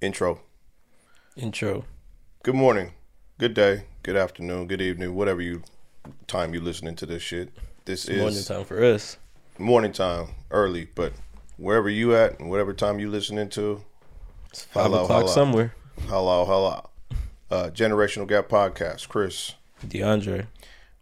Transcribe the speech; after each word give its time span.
Intro. 0.00 0.40
Intro. 1.36 1.84
Good 2.42 2.54
morning, 2.54 2.92
good 3.38 3.54
day, 3.54 3.84
good 4.02 4.16
afternoon, 4.16 4.66
good 4.66 4.80
evening, 4.82 5.14
whatever 5.14 5.40
you 5.40 5.62
time 6.26 6.52
you 6.52 6.60
listening 6.60 6.94
to 6.96 7.06
this 7.06 7.22
shit. 7.22 7.50
This 7.86 8.06
is 8.08 8.20
Morning 8.20 8.42
time 8.44 8.64
for 8.64 8.82
us. 8.84 9.16
morning 9.58 9.92
time, 9.92 10.28
early, 10.50 10.88
but 10.94 11.12
wherever 11.56 11.88
you 11.88 12.14
at 12.14 12.38
and 12.38 12.50
whatever 12.50 12.74
time 12.74 12.98
you 12.98 13.10
listening 13.10 13.48
to, 13.50 13.82
It's 14.50 14.64
five 14.64 14.84
Hello, 14.84 15.04
o'clock 15.04 15.22
hello. 15.22 15.32
somewhere. 15.32 15.74
hello, 16.06 16.44
hello. 16.44 16.90
Uh, 17.50 17.70
Generational 17.70 18.26
Gap 18.28 18.48
Podcast, 18.48 19.08
Chris. 19.08 19.54
DeAndre. 19.84 20.46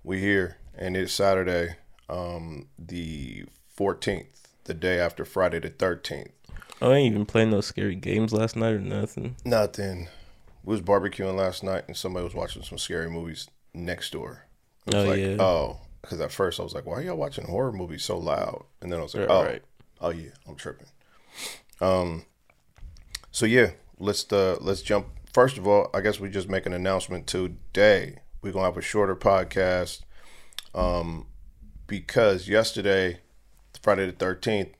We 0.04 0.20
here, 0.20 0.58
and 0.76 0.96
it's 0.96 1.12
Saturday, 1.12 1.76
um, 2.08 2.68
the 2.78 3.44
fourteenth, 3.74 4.48
the 4.64 4.74
day 4.74 4.98
after 4.98 5.24
Friday 5.24 5.60
the 5.60 5.70
thirteenth. 5.70 6.30
I 6.80 6.94
ain't 6.94 7.12
even 7.14 7.26
playing 7.26 7.50
no 7.50 7.60
scary 7.60 7.94
games 7.94 8.32
last 8.32 8.56
night 8.56 8.72
or 8.72 8.80
nothing. 8.80 9.36
Nothing. 9.44 10.08
We 10.64 10.72
was 10.72 10.80
barbecuing 10.80 11.36
last 11.36 11.62
night, 11.62 11.84
and 11.86 11.96
somebody 11.96 12.24
was 12.24 12.34
watching 12.34 12.62
some 12.62 12.78
scary 12.78 13.08
movies 13.10 13.48
next 13.74 14.12
door. 14.12 14.46
I 14.92 14.96
was 14.96 15.04
Oh, 15.04 15.08
like, 15.08 15.18
yeah. 15.20 15.36
oh, 15.40 15.80
because 16.00 16.20
at 16.20 16.32
first 16.32 16.58
I 16.58 16.64
was 16.64 16.74
like, 16.74 16.86
why 16.86 16.94
are 16.94 17.02
y'all 17.02 17.16
watching 17.16 17.44
horror 17.46 17.72
movies 17.72 18.04
so 18.04 18.18
loud? 18.18 18.64
And 18.80 18.90
then 18.92 18.98
I 18.98 19.02
was 19.02 19.14
like, 19.14 19.28
Right, 19.28 19.34
oh, 19.34 19.42
right. 19.44 19.62
oh 20.00 20.10
yeah, 20.10 20.30
I'm 20.48 20.56
tripping. 20.56 20.88
Um, 21.80 22.24
so 23.30 23.46
yeah, 23.46 23.70
let's 23.98 24.30
uh 24.32 24.56
let's 24.60 24.82
jump. 24.82 25.06
First 25.32 25.56
of 25.58 25.66
all, 25.66 25.88
I 25.94 26.00
guess 26.00 26.20
we 26.20 26.28
just 26.28 26.48
make 26.48 26.66
an 26.66 26.72
announcement 26.72 27.26
today. 27.26 28.18
We're 28.42 28.52
gonna 28.52 28.64
have 28.66 28.76
a 28.76 28.82
shorter 28.82 29.14
podcast, 29.16 30.00
um, 30.74 31.26
because 31.86 32.48
yesterday, 32.48 33.20
Friday 33.80 34.06
the 34.06 34.12
thirteenth, 34.12 34.70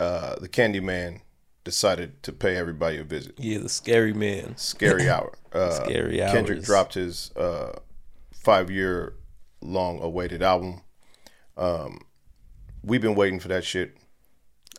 uh, 0.00 0.36
the 0.40 0.48
Candyman 0.48 1.20
decided 1.62 2.22
to 2.24 2.32
pay 2.32 2.56
everybody 2.56 2.98
a 2.98 3.04
visit. 3.04 3.34
Yeah, 3.38 3.58
the 3.58 3.68
scary 3.68 4.12
man. 4.12 4.56
Scary 4.56 5.08
Hour. 5.08 5.32
Uh, 5.52 5.70
Scary 5.70 6.18
Kendrick 6.18 6.62
dropped 6.62 6.94
his 6.94 7.30
uh, 7.36 7.78
five 8.32 8.70
year 8.70 9.14
long 9.60 10.00
awaited 10.00 10.42
album. 10.42 10.80
Um, 11.56 12.00
we've 12.82 13.02
been 13.02 13.14
waiting 13.14 13.38
for 13.38 13.48
that 13.48 13.64
shit. 13.64 13.96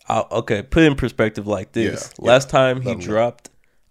I, 0.09 0.25
okay, 0.31 0.63
put 0.63 0.83
it 0.83 0.87
in 0.87 0.95
perspective 0.95 1.47
like 1.47 1.71
this. 1.73 2.11
Yeah, 2.19 2.25
Last 2.25 2.49
time 2.49 2.81
he 2.81 2.87
Let 2.89 2.93
'em 2.93 2.99
know. 2.99 3.05
dropped, 3.05 3.49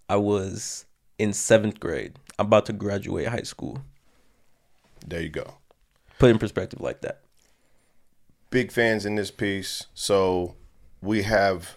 I 0.08 0.16
was 0.16 0.84
in 1.18 1.32
seventh 1.32 1.80
grade. 1.80 2.18
I'm 2.38 2.46
about 2.46 2.66
to 2.66 2.72
graduate 2.72 3.28
high 3.28 3.42
school. 3.42 3.78
There 5.06 5.20
you 5.20 5.28
go. 5.28 5.54
Put 6.18 6.30
in 6.30 6.38
perspective 6.38 6.80
like 6.80 7.00
that. 7.02 7.20
Big 8.50 8.72
fans 8.72 9.06
in 9.06 9.14
this 9.14 9.30
piece. 9.30 9.86
So 9.94 10.56
we 11.00 11.22
have 11.22 11.76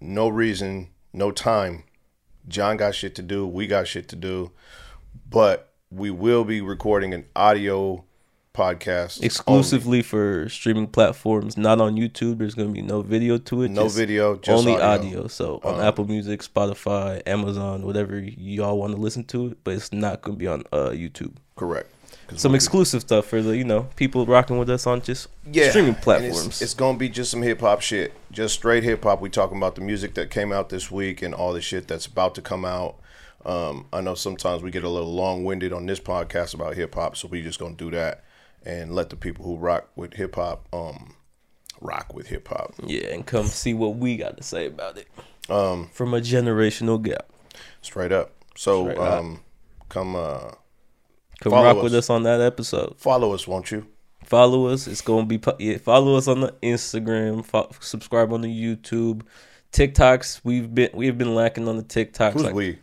no 0.00 0.28
reason, 0.28 0.88
no 1.12 1.30
time. 1.30 1.84
John 2.46 2.76
got 2.76 2.94
shit 2.94 3.14
to 3.16 3.22
do. 3.22 3.46
We 3.46 3.66
got 3.66 3.88
shit 3.88 4.08
to 4.08 4.16
do. 4.16 4.52
But 5.28 5.72
we 5.90 6.10
will 6.10 6.44
be 6.44 6.60
recording 6.60 7.14
an 7.14 7.24
audio 7.34 8.04
podcast 8.54 9.20
Exclusively 9.22 10.00
for 10.00 10.48
streaming 10.48 10.86
platforms, 10.86 11.56
not 11.56 11.80
on 11.80 11.96
YouTube. 11.96 12.38
There's 12.38 12.54
gonna 12.54 12.68
be 12.68 12.82
no 12.82 13.02
video 13.02 13.36
to 13.38 13.62
it. 13.62 13.70
No 13.70 13.84
just 13.84 13.96
video, 13.96 14.36
just 14.36 14.48
only 14.48 14.80
audio. 14.80 15.08
audio. 15.08 15.26
So 15.26 15.60
on 15.64 15.74
Um, 15.76 15.80
Apple 15.80 16.04
Music, 16.06 16.40
Spotify, 16.40 17.20
Amazon, 17.26 17.82
whatever 17.82 18.20
y'all 18.20 18.78
want 18.78 18.94
to 18.94 19.00
listen 19.00 19.24
to 19.24 19.48
it, 19.48 19.58
but 19.64 19.74
it's 19.74 19.92
not 19.92 20.22
gonna 20.22 20.36
be 20.36 20.46
on 20.46 20.62
uh, 20.72 20.90
YouTube. 20.90 21.34
Correct. 21.56 21.90
Some 22.36 22.54
exclusive 22.54 23.02
stuff 23.02 23.26
for 23.26 23.42
the 23.42 23.56
you 23.56 23.64
know 23.64 23.88
people 23.96 24.26
rocking 24.26 24.58
with 24.58 24.70
us 24.70 24.86
on 24.86 25.02
just 25.02 25.28
yeah, 25.50 25.70
streaming 25.70 25.90
and 25.90 25.98
it's- 25.98 26.04
platforms. 26.04 26.62
It's, 26.62 26.74
gonna 26.74 26.98
be 26.98 27.08
just 27.08 27.30
some 27.30 27.42
hip 27.42 27.60
hop 27.60 27.80
shit, 27.80 28.12
just 28.32 28.54
straight 28.54 28.82
hip 28.82 29.02
hop. 29.04 29.20
We 29.20 29.30
talking 29.30 29.56
about 29.56 29.74
the 29.74 29.80
music 29.80 30.14
that 30.14 30.30
came 30.30 30.52
out 30.52 30.68
this 30.68 30.90
week 30.90 31.22
and 31.22 31.34
all 31.34 31.52
the 31.52 31.60
shit 31.60 31.86
that's 31.88 32.06
about 32.06 32.34
to 32.36 32.42
come 32.42 32.64
out. 32.64 32.96
Um, 33.44 33.86
I 33.92 34.00
know 34.00 34.14
sometimes 34.14 34.62
we 34.62 34.70
get 34.70 34.84
a 34.84 34.88
little 34.88 35.12
long 35.12 35.44
winded 35.44 35.72
on 35.72 35.84
this 35.86 36.00
podcast 36.00 36.54
about 36.54 36.74
hip 36.74 36.94
hop, 36.94 37.16
so 37.16 37.28
we 37.28 37.42
just 37.42 37.58
gonna 37.58 37.74
do 37.74 37.90
that 37.90 38.24
and 38.64 38.94
let 38.94 39.10
the 39.10 39.16
people 39.16 39.44
who 39.44 39.56
rock 39.56 39.88
with 39.94 40.14
hip 40.14 40.36
hop 40.36 40.66
um 40.72 41.14
rock 41.80 42.14
with 42.14 42.28
hip 42.28 42.48
hop. 42.48 42.72
yeah, 42.84 43.08
and 43.08 43.26
come 43.26 43.46
see 43.46 43.74
what 43.74 43.96
we 43.96 44.16
got 44.16 44.36
to 44.38 44.42
say 44.42 44.66
about 44.66 44.96
it. 44.96 45.08
Um, 45.50 45.90
from 45.92 46.14
a 46.14 46.20
generational 46.20 47.00
gap, 47.02 47.26
Straight 47.82 48.12
up. 48.12 48.32
So 48.56 48.84
Straight 48.84 48.98
up. 48.98 49.12
um, 49.20 49.40
come 49.90 50.16
uh, 50.16 50.52
come 51.40 51.50
Follow 51.50 51.64
rock 51.64 51.76
us. 51.78 51.82
with 51.84 51.94
us 51.94 52.10
on 52.10 52.22
that 52.24 52.40
episode. 52.40 52.94
follow 52.98 53.32
us, 53.34 53.46
won't 53.46 53.70
you? 53.70 53.86
Follow 54.24 54.66
us. 54.68 54.86
It's 54.86 55.00
gonna 55.02 55.26
be 55.26 55.40
yeah. 55.58 55.76
Follow 55.78 56.16
us 56.16 56.28
on 56.28 56.40
the 56.40 56.52
Instagram. 56.62 57.44
Fo- 57.44 57.70
subscribe 57.80 58.32
on 58.32 58.40
the 58.40 58.48
YouTube, 58.48 59.22
TikToks. 59.72 60.40
We've 60.44 60.74
been 60.74 60.90
we've 60.94 61.18
been 61.18 61.34
lacking 61.34 61.68
on 61.68 61.76
the 61.76 61.82
TikToks. 61.82 62.32
Who's 62.32 62.42
like, 62.44 62.54
we? 62.54 62.78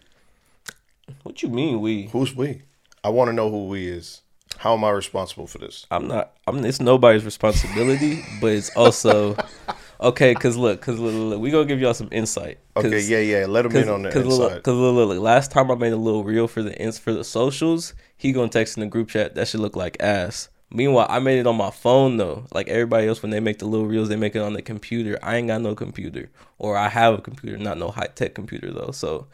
What 1.24 1.42
you 1.42 1.50
mean 1.50 1.82
we? 1.82 2.08
Who's 2.12 2.36
we? 2.36 2.62
I 3.04 3.10
want 3.10 3.30
to 3.30 3.34
know 3.34 3.50
who 3.50 3.68
we 3.68 3.88
is. 3.88 4.22
How 4.58 4.74
am 4.76 4.84
I 4.84 4.92
responsible 4.92 5.48
for 5.48 5.58
this? 5.58 5.88
I'm 5.90 6.08
not. 6.08 6.34
I'm. 6.46 6.64
It's 6.64 6.80
nobody's 6.80 7.26
responsibility, 7.26 8.24
but 8.40 8.52
it's 8.52 8.70
also 8.76 9.36
okay. 10.02 10.34
Cause 10.34 10.58
look, 10.58 10.82
cause 10.82 11.00
look, 11.00 11.14
look, 11.14 11.40
we 11.40 11.52
gonna 11.52 11.66
give 11.66 11.80
y'all 11.80 11.94
some 11.94 12.10
insight. 12.12 12.60
Okay, 12.76 13.02
yeah, 13.02 13.20
yeah. 13.20 13.46
Let 13.46 13.64
them 13.64 13.72
Cause, 13.72 13.84
in 13.84 13.90
on 13.90 14.04
the 14.04 14.12
cause 14.12 14.26
look, 14.26 14.64
cause 14.64 14.76
look, 14.76 14.96
look, 14.96 15.10
look, 15.10 15.20
last 15.20 15.52
time 15.52 15.70
I 15.72 15.76
made 15.76 15.94
a 15.94 15.98
little 15.98 16.24
reel 16.24 16.48
for 16.48 16.62
the 16.62 16.78
ins 16.80 16.98
for 16.98 17.14
the 17.14 17.24
socials, 17.24 17.94
he 18.18 18.32
gonna 18.32 18.50
text 18.50 18.78
in 18.78 18.82
the 18.82 18.88
group 18.88 19.10
chat 19.10 19.36
that 19.36 19.48
should 19.48 19.60
look 19.60 19.76
like 19.76 19.98
ass. 20.00 20.50
Meanwhile, 20.74 21.08
I 21.10 21.20
made 21.20 21.40
it 21.40 21.48
on 21.48 21.58
my 21.58 21.70
phone 21.70 22.18
though. 22.18 22.46
Like 22.54 22.70
everybody 22.70 23.08
else, 23.08 23.22
when 23.22 23.32
they 23.32 23.42
make 23.42 23.60
the 23.60 23.66
little 23.66 23.88
reels, 23.88 24.08
they 24.10 24.16
make 24.16 24.36
it 24.36 24.42
on 24.42 24.54
the 24.54 24.62
computer. 24.62 25.20
I 25.22 25.36
ain't 25.36 25.48
got 25.48 25.62
no 25.62 25.76
computer, 25.76 26.30
or 26.58 26.78
I 26.78 26.88
have 26.88 27.14
a 27.14 27.22
computer, 27.22 27.58
not 27.58 27.78
no 27.78 27.90
high 27.90 28.10
tech 28.16 28.34
computer 28.34 28.72
though. 28.72 28.92
So 28.92 29.28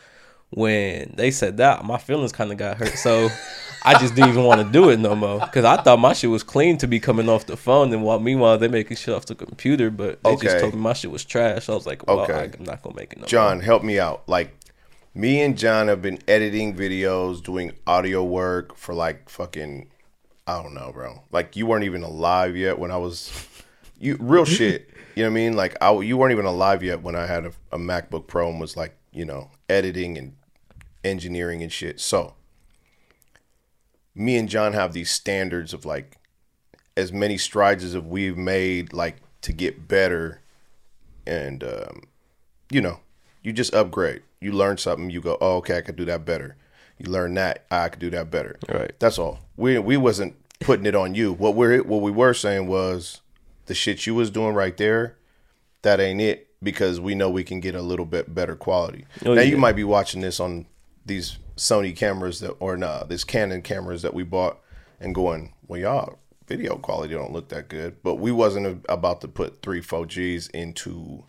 when 0.51 1.13
they 1.17 1.31
said 1.31 1.57
that, 1.57 1.83
my 1.85 1.97
feelings 1.97 2.31
kind 2.31 2.51
of 2.51 2.57
got 2.57 2.77
hurt. 2.77 2.97
So 2.97 3.29
I 3.83 3.97
just 3.99 4.15
didn't 4.15 4.29
even 4.29 4.43
want 4.43 4.65
to 4.65 4.71
do 4.71 4.89
it 4.89 4.99
no 4.99 5.15
more 5.15 5.39
because 5.39 5.65
I 5.65 5.81
thought 5.81 5.99
my 5.99 6.13
shit 6.13 6.29
was 6.29 6.43
clean 6.43 6.77
to 6.79 6.87
be 6.87 6.99
coming 6.99 7.27
off 7.29 7.45
the 7.45 7.57
phone. 7.57 7.93
And 7.93 8.03
while 8.03 8.19
meanwhile 8.19 8.57
they 8.57 8.67
making 8.67 8.97
shit 8.97 9.13
off 9.13 9.25
the 9.25 9.35
computer, 9.35 9.89
but 9.89 10.23
they 10.23 10.31
Okay. 10.31 10.47
just 10.47 10.59
told 10.59 10.73
me 10.73 10.79
my 10.79 10.93
shit 10.93 11.11
was 11.11 11.25
trash. 11.25 11.67
I 11.69 11.73
was 11.73 11.85
like, 11.85 12.05
well, 12.07 12.21
Okay. 12.21 12.51
I'm 12.57 12.63
not 12.65 12.81
gonna 12.81 12.95
make 12.95 13.11
it 13.13 13.17
no. 13.17 13.21
more. 13.21 13.27
John, 13.27 13.59
help 13.59 13.83
me 13.83 13.99
out. 13.99 14.23
Like, 14.27 14.53
me 15.13 15.41
and 15.41 15.57
John 15.57 15.87
have 15.87 16.01
been 16.01 16.19
editing 16.27 16.75
videos, 16.75 17.41
doing 17.43 17.71
audio 17.85 18.23
work 18.23 18.77
for 18.77 18.93
like 18.93 19.29
fucking, 19.29 19.89
I 20.45 20.61
don't 20.61 20.73
know, 20.73 20.91
bro. 20.93 21.23
Like, 21.31 21.55
you 21.55 21.65
weren't 21.65 21.83
even 21.85 22.03
alive 22.03 22.55
yet 22.55 22.79
when 22.79 22.91
I 22.91 22.97
was, 22.97 23.31
you 23.99 24.15
real 24.19 24.45
shit. 24.57 24.89
You 25.15 25.23
know 25.23 25.29
what 25.29 25.33
I 25.33 25.35
mean? 25.35 25.53
Like, 25.57 25.75
I 25.81 25.91
you 26.01 26.15
weren't 26.15 26.31
even 26.31 26.45
alive 26.45 26.83
yet 26.83 27.01
when 27.01 27.15
I 27.15 27.25
had 27.25 27.45
a, 27.47 27.51
a 27.71 27.77
MacBook 27.79 28.27
Pro 28.27 28.49
and 28.49 28.61
was 28.61 28.77
like, 28.77 28.95
you 29.11 29.25
know, 29.25 29.49
editing 29.67 30.15
and 30.17 30.35
engineering 31.07 31.63
and 31.63 31.71
shit. 31.71 31.99
So, 31.99 32.35
me 34.13 34.37
and 34.37 34.49
John 34.49 34.73
have 34.73 34.93
these 34.93 35.11
standards 35.11 35.73
of 35.73 35.85
like, 35.85 36.17
as 36.95 37.13
many 37.13 37.37
strides 37.37 37.83
as 37.83 37.97
we've 37.97 38.37
made, 38.37 38.91
like 38.93 39.17
to 39.41 39.53
get 39.53 39.87
better, 39.87 40.41
and 41.25 41.63
um, 41.63 42.03
you 42.71 42.81
know, 42.81 42.99
you 43.43 43.53
just 43.53 43.73
upgrade. 43.73 44.23
You 44.39 44.51
learn 44.51 44.77
something, 44.77 45.09
you 45.09 45.21
go, 45.21 45.37
oh, 45.41 45.57
okay, 45.57 45.77
I 45.77 45.81
could 45.81 45.95
do 45.95 46.05
that 46.05 46.25
better. 46.25 46.57
You 46.97 47.11
learn 47.11 47.33
that, 47.35 47.65
I 47.71 47.89
could 47.89 47.99
do 47.99 48.09
that 48.11 48.31
better. 48.31 48.57
Right. 48.67 48.91
That's 48.99 49.19
all. 49.19 49.39
We 49.55 49.77
we 49.79 49.97
wasn't 49.97 50.35
putting 50.59 50.85
it 50.85 50.95
on 50.95 51.15
you. 51.15 51.33
What 51.33 51.55
we're 51.55 51.83
what 51.83 52.01
we 52.01 52.11
were 52.11 52.33
saying 52.33 52.67
was 52.67 53.21
the 53.67 53.73
shit 53.73 54.07
you 54.07 54.15
was 54.15 54.31
doing 54.31 54.55
right 54.55 54.75
there, 54.77 55.17
that 55.83 55.99
ain't 55.99 56.21
it 56.21 56.47
because 56.63 56.99
we 56.99 57.13
know 57.13 57.29
we 57.29 57.43
can 57.43 57.59
get 57.59 57.75
a 57.75 57.81
little 57.81 58.05
bit 58.05 58.33
better 58.33 58.55
quality. 58.55 59.05
Oh, 59.25 59.33
now 59.33 59.41
yeah. 59.41 59.49
you 59.49 59.57
might 59.57 59.75
be 59.75 59.83
watching 59.83 60.21
this 60.21 60.39
on 60.39 60.65
these 61.07 61.39
Sony 61.55 61.95
cameras 61.95 62.39
that 62.41 62.51
or 62.59 62.77
nah, 62.77 63.03
this 63.03 63.23
Canon 63.23 63.61
cameras 63.61 64.03
that 64.03 64.13
we 64.13 64.23
bought 64.23 64.59
and 64.99 65.15
going, 65.15 65.53
well, 65.67 65.79
y'all 65.79 66.19
video 66.47 66.77
quality 66.77 67.13
don't 67.13 67.33
look 67.33 67.49
that 67.49 67.67
good. 67.67 67.97
But 68.03 68.15
we 68.15 68.31
wasn't 68.31 68.85
about 68.87 69.21
to 69.21 69.27
put 69.27 69.61
three, 69.61 69.81
four 69.81 70.05
Gs 70.05 70.47
into 70.49 71.23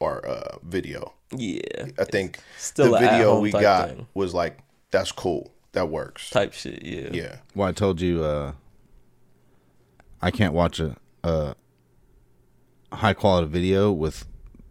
our 0.00 0.24
uh, 0.26 0.58
video. 0.62 1.14
Yeah. 1.34 1.86
I 1.98 2.04
think 2.04 2.40
still 2.58 2.92
the 2.92 2.98
video 2.98 3.40
we 3.40 3.50
got 3.50 3.88
thing. 3.88 4.06
was 4.14 4.34
like, 4.34 4.58
that's 4.90 5.12
cool. 5.12 5.52
That 5.72 5.88
works. 5.88 6.30
type 6.30 6.54
shit. 6.54 6.82
Yeah. 6.82 7.10
Yeah. 7.12 7.36
Well, 7.54 7.68
I 7.68 7.72
told 7.72 8.00
you 8.00 8.24
uh, 8.24 8.52
I 10.22 10.30
can't 10.30 10.54
watch 10.54 10.80
a, 10.80 10.96
a 11.22 11.54
high 12.92 13.12
quality 13.12 13.48
video 13.48 13.92
with 13.92 14.26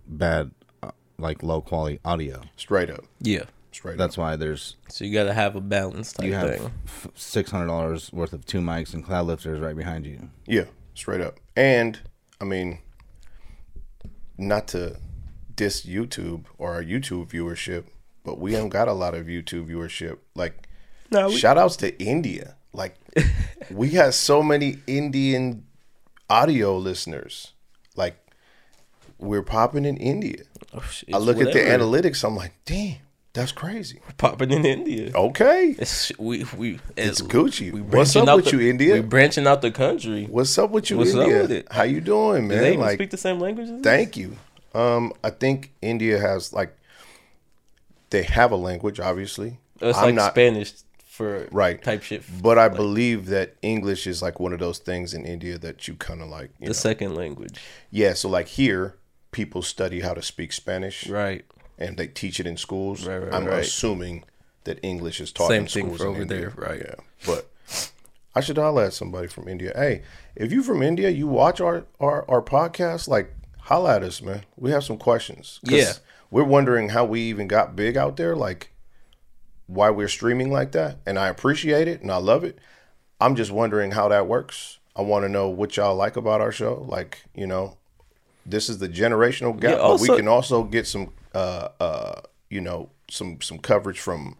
bad, 0.07 0.49
uh, 0.81 0.91
like 1.19 1.43
low 1.43 1.61
quality 1.61 1.99
audio. 2.03 2.41
Straight 2.55 2.89
up. 2.89 3.05
Yeah. 3.21 3.43
Straight 3.75 3.97
That's 3.97 4.17
up. 4.17 4.21
why 4.21 4.35
there's 4.37 4.77
So 4.87 5.03
you 5.03 5.13
gotta 5.13 5.33
have 5.33 5.57
a 5.57 5.59
balance 5.59 6.13
type 6.13 6.25
you 6.25 6.33
have 6.33 6.49
thing. 6.57 6.71
six 7.13 7.51
hundred 7.51 7.67
dollars 7.67 8.09
worth 8.13 8.31
of 8.31 8.45
two 8.45 8.61
mics 8.61 8.93
and 8.93 9.05
Cloudlifters 9.05 9.61
right 9.61 9.75
behind 9.75 10.05
you. 10.05 10.29
Yeah. 10.47 10.63
Straight 10.93 11.19
up. 11.19 11.41
And, 11.57 11.99
I 12.39 12.45
mean, 12.45 12.79
not 14.37 14.69
to 14.69 14.95
diss 15.53 15.85
YouTube 15.85 16.45
or 16.57 16.71
our 16.73 16.83
YouTube 16.83 17.27
viewership, 17.29 17.83
but 18.23 18.39
we 18.39 18.53
don't 18.53 18.69
got 18.69 18.87
a 18.87 18.93
lot 18.93 19.13
of 19.13 19.25
YouTube 19.25 19.67
viewership. 19.69 20.19
Like, 20.35 20.69
No, 21.11 21.27
we, 21.27 21.35
shout 21.35 21.57
outs 21.57 21.75
to 21.77 22.01
India. 22.01 22.55
Like 22.71 22.95
we 23.69 23.89
had 23.89 24.13
so 24.13 24.41
many 24.41 24.77
Indian 24.87 25.65
audio 26.29 26.77
listeners. 26.77 27.51
Like 27.97 28.15
we're 29.17 29.43
popping 29.43 29.83
in 29.83 29.97
India. 29.97 30.43
Oh, 30.73 30.81
I 31.13 31.17
look 31.17 31.41
at 31.41 31.51
the 31.51 31.59
analytics. 31.59 32.23
I'm 32.25 32.37
like, 32.37 32.53
damn, 32.63 32.99
that's 33.35 33.51
crazy. 33.51 33.99
popping 34.17 34.49
in 34.51 34.65
India. 34.65 35.11
Okay, 35.13 35.75
It's 35.77 36.11
we 36.17 36.43
we 36.57 36.79
it's 36.97 37.21
Gucci. 37.21 37.71
We 37.71 37.81
What's 37.81 37.91
branching 38.13 38.21
up 38.23 38.27
out 38.29 38.35
with 38.37 38.45
the- 38.45 38.51
you, 38.63 38.69
India? 38.69 38.93
We 38.95 39.01
branching 39.01 39.45
out 39.45 39.61
the 39.61 39.69
country. 39.71 40.25
What's 40.29 40.57
up 40.57 40.71
with 40.71 40.89
you, 40.89 40.97
What's 40.97 41.13
up 41.13 41.21
India? 41.27 41.41
with 41.43 41.51
it? 41.51 41.67
How 41.71 41.83
you 41.83 42.01
doing, 42.01 42.47
Do 42.47 42.55
they 42.57 42.71
man? 42.71 42.79
Like, 42.79 42.95
speak 42.97 43.11
the 43.11 43.17
same 43.17 43.39
language? 43.39 43.69
as 43.69 43.81
thank 43.81 44.17
you. 44.17 44.35
Um, 44.73 45.13
I 45.23 45.29
think 45.29 45.71
India 45.83 46.19
has 46.19 46.51
like 46.51 46.75
they 48.09 48.23
have 48.23 48.51
a 48.51 48.55
language, 48.55 48.99
obviously. 48.99 49.59
It's 49.81 49.97
I'm 49.97 50.05
like 50.05 50.15
not 50.15 50.31
Spanish 50.33 50.73
for 51.05 51.47
right 51.51 51.81
type 51.81 52.03
shit. 52.03 52.23
but 52.41 52.57
I 52.57 52.67
believe 52.67 53.27
that 53.27 53.55
English 53.61 54.05
is 54.05 54.21
like 54.21 54.39
one 54.39 54.51
of 54.53 54.59
those 54.59 54.79
things 54.79 55.13
in 55.13 55.25
India 55.25 55.57
that 55.57 55.87
you 55.87 55.95
kind 55.95 56.21
of 56.21 56.27
like. 56.27 56.49
You 56.59 56.65
the 56.65 56.67
know. 56.67 56.73
second 56.73 57.15
language, 57.15 57.59
Yeah, 57.89 58.13
so 58.13 58.27
like 58.29 58.47
here, 58.49 58.95
people 59.31 59.61
study 59.61 60.01
how 60.01 60.13
to 60.13 60.21
speak 60.21 60.51
Spanish, 60.51 61.07
right? 61.07 61.45
And 61.77 61.97
they 61.97 62.07
teach 62.07 62.39
it 62.39 62.47
in 62.47 62.57
schools. 62.57 63.05
Right, 63.05 63.17
right, 63.17 63.33
I'm 63.33 63.45
right. 63.45 63.59
assuming 63.59 64.23
that 64.63 64.79
English 64.83 65.21
is 65.21 65.31
taught 65.31 65.49
Same 65.49 65.63
in 65.63 65.67
schools 65.67 66.01
in 66.01 66.07
over 66.07 66.21
India. 66.21 66.39
there, 66.39 66.49
right. 66.55 66.79
Yeah, 66.79 66.95
but 67.25 67.49
I 68.33 68.41
should 68.41 68.57
holla 68.57 68.85
at 68.87 68.93
somebody 68.93 69.27
from 69.27 69.47
India. 69.47 69.71
Hey, 69.75 70.03
if 70.35 70.51
you 70.51 70.63
from 70.63 70.81
India, 70.81 71.09
you 71.09 71.27
watch 71.27 71.61
our 71.61 71.85
our, 71.99 72.29
our 72.29 72.41
podcast, 72.41 73.07
like 73.07 73.33
holla 73.61 73.95
at 73.95 74.03
us, 74.03 74.21
man. 74.21 74.43
We 74.57 74.71
have 74.71 74.83
some 74.83 74.97
questions. 74.97 75.59
Yeah. 75.63 75.93
we're 76.31 76.43
wondering 76.43 76.89
how 76.89 77.05
we 77.05 77.21
even 77.21 77.47
got 77.47 77.75
big 77.75 77.97
out 77.97 78.17
there, 78.17 78.35
like 78.35 78.71
why 79.67 79.89
we're 79.89 80.07
streaming 80.07 80.51
like 80.51 80.71
that, 80.73 80.97
and 81.05 81.17
I 81.17 81.27
appreciate 81.27 81.87
it 81.87 82.01
and 82.01 82.11
I 82.11 82.17
love 82.17 82.43
it. 82.43 82.59
I'm 83.19 83.35
just 83.35 83.51
wondering 83.51 83.91
how 83.91 84.09
that 84.09 84.27
works. 84.27 84.79
I 84.95 85.01
want 85.01 85.23
to 85.23 85.29
know 85.29 85.49
what 85.49 85.75
y'all 85.77 85.95
like 85.95 86.15
about 86.15 86.41
our 86.41 86.51
show. 86.51 86.85
Like, 86.87 87.23
you 87.33 87.47
know, 87.47 87.77
this 88.45 88.69
is 88.69 88.77
the 88.77 88.87
generational 88.89 89.59
gap, 89.59 89.77
Yeah, 89.77 89.87
but 89.87 89.99
we 90.01 90.07
can 90.07 90.27
also 90.27 90.63
get 90.63 90.85
some, 90.85 91.11
uh, 91.35 91.69
uh, 91.79 92.21
you 92.49 92.61
know, 92.61 92.89
some 93.09 93.41
some 93.41 93.59
coverage 93.59 93.99
from 93.99 94.37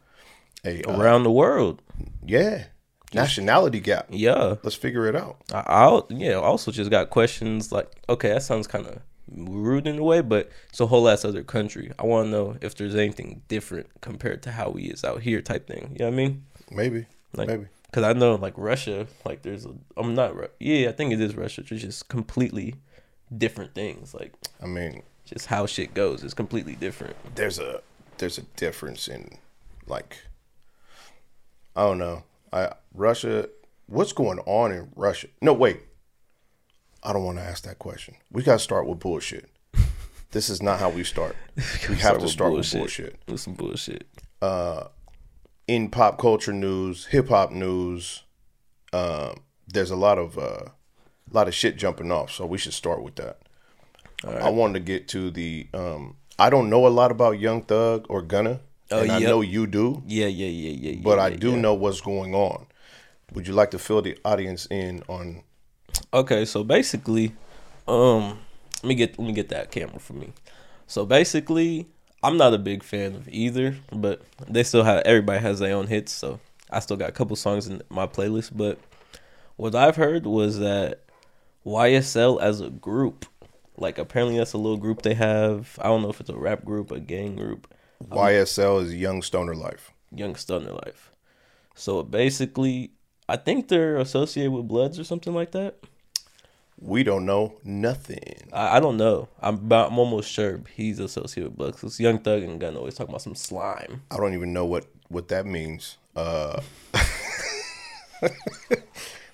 a 0.64 0.82
uh, 0.84 0.98
Around 0.98 1.24
the 1.24 1.32
world, 1.32 1.82
yeah 2.26 2.66
nationality 3.14 3.80
gap. 3.80 4.08
yeah. 4.10 4.56
Let's 4.64 4.76
figure 4.76 5.08
it 5.08 5.16
out. 5.16 5.38
I, 5.54 5.64
I'll 5.68 6.08
yeah. 6.10 6.34
Also, 6.34 6.72
just 6.72 6.92
got 6.92 7.10
questions 7.10 7.72
like, 7.72 7.90
okay, 8.10 8.30
that 8.30 8.44
sounds 8.44 8.68
kind 8.68 8.86
of 8.86 9.00
rude 9.32 9.88
in 9.88 10.00
a 10.00 10.04
way, 10.04 10.22
but 10.22 10.52
it's 10.70 10.80
a 10.80 10.88
whole 10.88 11.08
ass 11.10 11.26
other 11.26 11.44
country. 11.44 11.92
I 11.98 12.06
want 12.06 12.28
to 12.28 12.32
know 12.32 12.58
if 12.62 12.76
there's 12.76 12.96
anything 12.96 13.42
different 13.48 13.90
compared 14.02 14.44
to 14.44 14.52
how 14.52 14.70
we 14.70 14.84
is 14.84 15.04
out 15.04 15.22
here, 15.22 15.42
type 15.42 15.68
thing. 15.68 15.92
You 15.94 16.00
know 16.00 16.06
what 16.06 16.14
I 16.14 16.18
mean? 16.18 16.46
Maybe, 16.72 17.06
Like, 17.34 17.48
maybe. 17.48 17.66
Because 17.86 18.04
I 18.04 18.14
know, 18.14 18.36
like 18.36 18.54
Russia, 18.58 19.08
like 19.26 19.42
there's 19.42 19.66
a. 19.66 19.74
I'm 19.96 20.16
not. 20.16 20.36
Yeah, 20.60 20.90
I 20.90 20.92
think 20.92 21.14
it 21.14 21.22
is 21.22 21.36
Russia. 21.36 21.62
It's 21.62 21.82
just 21.82 22.10
completely 22.10 22.76
different 23.36 23.74
things. 23.74 24.14
Like 24.14 24.34
I 24.62 24.66
mean, 24.66 25.02
just 25.26 25.48
how 25.48 25.66
shit 25.66 25.94
goes 25.94 26.24
is 26.24 26.34
completely 26.34 26.76
different. 26.76 27.16
there's 27.36 27.60
a 27.60 27.82
there's 28.18 28.38
a 28.38 28.44
difference 28.56 29.08
in 29.08 29.38
like 29.88 30.18
I 31.76 31.82
don't 31.84 31.98
know. 31.98 32.24
I 32.54 32.74
Russia 32.94 33.50
what's 33.88 34.14
going 34.14 34.40
on 34.40 34.72
in 34.72 34.90
Russia? 34.96 35.28
No, 35.42 35.54
wait. 35.54 35.82
I 37.04 37.14
don't 37.14 37.24
want 37.24 37.38
to 37.38 37.44
ask 37.44 37.64
that 37.66 37.78
question. 37.78 38.16
We 38.32 38.42
got 38.42 38.54
to 38.54 38.60
start 38.60 38.88
with 38.88 39.00
bullshit. 39.00 39.50
This 40.32 40.50
is 40.50 40.62
not 40.62 40.80
how 40.82 40.90
we 40.90 41.06
start. 41.06 41.34
We 41.90 41.96
have 41.96 42.18
to 42.18 42.24
with 42.24 42.32
start 42.32 42.52
with 42.52 42.70
bullshit. 42.70 43.18
With 43.26 43.40
some 43.40 43.54
bullshit. 43.54 44.06
Uh 44.42 44.88
in 45.68 45.90
pop 45.90 46.20
culture 46.20 46.54
news, 46.54 47.06
hip 47.06 47.30
hop 47.30 47.52
news, 47.52 48.24
um, 48.94 49.42
there's 49.68 49.92
a 49.92 49.96
lot 49.96 50.18
of 50.18 50.38
uh, 50.38 50.66
a 50.66 51.32
lot 51.32 51.48
of 51.48 51.56
shit 51.56 51.78
jumping 51.78 52.12
off. 52.12 52.32
So 52.32 52.46
we 52.46 52.58
should 52.58 52.74
start 52.74 53.02
with 53.04 53.16
that. 53.16 53.40
I 54.24 54.50
wanted 54.50 54.74
to 54.74 54.80
get 54.80 55.08
to 55.10 55.32
the. 55.32 55.68
Um, 55.74 56.16
I 56.38 56.50
don't 56.50 56.70
know 56.70 56.86
a 56.86 56.90
lot 56.90 57.12
about 57.12 57.40
Young 57.40 57.62
Thug 57.62 58.06
or 58.10 58.22
Gunna, 58.22 58.60
Oh, 58.92 59.02
and 59.02 59.12
I 59.12 59.20
know 59.20 59.42
you 59.42 59.66
do. 59.66 60.04
Yeah, 60.06 60.28
yeah, 60.28 60.48
yeah, 60.48 60.70
yeah. 60.72 60.92
yeah 60.92 61.02
but 61.02 61.18
I 61.18 61.32
do 61.32 61.52
yeah. 61.52 61.58
know 61.58 61.74
what's 61.74 62.02
going 62.02 62.36
on. 62.36 62.68
Would 63.34 63.48
you 63.48 63.54
like 63.54 63.72
to 63.72 63.80
fill 63.80 64.02
the 64.02 64.18
audience 64.24 64.68
in 64.68 65.02
on? 65.08 65.42
Okay, 66.14 66.46
so 66.46 66.64
basically, 66.64 67.36
um, 67.88 68.40
let 68.84 68.90
me 68.90 68.96
get 68.96 69.18
let 69.18 69.26
me 69.26 69.34
get 69.34 69.50
that 69.50 69.72
camera 69.72 70.00
for 70.00 70.14
me. 70.14 70.34
So 70.86 71.06
basically, 71.06 71.88
I'm 72.22 72.38
not 72.38 72.54
a 72.54 72.60
big 72.60 72.84
fan 72.84 73.16
of 73.16 73.28
either, 73.28 73.76
but 73.92 74.22
they 74.48 74.64
still 74.64 74.84
have 74.84 75.02
everybody 75.04 75.40
has 75.42 75.60
their 75.60 75.76
own 75.76 75.88
hits, 75.88 76.12
so 76.12 76.40
I 76.70 76.80
still 76.80 76.98
got 76.98 77.10
a 77.10 77.14
couple 77.14 77.36
songs 77.36 77.68
in 77.68 77.82
my 77.90 78.06
playlist. 78.06 78.52
But 78.56 78.78
what 79.56 79.74
I've 79.74 79.96
heard 79.96 80.28
was 80.28 80.60
that 80.60 81.02
YSL 81.66 82.40
as 82.40 82.62
a 82.62 82.70
group, 82.70 83.26
like 83.78 83.98
apparently 83.98 84.38
that's 84.38 84.54
a 84.54 84.58
little 84.58 84.78
group 84.78 85.02
they 85.02 85.14
have. 85.14 85.78
I 85.82 85.88
don't 85.88 86.02
know 86.02 86.10
if 86.10 86.20
it's 86.20 86.30
a 86.30 86.38
rap 86.38 86.64
group, 86.66 86.92
a 86.92 87.00
gang 87.00 87.36
group, 87.36 87.74
YSL 88.04 88.84
is 88.84 88.94
Young 88.94 89.22
Stoner 89.22 89.56
Life. 89.56 89.92
Young 90.12 90.36
Stoner 90.36 90.72
Life. 90.72 91.12
So 91.76 92.04
basically, 92.04 92.92
I 93.28 93.38
think 93.38 93.68
they're 93.68 93.98
associated 93.98 94.52
with 94.52 94.68
Bloods 94.68 95.00
or 95.00 95.04
something 95.04 95.34
like 95.34 95.52
that. 95.52 95.76
We 96.80 97.04
don't 97.04 97.26
know 97.26 97.56
nothing. 97.64 98.50
I, 98.52 98.78
I 98.78 98.80
don't 98.80 98.98
know. 98.98 99.30
I'm 99.42 99.56
about, 99.56 99.92
I'm 99.92 100.00
almost 100.00 100.30
sure 100.30 100.62
he's 100.76 101.00
associated 101.00 101.52
with 101.52 101.58
Bloods. 101.58 101.80
Cause 101.80 102.00
Young 102.00 102.20
Thug 102.20 102.44
and 102.44 102.60
Gunna 102.60 102.80
always 102.80 102.96
talking 102.96 103.12
about 103.12 103.22
some 103.22 103.36
slime. 103.36 104.04
I 104.12 104.18
don't 104.18 104.34
even 104.34 104.54
know 104.54 104.66
what 104.66 104.86
what 105.08 105.30
that 105.30 105.46
means. 105.46 105.98
Uh, 106.16 106.62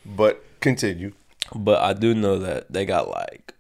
but 0.06 0.44
continue. 0.60 1.14
But 1.56 1.82
I 1.82 1.94
do 1.94 2.14
know 2.14 2.40
that 2.40 2.72
they 2.72 2.86
got 2.86 3.10
like 3.10 3.54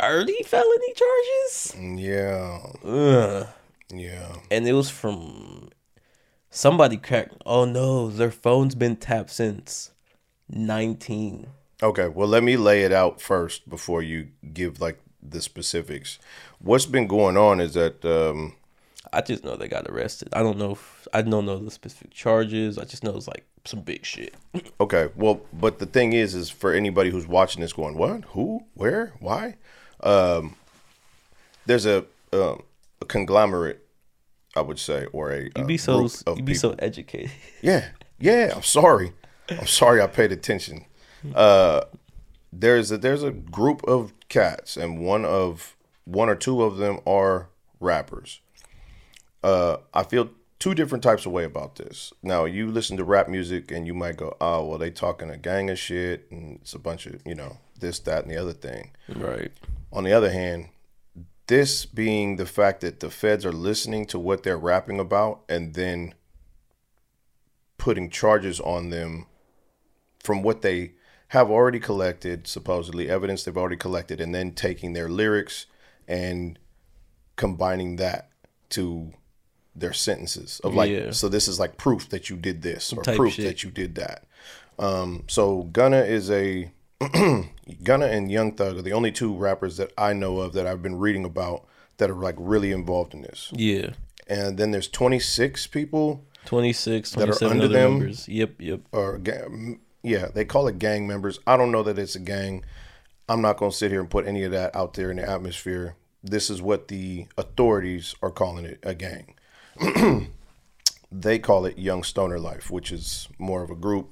thirty 0.00 0.42
felony 0.44 0.92
charges. 0.94 1.76
Yeah, 1.78 2.60
Ugh. 2.84 3.46
yeah. 3.92 4.36
And 4.50 4.66
it 4.66 4.72
was 4.72 4.90
from 4.90 5.70
somebody 6.50 6.96
cracked. 6.96 7.34
Oh 7.46 7.64
no, 7.64 8.08
their 8.10 8.30
phone's 8.30 8.74
been 8.74 8.96
tapped 8.96 9.30
since 9.30 9.92
nineteen. 10.48 11.48
Okay, 11.82 12.08
well, 12.08 12.28
let 12.28 12.42
me 12.42 12.56
lay 12.56 12.82
it 12.82 12.92
out 12.92 13.20
first 13.20 13.68
before 13.68 14.02
you 14.02 14.28
give 14.52 14.80
like 14.80 14.98
the 15.22 15.40
specifics. 15.40 16.18
What's 16.58 16.86
been 16.86 17.06
going 17.06 17.36
on 17.36 17.60
is 17.60 17.74
that 17.74 18.04
um, 18.04 18.54
I 19.12 19.20
just 19.20 19.44
know 19.44 19.56
they 19.56 19.68
got 19.68 19.86
arrested. 19.88 20.28
I 20.32 20.42
don't 20.42 20.58
know. 20.58 20.72
If, 20.72 21.08
I 21.12 21.22
don't 21.22 21.46
know 21.46 21.58
the 21.58 21.70
specific 21.70 22.10
charges. 22.10 22.78
I 22.78 22.84
just 22.84 23.04
know 23.04 23.16
it's 23.16 23.28
like 23.28 23.44
some 23.64 23.80
big 23.80 24.04
shit. 24.04 24.34
Okay, 24.80 25.08
well, 25.16 25.40
but 25.52 25.78
the 25.78 25.86
thing 25.86 26.12
is, 26.12 26.34
is 26.34 26.50
for 26.50 26.72
anybody 26.72 27.10
who's 27.10 27.26
watching 27.26 27.60
this, 27.62 27.72
going, 27.72 27.96
what, 27.96 28.24
who, 28.26 28.64
where, 28.74 29.14
why? 29.20 29.56
Um, 30.04 30.54
there's 31.66 31.86
a 31.86 32.04
um, 32.32 32.62
a 33.00 33.04
conglomerate, 33.06 33.84
I 34.54 34.60
would 34.60 34.78
say, 34.78 35.06
or 35.12 35.30
a 35.32 35.42
You 35.44 35.50
uh, 35.56 35.64
be 35.64 35.76
so 35.76 36.02
you 36.02 36.34
be 36.36 36.52
people. 36.52 36.54
so 36.56 36.76
educated. 36.78 37.30
Yeah, 37.62 37.88
yeah. 38.18 38.52
I'm 38.54 38.62
sorry. 38.62 39.12
I'm 39.48 39.66
sorry. 39.66 40.00
I 40.00 40.06
paid 40.06 40.30
attention. 40.32 40.84
Uh, 41.34 41.82
there's 42.52 42.90
a 42.92 42.98
there's 42.98 43.22
a 43.22 43.30
group 43.30 43.82
of 43.84 44.12
cats, 44.28 44.76
and 44.76 45.00
one 45.00 45.24
of 45.24 45.76
one 46.04 46.28
or 46.28 46.34
two 46.34 46.62
of 46.62 46.76
them 46.76 47.00
are 47.06 47.48
rappers. 47.80 48.40
Uh, 49.42 49.78
I 49.92 50.02
feel 50.04 50.30
two 50.58 50.74
different 50.74 51.02
types 51.02 51.26
of 51.26 51.32
way 51.32 51.44
about 51.44 51.76
this. 51.76 52.12
Now, 52.22 52.44
you 52.46 52.70
listen 52.70 52.96
to 52.96 53.04
rap 53.04 53.28
music, 53.28 53.70
and 53.70 53.86
you 53.86 53.94
might 53.94 54.16
go, 54.16 54.36
"Oh, 54.40 54.64
well, 54.66 54.78
they 54.78 54.90
talking 54.90 55.30
a 55.30 55.36
gang 55.38 55.70
of 55.70 55.78
shit, 55.78 56.26
and 56.30 56.58
it's 56.60 56.74
a 56.74 56.78
bunch 56.78 57.06
of 57.06 57.20
you 57.26 57.34
know 57.34 57.58
this, 57.78 57.98
that, 58.00 58.22
and 58.22 58.30
the 58.30 58.36
other 58.36 58.52
thing." 58.52 58.90
Right. 59.08 59.52
On 59.94 60.04
the 60.04 60.12
other 60.12 60.30
hand, 60.30 60.68
this 61.46 61.86
being 61.86 62.36
the 62.36 62.46
fact 62.46 62.80
that 62.80 63.00
the 63.00 63.10
feds 63.10 63.46
are 63.46 63.52
listening 63.52 64.06
to 64.06 64.18
what 64.18 64.42
they're 64.42 64.58
rapping 64.58 64.98
about 64.98 65.42
and 65.48 65.74
then 65.74 66.14
putting 67.78 68.10
charges 68.10 68.60
on 68.60 68.90
them 68.90 69.26
from 70.22 70.42
what 70.42 70.62
they 70.62 70.92
have 71.28 71.50
already 71.50 71.80
collected, 71.80 72.46
supposedly 72.46 73.08
evidence 73.08 73.44
they've 73.44 73.56
already 73.56 73.76
collected, 73.76 74.20
and 74.20 74.34
then 74.34 74.52
taking 74.52 74.94
their 74.94 75.08
lyrics 75.08 75.66
and 76.08 76.58
combining 77.36 77.96
that 77.96 78.30
to 78.70 79.12
their 79.76 79.92
sentences 79.92 80.60
of 80.62 80.74
like 80.74 80.90
Yeah. 80.90 81.10
so 81.10 81.28
this 81.28 81.48
is 81.48 81.58
like 81.58 81.76
proof 81.76 82.08
that 82.10 82.30
you 82.30 82.36
did 82.36 82.62
this 82.62 82.92
or 82.92 83.02
proof 83.02 83.36
that 83.36 83.64
you 83.64 83.70
did 83.70 83.96
that 83.96 84.24
um 84.78 85.24
so 85.26 85.64
gunna 85.64 86.02
is 86.02 86.30
a 86.30 86.70
gunna 87.82 88.06
and 88.06 88.30
young 88.30 88.52
thug 88.52 88.76
are 88.78 88.82
the 88.82 88.92
only 88.92 89.10
two 89.12 89.34
rappers 89.34 89.76
that 89.76 89.92
i 89.98 90.12
know 90.12 90.38
of 90.38 90.52
that 90.52 90.66
i've 90.66 90.82
been 90.82 90.96
reading 90.98 91.24
about 91.24 91.66
that 91.98 92.10
are 92.10 92.14
like 92.14 92.34
really 92.38 92.72
involved 92.72 93.14
in 93.14 93.22
this 93.22 93.50
Yeah. 93.52 93.90
and 94.28 94.58
then 94.58 94.70
there's 94.70 94.88
26 94.88 95.66
people 95.68 96.24
26, 96.46 97.12
That 97.12 97.22
are 97.22 97.38
27 97.38 97.50
under 97.52 97.64
other 97.64 97.72
them? 97.72 97.98
members. 97.98 98.28
Yep, 98.28 98.60
yep. 98.60 98.80
or 98.92 99.18
yeah, 100.02 100.26
they 100.34 100.44
call 100.44 100.68
it 100.68 100.78
gang 100.78 101.06
members. 101.06 101.38
I 101.46 101.56
don't 101.56 101.72
know 101.72 101.82
that 101.84 101.98
it's 101.98 102.16
a 102.16 102.20
gang. 102.20 102.62
I'm 103.30 103.40
not 103.40 103.56
going 103.56 103.70
to 103.70 103.76
sit 103.76 103.90
here 103.90 104.00
and 104.00 104.10
put 104.10 104.26
any 104.26 104.42
of 104.44 104.52
that 104.52 104.76
out 104.76 104.92
there 104.92 105.10
in 105.10 105.16
the 105.16 105.26
atmosphere. 105.26 105.96
This 106.22 106.50
is 106.50 106.60
what 106.60 106.88
the 106.88 107.28
authorities 107.38 108.14
are 108.20 108.30
calling 108.30 108.66
it 108.66 108.78
a 108.82 108.94
gang. 108.94 109.34
they 111.10 111.38
call 111.38 111.64
it 111.64 111.78
Young 111.78 112.02
Stoner 112.02 112.38
Life, 112.38 112.70
which 112.70 112.92
is 112.92 113.26
more 113.38 113.62
of 113.62 113.70
a 113.70 113.74
group. 113.74 114.10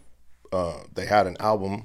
Uh, 0.50 0.84
they 0.94 1.04
had 1.04 1.26
an 1.26 1.36
album 1.38 1.84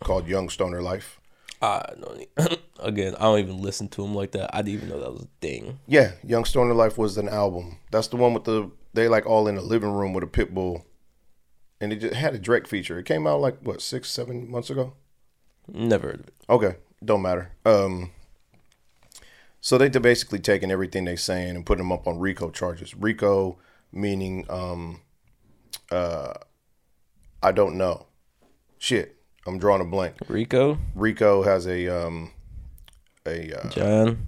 called 0.00 0.26
Young 0.26 0.48
Stoner 0.48 0.82
Life. 0.82 1.20
Don't. 1.60 2.20
e- 2.20 2.26
Again, 2.80 3.16
I 3.16 3.22
don't 3.22 3.40
even 3.40 3.60
listen 3.60 3.88
to 3.88 4.04
him 4.04 4.14
like 4.14 4.32
that. 4.32 4.54
I 4.54 4.62
didn't 4.62 4.74
even 4.82 4.88
know 4.88 5.00
that 5.00 5.12
was 5.12 5.22
a 5.22 5.28
thing. 5.40 5.80
Yeah, 5.86 6.12
Young 6.22 6.44
Stoner 6.44 6.74
Life 6.74 6.96
was 6.96 7.18
an 7.18 7.28
album. 7.28 7.78
That's 7.90 8.06
the 8.08 8.16
one 8.16 8.34
with 8.34 8.44
the 8.44 8.70
they 8.94 9.08
like 9.08 9.26
all 9.26 9.48
in 9.48 9.56
the 9.56 9.60
living 9.62 9.90
room 9.90 10.12
with 10.12 10.24
a 10.24 10.28
pit 10.28 10.54
bull, 10.54 10.86
and 11.80 11.92
it 11.92 11.96
just 11.96 12.14
had 12.14 12.34
a 12.34 12.38
Drake 12.38 12.68
feature. 12.68 12.98
It 12.98 13.06
came 13.06 13.26
out 13.26 13.40
like 13.40 13.58
what 13.62 13.82
six, 13.82 14.10
seven 14.10 14.50
months 14.50 14.70
ago. 14.70 14.94
Never 15.66 16.08
heard 16.08 16.20
of 16.20 16.28
it. 16.28 16.34
Okay, 16.48 16.76
don't 17.04 17.22
matter. 17.22 17.52
Um, 17.66 18.10
so 19.60 19.76
they 19.76 19.88
they're 19.88 20.00
basically 20.00 20.38
taking 20.38 20.70
everything 20.70 21.04
they're 21.04 21.16
saying 21.16 21.56
and 21.56 21.66
putting 21.66 21.84
them 21.84 21.92
up 21.92 22.06
on 22.06 22.18
RICO 22.18 22.50
charges. 22.50 22.94
RICO 22.94 23.58
meaning 23.92 24.46
um, 24.48 25.00
uh, 25.90 26.34
I 27.42 27.52
don't 27.52 27.76
know. 27.76 28.06
Shit, 28.78 29.16
I'm 29.48 29.58
drawing 29.58 29.80
a 29.80 29.84
blank. 29.84 30.16
Rico, 30.28 30.78
RICO 30.94 31.42
has 31.42 31.66
a 31.66 31.88
um, 31.88 32.30
a 33.26 33.52
uh, 33.52 33.68
John, 33.70 34.26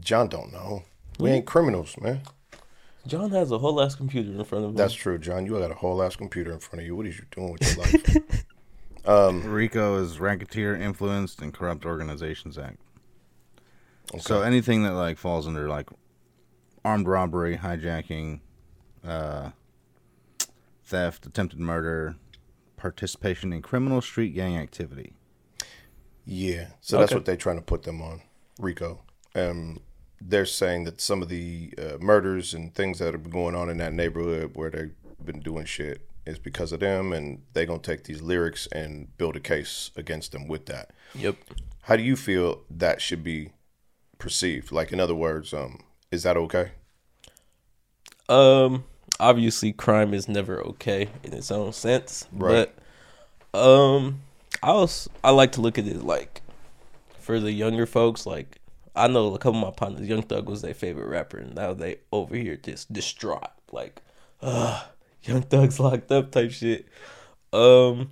John 0.00 0.28
don't 0.28 0.52
know. 0.52 0.82
We 1.20 1.30
ain't 1.30 1.46
criminals, 1.46 1.96
man. 2.00 2.22
John 3.06 3.30
has 3.30 3.52
a 3.52 3.58
whole 3.58 3.80
ass 3.80 3.94
computer 3.94 4.32
in 4.32 4.44
front 4.44 4.64
of 4.64 4.70
him. 4.70 4.76
That's 4.76 4.94
true, 4.94 5.16
John. 5.16 5.46
You 5.46 5.58
got 5.58 5.70
a 5.70 5.74
whole 5.74 6.02
ass 6.02 6.16
computer 6.16 6.52
in 6.52 6.58
front 6.58 6.80
of 6.80 6.86
you. 6.86 6.96
What 6.96 7.06
is 7.06 7.18
you 7.18 7.24
doing 7.30 7.52
with 7.52 7.62
your 7.62 7.86
life? 7.86 9.44
RICO 9.46 10.02
is 10.02 10.18
Racketeer 10.18 10.74
Influenced 10.74 11.40
and 11.40 11.54
Corrupt 11.54 11.86
Organizations 11.86 12.58
Act. 12.58 12.80
So 14.18 14.42
anything 14.42 14.82
that 14.82 14.94
like 14.94 15.18
falls 15.18 15.46
under 15.46 15.68
like 15.68 15.88
armed 16.84 17.06
robbery, 17.06 17.58
hijacking, 17.58 18.40
uh, 19.06 19.50
theft, 20.84 21.26
attempted 21.26 21.60
murder, 21.60 22.16
participation 22.90 23.52
in 23.52 23.60
criminal 23.62 24.00
street 24.00 24.32
gang 24.32 24.56
activity. 24.56 25.12
Yeah, 26.24 26.68
so 26.80 26.98
that's 26.98 27.10
Okay. 27.10 27.16
what 27.16 27.24
they're 27.24 27.36
trying 27.36 27.56
to 27.56 27.62
put 27.62 27.82
them 27.82 28.00
on, 28.00 28.22
Rico. 28.60 29.02
Um, 29.34 29.80
they're 30.20 30.46
saying 30.46 30.84
that 30.84 31.00
some 31.00 31.20
of 31.20 31.28
the 31.28 31.74
uh, 31.78 31.98
murders 32.00 32.54
and 32.54 32.72
things 32.74 33.00
that 33.00 33.12
have 33.12 33.22
been 33.24 33.32
going 33.32 33.56
on 33.56 33.68
in 33.68 33.78
that 33.78 33.92
neighborhood 33.92 34.52
where 34.54 34.70
they've 34.70 34.94
been 35.24 35.40
doing 35.40 35.64
shit 35.66 36.08
is 36.24 36.38
because 36.38 36.70
of 36.72 36.78
them, 36.80 37.12
and 37.12 37.42
they're 37.52 37.66
gonna 37.66 37.80
take 37.80 38.04
these 38.04 38.22
lyrics 38.22 38.68
and 38.70 39.16
build 39.18 39.34
a 39.36 39.40
case 39.40 39.90
against 39.96 40.30
them 40.32 40.46
with 40.46 40.66
that. 40.66 40.90
Yep. 41.16 41.36
How 41.82 41.96
do 41.96 42.02
you 42.04 42.14
feel 42.16 42.62
that 42.70 43.00
should 43.02 43.22
be 43.24 43.50
perceived? 44.18 44.70
Like, 44.70 44.92
in 44.92 45.00
other 45.00 45.14
words, 45.14 45.52
um, 45.52 45.80
is 46.12 46.22
that 46.22 46.36
okay? 46.36 46.70
Um, 48.28 48.84
obviously, 49.20 49.72
crime 49.72 50.14
is 50.14 50.28
never 50.28 50.60
okay 50.68 51.08
in 51.22 51.32
its 51.32 51.50
own 51.50 51.72
sense, 51.72 52.26
Right. 52.32 52.70
but 53.52 53.58
um, 53.58 54.20
I 54.62 54.72
was 54.72 55.08
I 55.24 55.30
like 55.30 55.52
to 55.52 55.60
look 55.60 55.78
at 55.78 55.86
it 55.86 56.02
like 56.02 56.42
for 57.20 57.40
the 57.40 57.52
younger 57.52 57.86
folks. 57.86 58.26
Like 58.26 58.58
I 58.94 59.08
know 59.08 59.34
a 59.34 59.38
couple 59.38 59.60
of 59.60 59.66
my 59.66 59.70
partners, 59.72 60.08
Young 60.08 60.22
Thug 60.22 60.48
was 60.48 60.62
their 60.62 60.74
favorite 60.74 61.08
rapper, 61.08 61.38
and 61.38 61.54
now 61.54 61.74
they 61.74 61.96
over 62.12 62.34
here 62.36 62.56
just 62.56 62.92
distraught, 62.92 63.50
like, 63.72 64.00
uh, 64.42 64.82
Young 65.22 65.42
Thug's 65.42 65.78
locked 65.80 66.10
up 66.12 66.30
type 66.30 66.50
shit. 66.50 66.86
Um, 67.52 68.10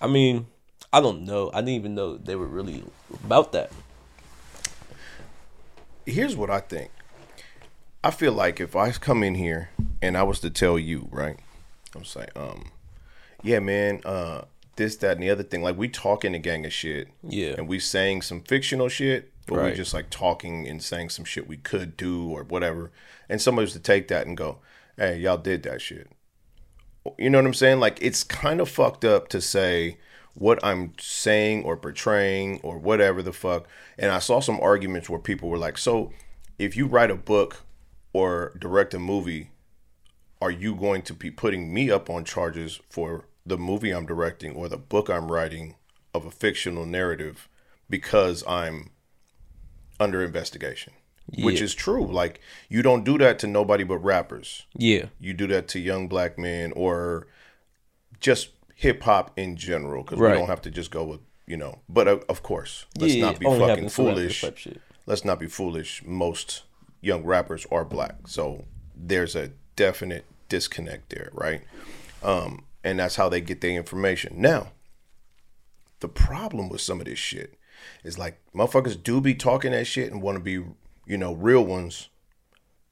I 0.00 0.06
mean, 0.06 0.46
I 0.92 1.00
don't 1.00 1.24
know. 1.24 1.50
I 1.52 1.56
didn't 1.60 1.74
even 1.74 1.94
know 1.94 2.16
they 2.16 2.36
were 2.36 2.46
really 2.46 2.82
about 3.24 3.52
that. 3.52 3.70
here's 6.06 6.36
what 6.36 6.50
I 6.50 6.60
think. 6.60 6.90
I 8.02 8.10
feel 8.10 8.32
like 8.32 8.60
if 8.60 8.76
I 8.76 8.90
come 8.92 9.22
in 9.22 9.34
here 9.34 9.70
and 10.00 10.16
I 10.16 10.22
was 10.22 10.40
to 10.40 10.50
tell 10.50 10.78
you, 10.78 11.08
right? 11.10 11.38
I'm 11.94 12.04
saying, 12.04 12.28
um, 12.36 12.70
yeah, 13.42 13.58
man, 13.58 14.00
uh, 14.04 14.42
this, 14.76 14.96
that, 14.96 15.12
and 15.12 15.22
the 15.22 15.30
other 15.30 15.42
thing. 15.42 15.62
Like 15.62 15.76
we 15.76 15.88
talking 15.88 16.34
a 16.34 16.38
gang 16.38 16.64
of 16.64 16.72
shit, 16.72 17.08
Yeah. 17.22 17.54
and 17.58 17.66
we 17.68 17.80
saying 17.80 18.22
some 18.22 18.40
fictional 18.42 18.88
shit, 18.88 19.32
but 19.46 19.62
we 19.64 19.72
just 19.72 19.94
like 19.94 20.10
talking 20.10 20.68
and 20.68 20.82
saying 20.82 21.08
some 21.08 21.24
shit 21.24 21.48
we 21.48 21.56
could 21.56 21.96
do 21.96 22.28
or 22.30 22.44
whatever. 22.44 22.92
And 23.28 23.40
somebody 23.42 23.64
was 23.64 23.72
to 23.72 23.80
take 23.80 24.08
that 24.08 24.26
and 24.26 24.36
go, 24.36 24.58
"Hey, 24.96 25.18
y'all 25.18 25.38
did 25.38 25.62
that 25.64 25.80
shit." 25.80 26.08
You 27.16 27.30
know 27.30 27.38
what 27.38 27.46
I'm 27.46 27.54
saying? 27.54 27.80
Like 27.80 27.98
it's 28.02 28.22
kind 28.22 28.60
of 28.60 28.68
fucked 28.68 29.04
up 29.04 29.28
to 29.28 29.40
say 29.40 29.96
what 30.34 30.62
I'm 30.62 30.92
saying 31.00 31.64
or 31.64 31.76
portraying 31.76 32.60
or 32.62 32.78
whatever 32.78 33.22
the 33.22 33.32
fuck. 33.32 33.66
And 33.98 34.12
I 34.12 34.18
saw 34.20 34.38
some 34.40 34.60
arguments 34.60 35.08
where 35.08 35.18
people 35.18 35.48
were 35.48 35.58
like, 35.58 35.78
"So, 35.78 36.12
if 36.58 36.76
you 36.76 36.86
write 36.86 37.10
a 37.10 37.16
book 37.16 37.64
or 38.18 38.52
direct 38.58 38.94
a 38.94 38.98
movie, 38.98 39.50
are 40.40 40.50
you 40.50 40.74
going 40.74 41.02
to 41.02 41.14
be 41.14 41.30
putting 41.30 41.72
me 41.72 41.90
up 41.90 42.10
on 42.10 42.24
charges 42.24 42.80
for 42.90 43.26
the 43.46 43.58
movie 43.58 43.90
I'm 43.90 44.06
directing 44.06 44.52
or 44.54 44.68
the 44.68 44.76
book 44.76 45.08
I'm 45.08 45.30
writing 45.30 45.76
of 46.14 46.24
a 46.26 46.30
fictional 46.30 46.86
narrative 46.86 47.48
because 47.88 48.44
I'm 48.46 48.90
under 50.00 50.22
investigation?" 50.22 50.92
Which 51.46 51.60
is 51.60 51.74
true. 51.74 52.06
Like 52.06 52.40
you 52.70 52.80
don't 52.82 53.04
do 53.04 53.18
that 53.18 53.38
to 53.40 53.46
nobody 53.46 53.84
but 53.84 53.98
rappers 53.98 54.66
Yeah. 54.74 55.06
you 55.20 55.34
do 55.34 55.46
that 55.48 55.68
to 55.68 55.78
young 55.78 56.08
black 56.08 56.38
men 56.38 56.72
or 56.74 57.26
just 58.18 58.48
hip 58.74 59.02
hop 59.02 59.26
in 59.36 59.56
general 59.56 60.02
because 60.04 60.18
we 60.18 60.28
don't 60.28 60.46
have 60.48 60.62
to 60.62 60.70
just 60.70 60.90
go 60.90 61.04
with 61.04 61.20
you 61.46 61.56
know. 61.56 61.80
But 61.88 62.08
uh, 62.08 62.18
of 62.28 62.42
course, 62.42 62.86
let's 62.98 63.14
yeah, 63.14 63.26
not 63.26 63.38
be 63.38 63.44
fucking 63.44 63.68
happens 63.68 63.94
to 63.96 64.02
rappers 64.02 64.40
foolish. 64.42 64.68
Let's 65.06 65.24
not 65.24 65.38
be 65.40 65.46
foolish. 65.46 66.02
Most 66.04 66.62
young 67.00 67.24
rappers 67.24 67.66
are 67.70 67.84
black, 67.84 68.26
so 68.26 68.64
there's 68.96 69.36
a 69.36 69.52
definite 69.76 70.24
disconnect 70.48 71.10
there, 71.10 71.30
right? 71.32 71.62
Um, 72.22 72.64
and 72.82 72.98
that's 72.98 73.16
how 73.16 73.28
they 73.28 73.40
get 73.40 73.60
their 73.60 73.72
information. 73.72 74.40
Now, 74.40 74.72
the 76.00 76.08
problem 76.08 76.68
with 76.68 76.80
some 76.80 77.00
of 77.00 77.06
this 77.06 77.18
shit 77.18 77.54
is 78.04 78.18
like 78.18 78.40
motherfuckers 78.54 79.02
do 79.02 79.20
be 79.20 79.34
talking 79.34 79.72
that 79.72 79.86
shit 79.86 80.12
and 80.12 80.22
want 80.22 80.36
to 80.36 80.42
be, 80.42 80.64
you 81.06 81.18
know, 81.18 81.34
real 81.34 81.64
ones. 81.64 82.08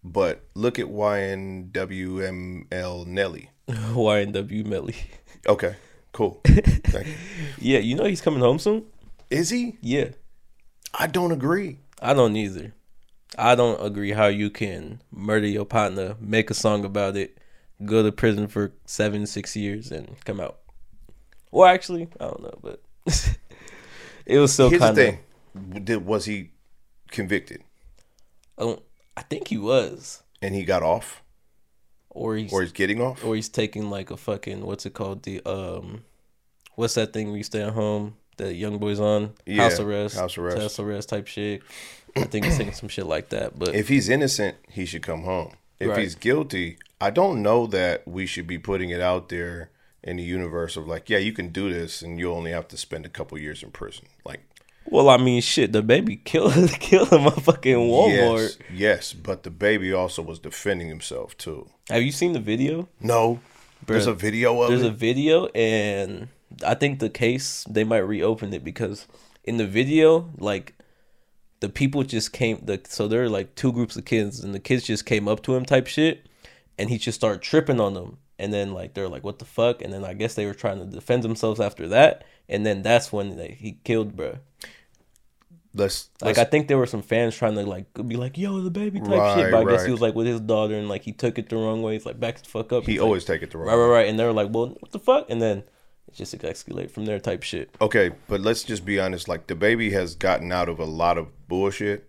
But 0.05 0.45
look 0.55 0.79
at 0.79 0.87
YNWML 0.87 3.07
Nelly. 3.07 3.51
YNW 3.69 4.67
Melly. 4.67 4.97
Okay, 5.47 5.77
cool. 6.13 6.41
Thank 6.45 7.09
you. 7.09 7.15
Yeah, 7.59 7.79
you 7.79 7.97
know 7.97 8.05
he's 8.05 8.21
coming 8.21 8.41
home 8.41 8.59
soon. 8.59 8.85
Is 9.31 9.51
he? 9.51 9.79
Yeah, 9.81 10.11
I 10.95 11.07
don't 11.09 11.33
agree. 11.33 11.81
I 12.01 12.15
don't 12.15 12.37
either. 12.37 12.73
I 13.39 13.55
don't 13.55 13.85
agree 13.85 14.13
how 14.13 14.27
you 14.27 14.51
can 14.51 15.03
murder 15.11 15.47
your 15.47 15.65
partner, 15.65 16.17
make 16.21 16.51
a 16.51 16.55
song 16.55 16.85
about 16.85 17.17
it, 17.17 17.39
go 17.85 18.03
to 18.03 18.13
prison 18.13 18.49
for 18.49 18.73
seven, 18.85 19.27
six 19.27 19.57
years, 19.57 19.91
and 19.91 20.17
come 20.25 20.41
out. 20.41 20.59
Well, 21.51 21.69
actually, 21.69 22.09
I 22.21 22.25
don't 22.25 22.43
know, 22.43 22.59
but 22.63 22.83
it 24.27 24.39
was 24.39 24.53
still 24.53 24.71
Here's 24.71 24.81
kind 24.81 24.97
of. 24.99 25.05
thing: 25.05 25.85
Did 25.85 26.05
was 26.07 26.25
he 26.27 26.51
convicted 27.11 27.63
I 28.59 28.63
don't. 28.63 28.83
I 29.17 29.23
think 29.23 29.49
he 29.49 29.57
was, 29.59 30.23
and 30.43 30.55
he 30.55 30.65
got 30.65 30.83
off, 30.83 31.23
or 32.11 32.37
he's 32.37 32.53
or 32.53 32.63
he's 32.63 32.73
getting 32.73 33.01
off? 33.01 33.25
or 33.25 33.35
he's 33.35 33.49
taking 33.49 33.91
like 33.91 34.11
a 34.11 34.17
fucking 34.17 34.65
what's 34.65 34.85
it 34.87 34.95
called 34.95 35.23
the 35.25 35.41
um, 35.49 36.05
what's 36.75 36.95
that 36.95 37.13
thing 37.13 37.29
where 37.29 37.37
you 37.39 37.43
stay 37.43 37.63
at 37.63 37.73
home 37.73 38.17
that 38.37 38.55
young 38.55 38.79
boys 38.79 39.01
on 39.01 39.33
Yeah, 39.47 39.63
house 39.63 39.81
arrest, 39.81 40.17
house 40.17 40.37
arrest. 40.37 40.59
house 40.59 40.79
arrest 40.79 41.09
type 41.09 41.27
shit. 41.27 41.63
I 42.17 42.25
think 42.25 42.45
he's 42.45 42.57
saying 42.57 42.73
some 42.73 42.89
shit 42.89 43.07
like 43.07 43.29
that, 43.31 43.59
but 43.59 43.75
if 43.75 43.89
he's 43.89 44.09
innocent, 44.09 44.57
he 44.69 44.85
should 44.87 45.03
come 45.03 45.23
home. 45.23 45.53
If 45.79 45.89
Right. 45.91 45.99
he's 46.01 46.15
guilty, 46.15 46.79
I 47.01 47.11
don't 47.11 47.43
know 47.43 47.67
that 47.67 48.07
we 48.09 48.25
should 48.27 48.47
be 48.47 48.59
putting 48.59 48.91
it 48.91 49.01
out 49.01 49.29
there 49.29 49.71
in 50.03 50.17
the 50.17 50.23
universe 50.23 50.77
of 50.77 50.87
like, 50.87 51.11
yeah, 51.11 51.19
you 51.19 51.33
can 51.33 51.49
do 51.51 51.73
this, 51.73 52.01
and 52.03 52.19
you 52.19 52.33
only 52.33 52.51
have 52.53 52.69
to 52.69 52.77
spend 52.77 53.05
a 53.05 53.09
couple 53.11 53.37
years 53.39 53.63
in 53.63 53.71
prison. 53.71 54.07
Like, 54.25 54.41
Well, 54.89 55.09
I 55.09 55.17
mean, 55.17 55.43
shit, 55.43 55.73
the 55.73 55.83
baby 55.83 56.17
killed 56.17 56.55
killed 56.81 57.11
him 57.11 57.27
at 57.27 57.43
fucking 57.43 57.77
Walmart. 57.77 58.39
yes, 58.39 58.59
yes, 58.73 59.13
but 59.13 59.43
the 59.43 59.51
baby 59.51 59.93
also 59.93 60.23
was 60.23 60.39
defending 60.39 60.89
himself 60.89 61.37
too. 61.37 61.69
Have 61.91 62.03
you 62.03 62.13
seen 62.13 62.33
the 62.33 62.41
video? 62.41 62.89
No, 63.01 63.41
there's 63.85 64.07
a 64.07 64.15
video 64.15 64.63
of 64.63 64.69
it. 64.71 64.73
There's 64.73 64.83
it. 64.87 64.93
a 64.93 64.97
video, 64.97 65.47
and 65.55 66.29
I 66.65 66.75
think 66.75 67.01
the 67.01 67.11
case 67.11 67.65
they 67.69 67.85
might 67.85 68.07
reopen 68.07 68.55
it 68.55 68.63
because 68.65 69.07
in 69.45 69.57
the 69.59 69.67
video, 69.67 70.31
like 70.39 70.73
the 71.61 71.69
people 71.69 72.03
just 72.03 72.33
came. 72.33 72.61
The 72.65 72.81
so 72.89 73.09
there 73.09 73.23
are 73.25 73.29
like 73.29 73.55
two 73.55 73.73
groups 73.73 73.97
of 73.97 74.05
kids, 74.05 74.41
and 74.45 74.55
the 74.55 74.61
kids 74.61 74.85
just 74.85 75.07
came 75.07 75.27
up 75.29 75.43
to 75.45 75.55
him 75.55 75.65
type 75.65 75.87
shit, 75.87 76.29
and 76.79 76.91
he 76.91 76.99
just 76.99 77.17
started 77.19 77.43
tripping 77.43 77.81
on 77.81 77.95
them. 77.95 78.19
And 78.39 78.53
then 78.53 78.73
like 78.75 78.93
they're 78.95 79.09
like, 79.09 79.25
"What 79.25 79.39
the 79.39 79.45
fuck?" 79.47 79.81
And 79.83 79.93
then 79.93 80.05
I 80.05 80.13
guess 80.13 80.35
they 80.35 80.45
were 80.47 80.55
trying 80.55 80.79
to 80.79 80.85
defend 80.85 81.23
themselves 81.23 81.59
after 81.61 81.89
that, 81.89 82.25
and 82.49 82.67
then 82.67 82.83
that's 82.83 83.11
when 83.13 83.37
they, 83.37 83.57
he 83.59 83.79
killed, 83.85 84.15
bruh. 84.15 84.39
let's, 85.75 86.11
Like 86.21 86.37
let's 86.37 86.39
I 86.41 86.45
think 86.45 86.69
there 86.69 86.79
were 86.79 86.87
some 86.87 87.03
fans 87.03 87.35
trying 87.37 87.55
to 87.55 87.63
like 87.65 87.87
be 88.07 88.17
like, 88.17 88.37
"Yo, 88.37 88.61
the 88.61 88.71
baby" 88.71 89.01
type 89.01 89.09
Right, 89.09 89.35
shit. 89.37 89.51
But 89.53 89.67
I 89.67 89.71
guess 89.71 89.85
he 89.87 89.91
was 89.91 90.01
like 90.03 90.15
with 90.15 90.27
his 90.27 90.41
daughter, 90.41 90.75
and 90.75 90.89
like 90.89 91.03
he 91.03 91.13
took 91.13 91.39
it 91.39 91.49
the 91.49 91.57
wrong 91.57 91.83
way. 91.83 91.95
He's 91.95 92.05
like, 92.07 92.21
"Back 92.21 92.43
the 92.43 92.49
fuck 92.49 92.73
up." 92.73 92.85
he 92.85 92.93
He's 92.93 93.01
like, 93.01 93.07
always 93.07 93.25
take 93.25 93.43
it 93.43 93.51
the 93.51 93.59
wrong. 93.59 93.69
right, 93.69 93.77
way. 93.77 93.83
right, 93.83 93.89
right. 93.91 94.09
And 94.09 94.19
they 94.19 94.25
were 94.25 94.33
like, 94.35 94.49
"Well, 94.53 94.77
what 94.81 94.93
the 94.93 94.99
fuck?" 94.99 95.31
And 95.31 95.41
then 95.41 95.65
just 96.13 96.37
escalate 96.39 96.91
from 96.91 97.05
there, 97.07 97.19
type 97.19 97.43
shit. 97.43 97.71
Okay, 97.81 98.11
but 98.29 98.41
let's 98.41 98.63
just 98.65 98.85
be 98.85 98.99
honest. 99.01 99.29
Like 99.29 99.47
the 99.47 99.55
baby 99.55 99.91
has 99.91 100.15
gotten 100.15 100.53
out 100.53 100.69
of 100.69 100.79
a 100.79 100.85
lot 100.85 101.19
of 101.19 101.29
bullshit, 101.49 102.09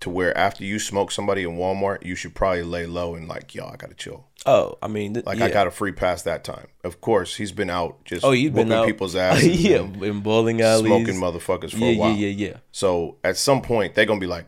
to 0.00 0.10
where 0.10 0.36
after 0.36 0.64
you 0.64 0.78
smoke 0.78 1.10
somebody 1.10 1.42
in 1.42 1.56
Walmart, 1.56 2.04
you 2.04 2.14
should 2.14 2.34
probably 2.34 2.62
lay 2.62 2.86
low 2.86 3.14
and 3.14 3.26
like, 3.28 3.54
yo, 3.54 3.66
I 3.66 3.76
gotta 3.76 3.94
chill. 3.94 4.26
Oh, 4.46 4.76
I 4.82 4.88
mean, 4.88 5.14
th- 5.14 5.24
Like 5.26 5.38
yeah. 5.38 5.46
I 5.46 5.50
got 5.50 5.66
a 5.66 5.70
free 5.70 5.92
pass 5.92 6.22
that 6.22 6.44
time. 6.44 6.66
Of 6.84 7.00
course, 7.00 7.36
he's 7.36 7.52
been 7.52 7.70
out 7.70 8.04
just 8.04 8.24
Oh, 8.24 8.32
you've 8.32 8.54
been 8.54 8.70
out. 8.70 8.86
people's 8.86 9.16
ass, 9.16 9.42
yeah, 9.42 9.78
in 9.80 10.20
bowling 10.20 10.60
alleys, 10.60 10.86
smoking 10.86 11.14
motherfuckers 11.16 11.70
for 11.70 11.78
yeah, 11.78 11.86
a 11.86 11.96
while. 11.98 12.10
yeah, 12.10 12.28
yeah, 12.28 12.48
yeah. 12.50 12.56
So 12.70 13.16
at 13.24 13.36
some 13.38 13.62
point 13.62 13.94
they're 13.94 14.04
gonna 14.04 14.20
be 14.20 14.26
like, 14.26 14.44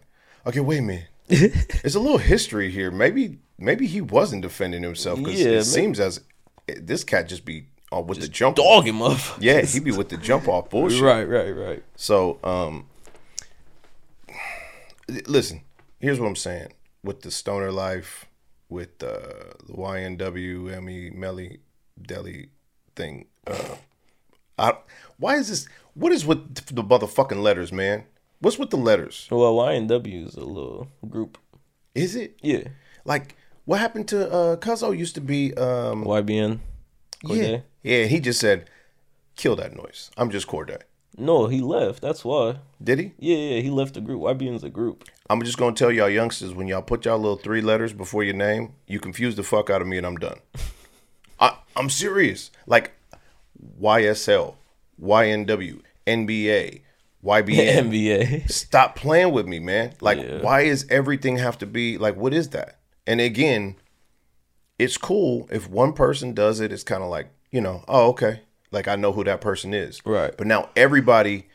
okay, 0.46 0.60
wait 0.60 0.78
a 0.78 0.82
minute. 0.82 1.06
There's 1.28 1.94
a 1.96 2.00
little 2.00 2.18
history 2.18 2.70
here. 2.70 2.90
Maybe 2.90 3.38
maybe 3.58 3.86
he 3.86 4.00
wasn't 4.02 4.42
defending 4.42 4.82
himself 4.82 5.18
because 5.18 5.40
Yeah, 5.40 5.50
it 5.52 5.64
seems 5.64 5.98
as 5.98 6.20
eh, 6.68 6.74
this 6.80 7.02
cat 7.02 7.26
just 7.28 7.44
be 7.46 7.64
uh, 7.92 8.00
with 8.00 8.20
the 8.20 8.28
jump. 8.28 8.56
Dog 8.56 8.84
him 8.86 9.02
up. 9.02 9.18
Yeah, 9.40 9.62
he 9.62 9.80
be 9.80 9.92
with 9.92 10.08
the 10.08 10.16
jump 10.16 10.48
off 10.48 10.70
bullshit. 10.70 11.02
right, 11.02 11.24
right, 11.24 11.50
right. 11.50 11.82
So, 11.96 12.38
um, 12.44 12.86
listen, 15.26 15.62
here's 16.00 16.20
what 16.20 16.26
I'm 16.26 16.36
saying 16.36 16.72
with 17.02 17.22
the 17.22 17.30
stoner 17.30 17.70
life, 17.70 18.26
with 18.68 19.02
uh, 19.02 19.54
the 19.66 19.72
YNW, 19.74 20.72
Emmy, 20.72 21.10
Melly, 21.10 21.60
Deli 22.00 22.48
thing. 22.96 23.26
Uh, 23.46 23.76
I, 24.58 24.74
why 25.18 25.36
is 25.36 25.48
this? 25.48 25.68
What 25.94 26.12
is 26.12 26.26
with 26.26 26.54
the 26.74 26.82
motherfucking 26.82 27.42
letters, 27.42 27.72
man? 27.72 28.04
What's 28.40 28.58
with 28.58 28.70
the 28.70 28.76
letters? 28.76 29.28
Well, 29.30 29.54
YNW 29.54 30.26
is 30.26 30.34
a 30.34 30.44
little 30.44 30.88
group. 31.08 31.38
Is 31.94 32.14
it 32.14 32.36
Yeah, 32.42 32.64
like 33.06 33.36
what 33.64 33.80
happened 33.80 34.08
to 34.08 34.30
uh 34.30 34.56
Cuzzo 34.56 34.96
used 34.96 35.14
to 35.14 35.20
be 35.22 35.54
um 35.54 36.04
YBN. 36.04 36.58
Cordae? 37.24 37.52
yeah 37.52 37.58
he 37.86 38.20
just 38.20 38.40
said 38.40 38.68
kill 39.36 39.56
that 39.56 39.74
noise. 39.76 40.10
I'm 40.16 40.30
just 40.30 40.46
Cordae. 40.46 40.80
No, 41.18 41.46
he 41.46 41.60
left. 41.60 42.02
That's 42.02 42.24
why. 42.24 42.58
Did 42.82 42.98
he? 42.98 43.12
Yeah, 43.18 43.36
yeah, 43.36 43.60
he 43.60 43.70
left 43.70 43.94
the 43.94 44.00
group. 44.02 44.20
YBN's 44.22 44.64
a 44.64 44.68
group. 44.70 45.04
I'm 45.30 45.42
just 45.42 45.56
gonna 45.58 45.74
tell 45.74 45.90
y'all 45.90 46.08
youngsters 46.10 46.52
when 46.54 46.68
y'all 46.68 46.82
put 46.82 47.04
y'all 47.04 47.18
little 47.18 47.36
three 47.38 47.60
letters 47.62 47.92
before 47.92 48.22
your 48.22 48.34
name, 48.34 48.74
you 48.86 49.00
confuse 49.00 49.34
the 49.36 49.42
fuck 49.42 49.70
out 49.70 49.80
of 49.82 49.88
me 49.88 49.96
and 49.98 50.06
I'm 50.06 50.16
done. 50.16 50.38
I, 51.40 51.56
I'm 51.74 51.88
serious. 51.90 52.50
Like 52.66 52.92
YSL, 53.80 54.54
YNW, 55.02 55.80
NBA, 56.06 56.80
YBN. 57.24 57.90
NBA. 57.90 58.50
Stop 58.50 58.96
playing 58.96 59.32
with 59.32 59.46
me, 59.46 59.58
man. 59.58 59.94
Like, 60.00 60.18
Yeah. 60.18 60.42
why 60.42 60.62
is 60.62 60.86
everything 60.90 61.38
have 61.38 61.58
to 61.58 61.66
be 61.66 61.98
like? 61.98 62.16
What 62.16 62.32
is 62.34 62.50
that? 62.50 62.78
And 63.06 63.20
again, 63.20 63.76
it's 64.78 64.96
cool 64.98 65.48
if 65.50 65.68
one 65.68 65.92
person 65.92 66.34
does 66.34 66.60
it. 66.60 66.72
It's 66.72 66.82
kind 66.84 67.02
of 67.02 67.08
like 67.08 67.28
you 67.56 67.62
know, 67.62 67.82
oh 67.88 68.08
okay, 68.10 68.40
like 68.70 68.86
I 68.86 68.96
know 68.96 69.12
who 69.12 69.24
that 69.24 69.40
person 69.40 69.72
is. 69.72 70.04
Right. 70.04 70.36
But 70.36 70.46
now 70.46 70.68
everybody, 70.76 71.46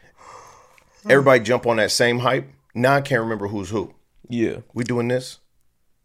everybody 1.07 1.41
jump 1.41 1.67
on 1.67 1.77
that 1.77 1.91
same 1.91 2.17
hype. 2.19 2.47
Now 2.73 2.95
I 2.95 3.01
can't 3.01 3.21
remember 3.21 3.47
who's 3.49 3.69
who. 3.69 3.93
Yeah. 4.27 4.61
We 4.73 4.83
doing 4.83 5.09
this? 5.09 5.37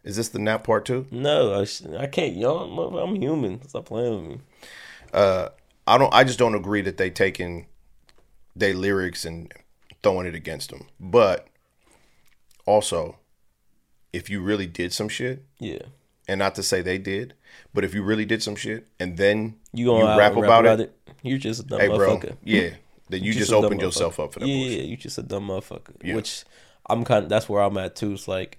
Is 0.04 0.16
this 0.16 0.28
the 0.28 0.38
nap 0.38 0.64
part 0.64 0.84
two? 0.84 1.06
No, 1.10 1.54
I, 1.54 1.66
I 1.98 2.06
can't 2.08 2.36
yawn. 2.36 2.78
I'm 2.98 3.14
human. 3.16 3.66
Stop 3.66 3.86
playing 3.86 4.14
with 4.14 4.30
me. 4.32 4.40
Uh, 5.14 5.48
I 5.86 5.96
don't. 5.96 6.12
I 6.12 6.24
just 6.24 6.38
don't 6.38 6.54
agree 6.54 6.82
that 6.82 6.98
they 6.98 7.08
taking 7.08 7.66
their 8.54 8.74
lyrics 8.74 9.24
and 9.24 9.50
throwing 10.02 10.26
it 10.26 10.34
against 10.34 10.68
them. 10.70 10.88
But 11.00 11.46
also, 12.66 13.16
if 14.12 14.28
you 14.28 14.42
really 14.42 14.66
did 14.66 14.92
some 14.92 15.08
shit, 15.08 15.42
Yeah. 15.58 15.82
and 16.28 16.38
not 16.38 16.54
to 16.56 16.62
say 16.62 16.82
they 16.82 16.98
did, 16.98 17.32
but 17.74 17.84
if 17.84 17.94
you 17.94 18.02
really 18.02 18.24
did 18.24 18.42
some 18.42 18.56
shit 18.56 18.86
and 18.98 19.16
then 19.16 19.56
You 19.72 19.86
gonna 19.86 20.06
out- 20.06 20.18
rap 20.18 20.36
about, 20.36 20.80
it, 20.80 20.96
You're 21.22 21.38
just 21.38 21.60
a 21.60 21.62
dumb 21.64 21.80
hey 21.80 21.88
bro, 21.88 22.16
motherfucker. 22.16 22.36
yeah, 22.42 22.70
then 23.08 23.22
you, 23.22 23.32
just, 23.32 23.50
dumb 23.50 23.64
opened 23.64 23.80
yourself 23.80 24.18
up 24.20 24.32
for 24.32 24.40
that 24.40 24.46
yeah, 24.46 24.54
bullshit. 24.54 24.78
Yeah, 24.78 24.84
you 24.84 24.96
just 24.96 25.18
a 25.18 25.22
dumb 25.22 25.48
motherfucker. 25.48 25.96
Yeah. 26.02 26.14
Which 26.14 26.44
I'm 26.88 27.04
kind. 27.04 27.24
of 27.24 27.28
That's 27.28 27.48
where 27.48 27.62
I'm 27.62 27.76
at 27.78 27.96
too. 27.96 28.12
It's 28.12 28.28
like 28.28 28.58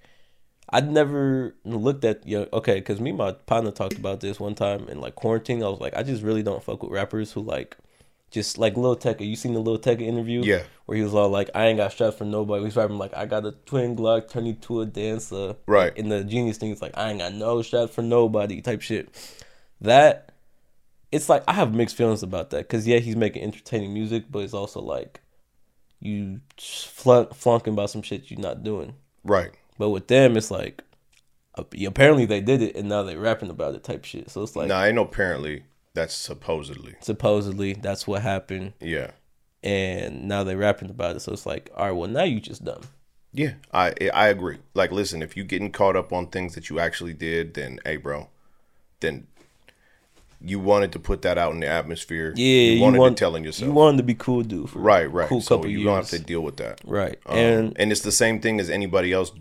I'd 0.69 0.91
never 0.91 1.55
looked 1.63 2.03
at 2.03 2.27
you. 2.27 2.39
Know, 2.39 2.47
okay, 2.53 2.75
because 2.75 2.99
me 2.99 3.11
and 3.11 3.19
my 3.19 3.31
partner 3.31 3.71
talked 3.71 3.97
about 3.97 4.19
this 4.19 4.39
one 4.39 4.55
time 4.55 4.87
in 4.89 4.99
like 4.99 5.15
quarantine. 5.15 5.63
I 5.63 5.69
was 5.69 5.79
like, 5.79 5.95
I 5.95 6.03
just 6.03 6.23
really 6.23 6.43
don't 6.43 6.63
fuck 6.63 6.83
with 6.83 6.91
rappers 6.91 7.31
who 7.31 7.41
like. 7.41 7.77
Just 8.29 8.57
like 8.57 8.75
Lil 8.75 8.97
Tecca, 8.97 9.25
you 9.25 9.35
seen 9.35 9.53
the 9.53 9.59
Lil 9.59 9.79
Tecca 9.79 10.01
interview? 10.01 10.41
Yeah. 10.43 10.63
Where 10.85 10.97
he 10.97 11.03
was 11.03 11.13
all 11.13 11.29
like, 11.29 11.49
I 11.55 11.67
ain't 11.67 11.77
got 11.77 11.93
straps 11.93 12.17
for 12.17 12.25
nobody. 12.25 12.65
He's 12.65 12.75
rapping 12.75 12.97
like, 12.97 13.15
I 13.15 13.25
got 13.25 13.45
a 13.45 13.53
twin 13.65 13.95
Glock, 13.95 14.29
turn 14.29 14.45
you 14.45 14.53
to 14.53 14.81
a 14.81 14.85
dancer. 14.85 15.55
Right. 15.65 15.97
And 15.97 16.11
the 16.11 16.23
genius 16.23 16.57
thing 16.57 16.71
is 16.71 16.81
like, 16.81 16.97
I 16.97 17.09
ain't 17.09 17.19
got 17.19 17.33
no 17.33 17.61
straps 17.61 17.95
for 17.95 18.01
nobody 18.01 18.61
type 18.61 18.81
shit. 18.81 19.09
That 19.79 20.33
it's 21.11 21.29
like 21.29 21.43
I 21.47 21.53
have 21.53 21.73
mixed 21.73 21.95
feelings 21.95 22.23
about 22.23 22.49
that 22.49 22.67
because 22.67 22.87
yeah, 22.87 22.97
he's 22.99 23.15
making 23.15 23.43
entertaining 23.43 23.93
music, 23.93 24.25
but 24.29 24.39
it's 24.39 24.53
also 24.53 24.81
like 24.81 25.21
you 25.99 26.41
flunk, 26.57 27.33
flunking 27.33 27.73
about 27.73 27.89
some 27.89 28.01
shit 28.01 28.29
you're 28.29 28.39
not 28.39 28.63
doing. 28.63 28.95
Right. 29.23 29.51
But 29.77 29.89
with 29.89 30.07
them, 30.07 30.35
it's 30.35 30.51
like 30.51 30.83
apparently 31.57 32.25
they 32.25 32.41
did 32.41 32.61
it 32.61 32.75
and 32.75 32.89
now 32.89 33.03
they're 33.03 33.19
rapping 33.19 33.49
about 33.49 33.75
it 33.75 33.83
type 33.83 34.05
shit. 34.05 34.29
So 34.29 34.43
it's 34.43 34.55
like 34.55 34.67
Nah, 34.67 34.83
ain't 34.83 34.95
no 34.95 35.03
apparently. 35.03 35.63
That's 35.97 36.13
supposedly. 36.15 36.95
supposedly 37.01 37.73
that's 37.73 38.05
what 38.07 38.21
happened, 38.21 38.73
Yeah. 38.79 39.11
and 39.63 40.27
now 40.27 40.43
they're 40.43 40.57
rapping 40.57 40.89
about 40.91 41.15
it. 41.15 41.21
So 41.21 41.31
it's 41.33 41.45
like, 41.45 41.71
all 41.75 41.85
right, 41.85 41.91
well 41.91 42.09
now 42.09 42.23
you 42.23 42.39
just 42.39 42.63
dumb. 42.63 42.81
Yeah, 43.33 43.53
I 43.73 43.93
I 44.13 44.27
agree. 44.29 44.57
Like, 44.73 44.91
listen, 44.91 45.21
if 45.21 45.35
you 45.35 45.43
getting 45.43 45.71
caught 45.71 45.95
up 45.95 46.13
on 46.13 46.27
things 46.27 46.53
that 46.55 46.69
you 46.69 46.79
actually 46.79 47.13
did, 47.13 47.53
then 47.55 47.79
hey, 47.85 47.97
bro, 47.97 48.29
then 48.99 49.27
you 50.39 50.59
wanted 50.59 50.91
to 50.91 50.99
put 50.99 51.23
that 51.23 51.37
out 51.37 51.51
in 51.53 51.59
the 51.61 51.67
atmosphere. 51.67 52.31
Yeah, 52.35 52.73
you 52.73 52.81
wanted 52.81 52.99
want, 52.99 53.17
to 53.17 53.19
telling 53.19 53.43
yourself. 53.43 53.67
you 53.67 53.73
wanted 53.73 53.97
to 53.97 54.03
be 54.03 54.13
cool, 54.15 54.43
dude. 54.43 54.73
Right, 54.75 55.11
right. 55.11 55.27
Cool 55.27 55.41
so 55.41 55.55
couple 55.57 55.71
you're 55.71 55.79
years. 55.79 55.85
gonna 55.85 55.97
have 55.97 56.09
to 56.09 56.19
deal 56.19 56.41
with 56.41 56.57
that. 56.57 56.79
right, 56.85 57.17
Um, 57.25 57.37
and 57.37 57.73
and 57.79 57.91
it's 57.91 58.01
the 58.01 58.11
same 58.11 58.39
thing 58.39 58.59
as 58.59 58.69
anybody 58.69 59.11
else, 59.13 59.31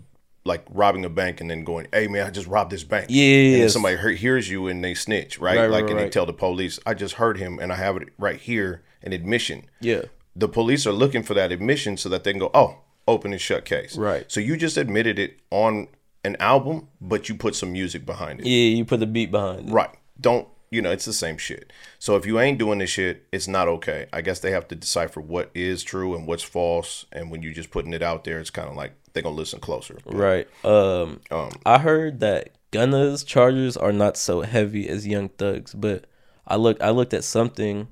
like 0.47 0.65
robbing 0.69 1.05
a 1.05 1.09
bank 1.09 1.41
and 1.41 1.49
then 1.49 1.63
going, 1.63 1.87
"Hey, 1.93 2.07
man, 2.07 2.25
I 2.25 2.31
just 2.31 2.47
robbed 2.47 2.71
this 2.71 2.83
bank." 2.83 3.07
Yeah, 3.09 3.61
and 3.61 3.71
somebody 3.71 3.97
he- 3.97 4.15
hears 4.15 4.49
you 4.49 4.67
and 4.67 4.83
they 4.83 4.93
snitch, 4.95 5.37
right? 5.39 5.57
Right, 5.57 5.63
right, 5.63 5.81
like, 5.83 5.89
and 5.89 5.99
they 5.99 6.09
tell 6.09 6.25
the 6.25 6.33
police, 6.33 6.79
"I 6.85 6.93
just 6.95 7.15
heard 7.15 7.37
him, 7.37 7.59
and 7.59 7.71
I 7.71 7.75
have 7.75 7.97
it 7.97 8.09
right 8.17 8.39
here, 8.39 8.81
an 9.03 9.13
admission." 9.13 9.65
yeah, 9.79 10.03
the 10.35 10.47
police 10.47 10.85
are 10.87 10.91
looking 10.93 11.23
for 11.23 11.33
that 11.33 11.51
admission 11.51 11.97
so 11.97 12.09
that 12.09 12.23
they 12.23 12.31
can 12.31 12.39
go, 12.39 12.51
oh, 12.53 12.77
open 13.07 13.31
and 13.31 13.41
shut 13.41 13.65
case. 13.65 13.97
Right. 13.97 14.31
So 14.31 14.39
you 14.39 14.55
just 14.57 14.77
admitted 14.77 15.17
it 15.17 15.39
on 15.49 15.87
an 16.23 16.35
album, 16.39 16.89
but 17.01 17.27
you 17.27 17.35
put 17.35 17.55
some 17.55 17.71
music 17.71 18.05
behind 18.05 18.41
it. 18.41 18.45
yeah, 18.45 18.75
you 18.75 18.85
put 18.85 18.99
the 18.99 19.07
beat 19.07 19.31
behind 19.31 19.69
it. 19.69 19.71
Right. 19.71 19.89
Don't, 20.21 20.47
you 20.69 20.81
know, 20.81 20.91
it's 20.91 21.05
the 21.05 21.13
same 21.13 21.37
shit. 21.37 21.71
So 21.97 22.15
if 22.17 22.25
you 22.25 22.39
ain't 22.39 22.59
doing 22.59 22.77
this 22.79 22.89
shit, 22.91 23.25
it's 23.31 23.47
not 23.47 23.67
okay. 23.67 24.07
I 24.13 24.21
guess 24.21 24.39
they 24.39 24.51
have 24.51 24.67
to 24.67 24.75
decipher 24.75 25.21
what 25.21 25.49
is 25.55 25.83
true 25.83 26.15
and 26.15 26.27
what's 26.27 26.43
false. 26.43 27.05
And 27.11 27.31
when 27.31 27.41
you're 27.41 27.53
just 27.53 27.71
putting 27.71 27.93
it 27.93 28.03
out 28.03 28.23
there, 28.23 28.39
it's 28.39 28.49
kind 28.51 28.69
of 28.69 28.75
like 28.75 28.93
they're 29.23 29.33
to 29.35 29.39
listen 29.39 29.59
closer. 29.59 29.97
Right. 30.05 30.47
Um, 30.63 31.19
Um, 31.31 31.51
I 31.65 31.79
heard 31.79 32.19
that 32.21 32.49
Gunna's 32.71 33.23
charges 33.23 33.77
are 33.77 33.93
not 33.93 34.17
so 34.17 34.41
heavy 34.41 34.87
as 34.89 35.07
Young 35.07 35.29
Thug's, 35.29 35.73
but 35.73 36.05
I 36.47 36.55
look 36.55 36.81
I 36.81 36.89
looked 36.91 37.13
at 37.13 37.23
something, 37.23 37.87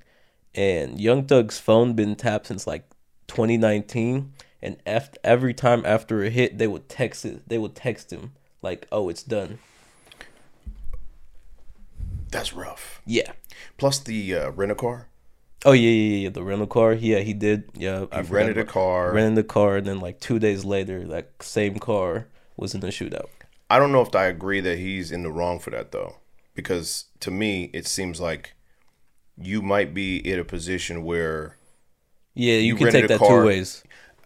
and 0.54 1.00
Young 1.00 1.26
Thug's 1.26 1.60
phone 1.60 1.94
been 1.94 2.16
tapped 2.16 2.48
since 2.48 2.68
like 2.68 2.90
2019, 3.28 4.34
and 4.62 4.78
every 5.24 5.54
time 5.54 5.84
after 5.86 6.24
a 6.24 6.30
hit, 6.30 6.58
they 6.58 6.68
would 6.68 6.90
text 6.90 7.26
it. 7.26 7.48
They 7.48 7.58
would 7.58 7.76
text 7.76 8.12
him 8.12 8.34
like, 8.62 8.88
"Oh, 8.92 9.10
it's 9.10 9.24
done." 9.24 9.60
That's 12.32 12.54
rough. 12.54 13.02
Yeah. 13.06 13.32
Plus 13.78 14.00
the 14.00 14.36
uh, 14.36 14.50
rent 14.52 14.72
a 14.72 14.76
car. 14.76 15.08
Oh 15.66 15.72
yeah, 15.72 15.90
yeah, 15.90 16.18
yeah. 16.18 16.30
The 16.30 16.44
rental 16.44 16.68
car. 16.68 16.94
Yeah, 16.94 17.20
he 17.20 17.34
did. 17.34 17.64
Yeah, 17.74 18.06
I 18.12 18.22
rented 18.22 18.58
a 18.60 18.66
car. 18.66 19.12
Rented 19.12 19.36
the 19.44 19.48
car, 19.48 19.78
and 19.78 19.88
then 19.88 20.00
like 20.00 20.20
two 20.20 20.38
days 20.40 20.64
later, 20.64 21.06
that 21.08 21.32
same 21.42 21.80
car 21.80 22.28
was 22.56 22.76
in 22.76 22.84
a 22.84 22.88
shootout. 22.88 23.30
I 23.70 23.80
don't 23.80 23.92
know 23.92 24.02
if 24.02 24.16
I 24.16 24.26
agree 24.26 24.62
that 24.62 24.78
he's 24.78 25.12
in 25.12 25.24
the 25.24 25.32
wrong 25.32 25.60
for 25.60 25.72
that 25.72 25.92
though, 25.92 26.18
because 26.54 27.06
to 27.20 27.32
me 27.32 27.72
it 27.74 27.88
seems 27.88 28.22
like 28.22 28.54
you 29.38 29.62
might 29.62 29.94
be 29.94 30.18
in 30.18 30.40
a 30.40 30.44
position 30.46 31.04
where 31.04 31.58
Yeah, 32.36 32.58
you, 32.58 32.74
You 32.74 32.76
can 32.76 32.92
take 32.92 33.08
that 33.08 33.20
car. 33.20 33.42
two 33.42 33.48
ways. 33.48 33.84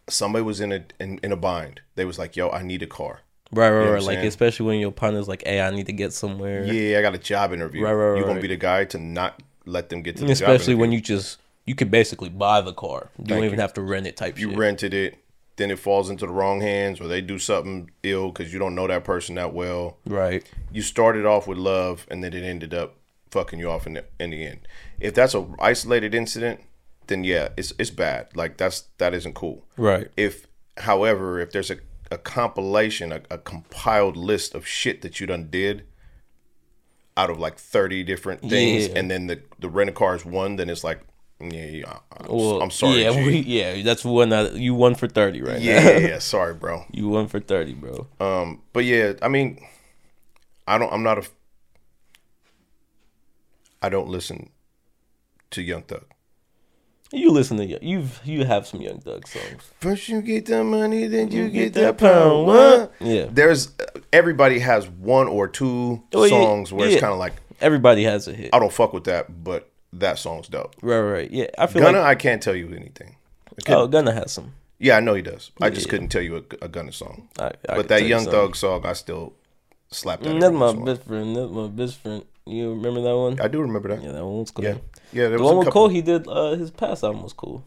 somebody 0.09 0.43
was 0.43 0.59
in 0.59 0.71
a 0.73 0.83
in, 0.99 1.19
in 1.23 1.31
a 1.31 1.37
bind. 1.37 1.81
They 1.95 2.05
was 2.05 2.19
like, 2.19 2.35
"Yo, 2.35 2.49
I 2.49 2.63
need 2.63 2.83
a 2.83 2.87
car." 2.87 3.21
Right, 3.51 3.69
right, 3.71 3.85
know 3.85 3.93
right. 3.93 4.03
Like 4.03 4.17
saying? 4.17 4.27
especially 4.27 4.65
when 4.67 4.79
your 4.79 4.91
partner's 4.91 5.27
like, 5.27 5.43
"Hey, 5.45 5.61
I 5.61 5.71
need 5.71 5.85
to 5.87 5.93
get 5.93 6.13
somewhere." 6.13 6.65
Yeah, 6.65 6.99
I 6.99 7.01
got 7.01 7.15
a 7.15 7.17
job 7.17 7.53
interview. 7.53 7.83
Right, 7.83 7.93
right, 7.93 8.09
right. 8.09 8.17
You're 8.17 8.25
gonna 8.25 8.35
right. 8.35 8.41
be 8.41 8.49
the 8.49 8.57
guy 8.57 8.85
to 8.85 8.99
not 8.99 9.41
let 9.69 9.89
them 9.89 10.01
get 10.01 10.17
to 10.17 10.25
the 10.25 10.31
especially 10.31 10.75
when 10.75 10.91
you 10.91 11.01
just 11.01 11.39
you 11.65 11.75
could 11.75 11.91
basically 11.91 12.29
buy 12.29 12.61
the 12.61 12.73
car. 12.73 13.09
You 13.19 13.25
don't 13.25 13.43
even 13.43 13.57
you. 13.57 13.61
have 13.61 13.73
to 13.73 13.81
rent 13.81 14.07
it. 14.07 14.17
Type 14.17 14.35
shit. 14.35 14.41
you 14.41 14.49
shit. 14.49 14.57
rented 14.57 14.93
it, 14.93 15.19
then 15.57 15.69
it 15.69 15.77
falls 15.77 16.09
into 16.09 16.25
the 16.25 16.31
wrong 16.31 16.61
hands, 16.61 16.99
or 16.99 17.07
they 17.07 17.21
do 17.21 17.37
something 17.37 17.91
ill 18.01 18.31
because 18.31 18.51
you 18.51 18.57
don't 18.57 18.73
know 18.73 18.87
that 18.87 19.03
person 19.03 19.35
that 19.35 19.53
well. 19.53 19.97
right. 20.05 20.49
You 20.71 20.81
started 20.81 21.25
off 21.25 21.47
with 21.47 21.57
love, 21.57 22.07
and 22.09 22.23
then 22.23 22.33
it 22.33 22.43
ended 22.43 22.73
up 22.73 22.95
fucking 23.29 23.59
you 23.59 23.69
off 23.69 23.85
in 23.85 23.93
the 23.93 24.05
in 24.19 24.31
the 24.31 24.45
end. 24.45 24.61
If 24.99 25.13
that's 25.13 25.35
a 25.35 25.47
isolated 25.59 26.15
incident, 26.15 26.61
then 27.07 27.23
yeah, 27.23 27.49
it's 27.57 27.73
it's 27.77 27.91
bad. 27.91 28.35
Like 28.35 28.57
that's 28.57 28.85
that 28.97 29.13
isn't 29.13 29.35
cool. 29.35 29.65
Right. 29.77 30.07
If, 30.17 30.47
however, 30.77 31.39
if 31.39 31.51
there's 31.51 31.69
a, 31.69 31.77
a 32.09 32.17
compilation, 32.17 33.11
a, 33.11 33.21
a 33.29 33.37
compiled 33.37 34.17
list 34.17 34.55
of 34.55 34.65
shit 34.65 35.01
that 35.01 35.19
you 35.19 35.27
done 35.27 35.49
did 35.51 35.85
out 37.19 37.29
of 37.29 37.37
like 37.39 37.57
30 37.57 38.03
different 38.03 38.41
things, 38.41 38.87
Yeah. 38.87 38.97
and 38.99 39.11
then 39.11 39.27
the, 39.27 39.37
the 39.59 39.69
rent 39.69 39.89
a 39.89 39.93
car 39.93 40.15
is 40.15 40.23
one, 40.25 40.55
then 40.55 40.69
it's 40.69 40.83
like, 40.83 40.99
Yeah, 41.41 41.65
yeah. 41.65 41.99
I'm, 42.17 42.27
Well, 42.35 42.61
I'm 42.61 42.71
sorry. 42.71 43.01
Yeah, 43.03 43.11
we, 43.25 43.39
yeah, 43.39 43.81
that's 43.83 44.03
one 44.05 44.29
that 44.29 44.53
you 44.55 44.73
won 44.75 44.95
for 44.95 45.07
thirty 45.07 45.41
right 45.41 45.61
yeah, 45.61 45.79
now. 45.83 45.89
yeah, 45.91 46.07
yeah. 46.11 46.19
Sorry, 46.19 46.53
bro. 46.53 46.83
you 46.91 47.07
won 47.09 47.27
for 47.27 47.39
thirty, 47.39 47.73
bro. 47.73 48.07
Um, 48.19 48.61
but 48.73 48.83
yeah, 48.85 49.13
I 49.21 49.27
mean, 49.29 49.59
I 50.67 50.77
don't. 50.77 50.91
I'm 50.93 51.03
not 51.03 51.17
a. 51.17 51.23
I 53.81 53.87
don't 53.89 54.09
listen 54.09 54.49
to 55.51 55.61
Young 55.61 55.83
Thug. 55.83 56.05
You 57.11 57.31
listen 57.31 57.57
to 57.57 57.85
you've 57.85 58.21
you 58.23 58.45
have 58.45 58.67
some 58.67 58.81
Young 58.81 58.99
Thug 58.99 59.27
songs. 59.27 59.63
First 59.79 60.09
you 60.09 60.21
get 60.21 60.45
the 60.45 60.63
money, 60.63 61.07
then 61.07 61.31
you 61.31 61.49
get 61.49 61.73
that 61.73 61.97
that 61.97 61.97
pound. 61.97 62.45
What? 62.45 62.93
Yeah. 62.99 63.25
There's 63.31 63.69
uh, 63.79 63.99
everybody 64.13 64.59
has 64.59 64.87
one 64.87 65.27
or 65.27 65.47
two 65.47 66.03
Oh, 66.13 66.23
yeah, 66.25 66.29
songs 66.29 66.71
where 66.71 66.87
yeah. 66.87 66.93
it's 66.93 67.01
kind 67.01 67.13
of 67.13 67.19
like 67.19 67.33
Everybody 67.61 68.03
has 68.03 68.27
a 68.27 68.33
hit. 68.33 68.51
I 68.53 68.59
don't 68.59 68.71
fuck 68.71 68.93
with 68.93 69.05
that, 69.05 69.43
but 69.43 69.69
that 69.93 70.17
song's 70.19 70.47
dope. 70.47 70.75
Right, 70.81 70.99
right. 71.01 71.31
Yeah, 71.31 71.47
I 71.57 71.65
feel 71.67 71.81
Gunna, 71.81 71.97
like 71.99 72.07
I 72.07 72.15
can't 72.15 72.41
tell 72.43 72.55
you 72.55 72.67
anything. 72.73 73.15
Oh, 73.67 73.87
Gunna 73.87 74.13
has 74.13 74.31
some. 74.31 74.53
yeah, 74.77 74.95
I 74.95 74.99
know 75.01 75.13
he 75.15 75.21
does. 75.23 75.51
I 75.59 75.69
just 75.71 75.87
Yeah. 75.87 75.91
couldn't 75.91 76.09
tell 76.09 76.21
you 76.21 76.37
a, 76.37 76.65
a 76.65 76.67
Gunna 76.69 76.91
song. 76.93 77.27
I, 77.39 77.47
I 77.67 77.75
but 77.75 77.87
that 77.89 78.03
you 78.03 78.09
Young. 78.09 78.23
Thug 78.25 78.55
song, 78.55 78.85
I 78.85 78.93
still 78.93 79.33
slap 79.91 80.21
that. 80.21 80.39
That's 80.39 80.53
my 80.53 80.71
once 80.71 80.73
in 80.73 80.77
a 80.77 80.83
while. 80.83 80.85
best 80.95 81.07
friend. 81.07 81.35
That's 81.35 81.51
my 81.51 81.67
best 81.67 81.95
friend. 81.97 82.25
You 82.49 82.71
remember 82.73 83.01
that 83.01 83.15
one? 83.15 83.39
I 83.39 83.47
do 83.47 83.61
remember 83.61 83.89
that. 83.89 84.01
yeah, 84.03 84.11
that 84.11 84.25
one 84.25 84.39
was 84.39 84.51
cool. 84.51 84.65
Yeah, 84.65 84.77
yeah. 85.13 85.27
There 85.29 85.37
The 85.37 85.43
was 85.43 85.51
one 85.53 85.57
with. 85.65 85.69
Cole, 85.73 85.87
he 85.89 86.01
did 86.01 86.27
uh, 86.27 86.55
his 86.55 86.71
past 86.71 87.03
album 87.03 87.23
was 87.23 87.33
cool. 87.33 87.63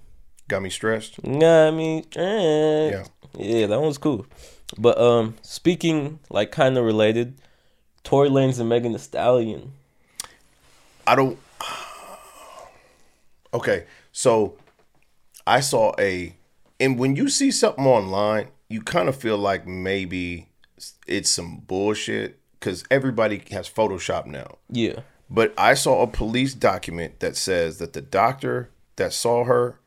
Got 0.48 0.62
me 0.62 0.70
stressed. 0.70 1.18
I 1.24 1.70
mean, 1.70 2.04
eh. 2.16 2.90
Yeah. 2.90 3.04
yeah, 3.38 3.66
that 3.68 3.80
one's 3.80 3.98
cool. 3.98 4.26
But 4.78 4.98
um, 4.98 5.36
speaking 5.42 6.18
like 6.30 6.50
kind 6.50 6.76
of 6.78 6.84
related, 6.84 7.38
Tory 8.04 8.28
Lanez 8.28 8.58
and 8.58 8.68
Megan 8.68 8.92
Thee 8.92 8.98
Stallion. 8.98 9.72
I 11.06 11.14
don't. 11.14 11.38
Okay, 13.54 13.84
so 14.12 14.56
I 15.46 15.60
saw 15.60 15.92
a, 15.98 16.34
and 16.80 16.98
when 16.98 17.16
you 17.16 17.28
see 17.28 17.50
something 17.50 17.84
online, 17.86 18.48
you 18.70 18.80
kind 18.80 19.08
of 19.08 19.16
feel 19.16 19.36
like 19.36 19.66
maybe 19.66 20.48
it's 21.06 21.30
some 21.30 21.58
bullshit 21.66 22.38
because 22.62 22.84
everybody 22.92 23.42
has 23.50 23.68
Photoshop 23.68 24.24
now. 24.26 24.58
Yeah, 24.70 25.00
But 25.28 25.52
I 25.58 25.74
saw 25.74 26.02
a 26.02 26.06
police 26.06 26.54
document 26.54 27.18
that 27.18 27.36
says 27.36 27.78
that 27.78 27.92
the 27.92 28.00
doctor 28.00 28.70
that 28.96 29.12
saw 29.12 29.42
her 29.44 29.80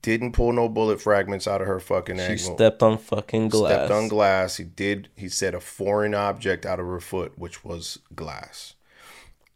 didn't 0.00 0.32
pull 0.32 0.52
no 0.52 0.68
bullet 0.68 1.00
fragments 1.00 1.48
out 1.48 1.60
of 1.60 1.66
her 1.66 1.80
fucking 1.80 2.16
she 2.18 2.22
ankle. 2.22 2.54
stepped 2.54 2.82
on 2.84 2.98
fucking 2.98 3.48
glass. 3.48 3.72
Stepped 3.72 3.90
on 3.90 4.06
glass. 4.08 4.58
He 4.58 4.64
did. 4.64 5.08
He 5.16 5.28
said 5.28 5.54
a 5.54 5.60
foreign 5.60 6.14
object 6.14 6.64
out 6.64 6.78
of 6.78 6.86
her 6.86 7.00
foot, 7.00 7.36
which 7.36 7.64
was 7.64 7.98
glass. 8.14 8.74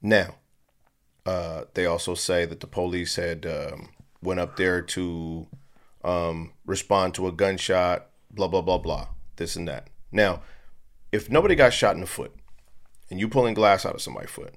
Now, 0.02 0.36
uh, 1.26 1.64
they 1.74 1.86
also 1.86 2.14
say 2.14 2.44
that 2.44 2.58
the 2.60 2.66
police 2.66 3.16
had 3.16 3.46
um, 3.46 3.90
went 4.20 4.40
up 4.40 4.56
there 4.56 4.82
to 4.82 5.46
um, 6.02 6.52
respond 6.66 7.14
to 7.14 7.28
a 7.28 7.32
gunshot. 7.32 8.06
Blah 8.30 8.48
blah 8.48 8.62
blah 8.62 8.78
blah. 8.78 9.08
This 9.36 9.54
and 9.54 9.68
that. 9.68 9.88
Now, 10.10 10.42
if 11.12 11.30
nobody 11.30 11.54
got 11.54 11.72
shot 11.72 11.94
in 11.94 12.00
the 12.00 12.06
foot, 12.06 12.34
and 13.10 13.20
you 13.20 13.28
pulling 13.28 13.54
glass 13.54 13.84
out 13.86 13.94
of 13.94 14.02
somebody's 14.02 14.30
foot, 14.30 14.54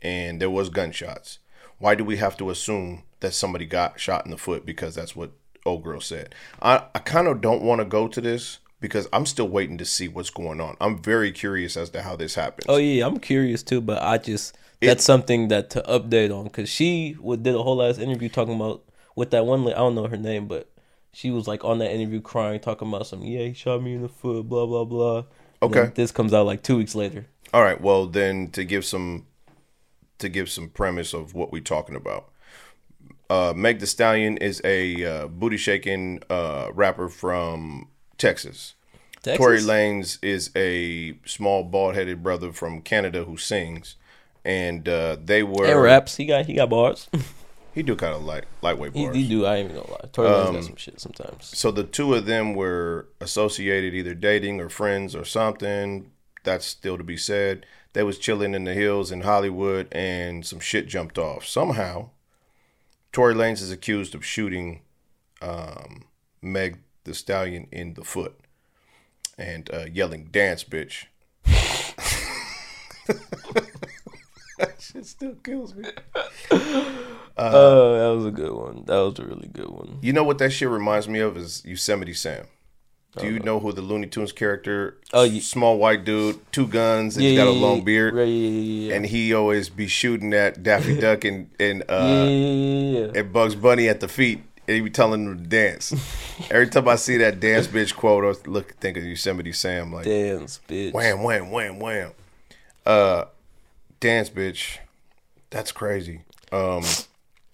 and 0.00 0.40
there 0.40 0.50
was 0.50 0.68
gunshots, 0.68 1.38
why 1.78 1.94
do 1.94 2.04
we 2.04 2.16
have 2.16 2.36
to 2.38 2.50
assume 2.50 3.02
that 3.20 3.34
somebody 3.34 3.66
got 3.66 3.98
shot 3.98 4.24
in 4.24 4.30
the 4.30 4.38
foot 4.38 4.64
because 4.66 4.94
that's 4.94 5.16
what 5.16 5.32
old 5.64 5.82
girl 5.82 6.00
said? 6.00 6.34
I, 6.60 6.84
I 6.94 6.98
kind 7.00 7.28
of 7.28 7.40
don't 7.40 7.62
want 7.62 7.80
to 7.80 7.84
go 7.84 8.08
to 8.08 8.20
this 8.20 8.58
because 8.80 9.08
I'm 9.12 9.26
still 9.26 9.48
waiting 9.48 9.78
to 9.78 9.84
see 9.84 10.08
what's 10.08 10.30
going 10.30 10.60
on. 10.60 10.76
I'm 10.80 11.02
very 11.02 11.32
curious 11.32 11.76
as 11.76 11.90
to 11.90 12.02
how 12.02 12.16
this 12.16 12.34
happens. 12.34 12.66
Oh 12.68 12.76
yeah, 12.76 13.06
I'm 13.06 13.18
curious 13.18 13.62
too, 13.62 13.80
but 13.80 14.02
I 14.02 14.18
just 14.18 14.56
that's 14.80 15.04
something 15.04 15.48
that 15.48 15.70
to 15.70 15.82
update 15.82 16.36
on 16.36 16.44
because 16.44 16.68
she 16.68 17.16
did 17.42 17.54
a 17.54 17.62
whole 17.62 17.76
last 17.76 17.98
interview 17.98 18.28
talking 18.28 18.56
about 18.56 18.82
with 19.14 19.30
that 19.30 19.46
one. 19.46 19.66
I 19.68 19.72
don't 19.72 19.94
know 19.94 20.08
her 20.08 20.16
name, 20.16 20.48
but 20.48 20.68
she 21.12 21.30
was 21.30 21.46
like 21.46 21.64
on 21.64 21.78
that 21.78 21.92
interview 21.92 22.20
crying, 22.20 22.60
talking 22.60 22.88
about 22.88 23.06
some. 23.06 23.22
Yeah, 23.22 23.46
he 23.46 23.54
shot 23.54 23.82
me 23.82 23.94
in 23.94 24.02
the 24.02 24.08
foot. 24.08 24.48
Blah 24.48 24.66
blah 24.66 24.84
blah. 24.84 25.24
Okay. 25.62 25.92
this 25.94 26.10
comes 26.10 26.34
out 26.34 26.46
like 26.46 26.62
two 26.62 26.76
weeks 26.76 26.94
later. 26.94 27.26
All 27.52 27.62
right. 27.62 27.80
Well, 27.80 28.06
then 28.06 28.48
to 28.50 28.64
give 28.64 28.84
some 28.84 29.26
to 30.18 30.28
give 30.28 30.48
some 30.48 30.68
premise 30.68 31.12
of 31.12 31.34
what 31.34 31.52
we're 31.52 31.60
talking 31.60 31.96
about. 31.96 32.30
Uh, 33.28 33.52
Meg 33.54 33.80
Thee 33.80 33.86
Stallion 33.86 34.36
is 34.36 34.60
a 34.64 35.04
uh, 35.04 35.26
booty 35.26 35.56
shaking 35.56 36.22
uh, 36.30 36.68
rapper 36.72 37.08
from 37.08 37.88
Texas. 38.18 38.74
Texas? 39.22 39.38
Tory 39.38 39.60
Lanez 39.60 40.18
is 40.22 40.50
a 40.56 41.16
small 41.24 41.64
bald 41.64 41.94
headed 41.94 42.22
brother 42.22 42.52
from 42.52 42.82
Canada 42.82 43.24
who 43.24 43.36
sings, 43.36 43.96
and 44.44 44.88
uh, 44.88 45.16
they 45.22 45.42
were 45.42 45.66
and 45.66 45.80
raps. 45.80 46.16
He 46.16 46.26
got 46.26 46.46
he 46.46 46.54
got 46.54 46.70
bars. 46.70 47.08
He 47.74 47.82
do 47.82 47.96
kind 47.96 48.14
of 48.14 48.22
light 48.22 48.44
lightweight 48.60 48.94
he, 48.94 49.04
bars. 49.04 49.16
he 49.16 49.26
do. 49.26 49.46
I 49.46 49.56
ain't 49.56 49.70
even 49.70 49.80
gonna 49.80 49.92
lie. 49.92 50.08
Tory 50.12 50.28
Lanez 50.28 50.46
Um, 50.46 50.54
got 50.56 50.64
some 50.64 50.76
shit 50.76 51.00
sometimes. 51.00 51.58
So 51.58 51.70
the 51.70 51.84
two 51.84 52.12
of 52.12 52.26
them 52.26 52.54
were 52.54 53.08
associated, 53.18 53.94
either 53.94 54.14
dating 54.14 54.60
or 54.60 54.68
friends 54.68 55.16
or 55.16 55.24
something. 55.24 56.11
That's 56.44 56.66
still 56.66 56.98
to 56.98 57.04
be 57.04 57.16
said. 57.16 57.66
They 57.92 58.02
was 58.02 58.18
chilling 58.18 58.54
in 58.54 58.64
the 58.64 58.74
hills 58.74 59.12
in 59.12 59.20
Hollywood, 59.20 59.88
and 59.92 60.44
some 60.46 60.60
shit 60.60 60.88
jumped 60.88 61.18
off. 61.18 61.46
Somehow, 61.46 62.10
Tory 63.12 63.34
Lanez 63.34 63.60
is 63.62 63.70
accused 63.70 64.14
of 64.14 64.24
shooting 64.24 64.80
um, 65.40 66.04
Meg 66.40 66.78
Thee 67.04 67.12
Stallion 67.12 67.68
in 67.70 67.94
the 67.94 68.04
foot 68.04 68.38
and 69.36 69.70
uh, 69.72 69.86
yelling 69.92 70.28
"dance, 70.30 70.64
bitch." 70.64 71.06
that 74.58 74.80
shit 74.80 75.06
still 75.06 75.34
kills 75.42 75.74
me. 75.74 75.84
Oh, 77.34 77.98
that 77.98 78.14
was 78.14 78.26
a 78.26 78.30
good 78.30 78.52
one. 78.52 78.84
That 78.84 78.98
was 78.98 79.18
a 79.18 79.24
really 79.24 79.48
good 79.48 79.70
one. 79.70 79.98
You 80.02 80.12
know 80.12 80.22
what 80.22 80.36
that 80.38 80.50
shit 80.50 80.68
reminds 80.68 81.08
me 81.08 81.18
of 81.20 81.36
is 81.38 81.64
Yosemite 81.64 82.12
Sam. 82.12 82.46
Do 83.18 83.26
you 83.26 83.40
know 83.40 83.60
who 83.60 83.72
the 83.72 83.82
Looney 83.82 84.06
Tunes 84.06 84.32
character? 84.32 84.96
Oh, 85.12 85.24
ye- 85.24 85.40
small 85.40 85.76
white 85.78 86.02
dude, 86.04 86.40
two 86.50 86.66
guns, 86.66 87.14
and 87.16 87.24
he's 87.26 87.36
got 87.36 87.46
a 87.46 87.50
long 87.50 87.82
beard, 87.84 88.14
yeah, 88.16 88.22
yeah, 88.24 88.48
yeah. 88.88 88.94
and 88.94 89.04
he 89.04 89.34
always 89.34 89.68
be 89.68 89.86
shooting 89.86 90.32
at 90.32 90.62
Daffy 90.62 90.98
Duck 91.00 91.24
and 91.24 91.50
and 91.60 91.82
uh, 91.90 92.04
yeah, 92.08 92.24
yeah, 92.24 92.98
yeah. 93.06 93.20
and 93.20 93.30
Bugs 93.32 93.54
Bunny 93.54 93.86
at 93.86 94.00
the 94.00 94.08
feet, 94.08 94.40
and 94.66 94.74
he 94.76 94.80
be 94.80 94.88
telling 94.88 95.26
them 95.26 95.42
to 95.42 95.46
dance. 95.46 95.92
Every 96.50 96.68
time 96.68 96.88
I 96.88 96.96
see 96.96 97.18
that 97.18 97.38
dance 97.38 97.66
bitch 97.66 97.94
quote, 97.94 98.24
I 98.24 98.48
look 98.48 98.76
think 98.76 98.96
of 98.96 99.04
Yosemite 99.04 99.52
Sam 99.52 99.92
like 99.92 100.06
Dance, 100.06 100.60
bitch. 100.66 100.94
wham 100.94 101.22
wham 101.22 101.50
wham 101.50 101.78
wham. 101.80 102.12
Uh, 102.86 103.26
dance 104.00 104.30
bitch, 104.30 104.78
that's 105.50 105.70
crazy. 105.70 106.22
Um, 106.50 106.82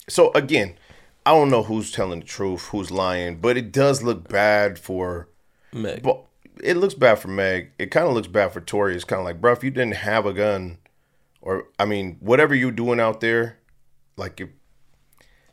so 0.08 0.30
again, 0.34 0.78
I 1.26 1.32
don't 1.32 1.50
know 1.50 1.64
who's 1.64 1.90
telling 1.90 2.20
the 2.20 2.26
truth, 2.26 2.66
who's 2.68 2.92
lying, 2.92 3.38
but 3.40 3.56
it 3.56 3.72
does 3.72 4.04
look 4.04 4.28
bad 4.28 4.78
for. 4.78 5.26
Meg. 5.72 6.02
But 6.02 6.24
it 6.62 6.76
looks 6.76 6.94
bad 6.94 7.18
for 7.18 7.28
Meg. 7.28 7.72
It 7.78 7.90
kind 7.90 8.06
of 8.06 8.14
looks 8.14 8.26
bad 8.28 8.52
for 8.52 8.60
Tory. 8.60 8.94
It's 8.94 9.04
kind 9.04 9.20
of 9.20 9.24
like, 9.24 9.40
bro, 9.40 9.52
if 9.52 9.64
you 9.64 9.70
didn't 9.70 9.96
have 9.96 10.26
a 10.26 10.32
gun, 10.32 10.78
or 11.40 11.68
I 11.78 11.84
mean, 11.84 12.16
whatever 12.20 12.54
you're 12.54 12.70
doing 12.70 13.00
out 13.00 13.20
there, 13.20 13.58
like 14.16 14.40
if 14.40 14.48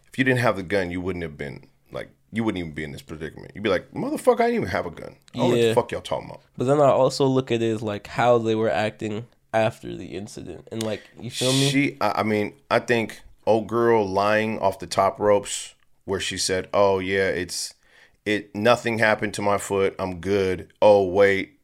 if 0.07 0.17
you 0.17 0.23
didn't 0.23 0.39
have 0.39 0.55
the 0.55 0.63
gun, 0.63 0.91
you 0.91 1.01
wouldn't 1.01 1.23
have 1.23 1.37
been 1.37 1.67
like 1.91 2.09
you 2.31 2.43
wouldn't 2.43 2.59
even 2.59 2.73
be 2.73 2.83
in 2.83 2.91
this 2.91 3.01
predicament. 3.01 3.51
You'd 3.55 3.63
be 3.63 3.69
like, 3.69 3.91
motherfucker, 3.91 4.41
I 4.41 4.47
didn't 4.47 4.55
even 4.55 4.67
have 4.69 4.85
a 4.85 4.91
gun. 4.91 5.15
I 5.33 5.37
don't 5.37 5.49
know 5.49 5.55
what 5.55 5.61
the 5.61 5.73
fuck 5.73 5.91
y'all 5.91 6.01
talking 6.01 6.29
about. 6.29 6.41
But 6.57 6.65
then 6.65 6.79
I 6.79 6.89
also 6.89 7.25
look 7.25 7.51
at 7.51 7.61
it 7.61 7.69
as 7.69 7.81
like 7.81 8.07
how 8.07 8.37
they 8.37 8.55
were 8.55 8.69
acting 8.69 9.27
after 9.53 9.95
the 9.95 10.07
incident, 10.07 10.67
and 10.71 10.83
like 10.83 11.01
you 11.19 11.29
feel 11.29 11.53
me? 11.53 11.69
She, 11.69 11.97
I 12.01 12.21
I 12.21 12.23
mean, 12.23 12.55
I 12.69 12.79
think 12.79 13.21
old 13.45 13.67
girl 13.67 14.07
lying 14.07 14.59
off 14.59 14.79
the 14.79 14.87
top 14.87 15.19
ropes 15.19 15.75
where 16.05 16.19
she 16.19 16.37
said, 16.37 16.67
"Oh 16.73 16.99
yeah, 16.99 17.27
it's 17.29 17.74
it. 18.25 18.55
Nothing 18.55 18.99
happened 18.99 19.33
to 19.35 19.41
my 19.41 19.57
foot. 19.57 19.95
I'm 19.99 20.19
good. 20.19 20.71
Oh 20.81 21.03
wait, 21.03 21.59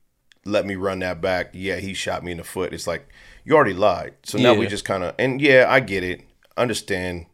let 0.46 0.66
me 0.66 0.76
run 0.76 1.00
that 1.00 1.22
back. 1.22 1.52
Yeah, 1.54 1.78
he 1.78 1.94
shot 1.94 2.24
me 2.24 2.32
in 2.32 2.38
the 2.38 2.44
foot. 2.44 2.74
It's 2.74 2.88
like 2.88 3.08
you 3.44 3.56
already 3.56 3.74
lied. 3.74 4.14
So 4.24 4.38
now 4.38 4.54
we 4.54 4.68
just 4.68 4.86
kind 4.86 5.04
of 5.04 5.16
and 5.20 5.42
yeah, 5.42 5.66
I 5.68 5.80
get 5.80 6.04
it. 6.04 6.22
Understand. 6.58 7.26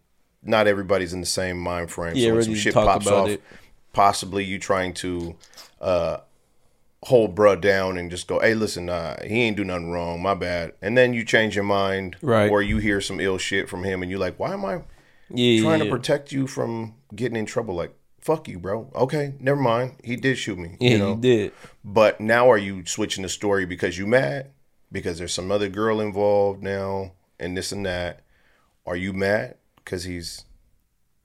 Not 0.43 0.67
everybody's 0.67 1.13
in 1.13 1.19
the 1.19 1.25
same 1.25 1.57
mind 1.57 1.91
frame. 1.91 2.15
Yeah, 2.15 2.29
so 2.29 2.35
when 2.35 2.43
some 2.43 2.55
shit 2.55 2.73
pops 2.73 3.07
off, 3.07 3.27
it. 3.27 3.41
possibly 3.91 4.45
you 4.45 4.59
trying 4.59 4.93
to 4.93 5.35
uh 5.81 6.19
hold 7.03 7.35
bruh 7.35 7.59
down 7.59 7.97
and 7.97 8.09
just 8.09 8.27
go, 8.27 8.39
hey, 8.39 8.53
listen, 8.53 8.85
nah, 8.87 9.15
he 9.23 9.43
ain't 9.43 9.57
do 9.57 9.63
nothing 9.63 9.91
wrong, 9.91 10.21
my 10.21 10.33
bad. 10.33 10.73
And 10.81 10.97
then 10.97 11.13
you 11.13 11.23
change 11.23 11.55
your 11.55 11.63
mind, 11.63 12.17
Right. 12.21 12.49
Or 12.49 12.61
you 12.61 12.77
hear 12.77 13.01
some 13.01 13.19
ill 13.19 13.37
shit 13.37 13.69
from 13.69 13.83
him, 13.83 14.01
and 14.01 14.09
you're 14.09 14.19
like, 14.19 14.39
why 14.39 14.53
am 14.53 14.65
I 14.65 14.81
yeah, 15.29 15.61
trying 15.61 15.79
yeah, 15.79 15.85
to 15.85 15.89
protect 15.89 16.31
you 16.31 16.47
from 16.47 16.95
getting 17.15 17.37
in 17.37 17.45
trouble? 17.45 17.75
Like, 17.75 17.93
fuck 18.27 18.49
you, 18.49 18.59
bro. 18.59 18.91
Okay, 18.93 19.33
never 19.39 19.59
mind. 19.59 19.95
He 20.03 20.17
did 20.17 20.37
shoot 20.37 20.59
me, 20.59 20.75
yeah, 20.81 20.89
you 20.89 20.97
know. 20.97 21.11
you 21.11 21.21
did. 21.21 21.53
But 21.85 22.19
now 22.19 22.51
are 22.51 22.57
you 22.57 22.85
switching 22.85 23.23
the 23.23 23.29
story 23.29 23.65
because 23.65 23.97
you 23.97 24.05
mad? 24.05 24.51
Because 24.91 25.17
there's 25.17 25.33
some 25.33 25.49
other 25.49 25.69
girl 25.69 26.01
involved 26.01 26.61
now, 26.61 27.13
and 27.39 27.55
this 27.55 27.71
and 27.71 27.85
that. 27.85 28.23
Are 28.85 28.97
you 28.97 29.13
mad 29.13 29.55
because 29.77 30.03
he's 30.03 30.43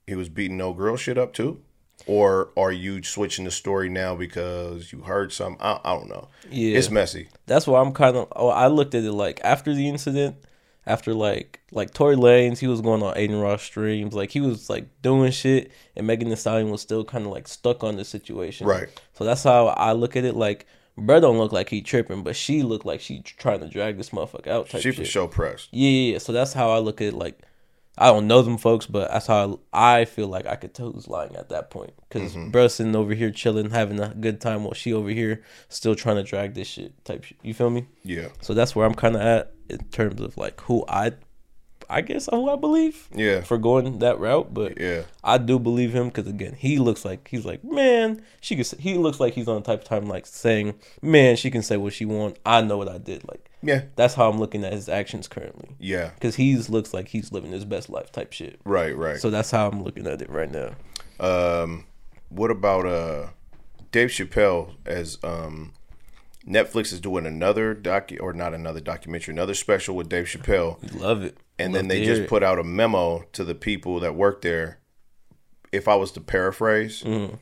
he 0.07 0.15
was 0.15 0.29
beating 0.29 0.57
no 0.57 0.71
girl 0.71 0.95
shit 0.95 1.17
up 1.17 1.33
too? 1.33 1.61
Or 2.05 2.51
are 2.55 2.71
you 2.71 3.03
switching 3.03 3.45
the 3.45 3.51
story 3.51 3.89
now 3.89 4.15
because 4.15 4.91
you 4.93 5.01
heard 5.01 5.33
something? 5.33 5.61
I, 5.61 5.79
I 5.83 5.93
don't 5.93 6.09
know. 6.09 6.29
Yeah. 6.49 6.77
It's 6.77 6.89
messy. 6.89 7.27
That's 7.47 7.67
why 7.67 7.81
I'm 7.81 7.91
kind 7.91 8.15
of. 8.15 8.31
Oh, 8.33 8.47
I 8.47 8.67
looked 8.67 8.95
at 8.95 9.03
it 9.03 9.11
like 9.11 9.41
after 9.43 9.73
the 9.73 9.89
incident. 9.89 10.37
After 10.85 11.13
like 11.13 11.61
like 11.71 11.93
Tory 11.93 12.15
Lanez, 12.15 12.59
he 12.59 12.67
was 12.67 12.81
going 12.81 13.01
on 13.03 13.15
Adin 13.17 13.39
Ross 13.39 13.63
streams, 13.63 14.13
like 14.13 14.31
he 14.31 14.41
was 14.41 14.69
like 14.69 14.85
doing 15.01 15.31
shit, 15.31 15.71
and 15.95 16.05
Megan 16.05 16.29
Thee 16.29 16.35
Stallion 16.35 16.69
was 16.69 16.81
still 16.81 17.05
kind 17.05 17.25
of 17.25 17.31
like 17.31 17.47
stuck 17.47 17.83
on 17.83 17.95
the 17.95 18.03
situation. 18.03 18.67
Right. 18.67 18.89
So 19.13 19.23
that's 19.23 19.43
how 19.43 19.67
I 19.67 19.93
look 19.93 20.15
at 20.17 20.25
it. 20.25 20.35
Like, 20.35 20.65
bro, 20.97 21.21
don't 21.21 21.37
look 21.37 21.53
like 21.53 21.69
he 21.69 21.81
tripping, 21.81 22.23
but 22.23 22.35
she 22.35 22.63
looked 22.63 22.85
like 22.85 22.99
she 22.99 23.21
trying 23.21 23.61
to 23.61 23.67
drag 23.69 23.97
this 23.97 24.09
motherfucker 24.09 24.47
out. 24.47 24.69
Type 24.69 24.81
She 24.81 24.91
for 24.91 25.05
sure 25.05 25.27
pressed. 25.27 25.69
Yeah, 25.71 25.89
yeah, 25.89 26.11
yeah. 26.13 26.17
So 26.17 26.33
that's 26.33 26.53
how 26.53 26.71
I 26.71 26.79
look 26.79 26.99
at 26.99 27.07
it. 27.07 27.13
Like, 27.13 27.39
I 27.97 28.07
don't 28.07 28.27
know 28.27 28.41
them 28.41 28.57
folks, 28.57 28.87
but 28.87 29.11
that's 29.11 29.27
how 29.27 29.59
I, 29.71 29.99
I 29.99 30.05
feel 30.05 30.27
like 30.27 30.47
I 30.47 30.55
could 30.55 30.73
tell 30.73 30.91
who's 30.91 31.07
lying 31.07 31.35
at 31.35 31.49
that 31.49 31.69
point. 31.69 31.93
Because 32.09 32.35
mm 32.35 32.71
sitting 32.71 32.95
over 32.95 33.13
here 33.13 33.29
chilling, 33.29 33.69
having 33.69 33.99
a 33.99 34.09
good 34.09 34.41
time, 34.41 34.63
while 34.63 34.73
she 34.73 34.93
over 34.93 35.09
here 35.09 35.43
still 35.69 35.95
trying 35.95 36.15
to 36.15 36.23
drag 36.23 36.55
this 36.55 36.67
shit 36.67 37.03
type 37.05 37.23
shit. 37.23 37.37
You 37.43 37.53
feel 37.53 37.69
me? 37.69 37.85
Yeah. 38.03 38.29
So 38.41 38.53
that's 38.53 38.75
where 38.75 38.85
I'm 38.85 38.95
kind 38.95 39.15
of 39.15 39.21
at 39.21 39.51
in 39.69 39.79
terms 39.85 40.21
of 40.21 40.37
like 40.37 40.59
who 40.61 40.85
I, 40.87 41.13
I 41.89 42.01
guess 42.01 42.27
who 42.31 42.49
I 42.49 42.55
believe 42.55 43.07
Yeah. 43.15 43.41
for 43.41 43.57
going 43.57 43.99
that 43.99 44.19
route. 44.19 44.53
But 44.53 44.79
Yeah. 44.79 45.03
I 45.23 45.37
do 45.37 45.59
believe 45.59 45.93
him 45.93 46.07
because 46.07 46.27
again, 46.27 46.55
he 46.57 46.77
looks 46.79 47.03
like 47.05 47.27
he's 47.29 47.45
like 47.45 47.63
man. 47.63 48.21
She 48.41 48.55
could. 48.55 48.65
say- 48.65 48.77
He 48.79 48.95
looks 48.95 49.19
like 49.19 49.33
he's 49.33 49.47
on 49.47 49.55
the 49.55 49.61
type 49.61 49.81
of 49.81 49.85
time 49.85 50.05
like 50.07 50.25
saying, 50.25 50.75
man, 51.01 51.35
she 51.35 51.49
can 51.51 51.61
say 51.61 51.77
what 51.77 51.93
she 51.93 52.05
want. 52.05 52.37
I 52.45 52.61
know 52.61 52.77
what 52.77 52.89
I 52.89 52.97
did. 52.97 53.27
Like 53.29 53.49
Yeah. 53.61 53.83
that's 53.95 54.13
how 54.13 54.29
I'm 54.29 54.39
looking 54.39 54.63
at 54.63 54.73
his 54.73 54.89
actions 54.89 55.27
currently 55.27 55.75
Yeah. 55.79 56.11
because 56.15 56.35
he's 56.35 56.69
looks 56.69 56.93
like 56.93 57.07
he's 57.09 57.31
living 57.31 57.51
his 57.51 57.65
best 57.65 57.89
life 57.89 58.11
type 58.11 58.33
shit. 58.33 58.59
Right. 58.65 58.95
Right. 58.97 59.19
So 59.19 59.29
that's 59.29 59.51
how 59.51 59.67
I'm 59.69 59.83
looking 59.83 60.07
at 60.07 60.21
it 60.21 60.29
right 60.29 60.51
now. 60.51 60.71
Um, 61.19 61.85
what 62.29 62.51
about 62.51 62.85
uh, 62.85 63.27
Dave 63.91 64.09
Chappelle 64.09 64.71
as 64.85 65.17
um, 65.23 65.73
Netflix 66.47 66.91
is 66.91 66.99
doing 66.99 67.25
another 67.25 67.73
docu 67.75 68.19
or 68.21 68.33
not 68.33 68.53
another 68.53 68.79
documentary, 68.81 69.33
another 69.33 69.53
special 69.53 69.95
with 69.95 70.09
Dave 70.09 70.25
Chappelle, 70.25 70.77
Love 70.99 71.21
it. 71.23 71.37
And 71.59 71.73
then 71.75 71.87
they 71.87 72.03
just 72.05 72.21
it. 72.23 72.29
put 72.29 72.43
out 72.43 72.59
a 72.59 72.63
memo 72.63 73.23
to 73.33 73.43
the 73.43 73.55
people 73.55 73.99
that 74.01 74.15
work 74.15 74.41
there. 74.41 74.79
If 75.71 75.87
I 75.87 75.95
was 75.95 76.11
to 76.13 76.21
paraphrase, 76.21 77.01
Mm-hmm. 77.03 77.35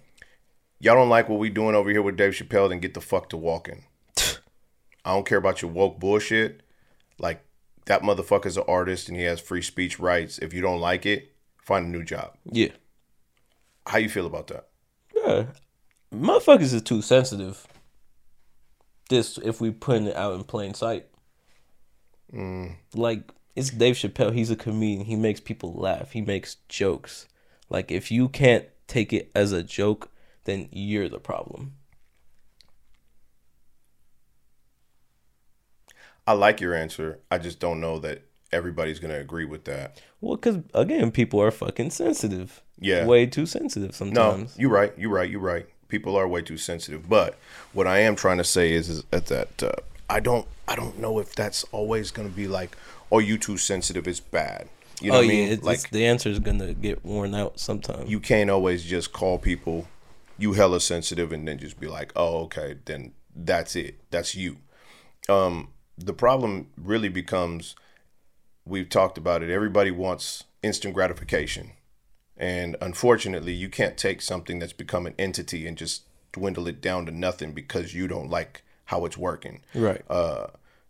y'all 0.80 0.96
don't 0.96 1.10
like 1.10 1.28
what 1.30 1.40
we 1.40 1.50
doing 1.50 1.76
over 1.76 1.90
here 1.90 2.02
with 2.02 2.16
Dave 2.18 2.34
Chappelle, 2.34 2.70
then 2.70 2.80
get 2.80 2.94
the 2.94 3.02
fuck 3.02 3.30
to 3.30 3.38
walking. 3.38 3.86
I 5.06 5.14
don't 5.14 5.26
care 5.26 5.38
about 5.38 5.62
your 5.62 5.72
woke 5.72 6.00
bullshit. 6.00 6.62
Like 7.20 7.44
that 7.88 8.02
motherfucker's 8.04 8.58
an 8.58 8.64
artist 8.68 9.10
and 9.10 9.18
he 9.18 9.24
has 9.24 9.40
free 9.42 9.62
speech 9.62 10.00
rights. 10.00 10.38
If 10.40 10.54
you 10.54 10.62
don't 10.62 10.80
like 10.80 11.06
it, 11.06 11.34
find 11.62 11.88
a 11.88 11.90
new 11.90 12.04
job. 12.04 12.36
yeah. 12.46 12.70
How 13.88 13.98
you 13.98 14.10
feel 14.10 14.28
about 14.28 14.48
that? 14.48 14.68
Yeah. 15.16 15.46
Motherfuckers 16.14 16.72
is 16.74 16.84
too 16.84 17.02
sensitive. 17.02 17.66
This 19.10 19.40
if 19.40 19.60
we 19.60 19.72
putting 19.72 20.06
it 20.06 20.16
out 20.16 20.36
in 20.36 20.44
plain 20.44 20.74
sight. 20.76 21.08
Like 22.94 23.32
it's 23.56 23.70
Dave 23.70 23.96
Chappelle. 23.96 24.34
He's 24.34 24.52
a 24.52 24.56
comedian. 24.56 25.06
He 25.06 25.16
makes 25.16 25.40
people 25.40 25.74
laugh. 25.74 26.12
He 26.12 26.22
makes 26.22 26.56
jokes. 26.70 27.28
Like 27.70 27.92
if 27.92 28.12
you 28.12 28.30
can't 28.30 28.66
take 28.88 29.14
it 29.14 29.32
as 29.36 29.52
a 29.52 29.64
joke, 29.64 30.10
then 30.44 30.70
you're 30.72 31.10
the 31.10 31.20
problem. 31.20 31.74
I 36.28 36.34
like 36.34 36.62
your 36.62 36.74
answer. 36.74 37.20
I 37.30 37.40
just 37.40 37.60
don't 37.60 37.82
know 37.82 38.00
that 38.00 38.24
everybody's 38.52 39.00
gonna 39.00 39.20
agree 39.20 39.46
with 39.46 39.66
that. 39.66 40.02
Well, 40.20 40.36
because 40.36 40.60
again, 40.74 41.12
people 41.12 41.42
are 41.42 41.52
fucking 41.52 41.92
sensitive. 41.92 42.62
Yeah. 42.80 43.06
way 43.06 43.28
too 43.28 43.46
sensitive 43.46 43.94
sometimes. 43.96 44.58
No, 44.58 44.62
you're 44.62 44.72
right. 44.72 44.94
You're 44.98 45.12
right. 45.12 45.30
You're 45.30 45.40
right. 45.40 45.68
People 45.88 46.16
are 46.16 46.28
way 46.28 46.42
too 46.42 46.58
sensitive. 46.58 47.08
But 47.10 47.38
what 47.74 47.86
I 47.86 48.00
am 48.00 48.16
trying 48.16 48.38
to 48.38 48.44
say 48.44 48.72
is, 48.72 48.90
is 48.90 49.04
that, 49.12 49.28
that 49.28 49.64
uh, 49.64 49.72
I 50.10 50.20
don't. 50.20 50.48
I 50.68 50.76
don't 50.76 51.00
know 51.00 51.20
if 51.20 51.36
that's 51.36 51.64
always 51.66 52.12
gonna 52.12 52.30
be 52.30 52.48
like, 52.48 52.78
"Oh, 53.12 53.20
you 53.20 53.38
too 53.38 53.58
sensitive. 53.58 54.08
It's 54.08 54.20
bad." 54.20 54.70
You 55.02 55.10
know 55.10 55.18
oh 55.18 55.20
what 55.22 55.30
I 55.30 55.32
yeah, 55.34 55.44
mean? 55.46 55.52
it's, 55.54 55.64
like 55.64 55.76
it's, 55.76 55.90
the 55.90 56.06
answer 56.06 56.30
is 56.30 56.40
gonna 56.40 56.74
get 56.74 57.04
worn 57.04 57.34
out 57.34 57.60
sometime. 57.60 58.06
you 58.08 58.20
can't 58.20 58.50
always 58.50 58.84
just 58.84 59.12
call 59.12 59.40
people 59.40 59.88
you 60.38 60.54
hella 60.54 60.80
sensitive 60.80 61.32
and 61.32 61.48
then 61.48 61.58
just 61.58 61.80
be 61.80 61.88
like, 61.88 62.12
"Oh, 62.16 62.44
okay, 62.44 62.76
then 62.86 63.14
that's 63.36 63.76
it. 63.76 64.00
That's 64.12 64.36
you." 64.36 64.58
Um, 65.30 65.70
the 65.98 66.14
problem 66.14 66.68
really 66.78 67.10
becomes 67.10 67.76
we've 68.66 68.90
talked 68.90 69.18
about 69.18 69.44
it. 69.44 69.50
Everybody 69.50 69.92
wants 69.92 70.46
instant 70.64 70.94
gratification. 70.94 71.72
And 72.38 72.76
unfortunately, 72.82 73.54
you 73.54 73.70
can't 73.70 73.98
take 73.98 74.22
something 74.22 74.60
that's 74.60 74.74
become 74.74 75.06
an 75.06 75.14
entity 75.20 75.68
and 75.68 75.78
just 75.78 76.04
dwindle 76.32 76.68
it 76.68 76.82
down 76.82 77.06
to 77.06 77.12
nothing 77.12 77.52
because 77.52 77.94
you 77.94 78.08
don't 78.08 78.30
like 78.30 78.64
how 78.86 79.06
it's 79.06 79.18
working. 79.18 79.62
right. 79.76 80.02
Uh, 80.10 80.48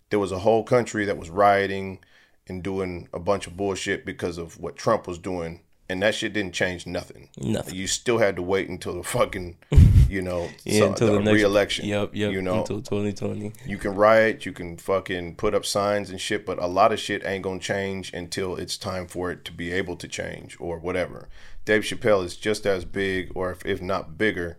there 0.10 0.20
was 0.20 0.32
a 0.32 0.40
whole 0.40 0.64
country 0.64 1.06
that 1.06 1.18
was 1.18 1.30
rioting 1.30 2.00
and 2.48 2.64
doing 2.64 3.08
a 3.14 3.20
bunch 3.20 3.48
of 3.48 3.56
bullshit 3.56 4.06
because 4.06 4.38
of 4.38 4.60
what 4.60 4.76
Trump 4.76 5.08
was 5.08 5.18
doing, 5.18 5.62
and 5.90 6.02
that 6.02 6.16
shit 6.16 6.34
didn't 6.34 6.54
change 6.54 6.88
nothing. 6.88 7.30
Nothing. 7.38 7.76
You 7.76 7.88
still 7.88 8.18
had 8.18 8.36
to 8.38 8.42
wait 8.42 8.70
until 8.70 8.96
the 8.96 9.04
fucking, 9.04 9.58
you 10.10 10.22
know, 10.22 10.50
yeah, 10.64 10.80
so- 10.80 10.88
until 10.88 11.14
the, 11.14 11.20
next 11.20 11.34
re-election. 11.34 11.86
Yep, 11.86 12.12
yep. 12.14 12.32
You 12.32 12.42
know, 12.42 12.60
until 12.60 12.82
2020. 12.82 13.54
you 13.66 13.78
can 13.78 13.96
riot, 13.96 14.46
you 14.46 14.54
can 14.54 14.78
fucking 14.78 15.36
put 15.36 15.54
up 15.54 15.66
signs 15.66 16.10
and 16.10 16.20
shit, 16.20 16.46
but 16.46 16.60
a 16.60 16.68
lot 16.68 16.92
of 16.92 17.00
shit 17.00 17.26
ain't 17.26 17.44
gonna 17.44 17.60
change 17.60 18.14
until 18.14 18.56
it's 18.56 18.78
time 18.78 19.08
for 19.08 19.32
it 19.32 19.46
to 19.46 19.52
be 19.52 19.72
able 19.72 19.96
to 19.98 20.08
change 20.08 20.58
or 20.60 20.78
whatever. 20.78 21.30
Dave 21.66 21.84
Chappelle 21.84 22.24
is 22.26 22.36
just 22.36 22.66
as 22.66 22.86
big, 22.86 23.32
or 23.36 23.52
if, 23.52 23.66
if 23.66 23.82
not 23.82 24.18
bigger, 24.18 24.58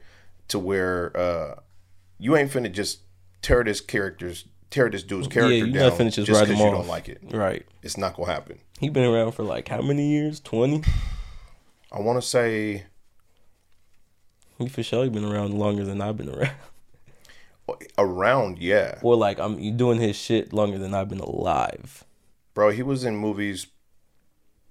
to 0.48 0.58
where 0.58 1.16
uh, 1.16 1.54
you 2.18 2.36
ain't 2.36 2.50
finna 2.50 2.70
just 2.70 3.00
tear 3.40 3.64
this 3.64 3.80
character's 3.80 4.44
tear 4.72 4.90
this 4.90 5.02
dude's 5.04 5.28
character 5.28 5.54
yeah, 5.66 5.88
down 5.90 5.98
just, 6.10 6.16
just 6.26 6.30
write 6.30 6.48
'cause 6.48 6.58
you 6.58 6.64
off. 6.64 6.72
don't 6.72 6.88
like 6.88 7.08
it. 7.08 7.20
Right. 7.30 7.64
It's 7.82 7.96
not 7.96 8.16
gonna 8.16 8.32
happen. 8.32 8.58
He 8.80 8.88
been 8.88 9.04
around 9.04 9.32
for 9.32 9.44
like 9.44 9.68
how 9.68 9.80
many 9.82 10.08
years? 10.10 10.40
Twenty. 10.40 10.82
I 11.92 12.00
want 12.00 12.20
to 12.20 12.26
say 12.26 12.84
He 14.58 14.68
for 14.68 14.82
sure 14.82 15.04
He 15.04 15.10
been 15.10 15.24
around 15.24 15.54
longer 15.54 15.84
than 15.84 16.00
I've 16.00 16.16
been 16.16 16.30
around. 16.30 16.56
around, 17.98 18.58
yeah, 18.58 18.98
Or 19.02 19.14
like 19.16 19.38
I'm 19.38 19.76
doing 19.76 20.00
his 20.00 20.16
shit 20.16 20.52
longer 20.52 20.78
than 20.78 20.94
I've 20.94 21.08
been 21.08 21.20
alive. 21.20 22.04
bro. 22.54 22.70
He 22.70 22.82
was 22.82 23.04
in 23.04 23.16
movies 23.16 23.66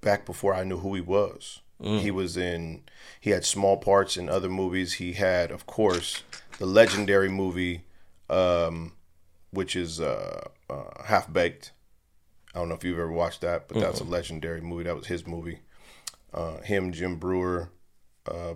back 0.02 0.26
before 0.26 0.54
I 0.54 0.64
knew 0.64 0.78
who 0.80 0.94
he 0.96 1.02
was. 1.02 1.60
He 1.84 2.12
was 2.12 2.38
in. 2.38 2.84
He 3.20 3.32
had 3.32 3.44
small 3.44 3.76
parts 3.78 4.16
in 4.16 4.30
other 4.30 4.50
movies. 4.50 4.94
He 4.94 5.14
had, 5.14 5.50
of 5.50 5.66
course, 5.66 6.22
the 6.60 6.68
legendary 6.68 7.28
movie, 7.30 7.86
um, 8.30 8.94
which 9.52 9.76
is 9.76 10.00
uh, 10.00 10.48
uh, 10.70 11.04
Half 11.06 11.32
Baked. 11.32 11.72
I 12.54 12.60
don't 12.60 12.70
know 12.70 12.76
if 12.76 12.84
you've 12.84 13.00
ever 13.00 13.12
watched 13.12 13.42
that, 13.42 13.68
but 13.68 13.78
that's 13.80 14.02
a 14.02 14.04
legendary 14.04 14.62
movie. 14.62 14.84
That 14.84 14.96
was 14.96 15.08
his 15.08 15.26
movie. 15.26 15.60
Uh, 16.34 16.58
him, 16.62 16.92
Jim 16.92 17.18
Breuer, 17.18 17.70
uh, 18.30 18.56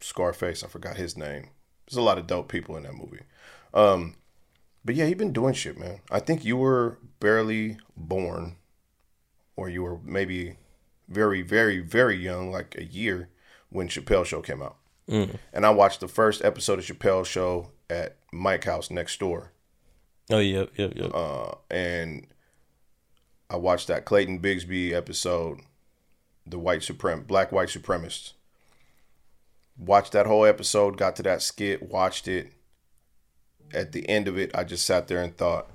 Scarface. 0.00 0.62
I 0.62 0.68
forgot 0.68 0.96
his 0.96 1.16
name. 1.16 1.48
There's 1.88 1.96
a 1.96 2.02
lot 2.02 2.18
of 2.18 2.26
dope 2.26 2.48
people 2.48 2.76
in 2.76 2.84
that 2.84 2.94
movie. 2.94 3.22
Um, 3.74 4.16
but 4.84 4.94
yeah, 4.94 5.06
he 5.06 5.14
been 5.14 5.32
doing 5.32 5.54
shit, 5.54 5.78
man. 5.78 6.00
I 6.10 6.20
think 6.20 6.44
you 6.44 6.56
were 6.56 6.98
barely 7.18 7.78
born, 7.96 8.56
or 9.56 9.68
you 9.68 9.82
were 9.82 9.98
maybe 10.04 10.56
very, 11.08 11.42
very, 11.42 11.80
very 11.80 12.16
young, 12.16 12.50
like 12.52 12.76
a 12.78 12.84
year, 12.84 13.28
when 13.70 13.88
Chappelle 13.88 14.24
Show 14.24 14.40
came 14.40 14.62
out. 14.62 14.76
And 15.52 15.66
I 15.66 15.70
watched 15.70 15.98
the 16.00 16.08
first 16.08 16.44
episode 16.44 16.78
of 16.78 16.84
Chappelle 16.84 17.26
Show 17.26 17.72
at 17.88 18.16
Mike 18.32 18.64
House 18.64 18.90
next 18.90 19.18
door, 19.18 19.52
Oh 20.30 20.38
yep, 20.38 20.70
yep, 20.76 20.92
yep. 20.94 21.10
uh, 21.12 21.52
and 21.70 22.26
I 23.48 23.56
watched 23.56 23.88
that 23.88 24.04
Clayton 24.04 24.40
Bigsby 24.40 24.92
episode, 24.92 25.58
the 26.46 26.58
white 26.58 26.80
suprem, 26.80 27.26
black 27.26 27.50
white 27.50 27.68
supremacists. 27.68 28.34
Watched 29.76 30.12
that 30.12 30.26
whole 30.26 30.44
episode, 30.44 30.96
got 30.96 31.16
to 31.16 31.22
that 31.24 31.42
skit, 31.42 31.82
watched 31.82 32.28
it. 32.28 32.52
At 33.72 33.92
the 33.92 34.08
end 34.08 34.28
of 34.28 34.38
it, 34.38 34.50
I 34.54 34.64
just 34.64 34.84
sat 34.84 35.08
there 35.08 35.22
and 35.22 35.36
thought, 35.36 35.68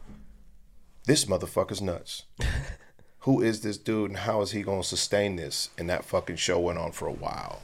this 1.06 1.26
motherfucker's 1.26 1.82
nuts. 1.82 2.24
Who 3.20 3.42
is 3.42 3.62
this 3.62 3.78
dude 3.78 4.12
and 4.12 4.20
how 4.20 4.42
is 4.42 4.52
he 4.52 4.62
going 4.62 4.84
to 4.84 4.88
sustain 4.88 5.36
this? 5.36 5.70
And 5.78 5.90
that 5.90 6.06
fucking 6.06 6.36
show 6.36 6.60
went 6.60 6.78
on 6.78 6.92
for 6.92 7.08
a 7.08 7.14
while. 7.14 7.64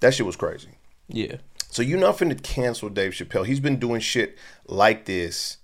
That 0.00 0.14
shit 0.14 0.26
was 0.26 0.36
crazy. 0.36 0.70
yeah. 1.08 1.36
So 1.70 1.80
you're 1.80 1.98
not 1.98 2.18
finna 2.18 2.40
cancel 2.42 2.90
Dave 2.90 3.12
Chappelle. 3.12 3.46
He's 3.46 3.60
been 3.60 3.78
doing 3.78 4.00
shit 4.00 4.36
like 4.66 5.06
this 5.06 5.56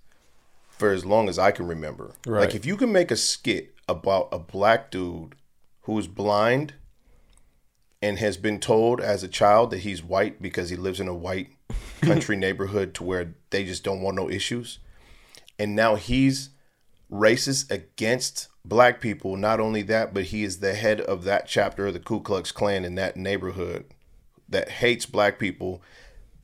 for 0.78 0.92
as 0.92 1.04
long 1.04 1.28
as 1.28 1.38
I 1.38 1.50
can 1.50 1.66
remember. 1.66 2.14
Right. 2.26 2.40
Like 2.40 2.54
if 2.54 2.64
you 2.64 2.76
can 2.76 2.92
make 2.92 3.10
a 3.10 3.16
skit 3.16 3.74
about 3.88 4.28
a 4.32 4.38
black 4.38 4.90
dude 4.90 5.34
who 5.82 5.98
is 5.98 6.06
blind 6.06 6.74
and 8.00 8.18
has 8.18 8.36
been 8.36 8.60
told 8.60 9.00
as 9.00 9.22
a 9.22 9.28
child 9.28 9.70
that 9.70 9.78
he's 9.78 10.02
white 10.02 10.40
because 10.40 10.70
he 10.70 10.76
lives 10.76 11.00
in 11.00 11.08
a 11.08 11.14
white 11.14 11.50
country 12.00 12.36
neighborhood 12.36 12.94
to 12.94 13.04
where 13.04 13.34
they 13.50 13.64
just 13.64 13.82
don't 13.82 14.00
want 14.00 14.16
no 14.16 14.30
issues. 14.30 14.78
And 15.58 15.74
now 15.74 15.96
he's 15.96 16.50
racist 17.10 17.70
against 17.70 18.48
black 18.64 19.00
people. 19.00 19.36
Not 19.36 19.60
only 19.60 19.82
that, 19.82 20.14
but 20.14 20.24
he 20.24 20.44
is 20.44 20.60
the 20.60 20.74
head 20.74 21.00
of 21.00 21.24
that 21.24 21.46
chapter 21.46 21.88
of 21.88 21.94
the 21.94 22.00
Ku 22.00 22.20
Klux 22.20 22.52
Klan 22.52 22.84
in 22.84 22.94
that 22.94 23.16
neighborhood 23.16 23.86
that 24.48 24.68
hates 24.68 25.06
black 25.06 25.38
people. 25.38 25.82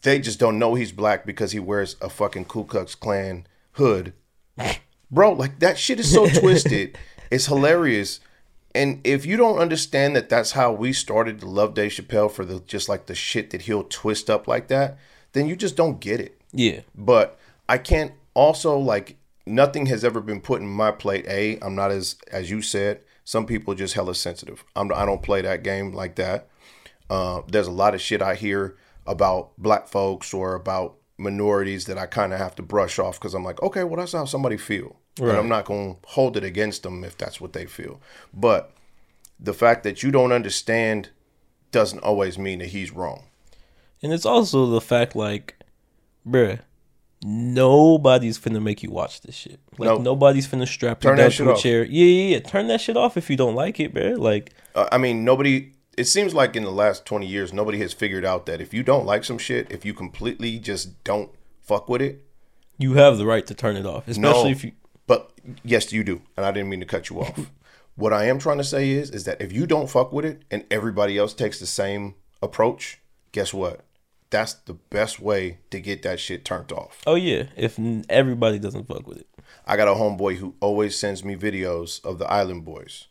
They 0.02 0.18
just 0.18 0.40
don't 0.40 0.58
know 0.58 0.74
he's 0.74 0.92
black 0.92 1.24
because 1.24 1.52
he 1.52 1.60
wears 1.60 1.96
a 2.00 2.08
fucking 2.08 2.46
Ku 2.46 2.64
Klux 2.64 2.94
Klan 2.94 3.46
hood. 3.72 4.12
Bro, 5.10 5.34
like 5.34 5.60
that 5.60 5.78
shit 5.78 6.00
is 6.00 6.12
so 6.12 6.28
twisted 6.40 6.98
it's 7.34 7.46
hilarious. 7.46 8.20
And 8.74 9.00
if 9.04 9.26
you 9.26 9.36
don't 9.36 9.58
understand 9.58 10.16
that 10.16 10.28
that's 10.28 10.52
how 10.52 10.72
we 10.72 10.92
started 10.92 11.40
to 11.40 11.46
love 11.46 11.74
Dave 11.74 11.92
Chappelle 11.92 12.30
for 12.30 12.44
the 12.44 12.60
just 12.60 12.88
like 12.88 13.06
the 13.06 13.14
shit 13.14 13.50
that 13.50 13.62
he'll 13.62 13.84
twist 13.84 14.30
up 14.30 14.48
like 14.48 14.68
that, 14.68 14.98
then 15.32 15.46
you 15.46 15.56
just 15.56 15.76
don't 15.76 16.00
get 16.00 16.20
it. 16.20 16.40
Yeah. 16.52 16.80
But 16.94 17.38
I 17.68 17.78
can't 17.78 18.12
also 18.34 18.78
like 18.78 19.16
nothing 19.46 19.86
has 19.86 20.04
ever 20.04 20.20
been 20.20 20.40
put 20.40 20.60
in 20.60 20.68
my 20.68 20.90
plate. 20.90 21.26
A, 21.28 21.58
I'm 21.60 21.74
not 21.74 21.90
as 21.90 22.16
as 22.30 22.50
you 22.50 22.62
said. 22.62 23.00
Some 23.24 23.46
people 23.46 23.74
just 23.74 23.94
hella 23.94 24.14
sensitive. 24.14 24.64
I'm 24.76 24.92
I 24.92 25.04
don't 25.04 25.22
play 25.22 25.40
that 25.42 25.62
game 25.62 25.92
like 25.92 26.16
that. 26.16 26.48
Uh, 27.10 27.42
there's 27.48 27.66
a 27.66 27.72
lot 27.72 27.94
of 27.94 28.00
shit 28.00 28.22
I 28.22 28.34
hear 28.34 28.76
about 29.06 29.52
black 29.58 29.88
folks 29.88 30.32
or 30.34 30.54
about 30.54 30.96
minorities 31.16 31.84
that 31.86 31.96
I 31.98 32.06
kind 32.06 32.32
of 32.32 32.38
have 32.38 32.54
to 32.56 32.62
brush 32.62 32.98
off 32.98 33.18
because 33.20 33.34
I'm 33.34 33.44
like, 33.44 33.62
okay, 33.62 33.84
well 33.84 33.96
that's 33.96 34.12
how 34.12 34.24
somebody 34.24 34.56
feel, 34.56 34.96
and 35.18 35.30
I'm 35.30 35.48
not 35.48 35.64
gonna 35.64 35.96
hold 36.06 36.36
it 36.36 36.44
against 36.44 36.82
them 36.82 37.04
if 37.04 37.16
that's 37.16 37.40
what 37.40 37.52
they 37.52 37.66
feel. 37.66 38.00
But 38.32 38.72
the 39.38 39.54
fact 39.54 39.82
that 39.84 40.02
you 40.02 40.10
don't 40.10 40.32
understand 40.32 41.10
doesn't 41.70 42.00
always 42.00 42.38
mean 42.38 42.60
that 42.60 42.68
he's 42.68 42.90
wrong. 42.92 43.24
And 44.02 44.12
it's 44.12 44.26
also 44.26 44.66
the 44.66 44.80
fact, 44.80 45.16
like, 45.16 45.56
bruh, 46.26 46.60
nobody's 47.22 48.38
finna 48.38 48.62
make 48.62 48.82
you 48.82 48.90
watch 48.90 49.20
this 49.22 49.34
shit. 49.34 49.58
Like, 49.78 49.88
Nope. 49.88 50.02
nobody's 50.02 50.46
finna 50.46 50.68
strap 50.68 51.02
you 51.02 51.10
Turn 51.10 51.18
down 51.18 51.30
to 51.30 51.48
a 51.50 51.52
off. 51.54 51.62
chair. 51.62 51.84
Yeah, 51.84 52.04
yeah, 52.04 52.28
yeah. 52.36 52.40
Turn 52.40 52.66
that 52.68 52.80
shit 52.80 52.96
off 52.96 53.16
if 53.16 53.28
you 53.30 53.36
don't 53.36 53.54
like 53.54 53.80
it, 53.80 53.94
bruh. 53.94 54.18
Like, 54.18 54.52
Uh, 54.74 54.88
I 54.92 54.98
mean, 54.98 55.24
nobody. 55.24 55.72
It 55.96 56.04
seems 56.04 56.34
like 56.34 56.56
in 56.56 56.64
the 56.64 56.70
last 56.70 57.04
twenty 57.04 57.26
years, 57.26 57.52
nobody 57.52 57.78
has 57.78 57.92
figured 57.92 58.24
out 58.24 58.46
that 58.46 58.60
if 58.60 58.74
you 58.74 58.82
don't 58.82 59.06
like 59.06 59.24
some 59.24 59.38
shit, 59.38 59.70
if 59.70 59.84
you 59.84 59.94
completely 59.94 60.58
just 60.58 61.02
don't 61.04 61.30
fuck 61.60 61.88
with 61.88 62.02
it, 62.02 62.24
you 62.78 62.94
have 62.94 63.18
the 63.18 63.26
right 63.26 63.46
to 63.46 63.54
turn 63.54 63.76
it 63.76 63.86
off, 63.86 64.08
especially 64.08 64.44
no. 64.44 64.50
if 64.50 64.64
you. 64.64 64.72
But 65.06 65.32
yes, 65.62 65.92
you 65.92 66.04
do, 66.04 66.22
and 66.36 66.44
I 66.44 66.50
didn't 66.50 66.70
mean 66.70 66.80
to 66.80 66.86
cut 66.86 67.10
you 67.10 67.20
off. 67.20 67.50
what 67.94 68.12
I 68.12 68.26
am 68.26 68.38
trying 68.38 68.58
to 68.58 68.64
say 68.64 68.90
is, 68.90 69.10
is 69.10 69.24
that 69.24 69.40
if 69.40 69.52
you 69.52 69.66
don't 69.66 69.90
fuck 69.90 70.12
with 70.12 70.24
it, 70.24 70.42
and 70.50 70.64
everybody 70.70 71.18
else 71.18 71.34
takes 71.34 71.60
the 71.60 71.66
same 71.66 72.14
approach, 72.42 73.00
guess 73.32 73.54
what? 73.54 73.80
That's 74.30 74.54
the 74.54 74.74
best 74.74 75.20
way 75.20 75.58
to 75.70 75.80
get 75.80 76.02
that 76.02 76.18
shit 76.18 76.44
turned 76.44 76.72
off. 76.72 77.02
Oh 77.06 77.14
yeah, 77.14 77.44
if 77.56 77.78
everybody 78.08 78.58
doesn't 78.58 78.88
fuck 78.88 79.06
with 79.06 79.18
it. 79.18 79.28
I 79.66 79.76
got 79.76 79.88
a 79.88 79.92
homeboy 79.92 80.36
who 80.36 80.54
always 80.60 80.98
sends 80.98 81.24
me 81.24 81.36
videos 81.36 82.04
of 82.04 82.18
the 82.18 82.30
Island 82.30 82.64
Boys. 82.64 83.06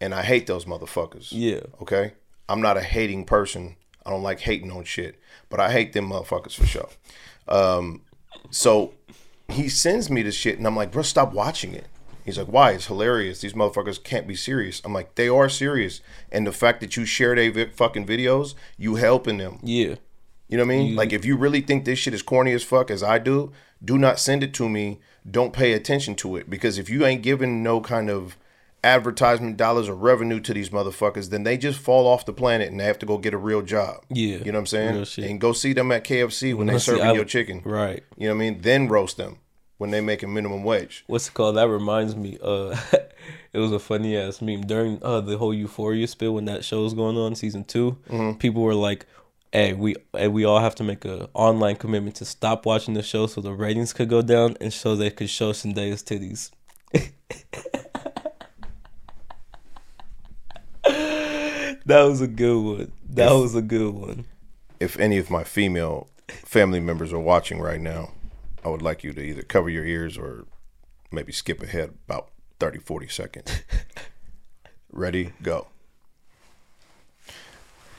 And 0.00 0.14
I 0.14 0.22
hate 0.22 0.46
those 0.46 0.64
motherfuckers. 0.64 1.28
Yeah. 1.30 1.60
Okay? 1.82 2.12
I'm 2.48 2.60
not 2.60 2.76
a 2.76 2.82
hating 2.82 3.24
person. 3.24 3.76
I 4.06 4.10
don't 4.10 4.22
like 4.22 4.40
hating 4.40 4.70
on 4.70 4.84
shit. 4.84 5.16
But 5.50 5.60
I 5.60 5.72
hate 5.72 5.92
them 5.92 6.10
motherfuckers 6.10 6.54
for 6.54 6.66
sure. 6.66 6.88
Um, 7.48 8.02
so 8.50 8.94
he 9.48 9.68
sends 9.68 10.10
me 10.10 10.22
this 10.22 10.34
shit 10.34 10.58
and 10.58 10.66
I'm 10.66 10.76
like, 10.76 10.92
bro, 10.92 11.02
stop 11.02 11.32
watching 11.32 11.74
it. 11.74 11.86
He's 12.24 12.36
like, 12.36 12.48
why? 12.48 12.72
It's 12.72 12.86
hilarious. 12.86 13.40
These 13.40 13.54
motherfuckers 13.54 14.02
can't 14.02 14.26
be 14.26 14.34
serious. 14.34 14.82
I'm 14.84 14.92
like, 14.92 15.14
they 15.14 15.28
are 15.28 15.48
serious. 15.48 16.02
And 16.30 16.46
the 16.46 16.52
fact 16.52 16.80
that 16.80 16.94
you 16.94 17.06
share 17.06 17.34
their 17.34 17.50
vi- 17.50 17.70
fucking 17.70 18.06
videos, 18.06 18.54
you 18.76 18.96
helping 18.96 19.38
them. 19.38 19.58
Yeah. 19.62 19.94
You 20.48 20.56
know 20.58 20.64
what 20.64 20.74
I 20.74 20.76
mean? 20.76 20.96
Like 20.96 21.12
if 21.12 21.24
you 21.24 21.36
really 21.36 21.62
think 21.62 21.84
this 21.84 21.98
shit 21.98 22.14
is 22.14 22.22
corny 22.22 22.52
as 22.52 22.62
fuck 22.62 22.90
as 22.90 23.02
I 23.02 23.18
do, 23.18 23.52
do 23.82 23.96
not 23.96 24.18
send 24.18 24.42
it 24.42 24.52
to 24.54 24.68
me. 24.68 25.00
Don't 25.28 25.52
pay 25.52 25.72
attention 25.72 26.14
to 26.16 26.36
it 26.36 26.50
because 26.50 26.78
if 26.78 26.88
you 26.88 27.04
ain't 27.04 27.22
giving 27.22 27.62
no 27.62 27.80
kind 27.80 28.10
of 28.10 28.36
advertisement 28.84 29.56
dollars 29.56 29.88
or 29.88 29.94
revenue 29.94 30.40
to 30.40 30.54
these 30.54 30.70
motherfuckers, 30.70 31.30
then 31.30 31.42
they 31.42 31.56
just 31.56 31.78
fall 31.78 32.06
off 32.06 32.24
the 32.26 32.32
planet 32.32 32.70
and 32.70 32.78
they 32.78 32.84
have 32.84 32.98
to 33.00 33.06
go 33.06 33.18
get 33.18 33.34
a 33.34 33.38
real 33.38 33.62
job. 33.62 34.04
Yeah. 34.08 34.36
You 34.38 34.52
know 34.52 34.58
what 34.60 34.72
I'm 34.72 35.06
saying? 35.06 35.28
And 35.30 35.40
go 35.40 35.52
see 35.52 35.72
them 35.72 35.90
at 35.92 36.04
KFC 36.04 36.54
when 36.54 36.66
they 36.68 36.74
Let's 36.74 36.84
serving 36.84 37.02
I- 37.04 37.12
your 37.12 37.24
chicken. 37.24 37.62
Right. 37.64 38.04
You 38.16 38.28
know 38.28 38.34
what 38.34 38.44
I 38.44 38.50
mean? 38.50 38.60
Then 38.62 38.88
roast 38.88 39.16
them 39.16 39.38
when 39.78 39.90
they 39.90 40.00
make 40.00 40.22
a 40.22 40.26
minimum 40.28 40.64
wage. 40.64 41.04
What's 41.06 41.28
it 41.28 41.34
called? 41.34 41.56
That 41.56 41.68
reminds 41.68 42.14
me. 42.16 42.38
Uh, 42.42 42.76
it 43.52 43.58
was 43.58 43.72
a 43.72 43.78
funny 43.78 44.16
ass 44.16 44.40
meme 44.42 44.62
during 44.62 45.02
uh 45.02 45.20
the 45.20 45.38
whole 45.38 45.54
Euphoria 45.54 46.06
spill 46.06 46.34
when 46.34 46.44
that 46.46 46.64
show 46.64 46.82
was 46.82 46.94
going 46.94 47.16
on, 47.16 47.34
season 47.34 47.64
2 47.64 47.96
Mm-hmm. 48.10 48.38
People 48.38 48.62
were 48.62 48.74
like, 48.74 49.06
"Hey, 49.52 49.72
we 49.74 49.94
hey, 50.12 50.28
we 50.28 50.44
all 50.44 50.60
have 50.60 50.74
to 50.76 50.84
make 50.84 51.04
a 51.04 51.28
online 51.34 51.76
commitment 51.76 52.16
to 52.16 52.24
stop 52.24 52.66
watching 52.66 52.94
the 52.94 53.02
show 53.02 53.26
so 53.26 53.40
the 53.40 53.52
ratings 53.52 53.92
could 53.92 54.08
go 54.08 54.22
down 54.22 54.56
and 54.60 54.72
so 54.72 54.94
they 54.96 55.10
could 55.10 55.30
show 55.30 55.52
Zendaya's 55.52 56.02
titties." 56.02 56.50
that 61.88 62.02
was 62.02 62.20
a 62.20 62.26
good 62.28 62.62
one. 62.62 62.92
That 63.08 63.32
was 63.32 63.54
a 63.54 63.62
good 63.62 63.94
one. 63.94 64.26
If 64.78 64.98
any 64.98 65.18
of 65.18 65.30
my 65.30 65.42
female 65.42 66.08
family 66.28 66.80
members 66.80 67.12
are 67.12 67.18
watching 67.18 67.60
right 67.60 67.80
now, 67.80 68.12
I 68.64 68.68
would 68.68 68.82
like 68.82 69.02
you 69.02 69.12
to 69.14 69.20
either 69.20 69.42
cover 69.42 69.70
your 69.70 69.84
ears 69.84 70.16
or 70.18 70.44
maybe 71.10 71.32
skip 71.32 71.62
ahead 71.62 71.94
about 72.06 72.28
30, 72.60 72.78
40 72.80 73.08
seconds. 73.08 73.62
Ready, 74.92 75.32
go. 75.42 75.68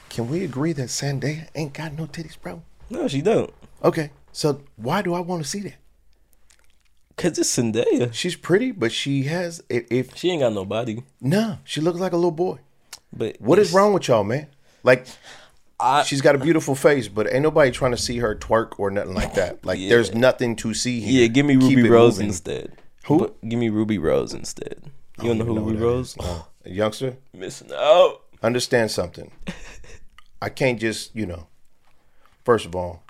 Can 0.10 0.30
we 0.30 0.44
agree 0.44 0.74
that 0.74 0.90
Zendaya 0.90 1.48
ain't 1.56 1.74
got 1.74 1.94
no 1.98 2.06
titties, 2.06 2.40
bro? 2.40 2.62
No, 2.90 3.08
she 3.08 3.22
don't. 3.22 3.54
Okay, 3.84 4.12
so 4.32 4.62
why 4.76 5.02
do 5.02 5.14
I 5.14 5.20
want 5.20 5.44
to 5.44 5.50
see 5.50 5.62
that? 5.62 5.76
Cause 7.18 7.38
it's 7.38 7.58
Zendaya. 7.58 8.14
She's 8.14 8.36
pretty, 8.36 8.72
but 8.72 8.92
she 8.92 9.24
has 9.24 9.62
if, 9.70 9.92
if 9.92 10.16
She 10.16 10.30
ain't 10.30 10.42
got 10.42 10.54
no 10.54 10.64
body. 10.66 11.04
no, 11.20 11.58
she 11.64 11.82
looks 11.82 12.00
like 12.00 12.14
a 12.14 12.16
little 12.16 12.32
boy. 12.32 12.60
But 13.12 13.38
What 13.40 13.60
is 13.60 13.74
wrong 13.74 13.94
with 13.94 14.08
y'all, 14.08 14.24
man? 14.24 14.48
Like, 14.84 15.06
I- 15.80 16.04
she's 16.04 16.22
got 16.22 16.36
a 16.36 16.38
beautiful 16.38 16.76
face, 16.76 17.08
but 17.08 17.32
ain't 17.32 17.42
nobody 17.44 17.72
trying 17.72 17.92
to 17.92 17.98
see 17.98 18.18
her 18.20 18.36
twerk 18.36 18.80
or 18.80 18.92
nothing 18.92 19.14
like 19.14 19.34
that. 19.36 19.60
Like, 19.66 19.80
Yeah. 19.80 19.90
there's 19.90 20.14
nothing 20.14 20.56
to 20.58 20.74
see 20.74 21.00
here. 21.02 21.22
Yeah, 21.22 21.28
give 21.28 21.46
me 21.46 21.56
Ruby 21.56 21.86
it 21.88 21.90
Rose 21.90 22.20
instead. 22.20 22.74
Who? 23.06 23.20
But 23.20 23.42
give 23.48 23.60
me 23.60 23.70
Ruby 23.70 23.98
Rose 23.98 24.34
instead. 24.34 24.84
You 25.22 25.30
don't 25.30 25.38
know 25.40 25.46
who 25.46 25.56
know 25.56 25.62
Ruby 25.62 25.80
Rose? 25.80 26.16
Uh, 26.20 26.44
a 26.66 26.70
youngster, 26.70 27.18
Missing 27.34 27.72
out. 27.76 28.22
understand 28.44 28.92
something. 28.92 29.32
I 30.42 30.50
can't 30.50 30.80
just, 30.80 31.14
you 31.16 31.26
know. 31.26 31.48
First 32.46 32.66
of 32.66 32.76
all, 32.76 33.04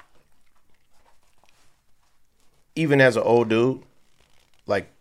even 2.76 3.02
as 3.02 3.16
an 3.16 3.24
old 3.24 3.50
dude, 3.50 3.82
like, 4.66 4.92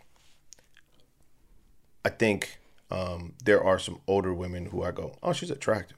I 2.05 2.09
think 2.11 2.59
um, 2.91 3.35
there 3.45 3.63
are 3.63 3.79
some 3.79 4.01
older 4.07 4.33
women 4.33 4.67
who 4.67 4.83
I 4.83 4.91
go, 4.91 5.17
oh, 5.23 5.33
she's 5.33 5.51
attractive. 5.51 5.97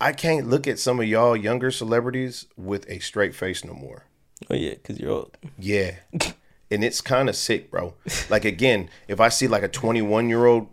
I 0.00 0.12
can't 0.12 0.48
look 0.48 0.66
at 0.66 0.78
some 0.78 1.00
of 1.00 1.06
y'all 1.06 1.36
younger 1.36 1.70
celebrities 1.70 2.46
with 2.56 2.88
a 2.88 3.00
straight 3.00 3.34
face 3.34 3.64
no 3.64 3.74
more. 3.74 4.04
Oh 4.48 4.54
yeah, 4.54 4.74
cause 4.84 5.00
you're 5.00 5.10
old. 5.10 5.36
Yeah. 5.58 5.96
and 6.70 6.84
it's 6.84 7.00
kind 7.00 7.28
of 7.28 7.34
sick, 7.34 7.70
bro. 7.70 7.94
Like 8.30 8.44
again, 8.44 8.90
if 9.08 9.20
I 9.20 9.28
see 9.28 9.48
like 9.48 9.64
a 9.64 9.68
21 9.68 10.28
year 10.28 10.46
old 10.46 10.68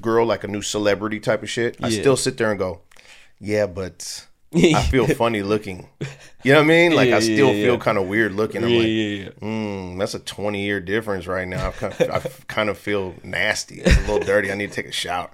girl, 0.00 0.26
like 0.26 0.44
a 0.44 0.48
new 0.48 0.60
celebrity 0.60 1.18
type 1.18 1.42
of 1.42 1.48
shit, 1.48 1.78
I 1.82 1.88
still 1.90 2.16
sit 2.16 2.36
there 2.36 2.50
and 2.50 2.58
go, 2.58 2.82
yeah, 3.40 3.66
but 3.66 4.26
I 4.72 4.82
feel 4.82 5.06
funny 5.08 5.42
looking. 5.42 5.88
You 6.42 6.52
know 6.52 6.58
what 6.58 6.64
I 6.64 6.68
mean? 6.68 6.92
Like 6.94 7.10
Yeah, 7.10 7.16
I 7.16 7.20
still 7.20 7.54
yeah, 7.54 7.62
feel 7.62 7.72
yeah. 7.74 7.78
kind 7.78 7.98
of 7.98 8.06
weird 8.06 8.32
looking. 8.32 8.64
I'm 8.64 8.74
like, 8.74 8.94
mm, 9.40 9.98
that's 9.98 10.14
a 10.14 10.18
20 10.20 10.62
year 10.64 10.80
difference 10.80 11.26
right 11.26 11.46
now. 11.46 11.68
I 11.68 11.72
kind 11.72 11.92
of, 11.92 12.10
I 12.10 12.20
kind 12.46 12.68
of 12.70 12.78
feel 12.78 13.14
nasty. 13.22 13.80
It's 13.80 13.96
a 13.96 14.00
little 14.00 14.20
dirty. 14.20 14.50
I 14.50 14.54
need 14.54 14.70
to 14.72 14.74
take 14.74 14.86
a 14.86 14.92
shower. 14.92 15.30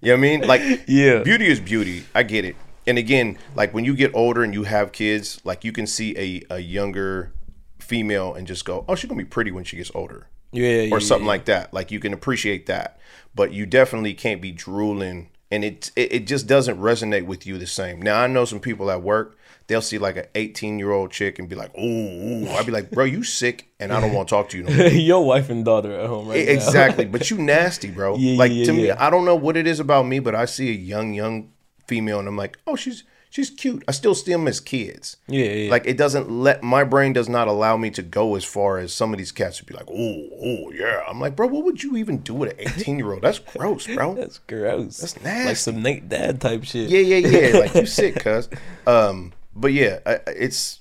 You 0.00 0.08
know 0.12 0.14
what 0.14 0.18
I 0.18 0.20
mean? 0.22 0.40
Like, 0.42 0.62
Yeah. 0.86 1.22
beauty 1.22 1.46
is 1.46 1.60
beauty. 1.60 2.04
I 2.14 2.22
get 2.22 2.44
it. 2.44 2.56
And 2.86 2.98
again, 2.98 3.38
like 3.54 3.72
when 3.72 3.84
you 3.84 3.94
get 3.96 4.14
older 4.14 4.42
and 4.44 4.52
you 4.54 4.64
have 4.64 4.92
kids, 4.92 5.40
like 5.44 5.64
you 5.64 5.72
can 5.72 5.86
see 5.86 6.16
a, 6.50 6.54
a 6.56 6.58
younger 6.60 7.32
female 7.80 8.34
and 8.34 8.46
just 8.46 8.64
go, 8.64 8.84
oh, 8.88 8.94
she's 8.94 9.08
gonna 9.08 9.18
be 9.22 9.24
pretty 9.24 9.50
when 9.50 9.64
she 9.64 9.76
gets 9.76 9.90
older, 9.94 10.28
Yeah, 10.52 10.82
yeah, 10.82 10.94
or 10.94 11.00
something 11.00 11.26
like 11.26 11.46
that. 11.46 11.72
Like 11.72 11.90
you 11.90 11.98
can 12.00 12.12
appreciate 12.12 12.66
that, 12.66 12.98
but 13.34 13.52
you 13.52 13.64
definitely 13.66 14.14
can't 14.14 14.42
be 14.42 14.52
drooling, 14.52 15.30
and 15.50 15.64
it, 15.64 15.90
it 15.96 16.12
it 16.12 16.26
just 16.26 16.46
doesn't 16.46 16.78
resonate 16.78 17.26
with 17.26 17.46
you 17.46 17.58
the 17.58 17.66
same. 17.66 18.00
Now 18.00 18.20
I 18.20 18.26
know 18.26 18.44
some 18.44 18.60
people 18.60 18.90
at 18.90 19.02
work. 19.02 19.36
They'll 19.66 19.80
see 19.80 19.96
like 19.96 20.18
an 20.18 20.26
18 20.34 20.78
year 20.78 20.90
old 20.90 21.10
chick 21.10 21.38
and 21.38 21.48
be 21.48 21.56
like, 21.56 21.74
ooh, 21.78 21.80
ooh. 21.80 22.50
I'd 22.50 22.66
be 22.66 22.72
like, 22.72 22.90
bro, 22.90 23.04
you 23.04 23.22
sick, 23.22 23.66
and 23.80 23.94
I 23.94 24.00
don't 24.00 24.12
want 24.12 24.28
to 24.28 24.34
talk 24.34 24.50
to 24.50 24.58
you 24.58 24.64
no 24.64 24.76
more. 24.76 24.86
Your 24.88 25.24
wife 25.24 25.48
and 25.48 25.64
daughter 25.64 25.98
at 25.98 26.06
home 26.06 26.28
right. 26.28 26.48
Exactly, 26.48 27.06
but 27.06 27.30
you 27.30 27.38
nasty, 27.38 27.90
bro. 27.90 28.16
Yeah, 28.16 28.36
like 28.36 28.52
yeah, 28.52 28.64
to 28.66 28.72
me. 28.74 28.90
I 28.90 29.08
don't 29.08 29.24
know 29.24 29.36
what 29.36 29.56
it 29.56 29.66
is 29.66 29.80
about 29.80 30.04
me, 30.04 30.18
but 30.18 30.34
I 30.34 30.44
see 30.44 30.68
a 30.68 30.74
young, 30.74 31.14
young 31.14 31.50
female, 31.86 32.18
and 32.18 32.28
I'm 32.28 32.36
like, 32.36 32.58
oh, 32.66 32.76
she's 32.76 33.04
she's 33.34 33.50
cute. 33.50 33.82
I 33.88 33.90
still 33.90 34.14
see 34.14 34.30
them 34.30 34.46
as 34.46 34.60
kids. 34.60 35.16
Yeah, 35.26 35.46
yeah. 35.46 35.70
Like 35.70 35.86
it 35.86 35.96
doesn't 35.96 36.30
let 36.30 36.62
my 36.62 36.84
brain 36.84 37.12
does 37.12 37.28
not 37.28 37.48
allow 37.48 37.76
me 37.76 37.90
to 37.90 38.02
go 38.02 38.36
as 38.36 38.44
far 38.44 38.78
as 38.78 38.94
some 38.94 39.12
of 39.12 39.18
these 39.18 39.32
cats 39.32 39.60
would 39.60 39.66
be 39.66 39.74
like, 39.74 39.90
oh, 39.90 40.28
oh, 40.40 40.70
yeah. 40.70 41.02
I'm 41.08 41.20
like, 41.20 41.34
bro, 41.34 41.48
what 41.48 41.64
would 41.64 41.82
you 41.82 41.96
even 41.96 42.18
do 42.18 42.34
with 42.34 42.52
an 42.52 42.60
18 42.60 42.96
year 42.96 43.12
old? 43.12 43.22
That's 43.22 43.40
gross, 43.40 43.88
bro. 43.88 44.14
That's 44.20 44.38
gross. 44.38 44.98
That's 44.98 45.20
nasty. 45.20 45.48
Like 45.48 45.56
some 45.56 45.82
Nate 45.82 46.08
Dad 46.08 46.40
type 46.40 46.64
shit. 46.64 46.88
Yeah, 46.88 47.00
yeah, 47.00 47.26
yeah. 47.26 47.58
Like 47.58 47.74
you 47.74 47.86
sick, 48.00 48.20
cuz. 48.20 48.48
Um, 48.86 49.32
but 49.54 49.72
yeah, 49.72 49.98
I, 50.06 50.20
it's 50.28 50.78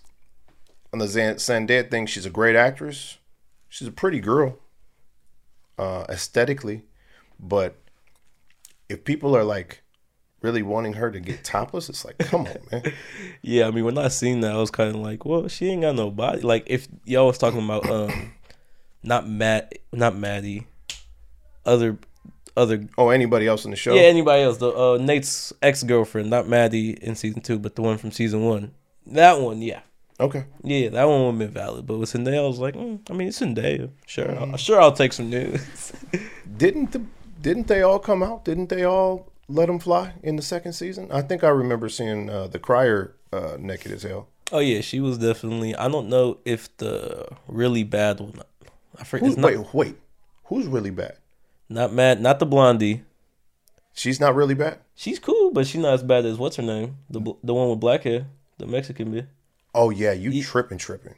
on 0.94 1.00
the 1.00 1.08
Zan- 1.08 1.38
Zendaya 1.38 1.90
thing. 1.90 2.06
She's 2.06 2.28
a 2.28 2.30
great 2.30 2.56
actress. 2.56 3.18
She's 3.68 3.88
a 3.88 3.92
pretty 3.92 4.20
girl, 4.20 4.60
uh, 5.80 6.06
aesthetically, 6.08 6.84
but 7.40 7.76
if 8.88 9.04
people 9.04 9.36
are 9.36 9.44
like 9.44 9.82
really 10.44 10.62
wanting 10.62 10.94
her 10.94 11.10
to 11.10 11.20
get 11.20 11.44
topless, 11.44 11.90
it's 11.90 12.06
like, 12.06 12.18
come 12.20 12.42
on, 12.42 12.58
man. 12.72 12.84
Yeah, 13.42 13.68
I 13.68 13.72
mean, 13.72 13.86
when 13.86 13.98
I 13.98 14.10
seen 14.10 14.42
that, 14.42 14.52
I 14.54 14.58
was 14.58 14.72
kind 14.72 14.90
of 14.90 14.98
like, 14.98 15.26
well, 15.26 15.48
she 15.48 15.68
ain't 15.70 15.82
got 15.82 15.96
no 15.96 16.12
body. 16.12 16.42
Like, 16.42 16.64
if 16.68 16.88
y'all 17.06 17.28
was 17.28 17.38
talking 17.38 17.64
about, 17.64 17.90
um, 17.90 18.34
not 19.02 19.28
Matt, 19.28 19.74
not 19.92 20.16
Maddie, 20.16 20.68
other 21.66 21.98
other 22.56 22.88
Oh, 22.98 23.10
anybody 23.10 23.48
else 23.48 23.66
in 23.66 23.72
the 23.72 23.78
show? 23.78 23.96
yeah 23.96 24.02
anybody 24.02 24.44
else. 24.44 24.58
The 24.58 24.70
uh, 24.70 24.98
Nate's 25.02 25.52
ex 25.62 25.82
girlfriend, 25.84 26.30
not 26.30 26.48
Maddie 26.48 26.92
in 26.92 27.16
season 27.16 27.42
two, 27.42 27.58
but 27.58 27.76
the 27.76 27.82
one 27.82 27.98
from 27.98 28.12
season 28.12 28.44
one. 28.44 28.74
That 29.08 29.40
one, 29.42 29.62
yeah. 29.62 29.82
Okay. 30.20 30.46
Yeah, 30.64 30.90
that 30.90 31.08
one 31.08 31.22
would 31.22 31.30
have 31.32 31.40
been 31.40 31.52
valid. 31.64 31.88
But 31.88 31.98
with 31.98 32.14
Zendaya, 32.14 32.44
I 32.44 32.48
was 32.48 32.60
like, 32.60 32.76
mm, 32.76 33.00
I 33.10 33.14
mean, 33.14 33.30
it's 33.30 33.42
Zendaya. 33.42 33.90
Sure, 34.06 34.38
I'll, 34.38 34.56
sure, 34.58 34.80
I'll 34.80 34.92
take 34.94 35.12
some 35.14 35.30
news. 35.30 35.92
Didn't 36.58 36.92
the 36.92 37.02
didn't 37.42 37.68
they 37.68 37.82
all 37.82 38.00
come 38.00 38.24
out? 38.24 38.46
Didn't 38.46 38.70
they 38.70 38.86
all 38.86 39.28
let 39.54 39.68
them 39.68 39.80
fly 39.80 40.14
in 40.24 40.36
the 40.36 40.42
second 40.42 40.74
season? 40.74 41.12
I 41.12 41.22
think 41.22 41.44
I 41.44 41.50
remember 41.50 41.88
seeing 41.90 42.30
uh, 42.30 42.48
the 42.48 42.60
crier 42.60 43.16
uh, 43.32 43.58
naked 43.60 43.92
as 43.92 44.04
hell. 44.04 44.28
oh 44.52 44.60
yeah, 44.60 44.82
she 44.82 45.00
was 45.00 45.18
definitely. 45.18 45.76
I 45.76 45.88
don't 45.88 46.10
know 46.10 46.40
if 46.46 46.76
the 46.78 47.28
really 47.48 47.84
bad 47.84 48.20
one. 48.20 48.42
I 49.00 49.04
forget. 49.04 49.26
Who's, 49.26 49.34
It's 49.34 49.42
not 49.42 49.52
wait, 49.52 49.74
wait. 49.74 49.96
Who's 50.46 50.68
really 50.68 50.92
bad? 50.92 51.18
not 51.70 51.94
mad. 51.94 52.22
Not 52.22 52.40
the 52.40 52.46
blondie. 52.46 53.04
She's 53.96 54.20
not 54.20 54.36
really 54.36 54.54
bad. 54.56 54.80
She's 54.96 55.20
cool, 55.20 55.52
but 55.52 55.66
she's 55.68 55.82
not 55.82 55.94
as 55.94 56.04
bad 56.04 56.26
as 56.26 56.38
what's 56.38 56.56
her 56.58 56.64
name, 56.64 56.98
the 57.10 57.20
the 57.44 57.54
one 57.54 57.70
with 57.70 57.80
black 57.80 58.04
hair, 58.04 58.26
the 58.58 58.66
Mexican 58.68 59.14
bitch. 59.14 59.28
Oh 59.74 59.90
yeah, 59.90 60.12
you 60.14 60.44
tripping, 60.44 60.78
tripping. 60.78 61.16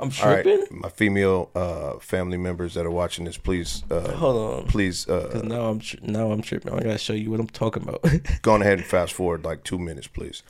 I'm 0.00 0.10
All 0.22 0.28
right, 0.28 0.42
tripping. 0.42 0.80
my 0.80 0.88
female 0.88 1.50
uh, 1.54 1.98
family 1.98 2.38
members 2.38 2.74
that 2.74 2.86
are 2.86 2.90
watching 2.90 3.26
this, 3.26 3.36
please, 3.36 3.84
uh, 3.90 4.12
Hold 4.12 4.62
on, 4.62 4.66
please, 4.66 5.04
because 5.04 5.42
uh, 5.42 5.44
now 5.44 5.66
I'm 5.66 5.78
tri- 5.78 6.00
now 6.02 6.32
I'm 6.32 6.40
tripping. 6.40 6.72
I 6.72 6.80
gotta 6.80 6.98
show 6.98 7.12
you 7.12 7.30
what 7.30 7.38
I'm 7.38 7.48
talking 7.48 7.82
about. 7.82 8.02
go 8.42 8.52
on 8.54 8.62
ahead 8.62 8.78
and 8.78 8.86
fast 8.86 9.12
forward 9.12 9.44
like 9.44 9.62
two 9.62 9.78
minutes, 9.78 10.06
please. 10.06 10.42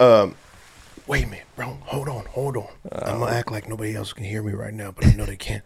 Um, 0.00 0.36
wait 1.06 1.24
a 1.24 1.26
minute, 1.26 1.46
bro. 1.54 1.76
Hold 1.82 2.08
on, 2.08 2.24
hold 2.26 2.56
on. 2.56 2.68
I'm 2.90 3.18
gonna 3.18 3.30
act 3.32 3.50
like 3.52 3.68
nobody 3.68 3.94
else 3.94 4.12
can 4.14 4.24
hear 4.24 4.42
me 4.42 4.52
right 4.52 4.72
now, 4.74 4.90
but 4.90 5.06
I 5.06 5.12
know 5.12 5.26
they 5.26 5.36
can. 5.36 5.62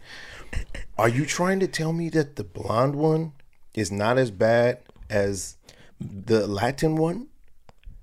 Are 0.97 1.09
you 1.09 1.25
trying 1.25 1.59
to 1.61 1.67
tell 1.67 1.93
me 1.93 2.09
that 2.09 2.35
the 2.35 2.43
blonde 2.43 2.95
one 2.95 3.31
is 3.73 3.91
not 3.91 4.17
as 4.17 4.31
bad 4.31 4.79
as 5.09 5.55
the 5.99 6.45
Latin 6.45 6.97
one? 6.97 7.27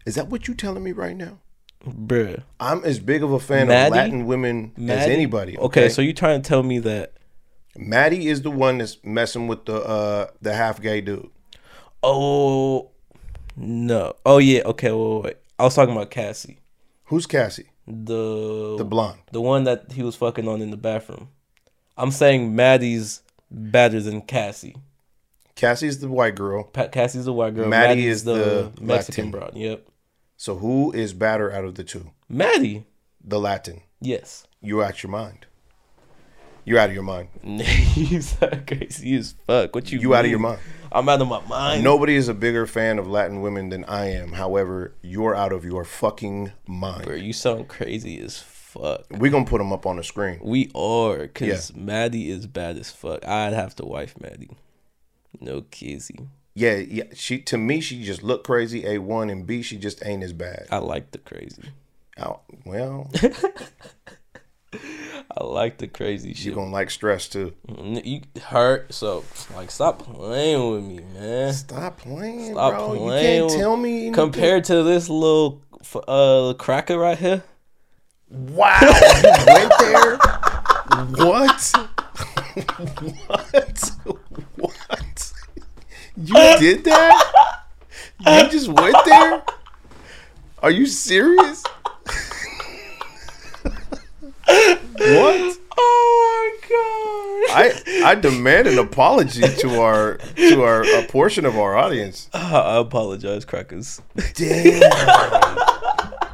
Is 0.07 0.14
that 0.14 0.29
what 0.29 0.49
you 0.49 0.55
telling 0.55 0.83
me 0.83 0.93
right 0.93 1.16
now? 1.16 1.39
Bruh. 1.87 2.43
I'm 2.59 2.85
as 2.85 2.99
big 2.99 3.22
of 3.22 3.33
a 3.33 3.41
fan 3.41 3.68
Maddie? 3.68 3.87
of 3.87 3.93
Latin 3.97 4.26
women 4.26 4.72
as 4.89 5.07
anybody. 5.09 5.57
Okay, 5.59 5.89
so 5.89 6.03
you 6.03 6.12
trying 6.12 6.43
to 6.43 6.49
tell 6.49 6.62
me 6.62 6.78
that? 6.81 7.14
Maddie 7.76 8.28
is 8.28 8.43
the 8.43 8.51
one 8.51 8.78
that's 8.78 8.99
messing 9.03 9.47
with 9.49 9.64
the 9.64 9.76
uh 9.76 10.26
the 10.43 10.53
half 10.55 10.81
gay 10.83 11.01
dude. 11.01 11.31
Oh 12.03 12.91
no. 13.57 14.14
Oh 14.26 14.39
yeah. 14.39 14.62
Okay. 14.62 14.91
Wait, 14.93 14.99
wait, 15.14 15.24
wait. 15.24 15.37
I 15.59 15.64
was 15.64 15.74
talking 15.74 15.95
about 15.95 16.11
Cassie, 16.11 16.59
Who's 17.05 17.26
Cassie? 17.26 17.66
the 17.87 18.76
The 18.78 18.85
blonde. 18.85 19.18
the 19.33 19.41
one 19.41 19.64
that 19.64 19.93
he 19.93 20.03
was 20.03 20.16
fucking 20.16 20.49
on 20.49 20.61
in 20.62 20.70
the 20.70 20.76
bathroom. 20.76 21.28
I'm 21.97 22.11
saying 22.11 22.55
Maddie's 22.57 23.22
better 23.51 24.01
than 24.01 24.22
Cassie. 24.22 24.76
Cassie's 25.55 25.99
the 25.99 26.09
white 26.09 26.35
girl. 26.37 26.64
Pa- 26.64 26.89
Cassie's 26.89 27.26
the 27.26 27.33
white 27.33 27.55
girl. 27.55 27.68
Maddie 27.68 27.89
Maddie's 28.03 28.16
is 28.16 28.24
the 28.24 28.72
Mexican 28.81 29.26
Latin. 29.26 29.31
broad. 29.31 29.57
Yep. 29.57 29.87
So 30.41 30.57
who 30.57 30.91
is 30.93 31.12
badder 31.12 31.53
out 31.53 31.66
of 31.66 31.74
the 31.74 31.84
two? 31.84 32.12
Maddie. 32.26 32.86
The 33.22 33.38
Latin. 33.38 33.82
Yes. 34.01 34.47
You're 34.62 34.82
out 34.82 35.03
your 35.03 35.11
mind. 35.11 35.45
You're 36.64 36.78
out 36.78 36.88
of 36.88 36.95
your 36.95 37.03
mind. 37.03 37.28
you 37.45 38.22
sound 38.22 38.66
crazy 38.66 39.16
as 39.16 39.34
fuck. 39.47 39.74
What 39.74 39.93
you? 39.93 39.99
You 39.99 40.14
out 40.14 40.24
of 40.24 40.30
your 40.30 40.41
mind. 40.41 40.61
I'm 40.91 41.07
out 41.11 41.20
of 41.20 41.28
my 41.28 41.47
mind. 41.47 41.84
Nobody 41.84 42.14
is 42.16 42.28
a 42.28 42.32
bigger 42.32 42.66
fan 42.66 42.99
of 42.99 43.07
Latin 43.07 43.43
women 43.43 43.68
than 43.68 43.84
I 43.84 44.12
am. 44.12 44.32
However, 44.32 44.95
you're 45.03 45.34
out 45.34 45.53
of 45.53 45.66
your 45.66 45.84
fucking 45.84 46.53
mind. 46.66 47.05
Bro, 47.05 47.16
you 47.16 47.34
sound 47.34 47.68
crazy 47.68 48.18
as 48.18 48.38
fuck. 48.38 49.05
We're 49.11 49.30
gonna 49.30 49.45
put 49.45 49.59
them 49.59 49.74
up 49.74 49.84
on 49.84 49.97
the 49.97 50.03
screen. 50.03 50.41
We 50.43 50.70
are, 50.74 51.26
cause 51.26 51.74
Maddie 51.74 52.30
is 52.30 52.47
bad 52.47 52.78
as 52.78 52.91
fuck. 52.91 53.28
I'd 53.28 53.53
have 53.53 53.76
to 53.76 53.84
wife 53.84 54.18
Maddie. 54.18 54.57
No 55.38 55.61
kizzy. 55.70 56.30
Yeah, 56.55 56.77
yeah. 56.77 57.05
She 57.15 57.39
to 57.43 57.57
me, 57.57 57.81
she 57.81 58.03
just 58.03 58.23
looked 58.23 58.47
crazy. 58.47 58.85
A 58.87 58.99
one 58.99 59.31
and 59.31 59.47
B, 59.47 59.63
she 59.63 59.77
just 59.77 60.05
ain't 60.05 60.23
as 60.23 60.33
bad. 60.33 60.67
I 60.71 60.79
like 60.79 61.11
the 61.13 61.19
crazy. 61.19 61.63
Oh, 62.19 62.41
well, 62.67 63.11
I 64.73 65.45
like 65.45 65.79
the 65.79 65.89
crazy 65.89 66.29
you're 66.31 66.37
shit. 66.37 66.55
gonna 66.55 66.71
like 66.71 66.91
stress 66.91 67.29
too. 67.29 67.55
You 67.69 68.23
hurt, 68.43 68.93
so 68.93 69.25
like 69.55 69.71
stop 69.71 70.01
playing 70.01 70.71
with 70.73 70.85
me, 70.85 71.01
man. 71.15 71.53
Stop 71.53 71.99
playing, 71.99 72.53
Stop 72.53 72.73
bro. 72.75 72.97
playing. 72.97 73.43
You 73.45 73.49
can't 73.49 73.61
tell 73.61 73.77
me 73.77 73.91
anything. 73.93 74.13
compared 74.13 74.65
to 74.65 74.83
this 74.83 75.09
little 75.09 75.63
uh 76.07 76.55
cracker 76.59 76.99
right 76.99 77.19
here. 77.19 77.43
Wow, 78.29 78.79
you 78.81 79.33
went 79.47 79.73
there. 79.79 80.17
What? 81.17 81.75
what? 83.27 83.91
What? 84.57 85.30
You 86.17 86.35
did 86.59 86.85
that? 86.85 87.63
You 88.21 88.49
just 88.51 88.69
went 88.69 88.97
there? 89.05 89.43
Are 90.63 90.71
you 90.71 90.87
serious? 90.87 91.65
what? 94.45 95.57
Oh 95.83 96.61
my 96.61 96.69
god! 96.69 97.57
I 97.57 98.11
I 98.11 98.15
demand 98.17 98.67
an 98.69 98.79
apology 98.79 99.41
to 99.41 99.81
our 99.81 100.19
to 100.37 100.63
our 100.63 100.83
a 100.83 101.07
portion 101.07 101.47
of 101.47 101.57
our 101.57 101.77
audience. 101.77 102.29
god! 102.33 102.53
I 102.67 102.79
apologize, 102.79 103.45
crackers. 103.45 104.03
Damn. 104.35 104.83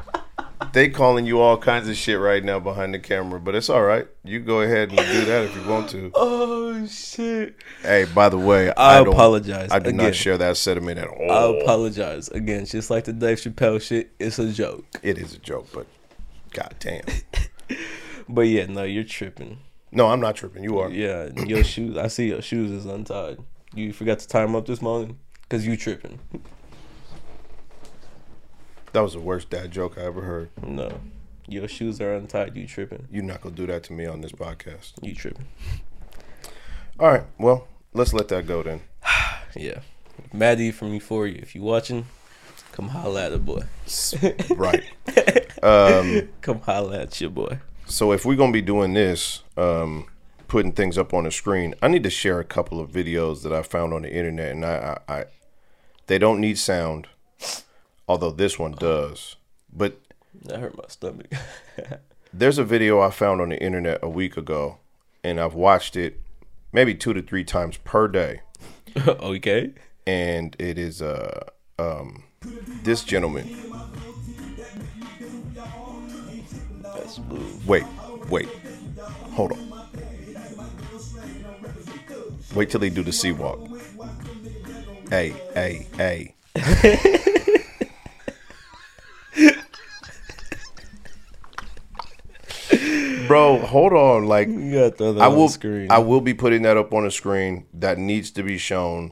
they 0.73 0.89
calling 0.89 1.25
you 1.25 1.39
all 1.39 1.57
kinds 1.57 1.87
of 1.87 1.95
shit 1.95 2.19
right 2.19 2.43
now 2.43 2.59
behind 2.59 2.93
the 2.93 2.99
camera, 2.99 3.39
but 3.39 3.55
it's 3.55 3.69
all 3.69 3.83
right. 3.83 4.07
You 4.23 4.39
go 4.39 4.61
ahead 4.61 4.89
and 4.89 4.97
do 4.97 5.25
that 5.25 5.45
if 5.45 5.55
you 5.55 5.69
want 5.69 5.89
to. 5.89 6.11
Oh 6.79 6.85
shit! 6.85 7.55
Hey, 7.81 8.05
by 8.05 8.29
the 8.29 8.37
way, 8.37 8.71
I, 8.75 8.99
I, 8.99 9.01
apologize. 9.01 9.71
I 9.71 9.79
do 9.79 9.89
again. 9.89 10.05
not 10.05 10.15
share 10.15 10.37
that 10.37 10.57
sentiment 10.57 10.99
at 10.99 11.07
all. 11.07 11.31
I 11.31 11.61
apologize 11.61 12.27
again. 12.29 12.65
Just 12.65 12.91
like 12.91 13.05
the 13.05 13.13
Dave 13.13 13.39
Chappelle 13.39 13.81
shit, 13.81 14.11
it's 14.19 14.37
a 14.37 14.51
joke. 14.51 14.85
It 15.01 15.17
is 15.17 15.33
a 15.33 15.39
joke, 15.39 15.67
but 15.73 15.87
god 16.53 16.75
damn. 16.79 17.03
But 18.29 18.41
yeah, 18.41 18.65
no, 18.65 18.83
you're 18.83 19.03
tripping. 19.03 19.59
No, 19.91 20.07
I'm 20.07 20.19
not 20.19 20.35
tripping. 20.35 20.63
You 20.63 20.79
are. 20.79 20.89
Yeah, 20.89 21.29
your 21.45 21.63
shoes. 21.73 21.97
I 21.97 22.07
see 22.07 22.27
your 22.29 22.41
shoes 22.41 22.71
is 22.71 22.85
untied. 22.85 23.39
You 23.73 23.93
forgot 23.93 24.19
to 24.19 24.27
tie 24.27 24.41
them 24.41 24.55
up 24.55 24.65
this 24.65 24.81
morning 24.81 25.19
because 25.43 25.65
you 25.65 25.77
tripping. 25.77 26.19
That 28.97 29.03
was 29.03 29.13
the 29.13 29.19
worst 29.19 29.51
dad 29.51 29.69
joke 29.69 29.95
I 29.99 30.05
ever 30.05 30.21
heard. 30.23 30.49
No, 30.65 30.99
your 31.47 31.67
shoes 31.67 32.01
are 32.01 32.15
untied. 32.15 32.57
You 32.57 32.65
tripping. 32.65 33.07
You're 33.11 33.21
not 33.21 33.41
gonna 33.41 33.53
do 33.53 33.67
that 33.67 33.83
to 33.83 33.93
me 33.93 34.07
on 34.07 34.21
this 34.21 34.31
podcast. 34.31 34.93
You 35.03 35.13
tripping. 35.13 35.45
All 36.99 37.07
right. 37.11 37.21
Well, 37.37 37.67
let's 37.93 38.11
let 38.11 38.27
that 38.29 38.47
go 38.47 38.63
then. 38.63 38.81
Yeah, 39.55 39.81
Maddie 40.33 40.71
from 40.71 40.95
Euphoria. 40.95 41.39
If 41.39 41.53
you 41.53 41.61
watching, 41.61 42.07
come 42.71 42.87
holla 42.87 43.27
at 43.27 43.33
the 43.33 43.37
boy. 43.37 43.61
Right. 44.55 44.83
Um, 45.61 46.29
Come 46.41 46.61
holla 46.61 47.01
at 47.01 47.21
your 47.21 47.29
boy. 47.29 47.59
so 47.85 48.11
if 48.13 48.25
we're 48.25 48.35
gonna 48.35 48.51
be 48.51 48.63
doing 48.63 48.93
this, 48.95 49.43
um, 49.57 50.07
putting 50.47 50.71
things 50.71 50.97
up 50.97 51.13
on 51.13 51.25
the 51.25 51.31
screen, 51.31 51.75
I 51.83 51.87
need 51.87 52.01
to 52.01 52.09
share 52.09 52.39
a 52.39 52.43
couple 52.43 52.79
of 52.79 52.89
videos 52.91 53.43
that 53.43 53.53
I 53.53 53.61
found 53.61 53.93
on 53.93 54.01
the 54.01 54.11
internet, 54.11 54.53
and 54.53 54.65
I, 54.65 54.97
I, 55.07 55.13
I 55.19 55.25
they 56.07 56.17
don't 56.17 56.39
need 56.41 56.57
sound, 56.57 57.05
although 58.07 58.31
this 58.31 58.57
one 58.57 58.71
does. 58.73 59.35
But 59.71 59.99
That 60.45 60.59
hurt 60.59 60.77
my 60.77 60.85
stomach. 60.87 61.31
there's 62.33 62.57
a 62.57 62.63
video 62.63 62.99
I 63.01 63.09
found 63.11 63.41
on 63.41 63.49
the 63.49 63.61
internet 63.61 63.99
a 64.01 64.09
week 64.09 64.37
ago, 64.37 64.77
and 65.23 65.39
I've 65.39 65.53
watched 65.53 65.95
it 65.95 66.19
maybe 66.71 66.93
two 66.95 67.13
to 67.13 67.21
three 67.21 67.43
times 67.43 67.77
per 67.77 68.07
day. 68.07 68.41
okay. 69.07 69.73
and 70.07 70.55
it 70.57 70.77
is 70.77 71.01
uh 71.01 71.41
um 71.77 72.23
this 72.83 73.03
gentleman. 73.03 73.47
That's. 76.81 77.19
Wait, 77.65 77.83
wait, 78.29 78.47
hold 79.33 79.51
on. 79.51 79.67
Wait 82.55 82.69
till 82.69 82.79
they 82.79 82.89
do 82.89 83.03
the 83.03 83.11
C-walk. 83.11 83.59
Hey, 85.09 85.35
hey, 85.53 85.87
hey. 85.97 86.33
Bro, 93.27 93.59
hold 93.59 93.93
on. 93.93 94.25
Like 94.25 94.47
You 94.47 94.71
gotta 94.73 94.91
throw 94.91 95.13
that 95.13 95.21
I 95.21 95.27
on 95.27 95.35
will 95.35 95.47
the 95.47 95.53
screen. 95.53 95.91
I 95.91 95.99
will 95.99 96.21
be 96.21 96.33
putting 96.33 96.61
that 96.63 96.77
up 96.77 96.93
on 96.93 97.03
the 97.03 97.11
screen. 97.11 97.65
That 97.73 97.97
needs 97.97 98.31
to 98.31 98.43
be 98.43 98.57
shown. 98.57 99.11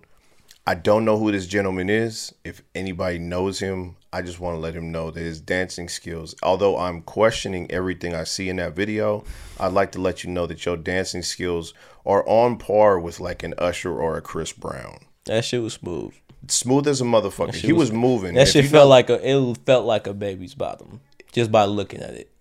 I 0.67 0.73
don't 0.73 1.05
know 1.05 1.17
who 1.19 1.31
this 1.31 1.45
gentleman 1.45 1.89
is. 1.89 2.33
If 2.43 2.63
anybody 2.73 3.19
knows 3.19 3.59
him, 3.59 3.97
I 4.11 4.23
just 4.23 4.39
want 4.39 4.55
to 4.55 4.59
let 4.59 4.73
him 4.73 4.91
know 4.91 5.11
that 5.11 5.19
his 5.19 5.39
dancing 5.39 5.87
skills, 5.89 6.33
although 6.41 6.77
I'm 6.79 7.01
questioning 7.03 7.69
everything 7.69 8.15
I 8.15 8.23
see 8.23 8.49
in 8.49 8.55
that 8.55 8.75
video, 8.75 9.23
I'd 9.59 9.73
like 9.73 9.91
to 9.91 10.01
let 10.01 10.23
you 10.23 10.31
know 10.31 10.47
that 10.47 10.65
your 10.65 10.75
dancing 10.77 11.21
skills 11.21 11.73
are 12.05 12.27
on 12.27 12.57
par 12.57 12.99
with 12.99 13.19
like 13.19 13.43
an 13.43 13.53
Usher 13.59 13.91
or 13.95 14.17
a 14.17 14.21
Chris 14.21 14.53
Brown. 14.53 14.99
that 15.25 15.45
shit 15.45 15.61
was 15.61 15.73
smooth. 15.73 16.13
Smooth 16.47 16.87
as 16.87 17.01
a 17.01 17.03
motherfucker. 17.03 17.53
shit 17.53 17.65
He 17.65 17.71
was, 17.73 17.89
was- 17.91 17.99
moving. 17.99 18.33
That 18.35 18.43
If 18.47 18.53
shit 18.53 18.65
felt 18.65 18.85
know- 18.85 18.89
like 18.89 19.09
a 19.11 19.19
it 19.27 19.57
felt 19.65 19.85
like 19.85 20.07
a 20.07 20.13
baby's 20.13 20.55
bottom 20.55 21.01
just 21.31 21.51
by 21.51 21.65
looking 21.65 22.01
at 22.01 22.13
it. 22.15 22.31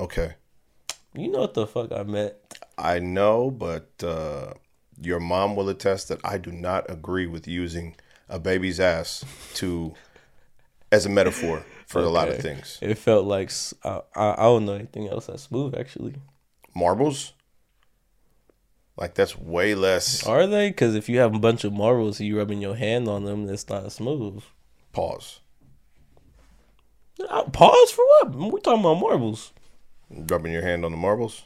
Okay. 0.00 0.32
You 1.14 1.28
know 1.30 1.40
what 1.40 1.54
the 1.54 1.66
fuck 1.66 1.92
I 1.92 2.02
meant? 2.04 2.34
I 2.78 2.98
know, 3.00 3.50
but 3.50 3.90
uh, 4.02 4.54
your 5.00 5.20
mom 5.20 5.56
will 5.56 5.68
attest 5.68 6.08
that 6.08 6.20
I 6.24 6.38
do 6.38 6.50
not 6.50 6.90
agree 6.90 7.26
with 7.26 7.46
using 7.46 7.96
a 8.28 8.38
baby's 8.38 8.80
ass 8.80 9.24
to 9.54 9.92
as 10.90 11.04
a 11.04 11.10
metaphor 11.10 11.64
for 11.86 12.00
a 12.00 12.08
lot 12.08 12.28
of 12.28 12.38
things. 12.38 12.78
It 12.80 12.96
felt 12.96 13.26
like 13.26 13.52
I 13.84 14.34
don't 14.38 14.64
know 14.64 14.74
anything 14.74 15.08
else 15.08 15.26
that's 15.26 15.42
smooth 15.42 15.74
actually. 15.76 16.14
Marbles, 16.74 17.34
like 18.96 19.14
that's 19.14 19.36
way 19.36 19.74
less. 19.74 20.26
Are 20.26 20.46
they? 20.46 20.70
Because 20.70 20.94
if 20.94 21.08
you 21.08 21.18
have 21.18 21.34
a 21.34 21.38
bunch 21.38 21.64
of 21.64 21.72
marbles 21.74 22.20
and 22.20 22.28
you 22.28 22.38
rubbing 22.38 22.62
your 22.62 22.76
hand 22.76 23.08
on 23.08 23.24
them, 23.24 23.48
it's 23.48 23.68
not 23.68 23.90
smooth. 23.92 24.42
Pause. 24.92 25.40
Uh, 27.28 27.42
Pause 27.44 27.90
for 27.90 28.04
what? 28.06 28.34
We're 28.34 28.60
talking 28.60 28.80
about 28.80 29.00
marbles. 29.00 29.52
Rubbing 30.10 30.52
your 30.52 30.62
hand 30.62 30.84
on 30.84 30.90
the 30.90 30.96
marbles. 30.98 31.44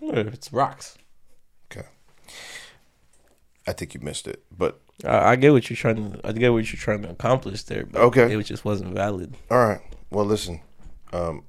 It's 0.00 0.52
rocks. 0.52 0.96
Okay. 1.70 1.86
I 3.66 3.72
think 3.72 3.94
you 3.94 4.00
missed 4.00 4.26
it, 4.26 4.42
but 4.56 4.80
I, 5.04 5.32
I 5.32 5.36
get 5.36 5.52
what 5.52 5.68
you're 5.68 5.76
trying 5.76 6.12
to. 6.12 6.26
I 6.26 6.32
get 6.32 6.52
what 6.52 6.72
you're 6.72 6.80
trying 6.80 7.02
to 7.02 7.10
accomplish 7.10 7.62
there. 7.64 7.84
But 7.86 8.00
Okay. 8.02 8.34
it 8.34 8.42
just 8.44 8.64
wasn't 8.64 8.94
valid. 8.94 9.34
All 9.50 9.58
right. 9.66 9.80
Well, 10.10 10.24
listen. 10.24 10.60
Um, 11.12 11.44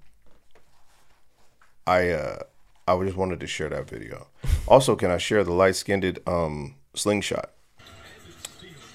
I 1.87 2.09
uh, 2.09 2.39
I 2.87 3.01
just 3.03 3.15
wanted 3.17 3.39
to 3.39 3.47
share 3.47 3.69
that 3.69 3.89
video. 3.89 4.27
Also, 4.67 4.95
can 4.95 5.09
I 5.11 5.17
share 5.17 5.43
the 5.43 5.53
light 5.53 5.75
skinned 5.75 6.19
um 6.27 6.75
slingshot? 6.93 7.51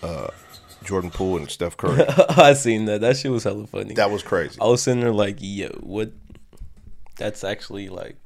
Uh, 0.02 0.28
Jordan 0.84 1.10
Poole 1.10 1.38
and 1.38 1.50
Steph 1.50 1.76
Curry. 1.76 2.04
I 2.36 2.52
seen 2.52 2.84
that. 2.84 3.00
That 3.00 3.16
shit 3.16 3.32
was 3.32 3.44
hella 3.44 3.66
funny. 3.66 3.94
That 3.94 4.10
was 4.10 4.22
crazy. 4.22 4.60
I 4.60 4.66
was 4.66 4.82
sitting 4.82 5.00
there 5.00 5.12
like, 5.12 5.38
yo, 5.40 5.68
what? 5.80 6.12
That's 7.18 7.44
actually 7.44 7.88
like. 7.88 8.16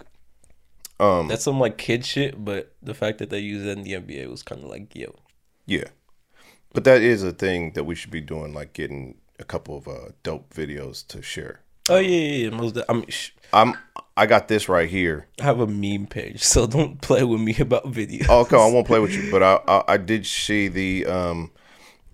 Um, 1.01 1.27
That's 1.27 1.43
some 1.43 1.59
like 1.59 1.79
kid 1.79 2.07
shit, 2.07 2.45
but 2.45 2.75
the 2.81 2.95
fact 2.95 3.19
that 3.19 3.31
they 3.31 3.41
used 3.41 3.67
it 3.67 3.77
in 3.77 3.83
the 3.83 3.95
NBA 3.95 4.31
was 4.31 4.45
kind 4.45 4.63
of 4.63 4.71
like, 4.71 4.95
yo, 4.95 5.17
yeah, 5.67 5.87
but 6.73 6.85
that 6.85 7.03
is 7.03 7.25
a 7.25 7.33
thing 7.33 7.73
that 7.73 7.85
we 7.85 7.97
should 7.97 8.13
be 8.13 8.21
doing, 8.21 8.53
like 8.55 8.73
getting 8.73 9.17
a 9.41 9.45
couple 9.45 9.77
of 9.77 9.89
uh, 9.89 10.11
dope 10.23 10.55
videos 10.55 11.05
to 11.09 11.21
share. 11.21 11.61
oh 11.89 11.99
yeah, 11.99 12.09
yeah, 12.09 12.45
yeah. 12.45 12.51
Most, 12.51 12.79
I 12.89 12.93
mean, 12.93 13.09
sh- 13.09 13.31
I'm 13.53 13.75
I 14.17 14.27
got 14.27 14.47
this 14.47 14.69
right 14.69 14.89
here. 14.89 15.27
I 15.41 15.45
have 15.45 15.59
a 15.59 15.67
meme 15.67 16.07
page, 16.07 16.43
so 16.45 16.69
don't 16.69 17.01
play 17.01 17.25
with 17.25 17.41
me 17.41 17.57
about 17.59 17.91
videos. 17.91 18.27
Oh, 18.29 18.41
okay, 18.43 18.57
I 18.57 18.71
won't 18.71 18.87
play 18.87 19.01
with 19.01 19.13
you, 19.13 19.29
but 19.31 19.43
I, 19.43 19.59
I 19.67 19.95
I 19.95 19.97
did 19.97 20.25
see 20.25 20.69
the 20.69 21.07
um 21.07 21.51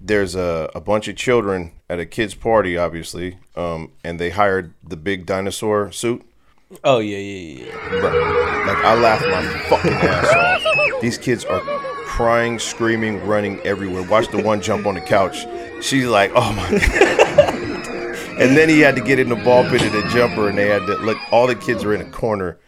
there's 0.00 0.34
a, 0.34 0.70
a 0.74 0.80
bunch 0.80 1.08
of 1.08 1.16
children 1.16 1.72
at 1.90 1.98
a 1.98 2.06
kid's 2.06 2.34
party, 2.34 2.76
obviously, 2.76 3.38
um, 3.56 3.92
and 4.04 4.18
they 4.20 4.30
hired 4.30 4.74
the 4.82 4.96
big 4.96 5.26
dinosaur 5.26 5.90
suit. 5.90 6.24
Oh 6.84 6.98
yeah, 6.98 7.16
yeah, 7.16 7.64
yeah. 7.64 7.88
Bro, 7.88 8.10
like 8.66 8.84
I 8.84 8.94
laughed 8.94 9.26
my 9.26 9.42
fucking 9.70 9.92
ass 9.92 10.62
off. 10.64 11.00
These 11.00 11.16
kids 11.16 11.44
are 11.46 11.60
crying, 12.04 12.58
screaming, 12.58 13.24
running 13.26 13.58
everywhere. 13.60 14.02
Watch 14.08 14.28
the 14.28 14.42
one 14.42 14.60
jump 14.60 14.86
on 14.86 14.94
the 14.94 15.00
couch. 15.00 15.46
She's 15.82 16.06
like, 16.06 16.30
"Oh 16.34 16.52
my!" 16.52 16.70
God. 16.78 17.54
and 18.38 18.54
then 18.54 18.68
he 18.68 18.80
had 18.80 18.96
to 18.96 19.02
get 19.02 19.18
in 19.18 19.30
the 19.30 19.36
ball 19.36 19.64
pit 19.70 19.80
of 19.82 19.92
the 19.92 20.06
jumper, 20.10 20.48
and 20.48 20.58
they 20.58 20.66
had 20.68 20.84
to 20.86 20.96
look. 20.98 21.16
All 21.32 21.46
the 21.46 21.54
kids 21.54 21.84
are 21.84 21.94
in 21.94 22.02
a 22.02 22.10
corner. 22.10 22.58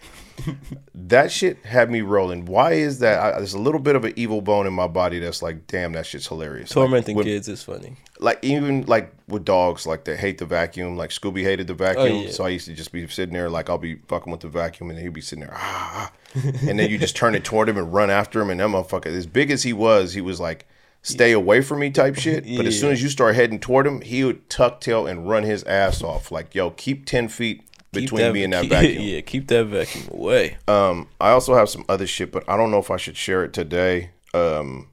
That 0.94 1.32
shit 1.32 1.64
had 1.64 1.90
me 1.90 2.00
rolling. 2.02 2.44
Why 2.44 2.72
is 2.72 2.98
that? 3.00 3.18
I, 3.20 3.30
there's 3.38 3.54
a 3.54 3.58
little 3.58 3.80
bit 3.80 3.96
of 3.96 4.04
an 4.04 4.12
evil 4.16 4.40
bone 4.40 4.66
in 4.66 4.72
my 4.72 4.86
body 4.86 5.18
that's 5.18 5.42
like, 5.42 5.66
damn, 5.66 5.92
that 5.92 6.06
shit's 6.06 6.26
hilarious. 6.26 6.70
Like, 6.70 6.74
Tormenting 6.74 7.16
when- 7.16 7.24
kids 7.26 7.48
is 7.48 7.62
funny. 7.62 7.96
like 8.18 8.38
even 8.42 8.84
like 8.86 9.12
with 9.28 9.44
dogs, 9.44 9.86
like 9.86 10.04
they 10.04 10.16
hate 10.16 10.38
the 10.38 10.46
vacuum. 10.46 10.96
Like 10.96 11.10
Scooby 11.10 11.42
hated 11.42 11.66
the 11.66 11.74
vacuum, 11.74 12.06
Oh, 12.06 12.20
yeah. 12.22 12.30
so 12.30 12.44
I 12.44 12.48
used 12.50 12.66
to 12.66 12.74
just 12.74 12.92
be 12.92 13.06
sitting 13.08 13.32
there, 13.34 13.48
like 13.50 13.70
I'll 13.70 13.78
be 13.78 13.96
fucking 14.08 14.30
with 14.30 14.40
the 14.42 14.48
vacuum, 14.48 14.90
and 14.90 14.98
he'd 14.98 15.12
be 15.12 15.20
sitting 15.20 15.44
there, 15.44 15.54
ah, 15.56 16.12
ah. 16.36 16.40
and 16.68 16.78
then 16.78 16.90
you 16.90 16.98
just 16.98 17.16
turn 17.16 17.34
it 17.34 17.44
toward 17.44 17.68
him 17.68 17.76
and 17.78 17.92
run 17.92 18.10
after 18.10 18.40
him, 18.40 18.50
and 18.50 18.60
that 18.60 18.68
motherfucker, 18.68 19.06
as 19.06 19.26
big 19.26 19.50
as 19.50 19.62
he 19.62 19.72
was, 19.72 20.12
he 20.14 20.20
was 20.20 20.38
like, 20.38 20.66
stay 21.02 21.32
away 21.32 21.62
from 21.62 21.78
me 21.80 21.88
type 21.90 22.14
shit. 22.16 22.44
But 22.56 22.66
as 22.66 22.78
soon 22.78 22.92
as 22.92 23.02
you 23.02 23.08
start 23.08 23.34
heading 23.34 23.58
toward 23.58 23.86
him, 23.86 24.02
he 24.02 24.22
would 24.22 24.48
tuck 24.50 24.80
tail 24.82 25.06
and 25.06 25.26
run 25.28 25.44
his 25.44 25.64
ass 25.64 26.02
off. 26.02 26.30
Like, 26.30 26.54
yo, 26.54 26.70
keep 26.70 27.06
ten 27.06 27.28
feet 27.28 27.62
Between 27.92 28.32
me 28.32 28.44
and 28.44 28.52
that 28.52 28.62
keep- 28.62 28.70
vacuum. 28.70 29.02
Yeah, 29.02 29.20
keep 29.22 29.48
that 29.48 29.64
vacuum 29.66 30.08
away. 30.12 30.56
Um, 30.68 31.08
I 31.20 31.30
also 31.30 31.54
have 31.54 31.68
some 31.68 31.84
other 31.88 32.06
shit, 32.06 32.30
but 32.30 32.48
I 32.48 32.56
don't 32.56 32.70
know 32.70 32.78
if 32.78 32.90
I 32.90 32.96
should 32.96 33.16
share 33.16 33.42
it 33.44 33.52
today. 33.52 34.10
Um, 34.32 34.90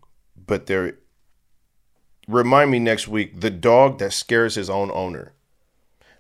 but 0.48 0.66
there, 0.66 0.96
remind 2.28 2.72
me 2.72 2.80
next 2.80 3.08
week 3.08 3.40
the 3.40 3.50
dog 3.52 4.00
that 4.00 4.14
scares 4.14 4.56
his 4.56 4.70
own 4.70 4.90
owner. 4.92 5.34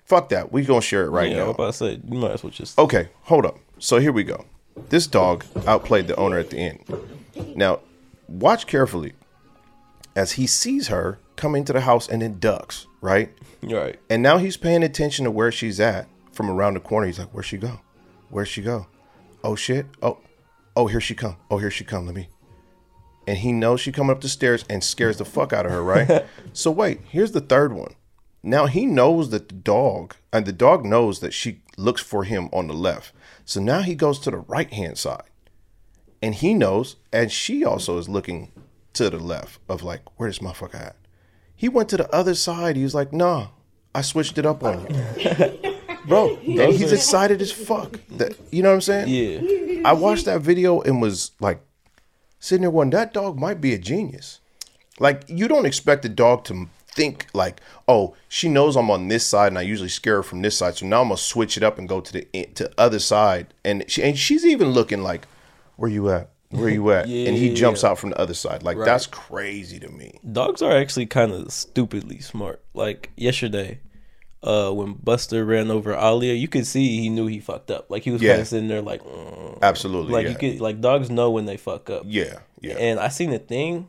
Fuck 0.05 0.29
that. 0.29 0.51
We 0.51 0.63
gonna 0.63 0.81
share 0.81 1.03
it 1.05 1.09
right 1.09 1.29
yeah, 1.31 1.37
I 1.37 1.39
now. 1.39 1.45
was 1.47 1.55
about 1.55 1.65
to 1.67 1.73
say 1.73 2.01
you 2.07 2.17
might 2.19 2.31
as 2.31 2.43
well 2.43 2.51
just. 2.51 2.77
Okay, 2.77 3.09
hold 3.23 3.45
up. 3.45 3.57
So 3.79 3.97
here 3.99 4.11
we 4.11 4.23
go. 4.23 4.45
This 4.89 5.07
dog 5.07 5.45
outplayed 5.65 6.07
the 6.07 6.15
owner 6.15 6.37
at 6.37 6.51
the 6.51 6.57
end. 6.57 6.83
Now, 7.55 7.79
watch 8.27 8.67
carefully 8.67 9.13
as 10.15 10.33
he 10.33 10.47
sees 10.47 10.87
her 10.87 11.19
come 11.35 11.55
into 11.55 11.73
the 11.73 11.81
house 11.81 12.07
and 12.07 12.21
then 12.21 12.39
ducks. 12.39 12.85
Right. 13.01 13.31
Right. 13.63 13.99
And 14.07 14.21
now 14.21 14.37
he's 14.37 14.55
paying 14.55 14.83
attention 14.83 15.25
to 15.25 15.31
where 15.31 15.51
she's 15.51 15.79
at 15.79 16.07
from 16.37 16.49
around 16.49 16.75
the 16.75 16.79
corner. 16.79 17.07
He's 17.07 17.19
like, 17.19 17.33
"Where'd 17.33 17.45
she 17.45 17.57
go? 17.57 17.81
Where'd 18.29 18.47
she 18.47 18.61
go? 18.61 18.87
Oh 19.43 19.55
shit! 19.55 19.87
Oh, 20.01 20.19
oh 20.75 20.87
here 20.87 21.01
she 21.01 21.15
come! 21.15 21.35
Oh 21.49 21.57
here 21.57 21.71
she 21.71 21.83
come! 21.83 22.05
Let 22.05 22.15
me." 22.15 22.29
And 23.27 23.39
he 23.39 23.51
knows 23.51 23.81
she 23.81 23.91
coming 23.91 24.11
up 24.11 24.21
the 24.21 24.29
stairs 24.29 24.63
and 24.69 24.81
scares 24.81 25.17
the 25.17 25.25
fuck 25.25 25.51
out 25.51 25.65
of 25.65 25.71
her, 25.73 25.83
right? 25.83 26.25
so 26.53 26.71
wait, 26.71 27.01
here's 27.09 27.33
the 27.33 27.41
third 27.41 27.73
one. 27.73 27.95
Now 28.41 28.67
he 28.67 28.85
knows 28.85 29.31
that 29.31 29.49
the 29.49 29.55
dog 29.55 30.15
and 30.31 30.45
the 30.45 30.53
dog 30.53 30.85
knows 30.85 31.19
that 31.19 31.33
she 31.33 31.61
looks 31.75 32.01
for 32.01 32.23
him 32.23 32.47
on 32.53 32.67
the 32.67 32.73
left. 32.73 33.11
So 33.43 33.59
now 33.59 33.81
he 33.81 33.95
goes 33.95 34.19
to 34.19 34.31
the 34.31 34.37
right 34.37 34.71
hand 34.71 34.97
side, 34.97 35.29
and 36.21 36.35
he 36.35 36.53
knows, 36.53 36.95
and 37.11 37.31
she 37.31 37.65
also 37.65 37.97
is 37.97 38.07
looking 38.07 38.51
to 38.93 39.09
the 39.09 39.19
left 39.19 39.59
of 39.67 39.83
like, 39.83 40.01
where 40.17 40.29
this 40.29 40.39
motherfucker 40.39 40.75
at? 40.75 40.95
He 41.55 41.67
went 41.67 41.89
to 41.89 41.97
the 41.97 42.13
other 42.15 42.35
side. 42.35 42.75
He 42.75 42.83
was 42.83 42.93
like, 42.93 43.11
nah, 43.11 43.47
I 43.93 44.01
switched 44.01 44.37
it 44.37 44.45
up 44.45 44.63
on 44.63 44.85
you. 44.93 45.73
Bro, 46.07 46.37
and 46.47 46.73
he's 46.73 46.91
excited 46.91 47.41
as 47.41 47.51
fuck. 47.51 47.99
That, 48.11 48.35
you 48.51 48.63
know 48.63 48.69
what 48.69 48.75
I'm 48.75 48.81
saying? 48.81 49.07
Yeah. 49.09 49.81
I 49.89 49.93
watched 49.93 50.25
that 50.25 50.41
video 50.41 50.81
and 50.81 51.01
was 51.01 51.31
like 51.39 51.59
sitting 52.39 52.61
there 52.61 52.71
going, 52.71 52.89
that 52.91 53.13
dog 53.13 53.37
might 53.37 53.59
be 53.61 53.73
a 53.73 53.77
genius. 53.77 54.39
Like 54.99 55.23
you 55.27 55.47
don't 55.47 55.65
expect 55.65 56.05
a 56.05 56.09
dog 56.09 56.43
to 56.45 56.67
think 56.87 57.27
like, 57.33 57.61
oh, 57.87 58.15
she 58.27 58.49
knows 58.49 58.75
I'm 58.75 58.89
on 58.89 59.07
this 59.07 59.25
side 59.25 59.47
and 59.49 59.59
I 59.59 59.61
usually 59.61 59.89
scare 59.89 60.17
her 60.17 60.23
from 60.23 60.41
this 60.41 60.57
side, 60.57 60.75
so 60.77 60.85
now 60.87 61.01
I'm 61.01 61.09
gonna 61.09 61.17
switch 61.17 61.57
it 61.57 61.63
up 61.63 61.77
and 61.77 61.87
go 61.87 62.01
to 62.01 62.13
the 62.13 62.27
eh, 62.33 62.45
to 62.55 62.71
other 62.77 62.99
side. 62.99 63.53
And 63.63 63.83
she 63.87 64.01
and 64.03 64.17
she's 64.17 64.45
even 64.45 64.69
looking 64.71 65.03
like, 65.03 65.27
where 65.75 65.91
you 65.91 66.09
at? 66.09 66.29
Where 66.49 66.69
you 66.69 66.89
at? 66.91 67.07
yeah, 67.09 67.27
and 67.27 67.37
he 67.37 67.49
Yeah. 67.49 67.55
jumps 67.55 67.83
out 67.83 67.99
from 67.99 68.11
the 68.11 68.19
other 68.19 68.33
side. 68.33 68.63
Like 68.63 68.77
that's 68.83 69.05
crazy 69.05 69.79
to 69.79 69.89
me. 69.89 70.19
Dogs 70.31 70.61
are 70.61 70.71
actually 70.75 71.05
kind 71.05 71.31
of 71.33 71.51
stupidly 71.51 72.19
smart. 72.19 72.63
Like 72.73 73.11
yesterday, 73.17 73.79
uh, 74.43 74.71
when 74.71 74.93
Buster 74.93 75.43
ran 75.45 75.71
over 75.71 75.93
Alia, 75.93 76.33
you 76.33 76.47
could 76.47 76.65
see 76.67 76.99
he 77.01 77.09
knew 77.09 77.27
he 77.27 77.39
fucked 77.39 77.71
up. 77.71 77.89
Like 77.89 78.03
he 78.03 78.11
was 78.11 78.21
Yeah. 78.21 78.31
kind 78.33 78.41
of 78.41 78.47
sitting 78.47 78.67
there, 78.67 78.81
like, 78.81 79.01
mm. 79.03 79.59
Absolutely. 79.61 80.11
like 80.13 80.25
yeah. 80.25 80.29
you 80.31 80.37
could, 80.37 80.61
like 80.61 80.79
dogs 80.81 81.09
know 81.09 81.31
when 81.31 81.45
they 81.45 81.57
fuck 81.57 81.89
up. 81.89 82.03
yeah. 82.05 82.39
Yeah. 82.61 82.73
And 82.79 82.99
I 82.99 83.09
seen 83.09 83.31
a 83.33 83.39
thing. 83.39 83.87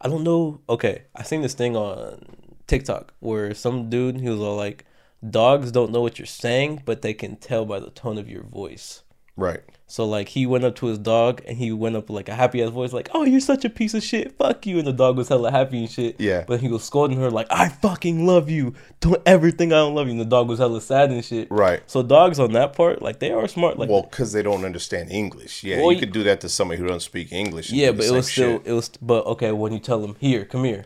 I 0.00 0.08
don't 0.08 0.22
know. 0.22 0.60
Okay, 0.68 1.02
I 1.16 1.24
seen 1.24 1.42
this 1.42 1.54
thing 1.54 1.74
on 1.76 2.24
TikTok 2.68 3.12
where 3.18 3.52
some 3.54 3.90
dude 3.90 4.20
he 4.20 4.28
was 4.28 4.38
all 4.38 4.54
like, 4.56 4.84
"Dogs 5.28 5.72
don't 5.72 5.90
know 5.90 6.00
what 6.00 6.16
you're 6.18 6.26
saying, 6.26 6.82
but 6.84 7.02
they 7.02 7.12
can 7.12 7.34
tell 7.36 7.64
by 7.64 7.80
the 7.80 7.90
tone 7.90 8.16
of 8.18 8.28
your 8.28 8.44
voice." 8.44 9.02
right. 9.36 9.62
So 9.90 10.04
like 10.04 10.28
he 10.28 10.44
went 10.44 10.64
up 10.64 10.74
to 10.76 10.86
his 10.86 10.98
dog 10.98 11.40
and 11.48 11.56
he 11.56 11.72
went 11.72 11.96
up 11.96 12.10
with 12.10 12.14
like 12.14 12.28
a 12.28 12.34
happy 12.34 12.62
ass 12.62 12.68
voice, 12.68 12.92
like, 12.92 13.08
"Oh, 13.14 13.24
you're 13.24 13.40
such 13.40 13.64
a 13.64 13.70
piece 13.70 13.94
of 13.94 14.02
shit, 14.02 14.36
fuck 14.36 14.66
you," 14.66 14.76
and 14.76 14.86
the 14.86 14.92
dog 14.92 15.16
was 15.16 15.30
hella 15.30 15.50
happy 15.50 15.78
and 15.78 15.90
shit. 15.90 16.16
Yeah. 16.20 16.44
But 16.46 16.60
he 16.60 16.68
was 16.68 16.84
scolding 16.84 17.18
her 17.18 17.30
like, 17.30 17.46
"I 17.50 17.70
fucking 17.70 18.26
love 18.26 18.50
you. 18.50 18.74
Don't 19.00 19.22
ever 19.24 19.50
think 19.50 19.72
I 19.72 19.76
don't 19.76 19.94
love 19.94 20.06
you." 20.06 20.12
And 20.12 20.20
the 20.20 20.26
dog 20.26 20.46
was 20.46 20.58
hella 20.58 20.82
sad 20.82 21.10
and 21.10 21.24
shit. 21.24 21.50
Right. 21.50 21.80
So 21.86 22.02
dogs 22.02 22.38
on 22.38 22.52
that 22.52 22.74
part, 22.74 23.00
like 23.00 23.18
they 23.18 23.32
are 23.32 23.48
smart. 23.48 23.78
Like 23.78 23.88
Well, 23.88 24.02
because 24.02 24.32
they 24.34 24.42
don't 24.42 24.66
understand 24.66 25.10
English. 25.10 25.64
Yeah, 25.64 25.80
Well, 25.80 25.90
you 25.90 25.98
could 25.98 26.12
do 26.12 26.22
that 26.24 26.42
to 26.42 26.50
somebody 26.50 26.78
who 26.78 26.86
doesn't 26.86 27.00
speak 27.00 27.32
English. 27.32 27.72
yeah, 27.72 27.90
but 27.90 28.04
it 28.04 28.12
was 28.12 28.30
still 28.30 28.58
shit. 28.58 28.66
it 28.66 28.72
was. 28.72 28.90
But 29.00 29.24
okay, 29.24 29.52
when 29.52 29.72
you 29.72 29.78
tell 29.78 30.02
them 30.02 30.16
here, 30.20 30.44
come 30.44 30.64
here, 30.64 30.84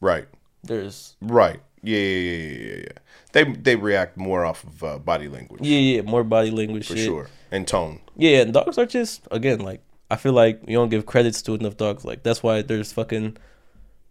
right. 0.00 0.28
there's 0.62 1.16
Right. 1.20 1.60
Yeah, 1.82 1.98
yeah, 1.98 2.18
yeah, 2.18 2.36
yeah, 2.36 2.58
yeah, 2.58 2.76
yeah. 2.76 2.98
They 3.32 3.44
they 3.44 3.76
react 3.76 4.16
more 4.16 4.44
off 4.44 4.64
of 4.64 4.82
uh, 4.84 4.98
body 4.98 5.28
language 5.28 5.60
yeah, 5.62 5.78
yeah, 5.78 6.02
more 6.02 6.24
body 6.24 6.50
language 6.50 6.86
for 6.88 6.96
shit. 6.96 7.04
sure 7.06 7.28
and 7.50 7.66
tone. 7.66 8.00
Yeah, 8.16 8.40
and 8.42 8.52
dogs 8.52 8.76
are 8.78 8.86
just 8.86 9.26
again 9.30 9.60
like 9.60 9.82
I 10.10 10.16
feel 10.16 10.32
like 10.32 10.60
you 10.66 10.76
don't 10.76 10.88
give 10.88 11.06
credits 11.06 11.40
to 11.42 11.54
enough 11.54 11.76
dogs. 11.76 12.04
Like 12.04 12.22
that's 12.22 12.42
why 12.42 12.62
there's 12.62 12.92
fucking 12.92 13.36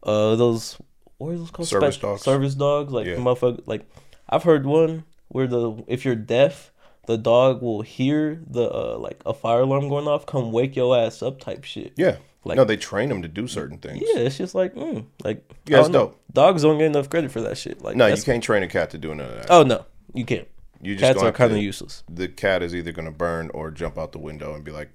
uh 0.03 0.35
those 0.35 0.77
what 1.17 1.31
are 1.33 1.37
those 1.37 1.51
called? 1.51 1.67
Service 1.67 1.95
Spe- 1.95 2.01
dogs. 2.01 2.21
Service 2.21 2.55
dogs. 2.55 2.93
Like 2.93 3.07
Yeah. 3.07 3.15
motherfucker. 3.15 3.61
Like 3.65 3.85
I've 4.29 4.43
heard 4.43 4.65
one 4.65 5.03
where 5.27 5.47
the 5.47 5.83
if 5.87 6.05
you're 6.05 6.15
deaf, 6.15 6.71
the 7.07 7.17
dog 7.17 7.61
will 7.61 7.81
hear 7.81 8.41
the 8.47 8.69
uh, 8.71 8.97
like 8.97 9.21
a 9.25 9.33
fire 9.33 9.61
alarm 9.61 9.89
going 9.89 10.07
off, 10.07 10.25
come 10.25 10.51
wake 10.51 10.75
your 10.75 10.95
ass 10.97 11.21
up 11.21 11.39
type 11.39 11.63
shit. 11.65 11.93
Yeah. 11.97 12.17
Like- 12.45 12.55
no, 12.55 12.63
they 12.63 12.77
train 12.77 13.09
them 13.09 13.21
to 13.21 13.27
do 13.27 13.47
certain 13.47 13.79
things. 13.79 13.99
Yeah, 14.01 14.21
it's 14.21 14.37
just 14.37 14.55
like 14.55 14.73
mm, 14.75 15.05
like 15.23 15.43
Yeah, 15.65 15.79
it's 15.81 15.89
dope. 15.89 16.18
Dogs 16.31 16.61
don't 16.63 16.77
get 16.77 16.85
enough 16.87 17.09
credit 17.09 17.31
for 17.31 17.41
that 17.41 17.57
shit. 17.57 17.81
Like 17.81 17.95
No, 17.95 18.05
you 18.05 18.11
that's- 18.11 18.23
can't 18.23 18.43
train 18.43 18.63
a 18.63 18.67
cat 18.67 18.89
to 18.91 18.97
do 18.97 19.13
none 19.15 19.25
of 19.29 19.35
that. 19.35 19.47
Oh 19.49 19.63
no, 19.63 19.85
you 20.13 20.25
can't. 20.25 20.47
you 20.81 20.93
just 20.95 21.01
Cats 21.03 21.15
gonna 21.15 21.25
are 21.25 21.31
have 21.31 21.35
kind 21.35 21.51
of 21.51 21.57
to- 21.57 21.63
useless. 21.63 22.03
The 22.09 22.27
cat 22.27 22.61
is 22.63 22.75
either 22.75 22.91
gonna 22.91 23.11
burn 23.11 23.49
or 23.53 23.71
jump 23.71 23.97
out 23.97 24.11
the 24.11 24.19
window 24.19 24.53
and 24.53 24.63
be 24.63 24.71
like, 24.71 24.89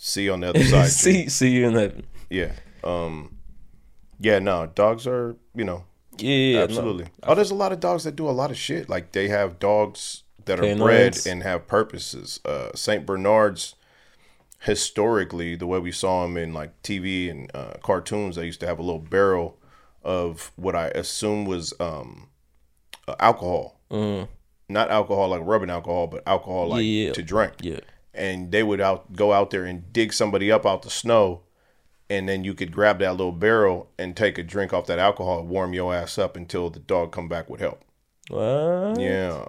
See 0.00 0.24
you 0.24 0.32
on 0.32 0.40
the 0.40 0.48
other 0.50 0.62
side. 0.64 0.84
G. 0.84 0.88
see 0.90 1.28
see 1.28 1.50
you 1.50 1.66
in 1.66 1.74
heaven. 1.74 2.06
Yeah. 2.30 2.52
Um. 2.84 3.36
Yeah. 4.20 4.38
No. 4.38 4.66
Dogs 4.66 5.06
are. 5.08 5.36
You 5.56 5.64
know. 5.64 5.84
Yeah, 6.18 6.30
yeah, 6.30 6.34
yeah, 6.52 6.58
no. 6.58 6.64
Absolutely. 6.64 7.06
Oh, 7.24 7.34
there's 7.34 7.50
a 7.50 7.54
lot 7.56 7.72
of 7.72 7.80
dogs 7.80 8.04
that 8.04 8.14
do 8.16 8.28
a 8.28 8.30
lot 8.30 8.50
of 8.52 8.56
shit. 8.56 8.88
Like 8.88 9.12
they 9.12 9.26
have 9.28 9.58
dogs 9.58 10.22
that 10.46 10.58
are 10.60 10.62
Canines. 10.62 10.80
bred 10.80 11.18
and 11.26 11.42
have 11.42 11.66
purposes. 11.66 12.38
Uh, 12.44 12.70
Saint 12.74 13.04
Bernards, 13.06 13.74
historically, 14.60 15.54
the 15.56 15.66
way 15.66 15.78
we 15.78 15.92
saw 15.92 16.22
them 16.22 16.36
in 16.36 16.52
like 16.54 16.80
TV 16.82 17.30
and 17.30 17.50
uh, 17.54 17.74
cartoons, 17.82 18.36
they 18.36 18.46
used 18.46 18.60
to 18.60 18.66
have 18.66 18.78
a 18.78 18.82
little 18.82 19.00
barrel 19.00 19.57
of 20.08 20.52
what 20.56 20.74
I 20.74 20.86
assume 20.88 21.44
was 21.44 21.74
um, 21.78 22.30
uh, 23.06 23.14
alcohol. 23.20 23.78
Not 24.70 24.90
alcohol 24.90 25.28
like 25.28 25.42
rubbing 25.44 25.68
alcohol, 25.68 26.06
but 26.06 26.22
alcohol 26.26 26.68
like 26.68 26.82
Yeah, 26.82 27.06
yeah. 27.06 27.12
to 27.12 27.22
drink. 27.22 27.52
Yeah. 27.60 27.80
And 28.14 28.50
they 28.50 28.62
would 28.62 28.80
out 28.80 29.12
go 29.12 29.34
out 29.34 29.50
there 29.50 29.64
and 29.66 29.92
dig 29.92 30.14
somebody 30.14 30.50
up 30.50 30.64
out 30.64 30.82
the 30.82 30.90
snow, 30.90 31.42
and 32.08 32.26
then 32.26 32.42
you 32.42 32.54
could 32.54 32.72
grab 32.72 32.98
that 33.00 33.12
little 33.12 33.32
barrel 33.32 33.90
and 33.98 34.16
take 34.16 34.38
a 34.38 34.42
drink 34.42 34.72
off 34.72 34.86
that 34.86 34.98
alcohol, 34.98 35.44
warm 35.44 35.74
your 35.74 35.94
ass 35.94 36.16
up 36.16 36.36
until 36.36 36.70
the 36.70 36.80
dog 36.80 37.12
come 37.12 37.28
back 37.28 37.50
with 37.50 37.60
help. 37.60 37.82
What? 38.28 38.98
Yeah, 38.98 39.44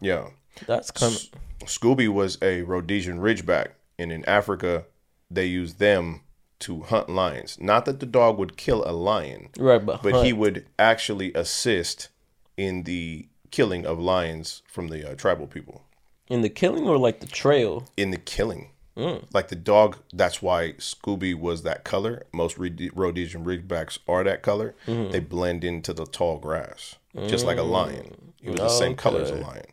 yeah. 0.00 0.28
That's 0.66 0.90
kind 0.90 1.14
of 1.14 1.68
Scooby 1.68 2.08
was 2.08 2.38
a 2.40 2.62
Rhodesian 2.62 3.18
Ridgeback, 3.18 3.68
and 3.98 4.10
in 4.10 4.24
Africa, 4.24 4.86
they 5.30 5.44
use 5.44 5.74
them 5.74 6.22
to 6.60 6.82
hunt 6.82 7.08
lions. 7.08 7.58
Not 7.60 7.84
that 7.86 8.00
the 8.00 8.06
dog 8.06 8.38
would 8.38 8.56
kill 8.56 8.82
a 8.88 8.92
lion, 8.92 9.48
right, 9.58 9.84
but, 9.84 10.02
but 10.02 10.24
he 10.24 10.32
would 10.32 10.66
actually 10.78 11.32
assist 11.34 12.08
in 12.56 12.84
the 12.84 13.26
killing 13.50 13.84
of 13.86 13.98
lions 13.98 14.62
from 14.68 14.88
the 14.88 15.10
uh, 15.10 15.14
tribal 15.14 15.46
people. 15.46 15.82
in 16.28 16.42
the 16.42 16.48
killing 16.48 16.86
or 16.86 16.96
like 16.96 17.20
the 17.20 17.26
trail. 17.26 17.88
In 17.96 18.10
the 18.10 18.16
killing, 18.18 18.70
Mm. 18.96 19.24
like 19.32 19.48
the 19.48 19.56
dog. 19.56 19.98
That's 20.12 20.42
why 20.42 20.72
Scooby 20.78 21.34
was 21.34 21.62
that 21.62 21.84
color. 21.84 22.24
Most 22.32 22.58
Rhodesian 22.58 23.44
Ridgebacks 23.44 23.98
are 24.06 24.22
that 24.24 24.42
color. 24.42 24.74
Mm-hmm. 24.86 25.12
They 25.12 25.20
blend 25.20 25.64
into 25.64 25.92
the 25.94 26.04
tall 26.04 26.38
grass, 26.38 26.96
just 27.28 27.46
like 27.46 27.56
a 27.56 27.62
lion. 27.62 28.32
He 28.42 28.50
was 28.50 28.58
the 28.60 28.68
same 28.68 28.94
color 28.96 29.22
as 29.22 29.30
a 29.30 29.36
lion. 29.36 29.64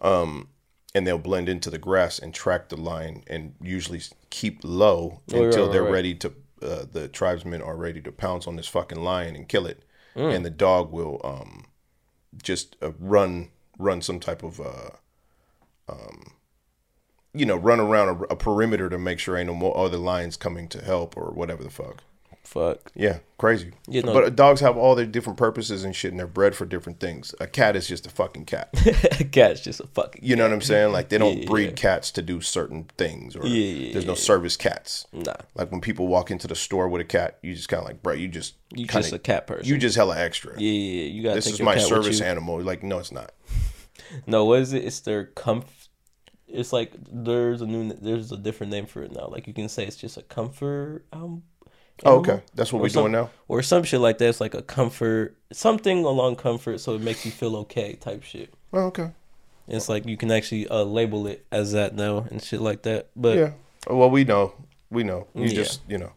Um, 0.00 0.48
and 0.94 1.06
they'll 1.06 1.18
blend 1.18 1.48
into 1.48 1.70
the 1.70 1.78
grass 1.78 2.18
and 2.18 2.32
track 2.32 2.68
the 2.68 2.76
lion, 2.76 3.24
and 3.26 3.54
usually 3.60 4.00
keep 4.30 4.60
low 4.62 5.20
Right, 5.30 5.42
until 5.44 5.64
right, 5.66 5.72
they're 5.72 5.82
right. 5.82 5.92
ready 5.92 6.14
to. 6.16 6.32
Uh, 6.62 6.84
the 6.90 7.08
tribesmen 7.08 7.60
are 7.60 7.76
ready 7.76 8.00
to 8.00 8.10
pounce 8.10 8.46
on 8.46 8.56
this 8.56 8.68
fucking 8.68 9.02
lion 9.02 9.36
and 9.36 9.48
kill 9.48 9.66
it, 9.66 9.82
Mm. 10.16 10.34
and 10.34 10.44
the 10.46 10.50
dog 10.50 10.92
will 10.92 11.20
um, 11.24 11.66
just 12.42 12.76
uh, 12.80 12.92
run 12.98 13.50
run 13.78 14.00
some 14.00 14.20
type 14.20 14.42
of 14.42 14.60
uh, 14.60 14.90
um, 15.88 16.32
you 17.34 17.44
know, 17.44 17.56
run 17.56 17.80
around 17.80 18.08
a, 18.08 18.22
a 18.32 18.36
perimeter 18.36 18.88
to 18.88 18.96
make 18.96 19.18
sure 19.18 19.36
ain't 19.36 19.48
no 19.48 19.54
more 19.54 19.76
other 19.76 19.96
lions 19.98 20.36
coming 20.36 20.68
to 20.68 20.82
help 20.82 21.16
or 21.16 21.32
whatever 21.32 21.64
the 21.64 21.70
fuck. 21.70 22.04
Fuck. 22.44 22.92
Yeah, 22.94 23.18
crazy. 23.38 23.72
You 23.88 24.02
know- 24.02 24.12
but 24.12 24.36
dogs 24.36 24.60
have 24.60 24.76
all 24.76 24.94
their 24.94 25.06
different 25.06 25.38
purposes 25.38 25.82
and 25.82 25.96
shit, 25.96 26.10
and 26.12 26.20
they're 26.20 26.26
bred 26.26 26.54
for 26.54 26.66
different 26.66 27.00
things. 27.00 27.34
A 27.40 27.46
cat 27.46 27.74
is 27.74 27.88
just 27.88 28.06
a 28.06 28.10
fucking 28.10 28.44
cat. 28.44 28.68
A 29.20 29.24
cat's 29.24 29.60
just 29.62 29.80
a 29.80 29.86
fucking. 29.88 30.20
You 30.22 30.36
know 30.36 30.44
what 30.44 30.52
I'm 30.52 30.60
saying? 30.60 30.92
Like 30.92 31.08
they 31.08 31.16
don't 31.18 31.38
Yeah, 31.38 31.46
breed 31.46 31.64
yeah. 31.70 31.72
cats 31.72 32.10
to 32.12 32.22
do 32.22 32.40
certain 32.42 32.84
things, 32.98 33.34
or 33.34 33.46
Yeah, 33.46 33.92
there's 33.94 34.06
no 34.06 34.14
service 34.14 34.56
cats. 34.56 35.06
Nah, 35.12 35.34
Like 35.54 35.72
when 35.72 35.80
people 35.80 36.06
walk 36.06 36.30
into 36.30 36.46
the 36.46 36.54
store 36.54 36.88
with 36.88 37.00
a 37.00 37.04
cat, 37.04 37.38
you 37.42 37.54
just 37.54 37.68
kind 37.68 37.80
of 37.80 37.86
like, 37.88 38.02
bro, 38.02 38.12
you 38.12 38.28
just 38.28 38.54
you 38.72 38.86
kinda, 38.86 39.02
just 39.02 39.12
a 39.14 39.18
cat 39.18 39.46
person. 39.46 39.66
you 39.66 39.78
just 39.78 39.96
hella 39.96 40.16
extra. 40.18 40.52
yeah, 40.60 40.70
yeah, 40.70 41.02
yeah. 41.02 41.08
You 41.08 41.22
gotta 41.22 41.34
this 41.36 41.46
is 41.46 41.60
my 41.60 41.78
service 41.78 42.20
animal. 42.20 42.60
Like, 42.60 42.82
no, 42.82 42.98
it's 42.98 43.10
not. 43.12 43.32
No, 44.26 44.44
what 44.44 44.60
is 44.60 44.72
it? 44.72 44.84
It's 44.84 45.00
their 45.00 45.24
comfort. 45.24 45.70
It's 46.46 46.72
like 46.72 46.92
there's 47.10 47.62
a 47.62 47.66
new. 47.66 47.92
There's 47.94 48.30
a 48.30 48.36
different 48.36 48.70
name 48.70 48.86
for 48.86 49.02
it 49.02 49.10
now. 49.12 49.26
Like 49.28 49.48
you 49.48 49.54
can 49.54 49.68
say 49.68 49.84
it's 49.86 49.96
just 49.96 50.16
a 50.16 50.22
comfort. 50.22 51.04
Um, 51.12 51.42
Oh, 52.04 52.18
okay, 52.18 52.42
that's 52.54 52.72
what 52.72 52.82
we're 52.82 52.88
some- 52.88 53.04
doing 53.04 53.12
now. 53.12 53.30
or 53.46 53.62
some 53.62 53.84
shit 53.84 54.00
like 54.00 54.18
that. 54.18 54.28
It's 54.28 54.40
like 54.40 54.54
a 54.54 54.62
comfort, 54.62 55.36
something 55.52 56.04
along 56.04 56.36
comfort, 56.36 56.80
so 56.80 56.94
it 56.94 57.00
makes 57.02 57.24
you 57.24 57.30
feel 57.30 57.54
okay 57.58 57.94
type 57.94 58.22
shit. 58.24 58.52
Oh, 58.72 58.86
okay. 58.86 59.10
It's 59.68 59.88
like 59.88 60.04
you 60.04 60.16
can 60.16 60.30
actually 60.32 60.66
uh, 60.68 60.82
label 60.82 61.26
it 61.26 61.46
as 61.52 61.72
that 61.72 61.94
now 61.94 62.26
and 62.30 62.42
shit 62.42 62.60
like 62.60 62.82
that. 62.82 63.10
But 63.14 63.36
Yeah. 63.38 63.50
Well, 63.88 64.10
we 64.10 64.24
know. 64.24 64.54
We 64.90 65.04
know. 65.04 65.28
You 65.34 65.44
Yeah. 65.44 65.54
just, 65.54 65.80
you 65.88 65.98
know, 65.98 66.12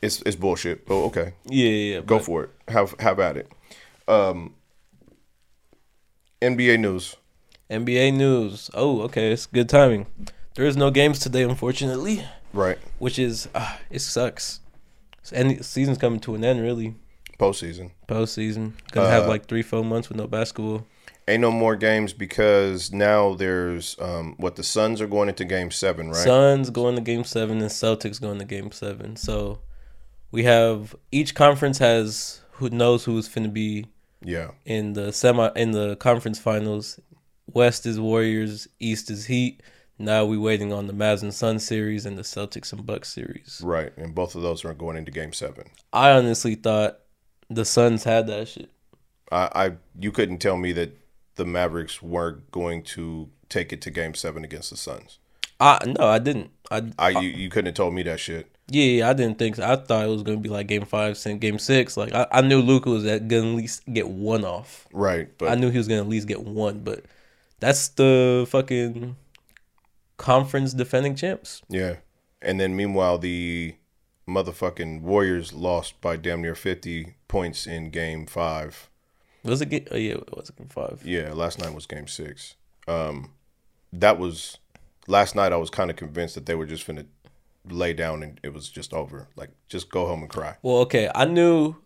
it's 0.00 0.22
it's 0.22 0.36
bullshit. 0.36 0.84
Oh, 0.88 1.04
okay. 1.06 1.32
yeah, 1.46 1.68
yeah, 1.68 1.94
yeah. 1.96 2.00
Go 2.00 2.16
but- 2.18 2.24
for 2.24 2.44
it. 2.44 2.50
Have 2.68 2.94
have 3.00 3.18
at 3.20 3.36
it. 3.36 3.50
Um 4.08 4.54
NBA 6.40 6.78
news. 6.78 7.16
NBA 7.70 8.12
news. 8.14 8.70
Oh, 8.74 9.00
okay, 9.02 9.32
it's 9.32 9.46
good 9.46 9.68
timing. 9.68 10.06
There 10.54 10.64
is 10.66 10.76
no 10.76 10.90
games 10.90 11.18
today, 11.18 11.42
unfortunately, 11.42 12.24
Right. 12.52 12.78
which 12.98 13.18
is 13.18 13.48
ah, 13.54 13.80
it 13.90 13.98
sucks. 14.00 14.60
Any 15.32 15.62
season's 15.62 15.98
coming 15.98 16.20
to 16.20 16.34
an 16.34 16.44
end, 16.44 16.60
really. 16.60 16.94
Postseason. 17.38 17.90
Postseason 18.08 18.72
gonna 18.92 19.10
have 19.10 19.24
Uh, 19.24 19.28
like 19.28 19.46
three, 19.46 19.62
four 19.62 19.84
months 19.84 20.08
with 20.08 20.16
no 20.18 20.26
basketball. 20.26 20.86
Ain't 21.28 21.40
no 21.40 21.50
more 21.50 21.74
games 21.76 22.12
because 22.12 22.92
now 22.92 23.34
there's 23.34 23.96
um 24.00 24.34
what 24.38 24.56
the 24.56 24.62
Suns 24.62 25.00
are 25.00 25.06
going 25.06 25.28
into 25.28 25.44
game 25.44 25.70
seven, 25.70 26.08
right? 26.08 26.16
Suns 26.16 26.70
going 26.70 26.94
to 26.94 27.00
Game 27.00 27.24
Seven 27.24 27.60
and 27.60 27.70
Celtics 27.70 28.20
going 28.20 28.38
to 28.38 28.44
Game 28.44 28.70
Seven. 28.72 29.16
So 29.16 29.58
we 30.30 30.44
have 30.44 30.94
each 31.10 31.34
conference 31.34 31.78
has 31.78 32.40
who 32.52 32.70
knows 32.70 33.04
who's 33.04 33.28
finna 33.28 33.52
be 33.52 33.86
yeah. 34.24 34.52
in 34.64 34.92
the 34.94 35.12
semi 35.12 35.50
in 35.56 35.72
the 35.72 35.96
conference 35.96 36.38
finals. 36.38 37.00
West 37.52 37.86
is 37.86 37.98
Warriors, 38.00 38.68
East 38.80 39.10
is 39.10 39.26
Heat. 39.26 39.62
Now 39.98 40.24
we 40.26 40.36
waiting 40.36 40.72
on 40.72 40.86
the 40.86 40.92
Mavs 40.92 41.22
and 41.22 41.32
Sun 41.32 41.58
series 41.60 42.04
and 42.04 42.18
the 42.18 42.22
Celtics 42.22 42.72
and 42.72 42.84
Bucks 42.84 43.12
series. 43.12 43.60
Right. 43.64 43.92
And 43.96 44.14
both 44.14 44.34
of 44.34 44.42
those 44.42 44.64
are 44.64 44.74
going 44.74 44.96
into 44.96 45.10
game 45.10 45.32
seven. 45.32 45.70
I 45.92 46.10
honestly 46.10 46.54
thought 46.54 46.98
the 47.48 47.64
Suns 47.64 48.04
had 48.04 48.26
that 48.26 48.48
shit. 48.48 48.70
I, 49.32 49.48
I 49.54 49.72
you 49.98 50.12
couldn't 50.12 50.38
tell 50.38 50.56
me 50.56 50.72
that 50.72 50.98
the 51.36 51.46
Mavericks 51.46 52.02
weren't 52.02 52.50
going 52.50 52.82
to 52.82 53.30
take 53.48 53.72
it 53.72 53.80
to 53.82 53.90
game 53.90 54.14
seven 54.14 54.44
against 54.44 54.70
the 54.70 54.76
Suns. 54.76 55.18
I 55.58 55.78
no, 55.86 56.06
I 56.06 56.18
didn't. 56.18 56.50
I, 56.70 56.90
I 56.98 57.08
you, 57.10 57.28
you 57.28 57.48
couldn't 57.48 57.66
have 57.66 57.74
told 57.74 57.94
me 57.94 58.02
that 58.02 58.20
shit. 58.20 58.50
yeah, 58.68 59.08
I 59.08 59.14
didn't 59.14 59.38
think. 59.38 59.56
So. 59.56 59.64
I 59.64 59.76
thought 59.76 60.04
it 60.04 60.08
was 60.08 60.22
gonna 60.22 60.36
be 60.36 60.50
like 60.50 60.66
Game 60.66 60.84
Five, 60.84 61.18
and 61.24 61.40
Game 61.40 61.58
Six. 61.58 61.96
Like 61.96 62.12
I, 62.12 62.26
I 62.30 62.40
knew 62.42 62.60
Luka 62.60 62.90
was 62.90 63.06
at 63.06 63.28
gonna 63.28 63.52
at 63.52 63.56
least 63.56 63.82
get 63.90 64.08
one 64.08 64.44
off. 64.44 64.86
Right. 64.92 65.28
But 65.38 65.50
I 65.50 65.54
knew 65.54 65.70
he 65.70 65.78
was 65.78 65.88
gonna 65.88 66.02
at 66.02 66.08
least 66.08 66.28
get 66.28 66.42
one, 66.42 66.80
but 66.80 67.04
that's 67.58 67.88
the 67.88 68.46
fucking 68.50 69.16
conference 70.16 70.72
defending 70.72 71.14
champs. 71.14 71.62
Yeah. 71.68 71.96
And 72.42 72.60
then 72.60 72.76
meanwhile, 72.76 73.18
the 73.18 73.76
motherfucking 74.28 75.02
Warriors 75.02 75.52
lost 75.52 76.00
by 76.00 76.16
damn 76.16 76.42
near 76.42 76.54
50 76.54 77.14
points 77.28 77.66
in 77.66 77.90
game 77.90 78.26
five. 78.26 78.90
Was 79.46 79.60
it? 79.60 79.68
Get, 79.68 79.88
oh 79.92 79.96
yeah, 79.96 80.14
it 80.14 80.36
was 80.36 80.50
Game 80.50 80.68
Five. 80.68 81.02
Yeah, 81.04 81.32
last 81.32 81.60
night 81.60 81.72
was 81.72 81.86
game 81.86 82.08
six. 82.08 82.56
Um, 82.88 83.30
that 83.92 84.18
was 84.18 84.58
last 85.06 85.36
night. 85.36 85.52
I 85.52 85.56
was 85.56 85.70
kind 85.70 85.88
of 85.88 85.96
convinced 85.96 86.34
that 86.34 86.46
they 86.46 86.56
were 86.56 86.66
just 86.66 86.84
gonna 86.84 87.06
lay 87.68 87.92
down 87.92 88.24
and 88.24 88.40
it 88.42 88.52
was 88.52 88.68
just 88.68 88.92
over. 88.92 89.28
Like, 89.36 89.50
just 89.68 89.88
go 89.88 90.06
home 90.06 90.22
and 90.22 90.30
cry. 90.30 90.56
Well, 90.62 90.78
okay, 90.78 91.08
I 91.14 91.26
knew, 91.26 91.76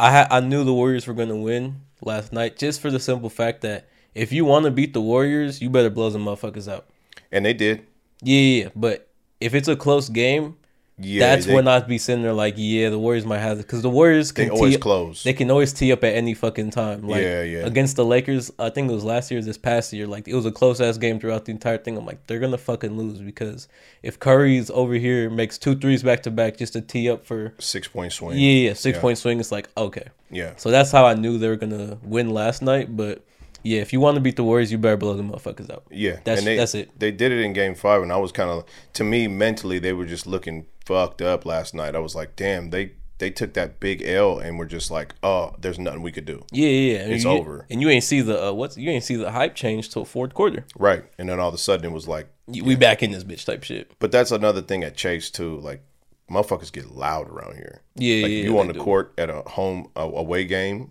I 0.00 0.10
had 0.10 0.26
I 0.32 0.40
knew 0.40 0.64
the 0.64 0.74
Warriors 0.74 1.06
were 1.06 1.14
gonna 1.14 1.36
win 1.36 1.82
last 2.02 2.32
night, 2.32 2.58
just 2.58 2.80
for 2.80 2.90
the 2.90 2.98
simple 2.98 3.30
fact 3.30 3.60
that 3.60 3.88
if 4.12 4.32
you 4.32 4.44
want 4.44 4.64
to 4.64 4.72
beat 4.72 4.92
the 4.92 5.00
Warriors, 5.00 5.62
you 5.62 5.70
better 5.70 5.90
blow 5.90 6.10
some 6.10 6.24
motherfuckers 6.24 6.70
out. 6.70 6.89
And 7.32 7.44
they 7.44 7.54
did. 7.54 7.86
Yeah, 8.22 8.38
yeah, 8.40 8.62
yeah, 8.64 8.68
but 8.76 9.08
if 9.40 9.54
it's 9.54 9.68
a 9.68 9.76
close 9.76 10.08
game, 10.10 10.56
Yeah, 10.98 11.20
that's 11.30 11.46
they, 11.46 11.54
when 11.54 11.66
I'd 11.66 11.86
be 11.88 11.96
sitting 11.96 12.22
there 12.22 12.34
like, 12.34 12.54
yeah, 12.58 12.90
the 12.90 12.98
Warriors 12.98 13.24
might 13.24 13.38
have 13.38 13.58
it 13.58 13.62
because 13.62 13.80
the 13.80 13.88
Warriors 13.88 14.32
can 14.32 14.50
always 14.50 14.74
tee, 14.74 14.80
close. 14.80 15.22
they 15.22 15.32
can 15.32 15.50
always 15.50 15.72
tee 15.72 15.90
up 15.92 16.04
at 16.04 16.12
any 16.14 16.34
fucking 16.34 16.70
time. 16.72 17.08
Like, 17.08 17.22
Yeah, 17.22 17.42
yeah. 17.42 17.58
Against 17.64 17.96
the 17.96 18.04
Lakers, 18.04 18.52
I 18.58 18.68
think 18.68 18.90
it 18.90 18.94
was 18.94 19.04
last 19.04 19.30
year, 19.30 19.40
or 19.40 19.42
this 19.42 19.56
past 19.56 19.94
year. 19.94 20.06
Like 20.06 20.28
it 20.28 20.34
was 20.34 20.44
a 20.44 20.52
close 20.52 20.78
ass 20.82 20.98
game 20.98 21.18
throughout 21.18 21.46
the 21.46 21.52
entire 21.52 21.78
thing. 21.78 21.96
I'm 21.96 22.04
like, 22.04 22.26
they're 22.26 22.38
gonna 22.40 22.58
fucking 22.58 22.98
lose 22.98 23.20
because 23.22 23.66
if 24.02 24.18
Curry's 24.18 24.68
over 24.70 24.92
here 24.92 25.30
makes 25.30 25.56
two 25.56 25.74
threes 25.74 26.02
back 26.02 26.22
to 26.24 26.30
back 26.30 26.58
just 26.58 26.74
to 26.74 26.82
tee 26.82 27.08
up 27.08 27.24
for 27.24 27.54
Six 27.58 27.88
point 27.88 28.12
swing. 28.12 28.36
yeah, 28.38 28.68
yeah 28.68 28.72
six 28.74 28.96
Yeah. 28.96 29.00
point 29.00 29.16
swing, 29.16 29.40
it's 29.40 29.50
like 29.52 29.70
okay. 29.78 30.08
Yeah. 30.30 30.52
So 30.56 30.70
that's 30.70 30.92
how 30.92 31.06
I 31.06 31.14
knew 31.14 31.38
they 31.38 31.48
were 31.48 31.56
gonna 31.56 31.96
win 32.02 32.28
last 32.28 32.60
night. 32.60 32.94
But 32.94 33.24
yeah, 33.62 33.80
if 33.80 33.92
you 33.92 34.00
want 34.00 34.14
to 34.16 34.20
beat 34.20 34.36
the 34.36 34.44
Warriors, 34.44 34.70
you 34.72 34.78
better 34.78 34.96
blow 34.96 35.14
the 35.14 35.22
motherfuckers 35.22 35.70
out. 35.70 35.84
Yeah, 35.90 36.18
That's- 36.24 36.44
they, 36.44 36.56
that's 36.56 36.74
it. 36.74 36.90
They 36.98 37.10
did 37.10 37.32
it 37.32 37.40
in 37.40 37.52
Game 37.52 37.74
Five, 37.74 38.02
and 38.02 38.12
I 38.12 38.16
was 38.16 38.32
kind 38.32 38.50
of, 38.50 38.64
to 38.94 39.04
me, 39.04 39.28
mentally, 39.28 39.78
they 39.78 39.92
were 39.92 40.06
just 40.06 40.26
looking 40.26 40.66
fucked 40.84 41.22
up 41.22 41.44
last 41.46 41.74
night. 41.74 41.94
I 41.94 41.98
was 42.00 42.14
like, 42.14 42.36
damn, 42.36 42.70
they 42.70 42.92
they 43.18 43.30
took 43.30 43.52
that 43.52 43.80
big 43.80 44.02
L, 44.02 44.38
and 44.38 44.58
were 44.58 44.64
just 44.64 44.90
like, 44.90 45.14
oh, 45.22 45.54
there's 45.60 45.78
nothing 45.78 46.00
we 46.00 46.10
could 46.10 46.24
do. 46.24 46.42
Yeah, 46.52 46.68
yeah, 46.68 46.92
yeah. 46.92 47.14
It's 47.14 47.24
you, 47.24 47.30
over. 47.30 47.66
And 47.70 47.82
you 47.82 47.90
ain't 47.90 48.02
see 48.04 48.22
the 48.22 48.48
uh, 48.48 48.52
what's 48.52 48.78
you 48.78 48.88
ain't 48.90 49.04
see 49.04 49.16
the 49.16 49.30
hype 49.30 49.54
change 49.54 49.90
till 49.90 50.04
fourth 50.06 50.32
quarter. 50.32 50.64
Right, 50.78 51.04
and 51.18 51.28
then 51.28 51.38
all 51.38 51.48
of 51.48 51.54
a 51.54 51.58
sudden 51.58 51.84
it 51.84 51.92
was 51.92 52.08
like, 52.08 52.28
We 52.46 52.76
back 52.76 53.02
in 53.02 53.10
this 53.12 53.22
bitch 53.24 53.44
type 53.44 53.62
shit. 53.62 53.92
but 53.98 54.10
that's 54.10 54.30
another 54.30 54.62
thing 54.62 54.82
at 54.84 54.96
Chase 54.96 55.30
too. 55.30 55.60
Like, 55.60 55.82
motherfuckers 56.30 56.72
get 56.72 56.92
loud 56.92 57.28
around 57.28 57.56
here. 57.56 57.82
Yeah, 57.96 58.22
like 58.22 58.32
yeah, 58.32 58.42
you 58.44 58.58
on 58.58 58.68
the 58.68 58.72
do. 58.72 58.80
court 58.80 59.12
at 59.18 59.28
a 59.28 59.42
home 59.42 59.90
a 59.96 60.00
away 60.02 60.44
game, 60.46 60.90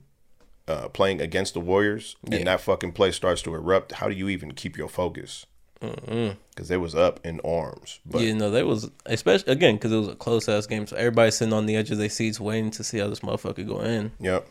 uh, 0.70 0.88
playing 0.90 1.20
against 1.20 1.54
the 1.56 1.60
Warriors, 1.60 2.16
Yeah. 2.30 2.38
and 2.38 2.48
that 2.48 2.62
fucking 2.62 2.92
play 2.94 3.12
starts 3.12 3.42
to 3.42 3.54
erupt. 3.56 3.94
How 3.94 4.08
do 4.08 4.16
you 4.16 4.30
even 4.30 4.54
keep 4.54 4.78
your 4.78 4.88
focus? 4.90 5.46
because 5.82 6.68
they 6.68 6.76
was 6.76 6.94
up 6.94 7.22
in 7.26 7.40
arms. 7.40 8.00
But 8.06 8.20
yeah, 8.22 8.34
no, 8.34 8.52
that 8.52 8.66
was 8.68 8.92
especially 9.06 9.54
again 9.54 9.76
because 9.76 9.94
it 9.94 9.98
was 9.98 10.10
a 10.10 10.16
close 10.16 10.50
ass 10.50 10.68
game, 10.68 10.86
so 10.86 10.98
everybody's 10.98 11.36
sitting 11.36 11.54
on 11.54 11.68
the 11.68 11.78
edge 11.78 11.90
of 11.90 11.98
their 11.98 12.10
seats 12.10 12.38
waiting 12.38 12.70
to 12.72 12.84
see 12.84 12.98
how 13.00 13.08
this 13.08 13.22
motherfucker 13.22 13.66
go 13.66 13.80
in. 13.80 14.12
yep. 14.20 14.46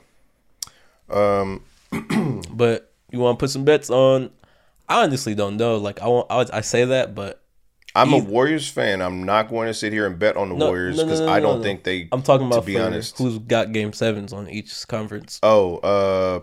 Um, 1.11 1.63
But 2.51 2.91
you 3.11 3.19
want 3.19 3.39
to 3.39 3.43
put 3.43 3.51
some 3.51 3.65
bets 3.65 3.91
on? 3.91 4.31
I 4.89 5.03
honestly 5.05 5.35
don't 5.35 5.57
know. 5.59 5.77
Like 5.77 6.01
I 6.01 6.07
want, 6.09 6.27
I, 6.31 6.47
I 6.51 6.61
say 6.63 6.85
that, 6.87 7.15
but 7.15 7.43
I'm 7.99 8.13
a 8.13 8.19
Warriors 8.19 8.69
fan. 8.69 9.03
I'm 9.03 9.25
not 9.25 9.49
going 9.49 9.67
to 9.69 9.75
sit 9.75 9.93
here 9.93 10.07
and 10.07 10.19
bet 10.19 10.37
on 10.37 10.49
the 10.49 10.55
No, 10.57 10.67
Warriors 10.67 10.97
no, 10.97 11.03
no, 11.03 11.07
because 11.07 11.21
no, 11.21 11.29
I 11.29 11.41
don't 11.41 11.63
think 11.63 11.85
they. 11.85 12.09
I'm 12.13 12.23
talking 12.23 12.47
about 12.47 12.61
to 12.61 12.67
be 12.67 12.75
for 12.75 12.83
honest. 12.83 13.19
who's 13.19 13.39
got 13.39 13.73
game 13.73 13.93
sevens 13.93 14.33
on 14.33 14.49
each 14.49 14.87
conference. 14.89 15.39
Oh, 15.43 15.77
uh, 15.79 16.41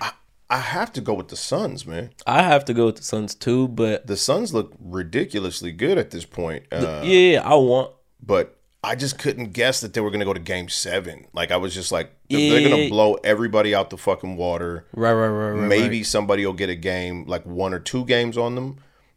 I, 0.00 0.12
I 0.50 0.58
have 0.58 0.92
to 0.94 1.00
go 1.00 1.14
with 1.14 1.28
the 1.28 1.36
Suns, 1.36 1.86
man. 1.86 2.10
I 2.26 2.42
have 2.42 2.64
to 2.66 2.74
go 2.74 2.86
with 2.86 2.96
the 2.96 3.02
Suns 3.02 3.34
too, 3.34 3.68
but 3.68 4.06
The 4.06 4.16
Suns 4.16 4.54
look 4.54 4.74
ridiculously 4.80 5.72
good 5.72 5.98
at 5.98 6.10
this 6.10 6.24
point. 6.24 6.64
Uh, 6.70 7.02
yeah, 7.04 7.32
yeah, 7.32 7.42
I 7.42 7.54
want. 7.54 7.92
but 8.22 8.52
I 8.84 8.94
just 8.94 9.18
couldn't 9.18 9.52
guess 9.52 9.80
that 9.80 9.94
they 9.94 10.00
were 10.00 10.10
going 10.10 10.20
to 10.20 10.26
go 10.26 10.32
to 10.32 10.38
Game 10.38 10.68
Seven. 10.68 11.26
Like 11.32 11.50
I 11.50 11.56
was 11.56 11.74
just 11.74 11.90
like, 11.90 12.12
they're, 12.30 12.50
they're 12.50 12.68
going 12.68 12.84
to 12.84 12.88
blow 12.88 13.14
everybody 13.24 13.74
out 13.74 13.90
the 13.90 13.96
fucking 13.96 14.36
water. 14.36 14.86
Right, 14.92 15.12
right, 15.12 15.26
right, 15.26 15.50
right. 15.50 15.68
Maybe 15.68 15.98
right. 15.98 16.06
somebody 16.06 16.46
will 16.46 16.52
get 16.52 16.70
a 16.70 16.76
game, 16.76 17.24
like 17.26 17.44
one 17.44 17.74
or 17.74 17.80
two 17.80 18.04
games 18.04 18.38
on 18.38 18.54
them. 18.54 18.76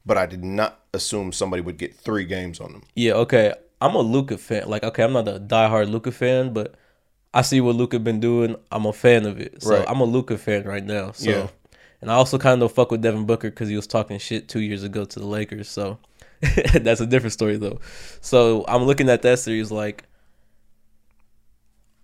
But 0.10 0.18
I 0.18 0.26
did 0.26 0.44
not 0.44 0.80
assume 0.92 1.32
somebody 1.32 1.62
would 1.62 1.78
get 1.78 1.96
three 1.96 2.26
games 2.26 2.60
on 2.60 2.72
them. 2.72 2.82
Yeah, 2.96 3.14
okay. 3.14 3.54
I'm 3.80 3.94
a 3.94 4.00
Luka 4.00 4.40
fan. 4.40 4.68
Like, 4.68 4.84
okay, 4.84 5.04
I'm 5.04 5.14
not 5.14 5.28
a 5.28 5.40
diehard 5.40 5.92
Luka 5.92 6.12
fan, 6.12 6.52
but 6.52 6.74
I 7.32 7.44
see 7.44 7.62
what 7.62 7.76
Luka 7.76 8.00
been 8.00 8.20
doing. 8.20 8.56
I'm 8.72 8.88
a 8.88 8.92
fan 8.92 9.28
of 9.28 9.40
it. 9.40 9.62
So 9.62 9.70
Right. 9.78 9.86
I'm 9.88 10.02
a 10.02 10.06
Luka 10.06 10.36
fan 10.40 10.64
right 10.64 10.84
now. 10.84 11.12
So, 11.12 11.30
Yeah. 11.30 11.48
and 12.02 12.10
I 12.10 12.16
also 12.16 12.40
kind 12.40 12.64
of 12.64 12.72
fuck 12.72 12.90
with 12.90 13.04
Devin 13.04 13.26
Booker 13.28 13.52
because 13.52 13.70
he 13.70 13.76
was 13.76 13.86
talking 13.86 14.18
shit 14.18 14.48
two 14.50 14.62
years 14.62 14.82
ago 14.82 15.06
to 15.06 15.20
the 15.20 15.28
Lakers. 15.28 15.70
So 15.70 16.00
that's 16.74 17.02
a 17.02 17.06
different 17.06 17.34
story 17.34 17.58
though. 17.58 17.80
So 18.20 18.66
I'm 18.68 18.86
looking 18.86 19.10
at 19.10 19.22
that 19.22 19.38
series 19.38 19.70
like 19.72 20.06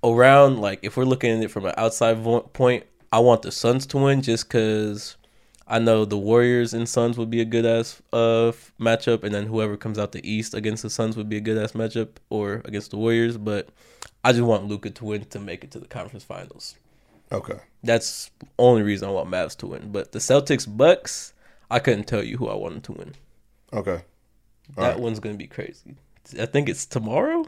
around 0.03 0.60
like 0.62 0.80
if 0.84 0.95
we're 0.95 1.06
looking 1.06 1.32
at 1.32 1.43
it 1.43 1.49
from 1.49 1.66
an 1.66 1.74
outside 1.76 2.20
vo- 2.20 2.41
point, 2.41 2.84
I 3.12 3.18
want 3.20 3.41
the 3.41 3.51
Suns 3.51 3.86
to 3.88 3.97
win 3.97 4.22
just 4.22 4.47
because 4.47 5.18
I 5.68 5.80
know 5.80 6.05
the 6.05 6.18
Warriors 6.18 6.74
and 6.74 6.88
Suns 6.88 7.18
would 7.18 7.30
be 7.32 7.41
a 7.41 7.45
good 7.45 7.66
ass 7.66 8.01
uh 8.13 8.51
matchup, 8.80 9.24
and 9.24 9.34
then 9.34 9.47
whoever 9.47 9.78
comes 9.78 9.97
out 9.97 10.11
the 10.11 10.28
East 10.30 10.53
against 10.53 10.84
the 10.84 10.89
Suns 10.89 11.18
would 11.18 11.30
be 11.30 11.38
a 11.38 11.41
good 11.41 11.57
ass 11.57 11.72
matchup, 11.74 12.09
or 12.30 12.61
against 12.66 12.91
the 12.91 12.97
Warriors. 12.97 13.38
But 13.38 13.70
I 14.24 14.32
just 14.32 14.43
want 14.43 14.66
Luka 14.66 14.89
to 14.91 15.05
win 15.05 15.26
to 15.26 15.39
make 15.39 15.63
it 15.63 15.72
to 15.72 15.80
the 15.80 15.88
conference 15.88 16.24
finals. 16.24 16.76
Okay. 17.32 17.59
That's 17.84 18.30
only 18.59 18.84
reason 18.84 19.07
I 19.07 19.11
want 19.11 19.30
Mavs 19.30 19.55
to 19.57 19.68
win. 19.68 19.91
But 19.91 20.11
the 20.11 20.20
Celtics 20.20 20.66
Bucks, 20.68 21.34
I 21.72 21.80
couldn't 21.80 22.05
tell 22.05 22.24
you 22.24 22.38
who 22.38 22.47
I 22.47 22.55
wanted 22.55 22.84
to 22.86 22.91
win. 22.93 23.13
Okay. 23.74 24.01
that 24.78 24.99
one's 24.99 25.20
gonna 25.20 25.36
be 25.36 25.47
crazy. 25.47 25.95
I 26.39 26.45
think 26.45 26.70
it's 26.70 26.86
tomorrow. 26.86 27.45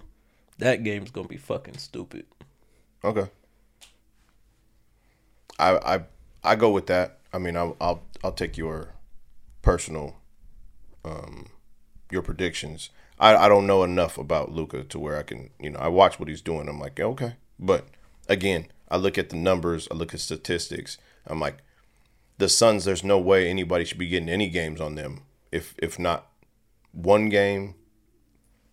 That 0.60 0.84
game's 0.84 1.12
gonna 1.12 1.28
be 1.28 1.38
fucking 1.38 1.78
stupid. 1.78 2.26
Okay. 3.04 3.28
I 5.60 5.96
I 5.96 6.04
I 6.44 6.56
go 6.56 6.70
with 6.72 6.88
that. 6.88 7.20
I 7.38 7.40
mean, 7.40 7.56
I'll 7.56 7.78
I'll 7.80 8.02
I'll 8.24 8.32
take 8.32 8.58
your 8.58 8.96
personal, 9.62 10.16
um, 11.06 11.52
your 12.10 12.24
predictions. 12.24 12.90
I 13.20 13.36
I 13.36 13.48
don't 13.48 13.68
know 13.68 13.84
enough 13.84 14.18
about 14.18 14.52
Luka 14.52 14.84
to 14.86 14.98
where 14.98 15.20
I 15.20 15.22
can 15.22 15.52
you 15.60 15.70
know 15.70 15.78
I 15.78 15.88
watch 15.88 16.20
what 16.20 16.30
he's 16.30 16.42
doing. 16.42 16.68
I'm 16.68 16.80
like 16.80 17.00
okay, 17.00 17.36
but 17.60 17.86
again, 18.28 18.70
I 18.90 18.98
look 18.98 19.20
at 19.20 19.30
the 19.30 19.36
numbers. 19.36 19.88
I 19.92 19.94
look 19.94 20.16
at 20.16 20.20
statistics. 20.20 20.98
I'm 21.28 21.40
like, 21.40 21.60
the 22.40 22.50
Suns. 22.50 22.86
There's 22.86 23.04
no 23.04 23.20
way 23.20 23.48
anybody 23.48 23.86
should 23.86 24.00
be 24.00 24.08
getting 24.08 24.30
any 24.30 24.50
games 24.50 24.82
on 24.82 24.96
them. 24.96 25.22
If 25.52 25.76
if 25.78 26.00
not 26.00 26.32
one 26.92 27.30
game, 27.30 27.76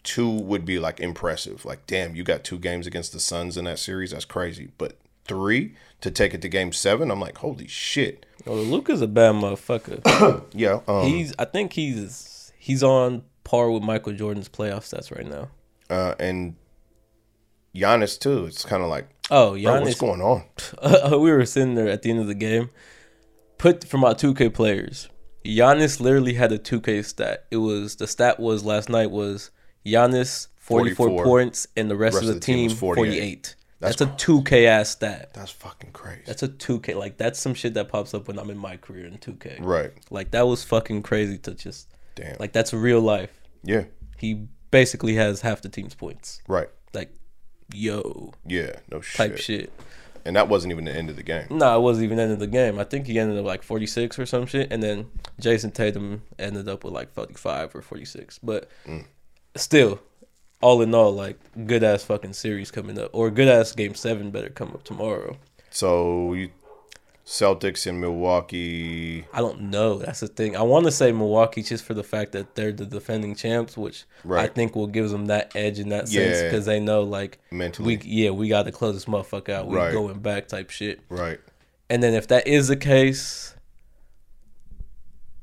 two 0.03 0.31
would 0.31 0.65
be 0.65 0.79
like 0.79 1.01
impressive. 1.01 1.67
Like, 1.67 1.87
damn, 1.87 2.17
you 2.17 2.25
got 2.25 2.45
two 2.45 2.59
games 2.59 2.87
against 2.87 3.13
the 3.13 3.21
Suns 3.21 3.59
in 3.59 3.67
that 3.67 3.79
series. 3.79 4.13
That's 4.13 4.25
crazy. 4.25 4.71
But 4.79 4.97
three 5.25 5.75
to 6.01 6.11
take 6.11 6.35
it 6.35 6.43
to 6.43 6.49
game 6.49 6.73
seven, 6.73 7.11
I'm 7.11 7.21
like, 7.21 7.39
holy 7.39 7.67
shit. 7.67 8.27
Oh, 8.47 8.55
Luka's 8.55 9.01
a 9.01 9.07
bad 9.09 9.35
motherfucker. 9.37 10.45
Yeah. 10.53 10.81
Um, 10.87 11.07
he's 11.07 11.33
I 11.39 11.45
think 11.47 11.73
he's 11.73 12.53
he's 12.59 12.83
on 12.83 13.23
par 13.45 13.71
with 13.71 13.83
Michael 13.83 14.13
Jordan's 14.13 14.49
playoff 14.49 14.83
stats 14.89 15.15
right 15.15 15.27
now. 15.27 15.49
uh, 15.91 16.15
and 16.19 16.57
Giannis 17.75 18.19
too. 18.19 18.47
It's 18.47 18.65
kind 18.65 18.83
of 18.83 18.89
like, 18.89 19.09
Oh, 19.31 19.59
bro, 19.61 19.81
what's 19.81 19.95
Giannis. 19.95 19.99
going 19.99 20.21
on? 20.21 20.45
we 21.21 21.33
were 21.33 21.45
sitting 21.47 21.75
there 21.75 21.89
at 21.89 22.03
the 22.03 22.11
end 22.11 22.21
of 22.21 22.27
the 22.27 22.35
game. 22.35 22.71
Put 23.59 23.85
from 23.85 24.05
our 24.05 24.15
2K 24.15 24.53
players, 24.53 25.09
Giannis 25.45 26.01
literally 26.01 26.35
had 26.35 26.53
a 26.53 26.59
2K 26.59 27.05
stat. 27.05 27.47
It 27.51 27.57
was 27.59 27.97
the 27.97 28.07
stat 28.07 28.39
was 28.39 28.65
last 28.65 28.89
night 28.89 29.11
was 29.11 29.51
Giannis 29.87 30.49
44, 30.59 31.07
44. 31.09 31.25
points 31.25 31.67
and 31.77 31.91
the 31.91 31.97
rest, 31.97 32.19
of 32.19 32.27
the, 32.27 32.39
team, 32.41 32.65
was 32.65 32.79
48. 32.79 33.15
48. 33.17 33.55
That's, 33.85 34.01
a 34.01 34.07
2K 34.07 34.67
ass 34.67 34.91
stat. 34.91 35.35
That's 35.35 35.51
fucking 35.51 35.93
crazy. 35.93 36.23
That's 36.27 36.43
a 36.43 36.49
2K. 36.49 36.97
Like 36.97 37.17
that's 37.17 37.39
some 37.39 37.55
shit 37.55 37.75
that 37.75 37.89
pops 37.89 38.15
up 38.15 38.29
when 38.29 38.39
I'm 38.39 38.51
in 38.51 38.59
my 38.59 38.77
career 38.77 39.07
in 39.07 39.19
2K. 39.19 39.59
right. 39.61 39.93
Like 40.11 40.31
that 40.33 40.47
was 40.47 40.65
fucking 40.65 41.03
crazy 41.03 41.39
to 41.39 41.55
just 41.55 41.89
Damn. 42.15 42.37
like 42.39 42.53
that's 42.53 42.73
real 42.73 43.01
life. 43.01 43.31
yeah. 43.63 43.85
He 44.17 44.47
basically 44.71 45.17
has 45.17 45.43
half 45.43 45.61
the 45.61 45.69
team's 45.69 45.95
points. 45.95 46.41
Right. 46.49 46.69
Like 46.93 47.13
yo 47.73 48.33
Yeah. 48.47 48.77
No 48.91 49.01
shit. 49.01 49.17
type 49.17 49.39
shit. 49.39 49.73
And 50.25 50.37
that 50.37 50.49
wasn't 50.49 50.73
even 50.73 50.85
the 50.87 50.93
end 50.95 51.11
of 51.11 51.17
the 51.17 51.23
game. 51.23 51.47
No, 51.51 51.77
it 51.77 51.83
wasn't 51.83 52.05
even 52.05 52.17
the 52.17 52.23
end 52.23 52.33
of 52.33 52.39
the 52.39 52.47
game. 52.47 52.79
I 52.79 52.85
think 52.85 53.07
he 53.07 53.19
ended 53.19 53.39
up 53.39 53.45
like 53.45 53.63
46 53.63 54.19
or 54.19 54.25
some 54.25 54.47
shit, 54.47 54.73
and 54.73 54.83
then 54.83 55.11
Jayson 55.39 55.71
Tatum 55.71 56.23
ended 56.39 56.67
up 56.67 56.83
with 56.83 56.95
like 56.95 57.13
45 57.13 57.77
or 57.77 57.83
46. 57.83 58.39
But 58.39 58.71
mm. 58.87 59.05
still, 59.55 60.01
all 60.65 60.81
in 60.83 60.95
all, 60.95 61.13
like 61.13 61.39
good 61.67 61.85
ass 61.85 62.03
fucking 62.05 62.33
series 62.33 62.71
coming 62.71 62.99
up, 62.99 63.11
or 63.13 63.31
good 63.31 63.49
ass 63.49 63.73
game 63.73 63.95
seven 63.95 64.31
better 64.31 64.49
come 64.49 64.69
up 64.71 64.83
tomorrow. 64.83 65.37
So 65.71 66.33
you, 66.33 66.51
Celtics 67.27 67.87
in 67.87 68.01
Milwaukee. 68.01 69.27
I 69.33 69.39
don't 69.41 69.63
know. 69.71 69.99
That's 69.99 70.21
the 70.21 70.29
thing. 70.29 70.57
I 70.57 70.63
want 70.63 70.85
to 70.87 70.91
say 70.93 71.11
Milwaukee 71.13 71.63
just 71.63 71.85
for 71.85 71.95
the 71.95 72.03
fact 72.03 72.33
that 72.33 72.55
they're 72.55 72.73
the 72.73 72.87
defending 72.87 73.35
champs, 73.35 73.77
which 73.77 74.05
I 74.31 74.47
think 74.47 74.75
will 74.77 74.87
give 74.87 75.11
them 75.11 75.27
that 75.27 75.53
edge 75.55 75.79
in 75.79 75.89
that 75.91 76.09
sense 76.09 76.39
Yeah. 76.39 76.45
because 76.45 76.67
they 76.67 76.81
know 76.81 77.03
like 77.03 77.39
Mentally. 77.51 77.97
we 77.99 78.03
yeah 78.05 78.31
we 78.31 78.49
got 78.49 78.65
to 78.65 78.73
close 78.73 78.95
this 78.95 79.07
motherfucker 79.07 79.51
out. 79.51 79.67
We 79.69 79.77
Right. 79.77 79.93
going 79.93 80.19
back 80.21 80.49
type 80.49 80.71
shit. 80.71 81.01
Right. 81.09 81.41
And 81.91 82.03
then 82.03 82.15
if 82.15 82.27
that 82.29 82.47
is 82.47 82.69
the 82.69 82.77
case, 82.77 83.55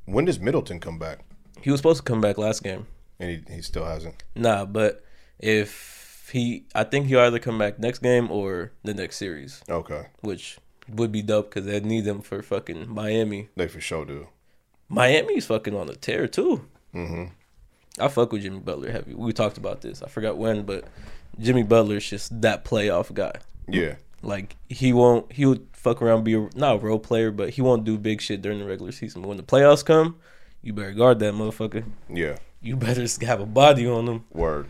When 0.05 0.25
does 0.25 0.39
Middleton 0.39 0.79
come 0.79 0.97
back? 0.99 1.19
he 1.61 1.69
was 1.69 1.79
supposed 1.79 1.99
to 1.99 2.03
come 2.11 2.21
back 2.21 2.37
last 2.39 2.63
game. 2.63 2.87
And 3.19 3.29
he, 3.47 3.55
he 3.55 3.61
still 3.61 3.85
hasn't. 3.85 4.23
Nah, 4.35 4.65
but 4.65 5.03
if 5.41 6.29
he, 6.31 6.65
I 6.73 6.83
think 6.85 7.07
he'll 7.07 7.19
either 7.19 7.39
come 7.39 7.57
back 7.57 7.79
next 7.79 7.99
game 7.99 8.31
or 8.31 8.71
the 8.83 8.93
next 8.93 9.17
series, 9.17 9.61
Okay. 9.69 10.07
which 10.21 10.57
would 10.87 11.11
be 11.11 11.21
dope 11.21 11.49
because 11.53 11.65
they 11.65 11.79
need 11.79 12.05
them 12.05 12.21
for 12.21 12.41
fucking 12.41 12.87
Miami. 12.89 13.49
They 13.55 13.67
for 13.67 13.81
sure 13.81 14.05
do. 14.05 14.27
Miami's 14.87 15.45
fucking 15.47 15.75
on 15.75 15.89
a 15.89 15.95
tear 15.95 16.27
too. 16.27 16.65
Mm-hmm. 16.93 17.25
I 18.01 18.07
fuck 18.07 18.31
with 18.31 18.41
Jimmy 18.43 18.59
Butler 18.59 18.91
heavy. 18.91 19.13
We 19.13 19.33
talked 19.33 19.57
about 19.57 19.81
this. 19.81 20.01
I 20.01 20.07
forgot 20.07 20.37
when, 20.37 20.63
but 20.63 20.85
Jimmy 21.39 21.63
Butler's 21.63 22.09
just 22.09 22.41
that 22.41 22.63
playoff 22.65 23.13
guy. 23.13 23.33
Yeah. 23.67 23.95
Like 24.21 24.55
he 24.69 24.93
won't, 24.93 25.31
he 25.31 25.45
would 25.45 25.67
fuck 25.73 26.01
around, 26.01 26.23
be 26.23 26.35
a, 26.35 26.49
not 26.55 26.75
a 26.75 26.79
role 26.79 26.99
player, 26.99 27.31
but 27.31 27.51
he 27.51 27.61
won't 27.61 27.83
do 27.83 27.97
big 27.97 28.21
shit 28.21 28.41
during 28.41 28.59
the 28.59 28.65
regular 28.65 28.91
season. 28.91 29.21
But 29.21 29.29
when 29.29 29.37
the 29.37 29.43
playoffs 29.43 29.83
come, 29.83 30.17
you 30.61 30.73
better 30.73 30.91
guard 30.91 31.19
that 31.19 31.33
motherfucker. 31.33 31.83
Yeah. 32.09 32.37
You 32.61 32.75
better 32.75 33.05
have 33.25 33.39
a 33.41 33.45
body 33.45 33.87
on 33.87 34.07
him. 34.07 34.25
Word. 34.31 34.67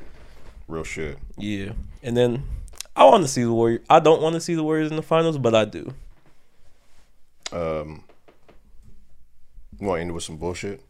Real 0.72 0.86
shit. 0.86 1.17
Yeah, 1.38 1.74
and 2.01 2.15
then 2.15 2.43
I 2.95 3.03
want 3.03 3.24
to 3.24 3.28
see 3.28 3.43
the 3.43 3.51
Warriors. 3.51 3.82
I 3.89 3.99
don't 3.99 4.22
want 4.22 4.36
to 4.36 4.39
see 4.39 4.55
the 4.55 4.63
Warriors 4.63 4.89
in 4.89 4.95
the 4.95 5.03
finals, 5.03 5.38
but 5.38 5.53
I 5.53 5.65
do. 5.65 5.93
Um, 7.51 8.05
you 9.78 9.86
want 9.86 9.97
to 9.97 10.01
end 10.03 10.13
with 10.13 10.24
some 10.24 10.38
bullshit? 10.38 10.82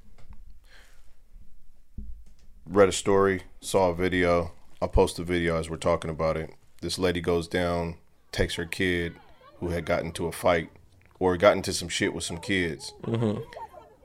Read 2.68 2.90
a 2.90 2.92
story, 2.92 3.42
saw 3.60 3.90
a 3.90 3.96
video. 3.96 4.52
I'll 4.84 4.88
post 4.88 5.18
the 5.18 5.24
video 5.24 5.58
as 5.58 5.68
we're 5.68 5.78
talking 5.78 6.12
about 6.12 6.38
it. 6.38 6.54
This 6.82 7.00
lady 7.00 7.20
goes 7.20 7.48
down, 7.48 7.96
takes 8.32 8.54
her 8.56 8.66
kid 8.66 9.16
who 9.60 9.70
had 9.70 9.86
gotten 9.86 10.08
into 10.08 10.28
a 10.28 10.32
fight 10.32 10.70
or 11.18 11.38
got 11.38 11.58
into 11.58 11.74
some 11.74 11.90
shit 11.90 12.14
with 12.14 12.24
some 12.24 12.38
kids. 12.38 12.94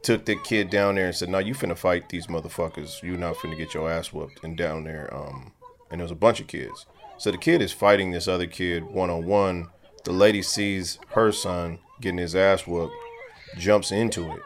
Took 0.03 0.25
the 0.25 0.37
kid 0.37 0.71
down 0.71 0.95
there 0.95 1.07
and 1.07 1.15
said, 1.15 1.29
"No, 1.29 1.39
you 1.39 1.53
finna 1.55 1.77
fight 1.77 2.09
these 2.09 2.29
motherfuckers. 2.29 3.03
You 3.03 3.19
not 3.19 3.35
finna 3.37 3.59
get 3.59 3.75
your 3.75 3.91
ass 3.91 4.11
whooped." 4.11 4.43
And 4.43 4.57
down 4.57 4.85
there, 4.85 5.13
um, 5.13 5.53
and 5.91 6.01
there 6.01 6.05
was 6.05 6.11
a 6.13 6.17
bunch 6.17 6.41
of 6.41 6.47
kids. 6.47 6.87
So 7.19 7.31
the 7.31 7.39
kid 7.39 7.63
is 7.63 7.73
fighting 7.73 8.11
this 8.11 8.29
other 8.29 8.47
kid 8.47 8.85
one 8.85 9.11
on 9.11 9.25
one. 9.27 9.69
The 10.05 10.13
lady 10.13 10.43
sees 10.43 10.99
her 11.09 11.33
son 11.33 11.79
getting 12.01 12.19
his 12.19 12.37
ass 12.37 12.67
whooped, 12.67 12.95
jumps 13.57 13.91
into 13.91 14.31
it, 14.33 14.43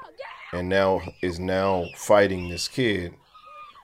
and 0.53 0.69
now 0.69 1.03
is 1.23 1.39
now 1.41 1.87
fighting 1.97 2.49
this 2.49 2.69
kid. 2.69 3.15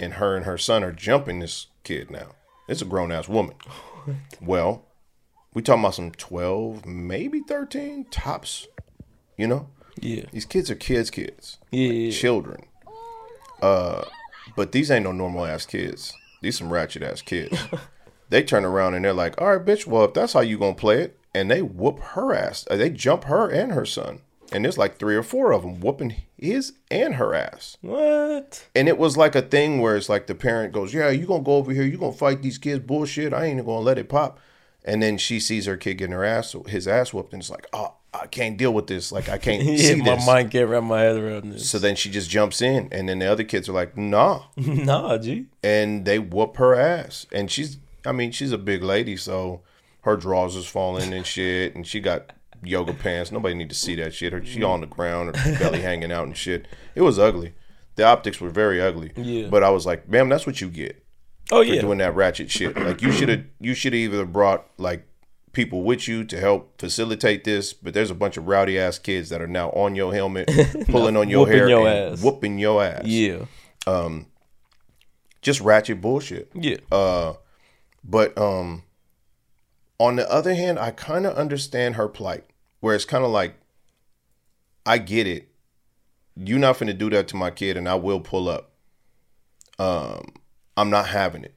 And 0.01 0.15
her 0.15 0.37
and 0.37 0.45
her 0.45 0.59
son 0.59 0.85
are 0.85 0.93
jumping 0.93 1.39
this 1.41 1.69
kid 1.83 2.11
now. 2.11 2.33
It's 2.69 2.83
a 2.83 2.85
grown 2.85 3.13
ass 3.13 3.29
woman. 3.29 3.57
Well, 4.41 4.85
we 5.53 5.63
talking 5.63 5.83
about 5.83 5.97
some 5.97 6.13
twelve, 6.13 6.87
maybe 6.87 7.41
thirteen 7.41 8.05
tops. 8.11 8.69
You 9.37 9.49
know, 9.49 9.69
Yeah. 10.01 10.27
These 10.31 10.45
kids 10.45 10.71
are 10.71 10.77
kids, 10.77 11.11
kids, 11.11 11.59
Yeah. 11.73 11.91
yeah. 11.91 12.11
children. 12.13 12.67
Uh, 13.61 14.05
but 14.55 14.71
these 14.71 14.91
ain't 14.93 15.05
no 15.05 15.11
normal 15.13 15.45
ass 15.45 15.67
kids. 15.67 16.15
These 16.43 16.59
some 16.59 16.73
ratchet 16.73 17.03
ass 17.03 17.23
kids. 17.23 17.59
they 18.29 18.43
turn 18.43 18.65
around 18.65 18.95
and 18.95 19.05
they're 19.05 19.13
like, 19.13 19.41
"All 19.41 19.57
right, 19.57 19.65
bitch. 19.67 19.87
Well, 19.87 20.05
if 20.05 20.15
that's 20.15 20.33
how 20.35 20.41
you 20.41 20.59
gonna 20.59 20.75
play 20.75 21.03
it," 21.03 21.19
and 21.35 21.51
they 21.51 21.63
whoop 21.63 22.01
her 22.01 22.35
ass. 22.35 22.67
Uh, 22.71 22.77
They 22.77 22.91
jump 22.91 23.25
her 23.25 23.49
and 23.49 23.73
her 23.73 23.87
son, 23.87 24.21
and 24.53 24.65
there's 24.65 24.79
like 24.79 24.99
three 24.99 25.17
or 25.17 25.23
four 25.23 25.53
of 25.53 25.63
them 25.63 25.81
whooping 25.81 26.15
his 26.39 26.73
and 26.91 27.15
her 27.15 27.35
ass. 27.35 27.77
What? 27.81 28.67
And 28.75 28.89
it 28.89 28.99
was 28.99 29.17
like 29.17 29.35
a 29.35 29.43
thing 29.43 29.81
where 29.81 29.97
it's 29.97 30.09
like 30.09 30.27
the 30.27 30.35
parent 30.35 30.73
goes, 30.73 30.93
"Yeah, 30.95 31.11
you 31.11 31.27
gonna 31.27 31.43
go 31.43 31.57
over 31.57 31.73
here? 31.73 31.85
You 31.85 31.99
gonna 31.99 32.13
fight 32.13 32.43
these 32.43 32.59
kids? 32.59 32.85
Bullshit! 32.85 33.33
I 33.33 33.47
ain't 33.47 33.65
gonna 33.65 33.81
let 33.81 33.99
it 33.99 34.09
pop." 34.09 34.39
And 34.85 35.03
then 35.03 35.19
she 35.19 35.41
sees 35.41 35.67
her 35.67 35.77
kid 35.77 35.95
getting 35.95 36.13
her 36.15 36.25
ass, 36.25 36.55
his 36.69 36.87
ass 36.87 37.13
whooped, 37.13 37.33
and 37.33 37.43
it's 37.43 37.51
like, 37.51 37.67
"Oh, 37.73 37.95
I 38.23 38.27
can't 38.27 38.57
deal 38.57 38.73
with 38.73 38.87
this. 38.87 39.13
Like 39.13 39.29
I 39.29 39.39
can't 39.39 39.63
Yeah, 39.65 39.77
see 39.77 39.95
my 39.97 40.17
this." 40.17 40.27
mind 40.27 40.51
can't 40.51 40.69
wrap 40.69 40.83
my 40.83 41.01
head 41.01 41.17
around 41.17 41.53
this. 41.53 41.69
So 41.71 41.79
then 41.79 41.97
she 41.97 42.11
just 42.11 42.29
jumps 42.31 42.61
in, 42.63 42.89
and 42.93 43.09
then 43.09 43.19
the 43.19 43.27
other 43.27 43.45
kids 43.45 43.69
are 43.69 43.73
like, 43.73 43.97
"Nah," 43.97 44.43
nah, 44.57 45.19
G. 45.19 45.47
and 45.63 46.05
they 46.05 46.19
whoop 46.19 46.57
her 46.57 46.75
ass. 46.75 47.27
And 47.33 47.51
she's, 47.51 47.79
I 48.05 48.13
mean, 48.13 48.31
she's 48.33 48.53
a 48.53 48.59
big 48.59 48.83
lady, 48.83 49.17
so 49.17 49.63
her 50.03 50.17
drawers 50.17 50.55
is 50.57 50.67
falling 50.67 51.13
and 51.13 51.27
shit, 51.27 51.75
and 51.75 51.87
she 51.87 52.01
got 52.01 52.33
yoga 52.63 52.93
pants. 52.95 53.31
Nobody 53.33 53.55
need 53.55 53.69
to 53.69 53.75
see 53.77 53.95
that 53.97 54.15
shit. 54.15 54.33
Her, 54.33 54.45
she 54.45 54.63
on 54.63 54.81
the 54.81 54.87
ground, 54.87 55.37
her 55.37 55.59
belly 55.59 55.81
hanging 55.83 56.13
out 56.13 56.27
and 56.27 56.37
shit. 56.37 56.67
It 56.95 57.03
was 57.03 57.19
ugly. 57.19 57.55
The 57.97 58.05
optics 58.05 58.41
were 58.41 58.51
very 58.51 58.81
ugly. 58.81 59.13
Yeah. 59.17 59.49
But 59.49 59.63
I 59.63 59.71
was 59.71 59.87
like, 59.87 60.09
"Ma'am, 60.09 60.29
that's 60.29 60.47
what 60.47 60.61
you 60.61 60.69
get 60.69 61.03
Oh 61.51 61.63
for 61.63 61.65
yeah. 61.65 61.81
doing 61.81 61.99
that 61.99 62.15
ratchet 62.15 62.51
shit. 62.51 62.77
Like 62.77 63.03
you 63.03 63.11
should 63.13 63.29
have, 63.29 63.45
you 63.61 63.75
should 63.75 63.93
have 63.93 64.01
either 64.01 64.25
brought 64.25 64.67
like." 64.79 65.07
People 65.57 65.81
with 65.85 66.07
you 66.07 66.23
to 66.25 66.39
help 66.39 66.79
facilitate 66.79 67.45
this, 67.45 67.73
but 67.73 67.95
there's 67.95 68.11
a 68.11 68.15
bunch 68.15 68.37
of 68.37 68.47
rowdy 68.47 68.79
ass 68.79 68.99
kids 68.99 69.31
that 69.31 69.41
are 69.41 69.47
now 69.47 69.71
on 69.71 69.95
your 69.95 70.13
helmet, 70.13 70.51
pulling 70.91 71.17
on 71.17 71.31
your 71.31 71.47
hair, 71.49 71.67
your 71.67 71.89
and 71.89 72.13
ass. 72.13 72.23
whooping 72.23 72.59
your 72.59 72.85
ass 72.85 73.07
Yeah. 73.07 73.47
just 75.41 75.63
ratchet 75.63 76.03
bullshit. 76.03 76.51
Yeah. 76.55 76.77
Uh, 76.93 77.35
but 78.05 78.37
um, 78.37 78.83
on 79.99 80.17
the 80.17 80.31
other 80.31 80.55
hand, 80.55 80.79
I 80.79 80.91
kind 80.91 81.25
of 81.25 81.35
understand 81.39 81.95
her 81.95 82.07
plight, 82.07 82.45
where 82.81 82.95
it's 82.95 83.07
kind 83.07 83.25
of 83.25 83.31
like, 83.31 83.55
I 84.85 84.99
get 84.99 85.27
it. 85.27 85.49
You're 86.37 86.59
not 86.59 86.77
finna 86.77 86.97
do 86.99 87.09
that 87.09 87.29
to 87.29 87.37
my 87.37 87.51
kid, 87.51 87.79
and 87.79 87.89
I 87.89 87.95
will 87.95 88.21
pull 88.21 88.51
up. 88.51 88.73
Um, 89.79 90.35
I'm 90.77 90.91
not 90.91 91.09
having 91.09 91.45
it. 91.45 91.55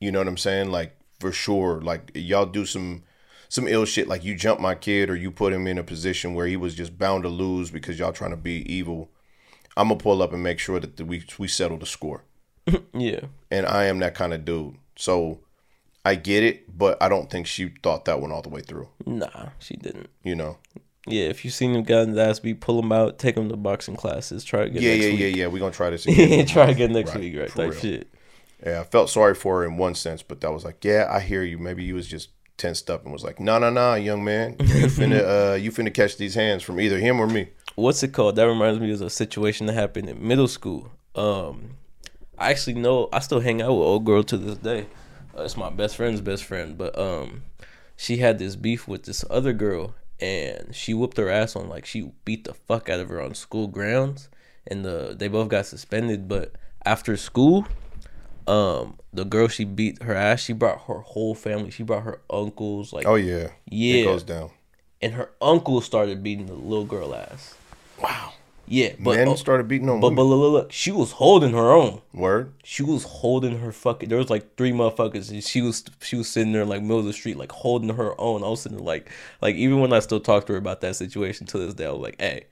You 0.00 0.10
know 0.10 0.18
what 0.18 0.26
I'm 0.26 0.36
saying? 0.36 0.72
Like 0.72 0.96
for 1.20 1.30
sure. 1.30 1.80
Like 1.80 2.10
y'all 2.16 2.44
do 2.46 2.66
some 2.66 3.04
some 3.48 3.66
ill 3.68 3.84
shit. 3.84 4.08
Like 4.08 4.24
you 4.24 4.34
jump 4.34 4.60
my 4.60 4.74
kid, 4.74 5.10
or 5.10 5.16
you 5.16 5.30
put 5.30 5.52
him 5.52 5.66
in 5.66 5.78
a 5.78 5.82
position 5.84 6.34
where 6.34 6.46
he 6.46 6.56
was 6.56 6.74
just 6.74 6.98
bound 6.98 7.22
to 7.24 7.28
lose 7.28 7.70
because 7.70 7.98
y'all 7.98 8.12
trying 8.12 8.30
to 8.32 8.36
be 8.36 8.70
evil. 8.72 9.10
I'm 9.76 9.88
gonna 9.88 10.00
pull 10.00 10.22
up 10.22 10.32
and 10.32 10.42
make 10.42 10.58
sure 10.58 10.80
that 10.80 10.96
the, 10.96 11.04
we 11.04 11.24
we 11.38 11.48
settle 11.48 11.76
the 11.78 11.86
score 11.86 12.24
yeah. 12.94 13.20
and 13.50 13.66
I 13.66 13.84
am 13.84 13.98
that 13.98 14.14
kind 14.14 14.32
of 14.32 14.44
dude. 14.44 14.76
So 14.96 15.40
I 16.04 16.14
get 16.14 16.42
it, 16.44 16.78
but 16.78 17.02
I 17.02 17.08
don't 17.08 17.30
think 17.30 17.46
she 17.46 17.72
thought 17.82 18.04
that 18.06 18.20
one 18.20 18.32
all 18.32 18.40
the 18.42 18.48
way 18.48 18.62
through. 18.62 18.88
Nah, 19.04 19.50
she 19.58 19.76
didn't. 19.76 20.08
You 20.22 20.34
know? 20.36 20.58
Yeah, 21.08 21.24
if 21.24 21.44
you 21.44 21.50
seen 21.50 21.74
him 21.74 21.82
guy 21.84 22.00
in 22.02 22.12
the 22.14 22.22
ass 22.22 22.40
beat, 22.40 22.60
pull 22.60 22.78
him 22.80 22.90
out, 22.90 23.18
take 23.18 23.36
him 23.36 23.48
to 23.50 23.56
boxing 23.56 23.96
classes, 23.96 24.42
try 24.44 24.62
again 24.62 24.82
Yeah, 24.82 24.92
next 24.94 25.04
yeah, 25.04 25.10
week. 25.10 25.20
yeah, 25.20 25.26
yeah. 25.26 25.46
We're 25.48 25.58
gonna 25.60 25.72
try 25.72 25.90
this 25.90 26.06
again. 26.06 26.46
try 26.46 26.68
again 26.70 26.92
next 26.92 27.10
Right, 27.10 27.20
week, 27.20 27.38
right? 27.38 27.48
Type 27.48 27.70
real. 27.72 27.80
shit. 27.80 28.08
Yeah, 28.64 28.80
I 28.80 28.84
felt 28.84 29.10
sorry 29.10 29.34
for 29.34 29.58
her 29.60 29.66
in 29.66 29.76
one 29.76 29.94
sense, 29.94 30.22
but 30.22 30.40
that 30.40 30.50
was 30.52 30.64
like, 30.64 30.82
yeah, 30.84 31.06
I 31.10 31.20
hear 31.20 31.42
you. 31.42 31.58
Maybe 31.58 31.84
he 31.84 31.92
was 31.92 32.08
just 32.08 32.30
tensed 32.56 32.90
up 32.90 33.04
and 33.04 33.12
was 33.12 33.24
like, 33.24 33.40
no, 33.40 33.58
no, 33.58 33.70
no, 33.70 33.94
young 33.94 34.24
man, 34.24 34.56
you 34.60 34.66
finna, 34.86 35.52
uh, 35.52 35.54
you 35.54 35.70
finna 35.70 35.92
catch 35.92 36.16
these 36.16 36.34
hands 36.34 36.62
from 36.62 36.80
either 36.80 36.98
him 36.98 37.20
or 37.20 37.26
me. 37.26 37.48
What's 37.74 38.02
it 38.02 38.12
called? 38.12 38.36
That 38.36 38.44
reminds 38.44 38.80
me 38.80 38.90
of 38.92 39.02
a 39.02 39.10
situation 39.10 39.66
that 39.66 39.74
happened 39.74 40.08
in 40.08 40.26
middle 40.26 40.48
school. 40.48 40.90
Um, 41.14 41.76
I 42.38 42.50
actually 42.50 42.74
know 42.74 43.08
I 43.12 43.20
still 43.20 43.40
hang 43.40 43.62
out 43.62 43.72
with 43.72 43.86
old 43.86 44.04
girl 44.04 44.22
to 44.24 44.36
this 44.36 44.58
day. 44.58 44.86
Uh, 45.36 45.42
it's 45.42 45.56
my 45.56 45.70
best 45.70 45.96
friend's 45.96 46.20
best 46.20 46.44
friend, 46.44 46.76
but 46.76 46.98
um, 46.98 47.42
she 47.96 48.18
had 48.18 48.38
this 48.38 48.56
beef 48.56 48.86
with 48.86 49.04
this 49.04 49.24
other 49.30 49.52
girl, 49.52 49.94
and 50.20 50.74
she 50.74 50.94
whooped 50.94 51.16
her 51.16 51.28
ass 51.30 51.56
on 51.56 51.68
like 51.68 51.84
she 51.86 52.12
beat 52.24 52.44
the 52.44 52.54
fuck 52.54 52.88
out 52.88 53.00
of 53.00 53.08
her 53.08 53.20
on 53.20 53.34
school 53.34 53.66
grounds, 53.66 54.28
and 54.66 54.84
the 54.84 55.14
they 55.18 55.28
both 55.28 55.48
got 55.48 55.66
suspended. 55.66 56.28
But 56.28 56.52
after 56.84 57.16
school, 57.16 57.66
um, 58.46 58.98
the 59.12 59.24
girl 59.24 59.48
she 59.48 59.64
beat 59.64 60.02
her 60.02 60.14
ass, 60.14 60.40
she 60.42 60.52
brought 60.52 60.82
her 60.86 61.00
whole 61.00 61.34
family. 61.34 61.70
She 61.70 61.82
brought 61.82 62.02
her 62.04 62.20
uncles, 62.30 62.92
like 62.92 63.06
Oh 63.06 63.14
yeah, 63.16 63.48
Yeah. 63.70 63.96
it 63.96 64.04
goes 64.04 64.22
down. 64.22 64.50
and 65.02 65.14
her 65.14 65.30
uncle 65.40 65.80
started 65.80 66.22
beating 66.22 66.46
the 66.46 66.54
little 66.54 66.84
girl 66.84 67.14
ass. 67.14 67.54
Wow, 68.00 68.32
Yeah, 68.66 68.92
but 68.98 69.16
men 69.16 69.28
uh, 69.28 69.36
started 69.36 69.68
beating 69.68 69.88
on 69.88 70.00
but 70.00 70.10
but 70.10 70.22
look, 70.24 70.40
look, 70.40 70.52
look, 70.52 70.72
she 70.72 70.90
was 70.92 71.12
holding 71.12 71.52
her 71.52 71.72
own. 71.72 72.02
Word. 72.12 72.52
She 72.62 72.82
was 72.82 73.04
holding 73.04 73.58
her 73.58 73.72
fucking. 73.72 74.08
There 74.08 74.18
was 74.18 74.28
like 74.30 74.56
three 74.56 74.72
motherfuckers, 74.72 75.30
and 75.30 75.42
she 75.42 75.62
was 75.62 75.84
she 76.02 76.16
was 76.16 76.28
sitting 76.28 76.52
there 76.52 76.64
like 76.66 76.82
middle 76.82 76.98
of 76.98 77.04
the 77.06 77.12
street, 77.14 77.36
like 77.38 77.52
holding 77.52 77.88
her 77.96 78.18
own. 78.20 78.44
I 78.44 78.48
was 78.48 78.60
sitting 78.62 78.78
there 78.78 78.86
like 78.86 79.10
like 79.40 79.56
even 79.56 79.80
when 79.80 79.92
I 79.92 80.00
still 80.00 80.20
talk 80.20 80.46
to 80.46 80.52
her 80.52 80.58
about 80.58 80.80
that 80.82 80.96
situation 80.96 81.46
to 81.48 81.58
this 81.58 81.74
day, 81.74 81.86
I 81.86 81.90
was 81.90 82.00
like, 82.02 82.20
hey, 82.20 82.44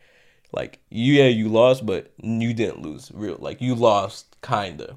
like 0.53 0.79
yeah, 0.91 1.27
you 1.27 1.49
lost, 1.49 1.85
but 1.85 2.11
you 2.23 2.55
didn't 2.55 2.81
lose. 2.83 3.11
Real 3.13 3.37
like 3.39 3.61
you 3.61 3.75
lost, 3.75 4.37
kinda. 4.43 4.97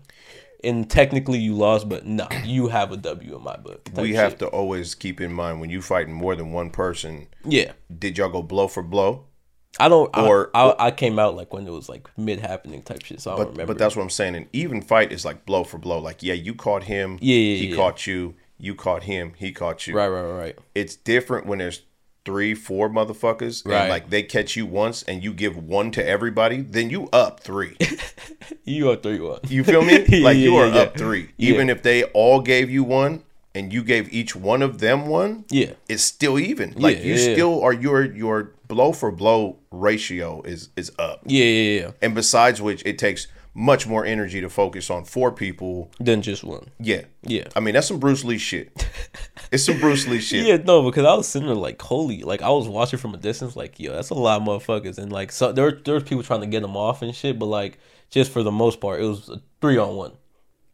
And 0.63 0.89
technically 0.89 1.37
you 1.37 1.53
lost, 1.53 1.87
but 1.87 2.05
nah, 2.07 2.27
you 2.43 2.67
have 2.67 2.91
a 2.91 2.97
W 2.97 3.35
in 3.35 3.43
my 3.43 3.57
book. 3.57 3.89
We 3.95 4.15
have 4.15 4.31
shit. 4.33 4.39
to 4.39 4.47
always 4.47 4.95
keep 4.95 5.21
in 5.21 5.31
mind 5.31 5.61
when 5.61 5.69
you 5.69 5.81
fighting 5.81 6.13
more 6.13 6.35
than 6.35 6.51
one 6.51 6.71
person. 6.71 7.27
Yeah, 7.45 7.73
Did 7.95 8.17
y'all 8.17 8.29
go 8.29 8.41
blow 8.41 8.67
for 8.67 8.81
blow? 8.81 9.25
I 9.79 9.89
don't. 9.89 10.09
Or- 10.17 10.49
I, 10.55 10.69
I, 10.69 10.87
I 10.87 10.91
came 10.91 11.19
out 11.19 11.35
like 11.35 11.53
when 11.53 11.67
it 11.67 11.71
was 11.71 11.87
like 11.87 12.09
mid 12.17 12.39
happening 12.39 12.81
type 12.81 13.05
shit, 13.05 13.21
so 13.21 13.33
I 13.33 13.35
don't 13.35 13.45
But 13.45 13.51
remember. 13.51 13.73
but 13.73 13.77
that's 13.79 13.95
what 13.95 14.01
I'm 14.01 14.09
saying. 14.09 14.35
An 14.35 14.49
even 14.51 14.81
fight 14.81 15.11
is 15.11 15.23
like 15.23 15.45
blow 15.45 15.63
for 15.63 15.77
blow. 15.77 15.99
Like 15.99 16.23
yeah, 16.23 16.33
you 16.33 16.55
caught 16.55 16.83
him. 16.83 17.19
Yeah, 17.21 17.35
yeah, 17.35 17.57
He 17.57 17.67
yeah. 17.67 17.75
caught 17.75 18.07
you. 18.07 18.33
You 18.57 18.73
caught 18.73 19.03
him. 19.03 19.33
He 19.37 19.51
caught 19.51 19.85
you. 19.85 19.95
right, 19.95 20.07
right, 20.07 20.23
right. 20.31 20.57
It's 20.73 20.95
different 20.95 21.45
when 21.45 21.59
there's 21.59 21.83
three, 22.27 22.53
four 22.53 22.89
motherfuckers, 22.89 23.65
Right. 23.65 23.79
and 23.83 23.89
like 23.89 24.09
they 24.09 24.21
catch 24.21 24.57
you 24.57 24.65
once, 24.65 25.01
and 25.03 25.23
you 25.23 25.31
give 25.33 25.55
one 25.55 25.89
to 25.91 26.05
everybody. 26.05 26.59
Then 26.61 26.89
you 26.89 27.07
up 27.13 27.39
three. 27.39 27.75
You 28.63 28.89
are 28.91 28.97
three 28.97 29.19
one. 29.21 29.39
You 29.47 29.63
feel 29.63 29.81
me? 29.81 29.97
Like 30.27 30.35
you 30.37 30.57
are 30.57 30.67
yeah, 30.67 30.81
up 30.81 30.97
three. 30.97 31.29
Yeah. 31.37 31.53
Even 31.53 31.69
if 31.69 31.83
they 31.83 32.03
all 32.21 32.41
gave 32.41 32.69
you 32.69 32.83
one, 32.83 33.23
and 33.55 33.71
you 33.73 33.81
gave 33.81 34.11
each 34.13 34.35
one 34.35 34.61
of 34.61 34.79
them 34.79 35.07
one, 35.07 35.45
Yeah. 35.49 35.71
it's 35.87 36.03
still 36.03 36.37
even. 36.37 36.73
Like 36.75 36.97
Yeah, 36.97 37.03
you 37.03 37.13
yeah, 37.15 37.27
yeah. 37.27 37.33
still 37.35 37.61
are 37.63 37.73
your 37.73 38.03
your 38.03 38.51
blow 38.67 38.91
for 38.91 39.09
blow 39.11 39.55
ratio 39.71 40.41
is 40.43 40.69
is 40.75 40.91
up. 40.99 41.21
Yeah, 41.25 41.45
yeah, 41.45 41.79
yeah. 41.81 41.91
And 42.01 42.13
besides 42.13 42.61
which, 42.61 42.81
it 42.85 42.97
takes 42.99 43.27
much 43.59 43.87
more 43.87 44.05
energy 44.05 44.39
to 44.39 44.49
focus 44.49 44.91
on 44.91 45.03
four 45.03 45.31
people. 45.31 45.89
than 45.99 46.21
just 46.21 46.43
one. 46.43 46.69
Yeah. 46.79 47.01
Yeah. 47.23 47.45
I 47.55 47.59
mean, 47.59 47.73
that's 47.73 47.87
some 47.87 47.99
Bruce 47.99 48.23
Lee 48.23 48.37
shit. 48.37 48.87
it's 49.51 49.63
some 49.65 49.79
Bruce 49.79 50.07
Lee 50.07 50.19
shit. 50.19 50.45
Yeah, 50.45 50.57
no, 50.57 50.83
because 50.83 51.05
I 51.05 51.15
was 51.15 51.27
sitting 51.27 51.47
there 51.47 51.55
like, 51.55 51.81
holy, 51.81 52.21
like 52.21 52.43
I 52.43 52.49
was 52.51 52.67
watching 52.67 52.99
from 52.99 53.15
a 53.15 53.17
distance, 53.17 53.55
like, 53.55 53.79
yo, 53.79 53.93
that's 53.93 54.11
a 54.11 54.13
lot 54.13 54.39
of 54.39 54.47
motherfuckers, 54.47 54.99
and 54.99 55.11
like, 55.11 55.31
so 55.31 55.51
there, 55.51 55.71
there 55.71 55.95
was 55.95 56.03
people 56.03 56.21
trying 56.23 56.41
to 56.41 56.47
get 56.47 56.61
them 56.61 56.77
off 56.77 57.01
and 57.01 57.15
shit, 57.15 57.39
but 57.39 57.47
like, 57.47 57.79
just 58.11 58.31
for 58.31 58.43
the 58.43 58.51
most 58.51 58.79
part, 58.79 59.01
it 59.01 59.05
was 59.05 59.27
a 59.27 59.41
three 59.59 59.77
on 59.79 59.95
one, 59.95 60.11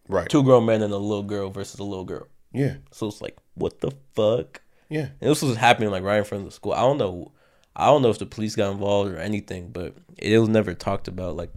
Right. 0.09 0.29
two 0.29 0.43
grown 0.43 0.65
men 0.65 0.81
and 0.81 0.91
a 0.93 0.97
little 0.97 1.23
girl 1.23 1.49
versus 1.49 1.79
a 1.79 1.83
little 1.85 2.03
girl. 2.03 2.27
Yeah. 2.51 2.75
So 2.91 3.07
it's 3.07 3.21
like, 3.21 3.37
what 3.55 3.79
the 3.79 3.91
fuck? 4.13 4.61
Yeah. 4.89 5.07
And 5.21 5.31
this 5.31 5.41
was 5.41 5.55
happening 5.55 5.89
like 5.89 6.03
right 6.03 6.17
in 6.17 6.23
front 6.25 6.41
of 6.41 6.49
the 6.49 6.53
school. 6.53 6.73
I 6.73 6.81
don't 6.81 6.97
know. 6.97 7.31
I 7.75 7.87
don't 7.87 8.01
know 8.01 8.09
if 8.09 8.19
the 8.19 8.25
police 8.25 8.55
got 8.55 8.71
involved 8.71 9.11
or 9.11 9.17
anything, 9.17 9.69
but 9.71 9.95
it 10.17 10.37
was 10.39 10.49
never 10.49 10.73
talked 10.73 11.07
about. 11.07 11.35
Like 11.35 11.49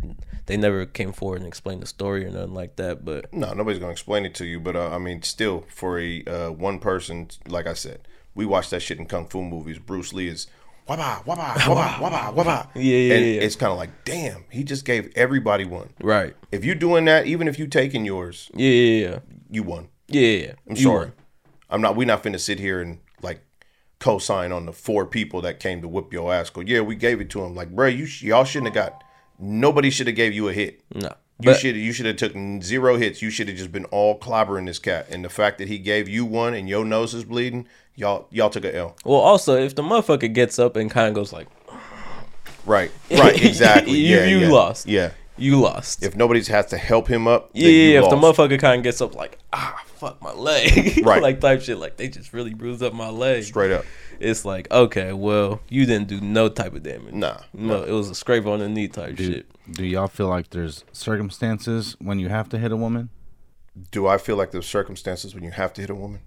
they 0.47 0.57
never 0.57 0.87
came 0.87 1.13
forward 1.13 1.39
and 1.41 1.47
explained 1.47 1.83
the 1.83 1.87
story 1.87 2.25
or 2.25 2.31
nothing 2.31 2.55
like 2.55 2.77
that. 2.77 3.05
But 3.05 3.33
No, 3.35 3.53
nobody's 3.53 3.79
gonna 3.79 3.93
explain 3.93 4.25
it 4.25 4.35
to 4.37 4.47
you. 4.47 4.59
But 4.61 4.77
uh, 4.77 4.91
I 4.91 4.99
mean, 4.99 5.23
still, 5.23 5.65
for 5.69 5.99
a 5.99 6.25
uh, 6.25 6.51
one 6.51 6.79
person, 6.79 7.29
like 7.49 7.67
I 7.67 7.75
said, 7.75 8.09
we 8.35 8.47
watched 8.47 8.71
that 8.71 8.81
shit 8.81 8.99
in 8.99 9.07
kung 9.07 9.27
fu 9.27 9.43
movies. 9.43 9.79
Bruce 9.79 10.13
Lee 10.15 10.29
is 10.29 10.47
waba 10.89 11.23
waba 11.25 11.53
waba 11.55 11.89
waba 11.99 12.35
waba. 12.35 12.69
Yeah, 12.75 12.83
yeah, 12.83 13.15
and 13.15 13.25
yeah. 13.27 13.41
it's 13.43 13.57
kind 13.57 13.73
of 13.73 13.77
like, 13.79 13.91
damn, 14.05 14.45
he 14.51 14.65
just 14.65 14.85
gave 14.85 15.13
everybody 15.17 15.65
one. 15.65 15.91
right, 16.01 16.35
If 16.53 16.65
you're 16.65 16.75
doing 16.77 17.05
that, 17.07 17.27
even 17.27 17.49
if 17.49 17.59
you 17.59 17.67
taking 17.67 18.05
yours, 18.07 18.51
yeah, 18.55 18.71
yeah, 18.71 19.09
yeah, 19.09 19.19
you 19.51 19.63
won. 19.65 19.89
yeah. 20.09 20.21
yeah, 20.21 20.47
yeah. 20.47 20.53
I'm 20.71 20.77
You 20.77 20.83
sorry. 20.83 21.05
won. 21.07 21.13
I'm 21.69 21.81
not. 21.83 21.97
We're 21.97 22.07
not 22.07 22.23
finna 22.23 22.39
sit 22.41 22.59
here 22.61 22.81
and 22.81 23.01
co-sign 23.99 24.53
on 24.53 24.67
the 24.67 24.73
four 24.73 25.07
people 25.07 25.41
that 25.43 25.61
came 25.61 25.81
to 25.83 25.89
whip 25.89 26.13
your 26.13 26.33
ass. 26.33 26.51
Go, 26.51 26.61
yeah, 26.61 26.81
we 26.81 26.95
gave 26.97 27.21
it 27.21 27.31
to 27.31 27.43
him. 27.43 27.55
Like, 27.55 27.71
bro, 27.75 27.87
you 27.87 28.07
y'all 28.21 28.45
shouldn't 28.45 28.75
have 28.75 28.93
got. 28.93 29.03
Nobody 29.39 29.91
should 29.91 30.07
have 30.07 30.17
gave 30.17 30.33
you 30.33 30.49
a 30.49 30.53
hit. 30.53 30.83
No, 30.95 31.13
You 31.41 31.55
should 31.55 31.77
you 31.77 31.93
should 31.93 32.07
have 32.07 32.17
took 32.17 32.33
zero 32.63 32.97
hits. 32.97 33.21
You 33.21 33.31
should 33.31 33.49
have 33.49 33.57
just 33.57 33.73
been 33.73 33.85
all 33.87 34.19
clobbering 34.19 34.67
this 34.67 34.79
cat. 34.79 35.07
And 35.11 35.25
the 35.25 35.29
fact 35.29 35.59
that 35.59 35.69
he 35.69 35.79
gave 35.79 36.09
you 36.09 36.25
one 36.25 36.55
and 36.55 36.69
your 36.69 36.85
nose 36.85 37.13
is 37.15 37.25
bleeding, 37.25 37.69
y'all 37.95 38.29
y'all 38.31 38.51
took 38.51 38.65
a 38.65 38.75
L. 38.75 38.97
well, 39.05 39.21
also 39.21 39.57
if 39.57 39.75
the 39.75 39.83
motherfucker 39.83 40.33
gets 40.33 40.59
up 40.59 40.77
and 40.77 40.91
kind 40.91 41.09
of 41.09 41.15
goes 41.15 41.33
like, 41.33 41.49
Right. 42.67 42.91
Right. 43.11 43.43
Exactly. 43.43 43.93
You- 43.99 44.17
yeah. 44.17 44.25
you 44.27 44.39
yeah. 44.41 44.49
lost. 44.49 44.87
Yeah. 44.87 45.11
you 45.37 45.61
lost. 45.61 46.03
If 46.03 46.17
nobody's 46.17 46.49
has 46.49 46.67
to 46.67 46.79
help 46.79 47.09
him 47.09 47.29
up, 47.29 47.51
yeah, 47.53 47.69
yeah, 47.69 48.03
if 48.03 48.11
the 48.11 48.17
motherfucker 48.17 48.59
kind 48.59 48.79
of 48.81 48.85
gets 48.85 49.01
up 49.01 49.15
like, 49.15 49.39
ah, 49.53 49.85
fuck 49.97 50.21
my 50.23 50.33
leg, 50.33 50.99
Right. 51.05 51.23
like 51.23 51.41
type 51.41 51.63
shit. 51.63 51.79
Like 51.79 51.97
they 51.97 52.09
just 52.09 52.33
really 52.33 52.55
bruised 52.55 52.83
up 52.83 52.93
my 52.93 53.09
leg. 53.11 53.45
Straight 53.45 53.73
up. 53.73 53.85
It's 54.21 54.45
like 54.45 54.71
okay, 54.71 55.13
well, 55.13 55.61
you 55.69 55.87
didn't 55.87 56.09
do 56.09 56.21
no 56.21 56.49
type 56.49 56.75
of 56.75 56.83
damage. 56.83 57.15
Nah. 57.15 57.39
No, 57.53 57.83
it 57.83 57.91
was 57.93 58.09
a 58.11 58.15
scrape 58.15 58.47
on 58.47 58.61
the 58.61 58.69
knee 58.69 58.89
type 58.89 59.17
Do, 59.17 59.25
shit. 59.33 59.47
do 59.73 59.85
y'all 59.85 60.09
feel 60.09 60.29
like 60.29 60.51
there's 60.51 60.85
circumstances 60.93 61.97
when 62.01 62.19
you 62.19 62.29
have 62.29 62.49
to 62.51 62.59
hit 62.59 62.73
a 62.73 62.77
woman? 62.77 63.11
Do 63.91 64.07
I 64.07 64.17
feel 64.19 64.37
like 64.37 64.53
there's 64.53 64.67
circumstances 64.67 65.35
when 65.35 65.43
you 65.45 65.51
have 65.51 65.73
to 65.75 65.81
hit 65.83 65.91
a 65.91 65.95
woman? 65.95 66.21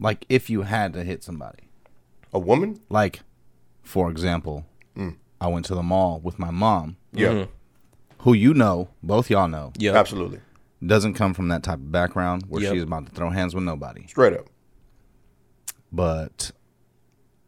Like 0.00 0.24
if 0.28 0.48
you 0.50 0.62
had 0.62 0.92
to 0.94 1.04
hit 1.04 1.22
somebody. 1.22 1.68
A 2.32 2.38
woman? 2.38 2.80
Like, 2.90 3.20
for 3.82 4.10
example, 4.10 4.66
mm. 4.96 5.16
I 5.40 5.46
went 5.48 5.64
to 5.66 5.74
the 5.74 5.82
mall 5.82 6.20
with 6.22 6.38
my 6.38 6.50
mom, 6.50 6.96
Yeah. 7.12 7.28
Mm-hmm. 7.28 7.50
who 8.18 8.32
you 8.32 8.52
know, 8.54 8.88
both 9.02 9.30
y'all 9.30 9.46
know, 9.48 9.72
Yeah, 9.78 9.92
Absolutely. 9.96 10.40
Doesn't 10.84 11.14
come 11.14 11.32
from 11.34 11.48
that 11.48 11.62
type 11.62 11.78
of 11.78 11.90
background 11.92 12.44
where 12.48 12.62
Yep. 12.62 12.72
she's 12.74 12.82
about 12.82 13.06
to 13.06 13.12
throw 13.12 13.30
hands 13.30 13.54
with 13.54 13.64
nobody. 13.64 14.06
Straight 14.06 14.34
up. 14.34 14.46
But 15.92 16.50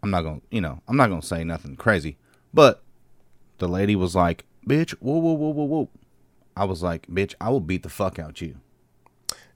I'm 0.02 0.10
not 0.10 0.22
gonna, 0.22 0.40
you 0.50 0.60
know, 0.60 0.80
I'm 0.88 0.96
not 0.96 1.08
gonna 1.08 1.22
say 1.22 1.44
nothing 1.44 1.76
crazy. 1.76 2.16
But 2.54 2.82
the 3.58 3.68
lady 3.68 3.96
was 3.96 4.14
like, 4.14 4.44
"Bitch, 4.66 4.92
whoa, 5.00 5.18
whoa, 5.18 5.32
whoa, 5.32 5.50
whoa, 5.50 5.64
whoa." 5.64 5.88
I 6.56 6.64
was 6.64 6.82
like, 6.82 7.06
"Bitch, 7.08 7.34
I 7.40 7.50
will 7.50 7.60
beat 7.60 7.82
the 7.82 7.88
fuck 7.88 8.18
out 8.18 8.40
you." 8.40 8.56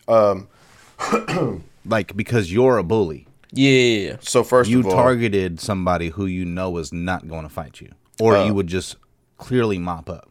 Um, 0.09 0.49
like 1.87 2.17
because 2.17 2.53
you're 2.53 2.77
a 2.79 2.83
bully. 2.85 3.27
yeah, 3.53 4.17
so 4.21 4.43
first 4.43 4.69
you 4.71 4.81
of 4.81 4.87
all, 4.87 4.93
targeted 4.93 5.61
somebody 5.61 6.09
who 6.11 6.27
you 6.27 6.45
know 6.45 6.77
is 6.79 6.93
not 6.93 7.29
going 7.29 7.43
to 7.45 7.49
fight 7.49 7.81
you, 7.81 7.91
or 8.21 8.37
Uh, 8.37 8.47
you 8.47 8.55
would 8.55 8.67
just 8.67 8.97
clearly 9.39 9.79
mop 9.79 10.11
up. 10.11 10.29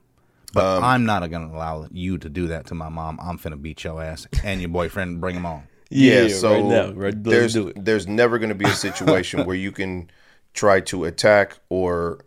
But 0.54 0.66
Um, 0.78 0.84
I'm 0.84 1.06
not 1.06 1.20
going 1.30 1.50
to 1.50 1.56
allow 1.56 1.88
you 1.92 2.18
to 2.18 2.30
do 2.30 2.48
that 2.48 2.68
to 2.68 2.76
my 2.76 2.90
mom. 2.90 3.20
I'm 3.22 3.38
finna 3.38 3.62
beat 3.62 3.84
your 3.84 4.02
ass 4.02 4.28
and 4.44 4.60
your 4.60 4.70
boyfriend. 4.70 5.22
Bring 5.22 5.36
them 5.36 5.46
on. 5.46 5.64
yeah, 5.90 6.24
yeah. 6.24 6.36
so 6.36 6.54
right 6.54 6.64
now, 6.64 6.92
right, 6.92 7.24
there's 7.24 7.54
do 7.54 7.70
it. 7.70 7.86
there's 7.86 8.08
never 8.08 8.38
going 8.40 8.50
to 8.50 8.56
be 8.56 8.66
a 8.66 8.74
situation 8.74 9.46
where 9.46 9.56
you 9.56 9.72
can 9.72 10.10
try 10.54 10.82
to 10.82 11.06
attack 11.06 11.60
or 11.70 12.26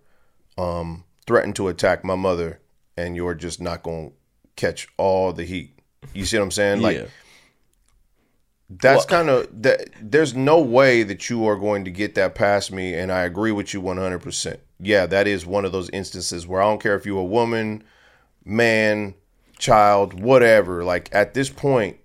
um, 0.57 1.05
threaten 1.27 1.53
to 1.55 1.69
attack 1.69 2.05
my 2.05 2.15
mother, 2.15 2.61
and 2.97 3.17
you're 3.17 3.35
just 3.35 3.61
not 3.61 3.83
going 3.83 4.11
to 4.11 4.17
catch 4.57 4.89
all 4.97 5.33
the 5.33 5.45
heat. 5.45 5.79
You 6.13 6.25
see 6.25 6.39
what 6.39 6.45
I'm 6.45 6.51
saying? 6.51 6.81
Like 6.81 6.97
yeah, 6.97 7.07
that's 8.71 9.05
kind 9.05 9.29
of 9.29 9.63
that. 9.63 9.91
There's 10.01 10.35
no 10.35 10.61
way 10.61 11.03
that 11.03 11.29
you 11.29 11.47
are 11.47 11.57
going 11.57 11.85
to 11.85 11.91
get 11.91 12.15
that 12.15 12.35
past 12.35 12.73
me, 12.73 12.95
and 12.95 13.13
I 13.13 13.23
agree 13.23 13.53
with 13.53 13.75
you 13.75 13.81
100. 13.81 14.21
percent 14.21 14.61
Yeah, 14.81 15.07
that 15.07 15.27
is 15.27 15.47
one 15.47 15.65
of 15.65 15.73
those 15.73 15.91
instances 15.91 16.47
where 16.47 16.63
I 16.63 16.67
don't 16.67 16.83
care 16.83 16.97
if 16.97 17.07
you're 17.07 17.21
a 17.21 17.25
woman, 17.25 17.83
man, 18.45 19.15
child, 19.59 20.21
whatever. 20.21 20.85
Like 20.85 21.09
at 21.13 21.35
this 21.35 21.51
point, 21.51 21.99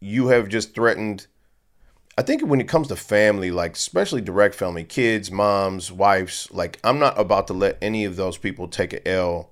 you 0.00 0.28
have 0.28 0.48
just 0.48 0.74
threatened. 0.74 1.26
I 2.16 2.22
think 2.22 2.42
when 2.42 2.60
it 2.60 2.68
comes 2.68 2.88
to 2.88 2.96
family, 2.96 3.50
like 3.50 3.74
especially 3.74 4.20
direct 4.20 4.54
family, 4.54 4.84
kids, 4.84 5.30
moms, 5.30 5.92
wives, 5.92 6.48
like 6.50 6.78
I'm 6.82 6.98
not 6.98 7.18
about 7.18 7.46
to 7.48 7.52
let 7.52 7.78
any 7.80 8.04
of 8.04 8.16
those 8.16 8.36
people 8.36 8.66
take 8.68 8.92
a 8.92 9.06
L 9.06 9.50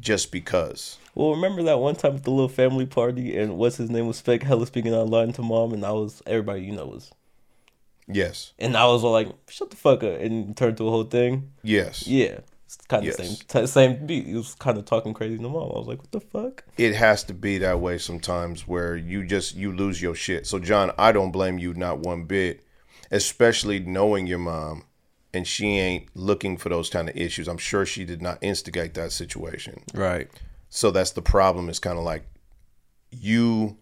just 0.00 0.30
because. 0.32 0.98
Well, 1.14 1.30
remember 1.32 1.62
that 1.64 1.78
one 1.80 1.96
time 1.96 2.14
at 2.16 2.24
the 2.24 2.30
little 2.30 2.48
family 2.48 2.86
party, 2.86 3.36
and 3.36 3.56
what's 3.56 3.76
his 3.76 3.90
name 3.90 4.06
was 4.06 4.20
fake 4.20 4.44
hella 4.44 4.66
speaking 4.66 4.94
online 4.94 5.32
to 5.32 5.42
mom, 5.42 5.72
and 5.72 5.84
I 5.84 5.90
was 5.92 6.22
everybody 6.26 6.62
you 6.62 6.72
know 6.72 6.86
was, 6.86 7.10
Yes. 8.06 8.52
and 8.58 8.76
I 8.76 8.86
was 8.86 9.02
all 9.04 9.12
like, 9.12 9.28
"Shut 9.48 9.70
the 9.70 9.76
fuck 9.76 10.02
up," 10.04 10.20
and 10.20 10.56
turned 10.56 10.76
to 10.78 10.86
a 10.86 10.90
whole 10.90 11.04
thing. 11.04 11.50
Yes. 11.62 12.06
Yeah, 12.06 12.38
it's 12.68 12.76
kind 12.86 13.02
of 13.02 13.06
Yes. 13.06 13.16
same 13.16 13.36
t- 13.48 13.66
same 13.66 14.06
beat. 14.06 14.26
He 14.26 14.34
was 14.34 14.54
kind 14.54 14.76
of 14.76 14.84
talking 14.84 15.14
crazy 15.14 15.36
to 15.38 15.42
mom. 15.42 15.54
I 15.54 15.78
was 15.78 15.86
like, 15.86 16.00
"What 16.00 16.12
the 16.12 16.20
fuck?" 16.20 16.64
it 16.76 16.94
has 16.94 17.24
to 17.24 17.32
be 17.34 17.56
that 17.58 17.80
way 17.80 17.96
sometimes 17.96 18.68
where 18.68 18.94
you 18.94 19.24
just 19.24 19.54
you 19.56 19.72
lose 19.72 20.02
your 20.02 20.14
shit. 20.14 20.46
So 20.46 20.58
John, 20.58 20.92
I 20.98 21.12
don't 21.12 21.30
blame 21.32 21.58
you 21.58 21.72
not 21.72 22.00
one 22.00 22.24
bit, 22.24 22.62
especially 23.10 23.78
knowing 23.80 24.26
your 24.26 24.38
mom 24.38 24.84
and 25.32 25.46
she 25.46 25.78
ain't 25.78 26.08
looking 26.14 26.56
for 26.58 26.68
those 26.68 26.90
kind 26.90 27.08
of 27.08 27.16
issues. 27.16 27.48
I'm 27.48 27.58
sure 27.58 27.86
she 27.86 28.04
did 28.04 28.20
not 28.20 28.38
instigate 28.42 28.92
that 28.94 29.12
situation. 29.12 29.82
Right. 29.94 30.28
So 30.68 30.90
that's 30.90 31.12
the 31.12 31.22
problem 31.22 31.70
is 31.70 31.78
kind 31.78 31.98
of 31.98 32.04
like 32.04 32.24
you 33.10 33.78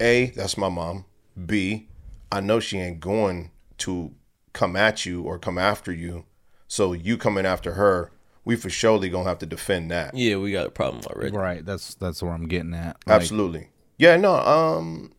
A, 0.00 0.26
that's 0.30 0.56
my 0.56 0.68
mom. 0.68 1.04
B, 1.46 1.88
I 2.30 2.40
know 2.40 2.60
she 2.60 2.78
ain't 2.78 3.00
going 3.00 3.50
to 3.78 4.14
come 4.52 4.76
at 4.76 5.04
you 5.04 5.22
or 5.22 5.38
come 5.38 5.58
after 5.58 5.92
you. 5.92 6.24
So 6.68 6.92
you 6.92 7.16
coming 7.18 7.46
after 7.46 7.72
her, 7.74 8.12
we 8.44 8.56
for 8.56 8.70
surely 8.70 9.08
gonna 9.08 9.28
have 9.28 9.38
to 9.38 9.46
defend 9.46 9.90
that. 9.90 10.16
Yeah, 10.16 10.36
we 10.36 10.52
got 10.52 10.66
a 10.66 10.70
problem 10.70 11.02
already. 11.06 11.36
Right. 11.36 11.64
That's 11.64 11.94
that's 11.94 12.22
where 12.22 12.32
I'm 12.32 12.48
getting 12.48 12.74
at. 12.74 12.96
Like, 13.06 13.16
Absolutely. 13.16 13.68
Yeah, 13.98 14.16
no, 14.16 14.34
um 14.36 15.12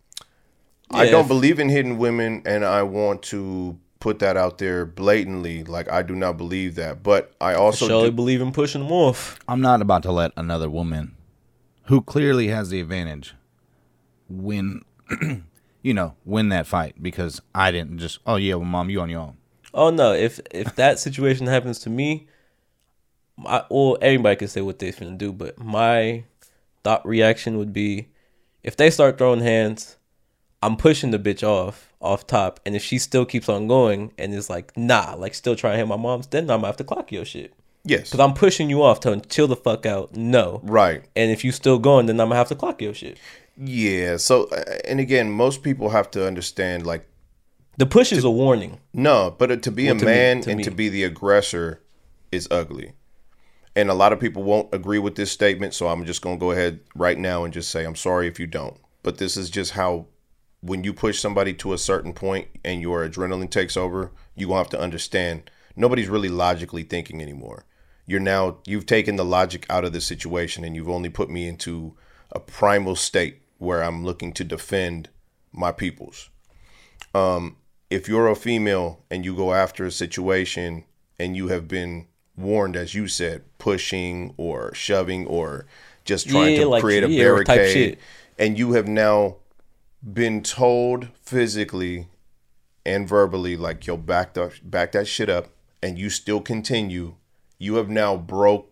I 0.92 1.10
don't 1.10 1.22
if- 1.22 1.28
believe 1.28 1.60
in 1.60 1.70
hidden 1.70 1.98
women 1.98 2.42
and 2.46 2.66
I 2.66 2.84
want 2.84 3.22
to 3.24 3.78
put 4.00 4.20
that 4.20 4.36
out 4.36 4.58
there 4.58 4.86
blatantly. 4.86 5.64
Like 5.64 5.90
I 5.90 6.02
do 6.02 6.16
not 6.16 6.36
believe 6.38 6.76
that. 6.76 7.04
But 7.04 7.34
I 7.40 7.54
also 7.54 7.88
Surely 7.88 8.10
do, 8.10 8.16
believe 8.16 8.42
in 8.42 8.52
pushing 8.52 8.82
them 8.84 8.92
off. 8.92 9.40
I'm 9.48 9.62
not 9.62 9.82
about 9.82 10.04
to 10.04 10.12
let 10.12 10.32
another 10.36 10.70
woman, 10.70 11.16
who 11.84 12.02
clearly 12.02 12.48
has 12.48 12.70
the 12.70 12.82
advantage, 12.82 13.36
win. 14.28 14.82
you 15.84 15.94
know, 15.94 16.16
win 16.26 16.50
that 16.50 16.68
fight 16.68 17.02
because 17.02 17.42
I 17.54 17.72
didn't 17.72 18.00
just. 18.00 18.20
Oh 18.26 18.36
yeah, 18.36 18.56
well, 18.56 18.66
mom, 18.66 18.90
you 18.90 19.00
on 19.02 19.10
your 19.10 19.22
own. 19.22 19.38
Oh 19.74 19.90
no! 19.90 20.14
If 20.14 20.40
if 20.52 20.76
that 20.76 21.00
situation 21.00 21.48
happens 21.48 21.80
to 21.80 21.90
me, 21.90 22.28
my 23.38 23.64
well, 23.70 23.98
everybody 24.02 24.36
can 24.36 24.48
say 24.48 24.62
what 24.62 24.80
they're 24.80 24.92
finna 24.92 25.18
do, 25.18 25.32
but 25.32 25.58
my 25.60 26.24
thought 26.84 27.06
reaction 27.06 27.58
would 27.58 27.74
be, 27.74 28.08
if 28.64 28.76
they 28.76 28.90
start 28.90 29.18
throwing 29.18 29.42
hands, 29.42 29.98
I'm 30.64 30.76
pushing 30.78 31.12
the 31.12 31.20
bitch 31.20 31.44
off 31.44 31.92
off 32.02 32.26
top, 32.26 32.60
and 32.66 32.76
if 32.76 32.84
she 32.84 32.98
still 32.98 33.26
keeps 33.26 33.48
on 33.48 33.68
going 33.68 34.12
and 34.18 34.34
is 34.34 34.50
like, 34.50 34.76
nah, 34.76 35.14
like 35.16 35.34
still 35.36 35.56
trying 35.56 35.74
to 35.74 35.78
hit 35.78 35.88
my 35.88 35.96
mom's, 35.98 36.28
then 36.28 36.44
I'm 36.44 36.58
gonna 36.58 36.68
have 36.68 36.78
to 36.78 36.84
clock 36.84 37.12
your 37.12 37.26
shit 37.26 37.54
yes. 37.84 38.10
because 38.10 38.20
I'm 38.20 38.34
pushing 38.34 38.70
you 38.70 38.82
off, 38.84 39.00
telling 39.00 39.22
chill 39.22 39.48
the 39.48 39.56
fuck 39.56 39.86
out, 39.86 40.16
no. 40.16 40.60
Right. 40.64 41.04
And 41.16 41.32
if 41.32 41.44
you 41.44 41.52
still 41.52 41.78
going, 41.80 42.08
then 42.08 42.20
I'm 42.20 42.28
gonna 42.28 42.38
have 42.38 42.48
to 42.50 42.56
clock 42.56 42.82
your 42.82 42.94
shit. 42.94 43.18
Yeah. 43.58 44.18
So 44.18 44.46
uh, 44.46 44.64
and 44.86 45.00
again, 45.00 45.32
most 45.32 45.62
people 45.64 45.90
have 45.90 46.10
to 46.12 46.26
understand 46.26 46.86
like 46.86 47.08
The 47.78 47.86
push 47.86 48.12
is 48.12 48.24
a 48.24 48.32
warning. 48.32 48.80
No, 48.94 49.36
but 49.38 49.62
to 49.64 49.72
be 49.72 49.86
Well, 49.86 49.96
a 49.96 50.00
to 50.00 50.06
me- 50.06 50.12
man 50.12 50.42
to 50.42 50.50
and 50.50 50.58
me. 50.58 50.64
to 50.64 50.72
be 50.72 50.90
the 50.90 51.04
aggressor 51.04 51.82
is 52.32 52.48
ugly. 52.50 52.94
And 53.76 53.90
a 53.90 53.94
lot 53.94 54.12
of 54.14 54.20
people 54.20 54.44
won't 54.44 54.74
agree 54.74 55.00
with 55.00 55.16
this 55.16 55.32
statement, 55.32 55.74
so 55.74 55.88
I'm 55.88 56.06
just 56.06 56.22
going 56.22 56.38
to 56.38 56.40
go 56.40 56.52
ahead 56.52 56.82
right 56.96 57.18
now 57.18 57.44
and 57.44 57.54
just 57.54 57.72
say 57.72 57.86
I'm 57.86 57.96
sorry 57.96 58.28
if 58.28 58.40
you 58.40 58.48
don't. 58.48 58.78
But 59.04 59.18
this 59.18 59.38
is 59.38 59.50
just 59.50 59.72
how 59.72 60.08
when 60.62 60.84
you 60.84 60.94
push 60.94 61.20
somebody 61.20 61.54
to 61.56 61.74
a 61.74 61.78
certain 61.78 62.14
point 62.14 62.48
and 62.64 62.82
your 62.82 63.08
adrenaline 63.08 63.50
takes 63.50 63.78
over, 63.78 64.12
you 64.36 64.48
to 64.48 64.54
have 64.56 64.70
to 64.70 64.80
understand 64.80 65.50
nobody's 65.76 66.10
really 66.10 66.30
logically 66.30 66.84
thinking 66.84 67.22
anymore. 67.22 67.66
You're 68.06 68.20
now 68.20 68.58
you've 68.68 68.86
taken 68.86 69.16
the 69.16 69.26
logic 69.26 69.66
out 69.70 69.86
of 69.86 69.94
the 69.94 70.02
situation 70.02 70.64
and 70.64 70.76
you've 70.76 70.90
only 70.90 71.10
put 71.10 71.30
me 71.30 71.48
into 71.48 71.96
a 72.32 72.40
primal 72.40 72.96
state 72.96 73.42
where 73.58 73.84
I'm 73.84 74.04
looking 74.04 74.34
to 74.34 74.44
defend 74.44 75.10
my 75.52 75.72
peoples 75.72 76.30
Um, 77.14 77.58
if 77.90 78.08
you're 78.08 78.28
a 78.28 78.36
female 78.36 79.04
and 79.12 79.26
you 79.26 79.36
go 79.36 79.54
after 79.54 79.86
a 79.86 79.92
situation 79.92 80.86
and 81.20 81.36
you 81.36 81.50
have 81.50 81.68
been 81.68 82.08
warned, 82.42 82.76
as 82.76 82.94
you 82.94 83.08
said, 83.08 83.44
pushing 83.58 84.34
or 84.38 84.74
shoving 84.74 85.26
or 85.28 85.66
just 86.06 86.30
trying 86.30 86.54
Yeah, 86.54 86.64
to 86.64 86.70
like, 86.70 86.82
create 86.84 87.04
a 87.04 87.10
yeah, 87.10 87.24
barricade, 87.24 87.98
and 88.38 88.58
you 88.58 88.74
have 88.74 88.88
now 88.88 89.38
been 90.02 90.42
told 90.42 91.10
physically 91.22 92.08
and 92.86 93.08
verbally, 93.08 93.56
like, 93.56 93.86
yo, 93.86 93.96
back 93.98 94.34
that, 94.34 94.60
back 94.70 94.92
that 94.94 95.08
shit 95.08 95.30
up, 95.30 95.50
and 95.84 96.00
you 96.00 96.10
still 96.10 96.42
continue, 96.42 97.16
you 97.60 97.76
have 97.76 97.90
now 97.90 98.18
broke 98.18 98.68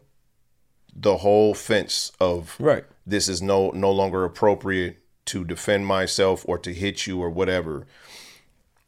the 0.95 1.17
whole 1.17 1.53
fence 1.53 2.11
of 2.19 2.55
Right. 2.59 2.83
this 3.05 3.29
is 3.29 3.41
no 3.41 3.69
no 3.69 3.91
longer 3.91 4.25
appropriate 4.25 4.97
to 5.25 5.45
defend 5.45 5.85
myself 5.85 6.43
or 6.47 6.57
to 6.57 6.73
hit 6.73 7.05
you 7.05 7.21
or 7.21 7.29
whatever 7.29 7.85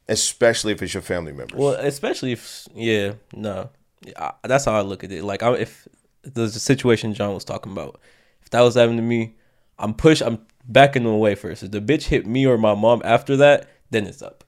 especially 0.10 0.74
if 0.74 0.82
it's 0.82 0.94
your 0.94 1.02
family 1.04 1.32
members. 1.32 1.58
Well, 1.58 1.74
especially 1.76 2.34
if 2.34 2.68
yeah, 2.76 3.14
no, 3.34 3.70
I, 4.18 4.32
that's 4.44 4.66
how 4.66 4.74
I 4.74 4.82
look 4.82 5.04
at 5.04 5.12
it. 5.12 5.24
Like, 5.24 5.44
I, 5.44 5.54
if 5.54 5.88
the 6.24 6.50
situation 6.50 7.14
John 7.14 7.34
was 7.34 7.44
talking 7.46 7.72
about, 7.72 8.00
if 8.42 8.50
that 8.52 8.62
was 8.62 8.76
happening 8.76 8.98
to 8.98 9.04
me, 9.04 9.36
I'm 9.80 9.94
push, 9.94 10.22
I'm 10.22 10.40
backing 10.68 11.06
away 11.06 11.36
first. 11.36 11.64
If 11.64 11.72
the 11.72 11.82
bitch 11.82 12.04
hit 12.04 12.26
me 12.26 12.46
or 12.46 12.58
my 12.58 12.76
mom 12.76 13.02
after 13.04 13.36
that, 13.38 13.70
then 13.90 14.06
it's 14.08 14.22
up. 14.22 14.44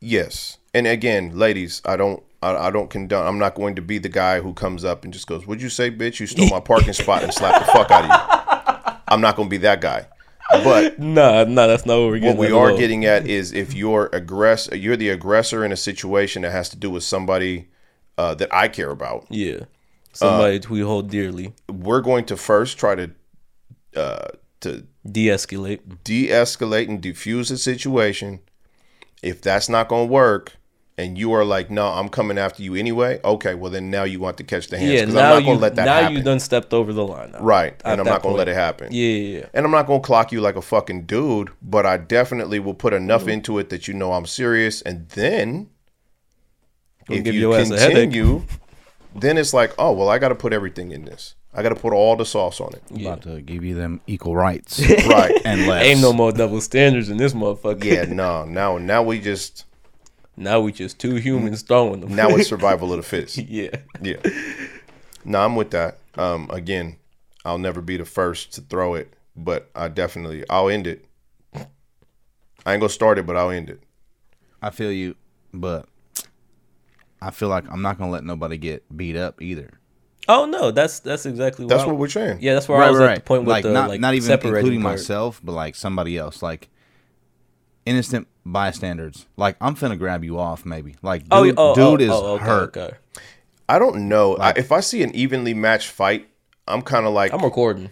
yes 0.00 0.58
and 0.74 0.86
again 0.86 1.30
ladies 1.38 1.80
i 1.86 1.96
don't 1.96 2.22
I, 2.42 2.66
I 2.66 2.70
don't 2.70 2.90
condone 2.90 3.26
i'm 3.26 3.38
not 3.38 3.54
going 3.54 3.76
to 3.76 3.82
be 3.82 3.96
the 3.98 4.10
guy 4.10 4.40
who 4.40 4.52
comes 4.52 4.84
up 4.84 5.04
and 5.04 5.12
just 5.12 5.26
goes 5.26 5.46
would 5.46 5.62
you 5.62 5.70
say 5.70 5.90
bitch 5.90 6.20
you 6.20 6.26
stole 6.26 6.48
my 6.50 6.60
parking 6.60 6.92
spot 6.92 7.22
and 7.22 7.32
slap 7.32 7.64
the 7.64 7.72
fuck 7.72 7.90
out 7.90 8.04
of 8.04 8.10
you 8.10 8.94
i'm 9.08 9.22
not 9.22 9.36
going 9.36 9.48
to 9.48 9.50
be 9.50 9.56
that 9.56 9.80
guy 9.80 10.06
but 10.62 10.98
Nah, 10.98 11.44
nah, 11.44 11.66
that's 11.66 11.86
not 11.86 11.98
what 11.98 12.08
we're 12.08 12.18
getting. 12.18 12.36
what 12.36 12.46
we 12.48 12.52
are 12.54 12.76
getting 12.76 13.06
at 13.06 13.26
is 13.26 13.52
if 13.52 13.72
you're 13.74 14.10
aggress 14.10 14.68
you're 14.78 14.96
the 14.98 15.08
aggressor 15.08 15.64
in 15.64 15.72
a 15.72 15.76
situation 15.76 16.42
that 16.42 16.52
has 16.52 16.68
to 16.68 16.76
do 16.76 16.90
with 16.90 17.02
somebody 17.02 17.68
uh, 18.18 18.34
that 18.34 18.52
i 18.54 18.68
care 18.68 18.90
about 18.90 19.26
yeah, 19.30 19.60
somebody 20.12 20.60
who 20.66 20.74
we 20.74 20.80
hold 20.80 21.10
dearly, 21.10 21.52
we're 21.70 22.00
going 22.00 22.24
to 22.26 22.36
first 22.36 22.78
try 22.78 22.94
to 22.94 23.10
uh, 23.96 24.28
to 24.60 24.86
de-escalate. 25.10 25.80
de-escalate 26.04 26.88
and 26.88 27.02
defuse 27.02 27.48
the 27.48 27.56
situation 27.58 28.40
If 29.22 29.40
that's 29.40 29.68
not 29.68 29.88
gonna 29.88 30.04
work, 30.06 30.52
and 30.98 31.18
you 31.18 31.32
are 31.32 31.44
like, 31.44 31.70
no, 31.70 31.86
I'm 31.88 32.08
coming 32.08 32.38
after 32.38 32.62
you 32.62 32.74
anyway. 32.74 33.20
Okay, 33.22 33.54
well 33.54 33.70
then 33.70 33.90
now 33.90 34.04
you 34.04 34.18
want 34.20 34.36
to 34.38 34.44
catch 34.44 34.68
the 34.68 34.78
hands 34.78 34.92
Yeah, 34.92 35.00
because 35.00 35.14
now 35.14 35.22
I'm 35.24 35.30
not 35.30 35.40
you 35.42 35.46
gonna 35.46 35.58
let 35.60 35.74
that 35.76 35.84
now 35.84 36.00
happen. 36.02 36.16
you 36.16 36.22
done 36.22 36.40
stepped 36.40 36.72
over 36.72 36.92
the 36.92 37.06
line. 37.06 37.32
now. 37.32 37.40
right, 37.40 37.74
and 37.84 38.00
I'm 38.00 38.06
not 38.06 38.22
gonna 38.22 38.34
let 38.36 38.48
it 38.48 38.54
happen. 38.54 38.88
Yeah, 38.92 39.08
yeah, 39.08 39.38
yeah. 39.40 39.46
And 39.54 39.64
I'm 39.66 39.72
not 39.72 39.86
gonna 39.86 40.00
clock 40.00 40.32
you 40.32 40.40
like 40.40 40.56
a 40.56 40.62
fucking 40.62 41.04
dude, 41.06 41.50
but 41.62 41.84
I 41.86 41.96
definitely 41.98 42.60
will 42.60 42.74
put 42.74 42.92
enough 42.94 43.22
Mm-hmm. 43.22 43.30
into 43.30 43.58
it 43.58 43.68
that 43.70 43.88
you 43.88 43.94
know 43.94 44.12
I'm 44.12 44.26
serious. 44.26 44.80
And 44.82 45.08
then 45.10 45.68
Gonna 47.06 47.18
if 47.18 47.24
give 47.24 47.34
you 47.34 47.40
your 47.42 47.58
ass 47.58 47.70
a 47.70 47.78
headache. 47.78 48.10
continue, 48.10 48.42
then 49.14 49.38
it's 49.38 49.54
like, 49.54 49.72
oh 49.78 49.92
well, 49.92 50.08
I 50.08 50.18
got 50.18 50.28
to 50.28 50.34
put 50.34 50.52
everything 50.52 50.90
in 50.92 51.04
this. 51.04 51.34
I 51.54 51.62
got 51.62 51.70
to 51.70 51.74
put 51.74 51.94
all 51.94 52.16
the 52.16 52.26
sauce 52.26 52.60
on 52.60 52.74
it. 52.74 52.82
Yeah. 52.90 53.08
About 53.12 53.22
to 53.22 53.40
give 53.40 53.64
you 53.64 53.74
them 53.74 54.00
equal 54.06 54.36
rights 54.36 54.78
Right. 55.06 55.40
and 55.44 55.66
less. 55.66 55.84
Ain't 55.86 56.00
no 56.02 56.12
more 56.12 56.30
double 56.30 56.60
standards 56.60 57.08
in 57.08 57.16
this 57.16 57.32
motherfucker. 57.32 57.82
yeah, 57.84 58.04
no. 58.04 58.44
Now, 58.44 58.76
now 58.76 59.02
we 59.02 59.18
just 59.20 59.64
now 60.36 60.60
we 60.60 60.70
just 60.72 60.98
two 60.98 61.14
humans 61.14 61.62
throwing 61.62 62.00
them. 62.00 62.14
now 62.14 62.28
it's 62.28 62.48
survival 62.50 62.92
of 62.92 62.98
the 62.98 63.02
fittest. 63.02 63.38
yeah. 63.38 63.70
Yeah. 64.02 64.16
No, 65.24 65.40
I'm 65.44 65.56
with 65.56 65.70
that. 65.70 65.98
Um, 66.16 66.48
again, 66.52 66.96
I'll 67.44 67.58
never 67.58 67.80
be 67.80 67.96
the 67.96 68.04
first 68.04 68.52
to 68.54 68.60
throw 68.60 68.94
it, 68.94 69.14
but 69.34 69.70
I 69.74 69.88
definitely 69.88 70.44
I'll 70.50 70.68
end 70.68 70.86
it. 70.86 71.04
I 71.54 72.72
ain't 72.74 72.80
gonna 72.80 72.88
start 72.88 73.18
it, 73.18 73.26
but 73.26 73.36
I'll 73.36 73.50
end 73.50 73.70
it. 73.70 73.80
I 74.60 74.70
feel 74.70 74.90
you, 74.92 75.14
but 75.54 75.86
I 77.26 77.30
feel 77.30 77.48
like 77.48 77.64
I'm 77.70 77.82
not 77.82 77.98
gonna 77.98 78.10
let 78.12 78.24
nobody 78.24 78.56
get 78.56 78.84
beat 78.96 79.16
up 79.16 79.42
either. 79.42 79.70
Oh 80.28 80.44
no, 80.44 80.70
that's 80.70 81.00
that's 81.00 81.26
exactly 81.26 81.66
That's 81.66 81.82
why- 81.84 81.88
what 81.92 81.98
we're 81.98 82.08
saying. 82.08 82.38
Yeah, 82.40 82.54
that's 82.54 82.68
where 82.68 82.82
I 82.82 82.90
was 82.90 83.00
at 83.00 83.14
the 83.16 83.20
point 83.20 83.42
with 83.42 83.48
like 83.50 83.62
the 83.64 83.72
not 83.72 83.88
like 83.88 84.00
not 84.00 84.14
even 84.14 84.26
separating 84.26 84.58
including 84.58 84.82
part. 84.82 84.94
myself, 84.94 85.40
but 85.42 85.52
like 85.52 85.74
somebody 85.74 86.16
else, 86.18 86.42
like 86.42 86.68
innocent 87.84 88.26
bystanders. 88.44 89.26
Like 89.36 89.56
I'm 89.60 89.74
finna 89.76 89.98
grab 89.98 90.24
you 90.24 90.38
off, 90.38 90.64
maybe. 90.64 90.96
Like 91.02 91.24
oh, 91.30 91.44
dude, 91.44 91.54
Oh, 91.58 91.72
oh, 91.72 91.74
dude 91.96 92.00
oh, 92.02 92.04
is 92.04 92.10
oh, 92.22 92.34
okay, 92.34 92.44
hurt. 92.44 92.76
Okay. 92.76 92.96
I 93.68 93.78
don't 93.78 94.08
know. 94.08 94.36
I, 94.36 94.50
if 94.56 94.70
I 94.70 94.80
see 94.80 95.02
an 95.02 95.14
evenly 95.14 95.52
matched 95.54 95.88
fight, 95.88 96.28
I'm 96.68 96.82
kind 96.82 97.04
of 97.06 97.12
like, 97.12 97.32
I'm 97.32 97.42
recording. 97.42 97.90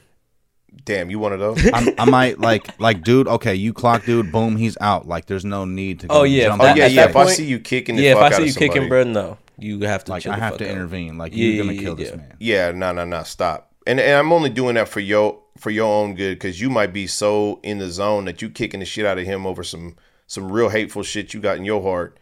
Damn, 0.84 1.10
you 1.10 1.18
one 1.18 1.32
of 1.32 1.40
those? 1.40 1.58
I'm, 1.72 1.88
I 1.98 2.04
might 2.04 2.38
like 2.40 2.78
like 2.80 3.02
dude. 3.02 3.28
Okay, 3.28 3.54
you 3.54 3.72
clock 3.72 4.04
dude. 4.04 4.32
Boom, 4.32 4.56
he's 4.56 4.76
out. 4.80 5.06
Like 5.06 5.26
there's 5.26 5.44
no 5.44 5.64
need 5.64 6.00
to. 6.00 6.06
Go 6.08 6.20
Oh, 6.20 6.22
yeah, 6.24 6.44
jump 6.46 6.62
oh 6.62 6.66
yeah, 6.74 6.86
yeah. 6.86 7.02
that 7.06 7.10
If 7.10 7.16
I 7.16 7.26
see 7.26 7.44
you 7.46 7.58
kicking, 7.60 7.96
the 7.96 8.02
Yeah, 8.02 8.12
if 8.12 8.18
I 8.18 8.30
see 8.32 8.42
of 8.42 8.48
you 8.48 8.54
kicking, 8.54 8.82
somebody- 8.82 8.88
bro, 8.88 9.04
no, 9.04 9.38
you 9.58 9.80
have 9.80 10.04
to. 10.04 10.10
Like 10.12 10.22
chill 10.22 10.32
I 10.32 10.36
the 10.36 10.42
have 10.42 10.52
fuck 10.54 10.58
to 10.58 10.64
out. 10.66 10.70
intervene. 10.72 11.18
Like 11.18 11.32
Yeah, 11.34 11.44
you're 11.46 11.64
gonna 11.64 11.78
kill 11.78 11.98
yeah. 11.98 12.04
this 12.10 12.16
man. 12.16 12.36
Yeah, 12.38 12.70
no, 12.72 12.92
no, 12.92 13.04
no, 13.04 13.22
stop. 13.22 13.70
And 13.86 14.00
and 14.00 14.16
I'm 14.18 14.32
only 14.32 14.50
doing 14.50 14.74
that 14.76 14.88
for 14.88 15.00
your 15.00 15.38
for 15.58 15.70
your 15.70 15.86
own 15.86 16.14
good 16.14 16.34
because 16.36 16.60
you 16.60 16.70
might 16.70 16.92
be 16.92 17.06
so 17.06 17.60
in 17.62 17.78
the 17.78 17.88
zone 17.90 18.24
that 18.24 18.42
you 18.42 18.50
kicking 18.50 18.80
the 18.80 18.86
shit 18.86 19.06
out 19.06 19.18
of 19.18 19.24
him 19.24 19.46
over 19.46 19.62
some 19.62 19.96
some 20.26 20.50
real 20.50 20.70
hateful 20.70 21.02
shit 21.02 21.34
you 21.34 21.40
got 21.40 21.58
in 21.58 21.64
your 21.64 21.82
heart. 21.82 22.18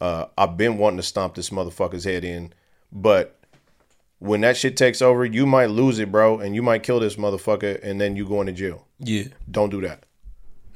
Uh, 0.00 0.26
I've 0.36 0.56
been 0.56 0.78
wanting 0.78 0.96
to 0.96 1.02
stomp 1.04 1.34
this 1.36 1.50
motherfucker's 1.50 2.04
head 2.04 2.24
in, 2.24 2.52
but 2.90 3.38
when 4.22 4.40
that 4.42 4.56
shit 4.56 4.76
takes 4.76 5.02
over, 5.02 5.24
you 5.24 5.46
might 5.46 5.66
lose 5.70 5.98
it, 5.98 6.12
bro, 6.12 6.38
and 6.38 6.54
you 6.54 6.62
might 6.62 6.82
kill 6.84 7.00
this 7.00 7.16
motherfucker, 7.16 7.80
and 7.82 8.00
then 8.00 8.14
you 8.14 8.26
going 8.26 8.46
to 8.46 8.52
jail. 8.52 8.86
Yeah. 9.00 9.24
Don't 9.50 9.70
do 9.70 9.80
that. 9.80 10.04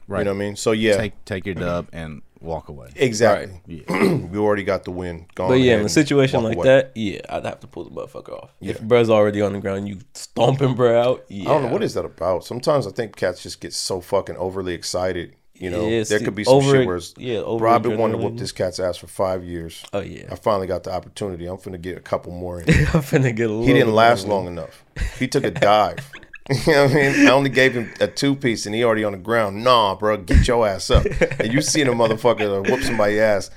Right. 0.08 0.20
You 0.20 0.24
know 0.24 0.32
what 0.32 0.36
I 0.36 0.38
mean? 0.46 0.56
So 0.56 0.72
yeah, 0.72 0.96
Take 0.96 1.24
take 1.24 1.46
your 1.46 1.54
dub 1.56 1.88
and 1.92 2.22
walk 2.40 2.68
away. 2.68 2.90
exactly. 2.94 3.60
Yeah. 3.66 4.04
we 4.14 4.38
already 4.38 4.62
got 4.62 4.84
the 4.84 4.90
win. 4.92 5.26
Go 5.34 5.48
But 5.48 5.54
yeah, 5.60 5.78
in 5.78 5.86
a 5.86 5.88
situation 5.88 6.42
like 6.44 6.56
away. 6.56 6.64
that, 6.66 6.92
yeah, 6.94 7.20
I'd 7.28 7.44
have 7.44 7.60
to 7.60 7.66
pull 7.66 7.84
the 7.84 7.90
motherfucker 7.90 8.32
off. 8.40 8.50
If 8.60 8.80
bro's 8.80 9.10
already 9.10 9.40
on 9.42 9.52
the 9.52 9.60
ground, 9.60 9.88
you 9.88 9.98
stomping 10.14 10.74
bro 10.74 11.00
out. 11.00 11.24
Yeah. 11.28 11.50
I 11.50 11.54
don't 11.54 11.62
know 11.64 11.72
what 11.72 11.82
is 11.82 11.94
that 11.94 12.04
about. 12.04 12.44
Sometimes 12.44 12.86
I 12.86 12.90
think 12.90 13.16
cats 13.16 13.42
just 13.42 13.60
get 13.60 13.72
so 13.72 14.00
fucking 14.00 14.36
overly 14.36 14.74
excited. 14.74 15.34
You 15.58 15.70
know, 15.70 15.86
it's 15.88 16.10
there 16.10 16.18
could 16.20 16.34
be 16.34 16.44
some 16.44 16.54
over- 16.54 16.72
shit 16.72 16.86
where 16.86 16.96
it's, 16.96 17.14
yeah, 17.16 17.38
over 17.38 17.60
bro, 17.60 17.74
I've 17.74 17.82
been 17.82 17.96
wanting 17.98 18.18
to 18.20 18.24
whoop 18.26 18.36
this 18.36 18.52
cat's 18.52 18.78
ass 18.78 18.96
for 18.98 19.06
five 19.06 19.42
years. 19.44 19.82
Oh 19.92 20.00
yeah. 20.00 20.24
I 20.30 20.34
finally 20.34 20.66
got 20.66 20.84
the 20.84 20.92
opportunity. 20.92 21.46
I'm 21.46 21.56
finna 21.56 21.80
get 21.80 21.96
a 21.96 22.00
couple 22.00 22.32
more. 22.32 22.60
In. 22.60 22.68
I'm 22.68 23.02
finna 23.02 23.34
get 23.34 23.48
a 23.48 23.52
little. 23.52 23.64
He 23.66 23.72
didn't 23.72 23.94
last 23.94 24.26
more. 24.26 24.36
long 24.38 24.46
enough. 24.48 24.84
He 25.18 25.28
took 25.28 25.44
a 25.44 25.50
dive. 25.50 25.98
you 26.50 26.72
know 26.72 26.82
what 26.84 26.90
I 26.92 26.94
mean? 26.94 27.26
I 27.26 27.30
only 27.30 27.50
gave 27.50 27.74
him 27.74 27.90
a 28.00 28.06
two 28.06 28.36
piece 28.36 28.66
and 28.66 28.74
he 28.74 28.84
already 28.84 29.02
on 29.02 29.12
the 29.12 29.18
ground. 29.18 29.64
Nah, 29.64 29.94
bro, 29.94 30.18
get 30.18 30.46
your 30.46 30.66
ass 30.66 30.90
up. 30.90 31.04
And 31.40 31.52
you 31.52 31.60
seen 31.62 31.88
a 31.88 31.92
motherfucker 31.92 32.68
whoop 32.70 32.82
somebody's 32.82 33.18
ass. 33.18 33.50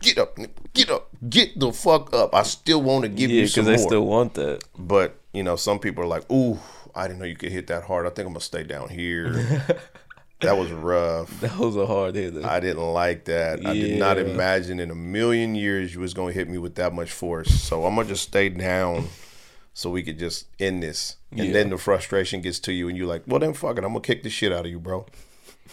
Get 0.00 0.18
up, 0.18 0.36
get 0.74 0.90
up, 0.90 1.08
get 1.30 1.58
the 1.58 1.72
fuck 1.72 2.14
up. 2.14 2.34
I 2.34 2.42
still 2.42 2.82
want 2.82 3.04
to 3.04 3.08
give 3.08 3.30
Yeah, 3.30 3.40
you 3.40 3.46
some 3.46 3.64
because 3.64 3.76
they 3.78 3.82
more. 3.82 3.88
still 3.90 4.06
want 4.06 4.34
that. 4.34 4.62
But 4.78 5.18
you 5.32 5.42
know, 5.42 5.56
some 5.56 5.78
people 5.78 6.04
are 6.04 6.06
like, 6.06 6.30
"Ooh, 6.30 6.58
I 6.94 7.08
didn't 7.08 7.18
know 7.20 7.24
you 7.24 7.34
could 7.34 7.50
hit 7.50 7.66
that 7.68 7.84
hard. 7.84 8.04
I 8.06 8.10
think 8.10 8.26
I'm 8.26 8.34
gonna 8.34 8.40
stay 8.40 8.62
down 8.62 8.90
here." 8.90 9.64
that 10.46 10.56
was 10.58 10.70
rough. 10.72 11.30
That 11.40 11.56
was 11.58 11.76
a 11.76 11.86
hard 11.86 12.14
hit. 12.14 12.42
I 12.44 12.60
didn't 12.60 12.82
like 12.92 13.24
that. 13.26 13.64
I 13.66 13.72
did 13.74 13.98
not 13.98 14.18
imagine 14.18 14.80
in 14.80 14.90
a 14.90 14.94
million 14.94 15.54
years 15.54 15.94
you 15.94 16.00
was 16.00 16.14
gonna 16.14 16.32
hit 16.32 16.48
me 16.48 16.58
with 16.58 16.74
that 16.76 16.92
much 16.94 17.12
force. 17.12 17.48
So 17.62 17.84
I'm 17.84 17.94
gonna 17.96 18.08
just 18.08 18.22
stay 18.24 18.48
down, 18.48 19.08
so 19.74 19.90
we 19.90 20.02
could 20.02 20.18
just 20.18 20.46
end 20.58 20.82
this. 20.82 21.16
And 21.30 21.46
Yeah. 21.48 21.52
then 21.52 21.70
the 21.70 21.78
frustration 21.78 22.40
gets 22.40 22.58
to 22.60 22.72
you, 22.72 22.88
and 22.88 22.96
you're 22.96 23.06
like, 23.06 23.22
"Well, 23.26 23.40
then 23.40 23.52
fuck 23.52 23.76
it. 23.78 23.84
I'm 23.84 23.90
gonna 23.90 24.00
kick 24.00 24.22
the 24.22 24.30
shit 24.30 24.52
out 24.52 24.64
of 24.64 24.70
you, 24.70 24.78
bro. 24.80 25.04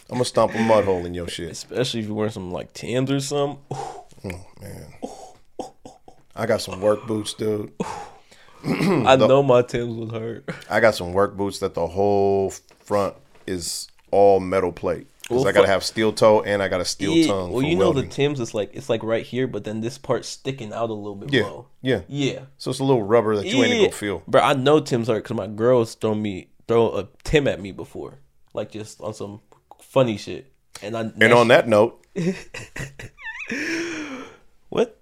I'm 0.10 0.16
gonna 0.16 0.26
stomp 0.26 0.54
a 0.56 0.60
mud 0.60 0.84
hole 0.86 1.06
in 1.06 1.14
your 1.14 1.28
shit." 1.28 1.52
Especially 1.52 2.02
if 2.02 2.08
you're 2.08 2.16
wearing 2.16 2.32
some 2.32 2.52
like 2.52 2.74
Tims 2.74 3.10
or 3.12 3.20
something. 3.20 3.60
Oh 3.72 4.06
man, 4.62 4.94
I 6.36 6.46
got 6.46 6.62
some 6.62 6.82
work 6.82 7.06
boots, 7.08 7.34
dude. 7.34 7.72
I 8.66 9.16
know 9.20 9.44
my 9.44 9.62
Tim's 9.62 9.96
was 9.98 10.12
hurt. 10.12 10.50
I 10.70 10.80
got 10.80 10.96
some 10.96 11.14
work 11.14 11.36
boots 11.38 11.60
that 11.60 11.74
the 11.74 11.86
whole 11.88 12.52
front 12.80 13.16
is 13.46 13.88
all 14.14 14.40
metal 14.40 14.72
plate. 14.72 15.08
Because 15.24 15.38
Well, 15.38 15.48
I 15.48 15.52
gotta 15.54 15.68
have 15.68 15.84
steel 15.84 16.12
toe 16.14 16.42
and 16.42 16.62
I 16.62 16.68
got 16.68 16.82
a 16.82 16.86
steel 16.86 17.14
Yeah, 17.14 17.28
tongue. 17.28 17.52
well, 17.52 17.62
you 17.64 17.76
know 17.76 17.86
welding. 17.92 18.04
the 18.10 18.10
Timbs 18.10 18.40
is 18.42 18.54
like 18.54 18.72
it's 18.74 18.90
like 18.90 19.02
right 19.04 19.26
here, 19.26 19.48
but 19.48 19.64
then 19.64 19.80
this 19.82 19.98
part's 19.98 20.28
sticking 20.28 20.74
out 20.74 20.90
a 20.90 20.94
little 20.94 21.16
bit. 21.16 21.34
Yeah, 21.34 21.42
Bro. 21.44 21.68
yeah. 21.82 22.02
Yeah. 22.10 22.40
So 22.58 22.72
it's 22.72 22.80
a 22.80 22.84
little 22.84 23.04
rubber 23.04 23.36
that 23.38 23.46
you 23.46 23.64
ain't 23.64 23.80
gonna 23.80 23.92
feel. 23.92 24.22
Bro, 24.28 24.42
I 24.42 24.54
know 24.54 24.80
Tim's 24.82 25.08
hurt 25.08 25.24
because 25.24 25.36
my 25.38 25.48
girls 25.48 25.96
throw 25.96 26.14
me 26.14 26.50
throw 26.68 26.96
a 26.98 27.08
Tim 27.24 27.48
at 27.48 27.62
me 27.62 27.72
before, 27.72 28.20
like 28.54 28.72
just 28.72 29.00
on 29.02 29.14
some 29.14 29.40
funny 29.82 30.18
shit. 30.18 30.52
And 30.82 30.96
I 30.98 31.02
And 31.20 31.32
on 31.34 31.48
that 31.50 31.68
note, 31.70 32.06
what 34.70 35.00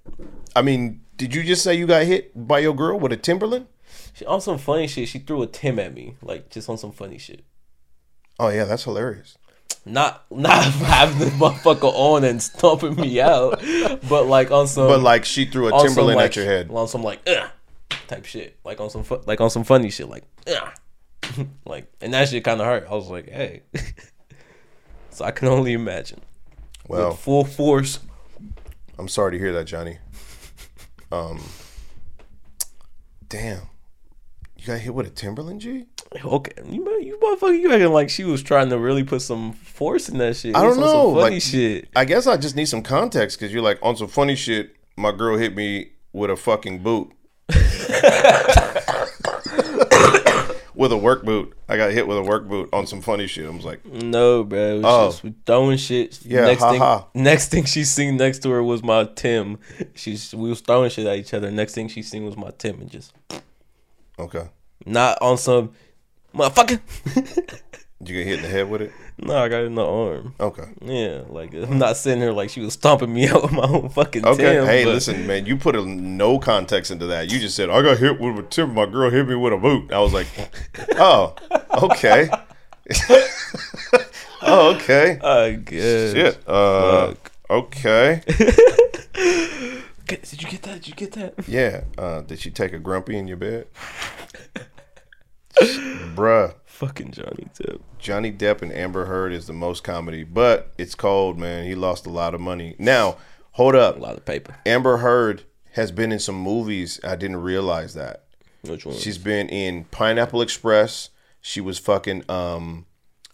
I 0.55 0.61
mean, 0.61 1.01
did 1.17 1.33
you 1.33 1.43
just 1.43 1.63
say 1.63 1.73
you 1.75 1.87
got 1.87 2.03
hit 2.05 2.31
by 2.47 2.59
your 2.59 2.75
girl 2.75 2.99
with 2.99 3.11
a 3.11 3.17
Timberland? 3.17 3.67
she, 4.13 4.25
on 4.25 4.41
some 4.41 4.57
funny 4.57 4.87
shit, 4.87 5.07
she 5.07 5.19
threw 5.19 5.41
a 5.41 5.47
Tim 5.47 5.79
at 5.79 5.93
me, 5.93 6.15
like 6.21 6.49
just 6.49 6.69
on 6.69 6.77
some 6.77 6.91
funny 6.91 7.17
shit. 7.17 7.43
Oh 8.41 8.49
yeah, 8.49 8.63
that's 8.65 8.85
hilarious. 8.85 9.37
Not 9.85 10.25
not 10.31 10.63
having 10.73 11.19
the 11.19 11.25
motherfucker 11.35 11.91
on 11.93 12.23
and 12.23 12.41
stomping 12.41 12.95
me 12.95 13.21
out, 13.21 13.61
but 14.09 14.25
like 14.25 14.49
on 14.49 14.67
some 14.67 14.87
But 14.87 15.01
like 15.01 15.25
she 15.25 15.45
threw 15.45 15.67
a 15.67 15.69
some, 15.69 15.85
Timberland 15.87 16.17
like, 16.17 16.31
at 16.31 16.35
your 16.37 16.45
head. 16.45 16.71
on 16.71 16.87
some 16.87 17.03
like 17.03 17.19
Ugh, 17.27 17.49
type 18.07 18.25
shit, 18.25 18.57
like 18.65 18.81
on 18.81 18.89
some 18.89 19.03
fu- 19.03 19.21
like 19.27 19.39
on 19.41 19.51
some 19.51 19.63
funny 19.63 19.91
shit, 19.91 20.09
like 20.09 20.23
Ugh. 20.47 21.47
like 21.67 21.85
and 22.01 22.15
that 22.15 22.29
shit 22.29 22.43
kind 22.43 22.59
of 22.59 22.65
hurt. 22.65 22.87
I 22.89 22.95
was 22.95 23.09
like, 23.09 23.29
hey, 23.29 23.61
so 25.11 25.23
I 25.23 25.29
can 25.29 25.47
only 25.47 25.73
imagine. 25.73 26.19
Well, 26.87 27.09
With 27.11 27.19
full 27.19 27.45
force. 27.45 27.99
I'm 28.97 29.07
sorry 29.07 29.33
to 29.33 29.37
hear 29.37 29.53
that, 29.53 29.65
Johnny. 29.65 29.99
Um, 31.11 31.41
damn, 33.29 33.61
you 34.57 34.65
got 34.65 34.79
hit 34.79 34.95
with 34.95 35.05
a 35.05 35.11
Timberland, 35.11 35.61
G? 35.61 35.85
Okay, 36.23 36.51
you 36.69 36.83
you 36.99 37.17
motherfucker, 37.23 37.57
you 37.59 37.71
acting 37.71 37.93
like 37.93 38.09
she 38.09 38.25
was 38.25 38.43
trying 38.43 38.69
to 38.69 38.77
really 38.77 39.03
put 39.03 39.21
some 39.21 39.53
force 39.53 40.09
in 40.09 40.17
that 40.17 40.35
shit. 40.35 40.55
I 40.55 40.61
don't 40.61 40.77
know, 40.79 41.15
funny 41.15 41.35
like- 41.35 41.41
shit. 41.41 41.87
I 41.95 42.03
guess 42.05 42.27
I 42.27 42.35
just 42.37 42.55
need 42.55 42.65
some 42.65 42.83
context 42.83 43.39
because 43.39 43.53
you're 43.53 43.61
like 43.63 43.79
on 43.81 43.95
some 43.95 44.07
funny 44.09 44.35
shit. 44.35 44.75
My 44.97 45.11
girl 45.13 45.37
hit 45.37 45.55
me 45.55 45.91
with 46.11 46.29
a 46.29 46.35
fucking 46.35 46.83
boot. 46.83 47.11
with 50.75 50.91
a 50.91 50.97
work 50.97 51.23
boot. 51.23 51.55
I 51.69 51.77
got 51.77 51.91
hit 51.91 52.07
with 52.07 52.17
a 52.17 52.21
work 52.23 52.47
boot 52.47 52.69
on 52.73 52.87
some 52.87 53.01
funny 53.01 53.27
shit. 53.27 53.45
I 53.45 53.49
was 53.49 53.63
like, 53.65 53.85
No, 53.85 54.43
bro. 54.43 54.59
It 54.77 54.81
was 54.83 54.85
Oh. 54.85 55.11
just 55.27 55.35
throwing 55.45 55.77
shit. 55.77 56.19
Yeah, 56.25 56.41
Next 56.41 56.61
ha 56.61 56.71
thing, 56.71 56.79
ha. 56.81 57.07
next 57.13 57.49
thing 57.51 57.65
she 57.65 57.83
seen 57.83 58.17
next 58.17 58.39
to 58.39 58.49
her 58.49 58.61
was 58.63 58.83
my 58.83 59.05
Tim. 59.15 59.59
She's 59.95 60.33
we 60.33 60.49
was 60.49 60.59
throwing 60.61 60.89
shit 60.89 61.05
at 61.07 61.17
each 61.17 61.33
other. 61.33 61.51
Next 61.51 61.73
thing 61.73 61.87
she 61.87 62.01
seen 62.01 62.25
was 62.25 62.35
my 62.35 62.51
Tim, 62.57 62.81
and 62.81 62.89
just 62.91 63.13
okay. 64.19 64.49
not 64.85 65.17
on 65.21 65.37
some 65.37 65.71
motherfucker. 66.33 66.79
Did 67.13 67.29
you 68.09 68.15
get 68.23 68.27
hit 68.27 68.35
in 68.37 68.41
the 68.43 68.47
head 68.49 68.69
with 68.69 68.81
it? 68.81 68.91
no, 69.17 69.37
I 69.37 69.49
got 69.49 69.61
it 69.61 69.65
in 69.65 69.75
the 69.75 69.85
arm. 69.85 70.33
Okay. 70.39 70.63
Yeah, 70.81 71.21
like 71.29 71.53
I'm 71.53 71.77
not 71.77 71.95
sitting 71.97 72.19
here 72.21 72.31
like 72.31 72.49
she 72.49 72.59
was 72.61 72.73
stomping 72.73 73.13
me 73.13 73.27
out 73.29 73.43
with 73.43 73.51
my 73.51 73.63
own 73.63 73.89
fucking 73.89 74.25
Okay. 74.25 74.53
Tim. 74.55 74.65
hey, 74.65 74.83
but- 74.85 74.93
listen, 74.93 75.27
man. 75.27 75.45
You 75.45 75.57
put 75.57 75.75
a, 75.75 75.85
no 75.85 76.39
context 76.39 76.89
into 76.91 77.05
that. 77.07 77.31
You 77.31 77.39
just 77.39 77.55
said 77.55 77.69
I 77.69 77.81
got 77.81 77.97
hit 77.99 78.19
with 78.19 78.39
a 78.39 78.43
timber. 78.43 78.73
My 78.73 78.91
girl 78.91 79.09
hit 79.11 79.27
me 79.27 79.35
with 79.35 79.53
a 79.53 79.57
boot. 79.57 79.91
I 79.91 79.99
was 79.99 80.13
like, 80.13 80.27
oh, 80.97 81.35
okay. 81.83 82.29
oh, 84.41 84.75
okay. 84.75 85.19
I 85.23 85.51
guess. 85.51 86.13
Shit. 86.13 86.39
Uh, 86.47 87.13
okay. 87.49 88.23
Did 90.07 90.41
you 90.41 90.49
get 90.49 90.61
that? 90.63 90.73
Did 90.81 90.87
you 90.87 90.93
get 90.95 91.11
that? 91.13 91.33
Yeah. 91.47 91.83
Uh, 91.97 92.21
did 92.21 92.39
she 92.39 92.49
take 92.51 92.73
a 92.73 92.79
grumpy 92.79 93.17
in 93.17 93.27
your 93.27 93.37
bed? 93.37 93.67
Bruh, 96.15 96.53
Fucking 96.65 97.11
Johnny 97.11 97.47
Depp. 97.53 97.81
Johnny 97.99 98.31
Depp 98.31 98.61
and 98.61 98.71
Amber 98.71 99.05
Heard 99.05 99.33
is 99.33 99.47
the 99.47 99.53
most 99.53 99.83
comedy, 99.83 100.23
but 100.23 100.71
it's 100.77 100.95
cold, 100.95 101.37
man. 101.37 101.65
He 101.65 101.75
lost 101.75 102.05
a 102.05 102.09
lot 102.09 102.33
of 102.33 102.41
money. 102.41 102.75
Now, 102.79 103.17
hold 103.51 103.75
up. 103.75 103.97
A 103.97 103.99
lot 103.99 104.17
of 104.17 104.25
paper. 104.25 104.55
Amber 104.65 104.97
Heard 104.97 105.43
has 105.73 105.91
been 105.91 106.11
in 106.11 106.19
some 106.19 106.35
movies. 106.35 106.99
I 107.03 107.15
didn't 107.15 107.37
realize 107.37 107.93
that. 107.93 108.23
Which 108.63 108.85
one? 108.85 108.95
She's 108.95 109.17
been 109.17 109.49
in 109.49 109.85
Pineapple 109.85 110.41
Express. 110.41 111.09
She 111.41 111.61
was 111.61 111.79
fucking 111.79 112.23
um, 112.29 112.85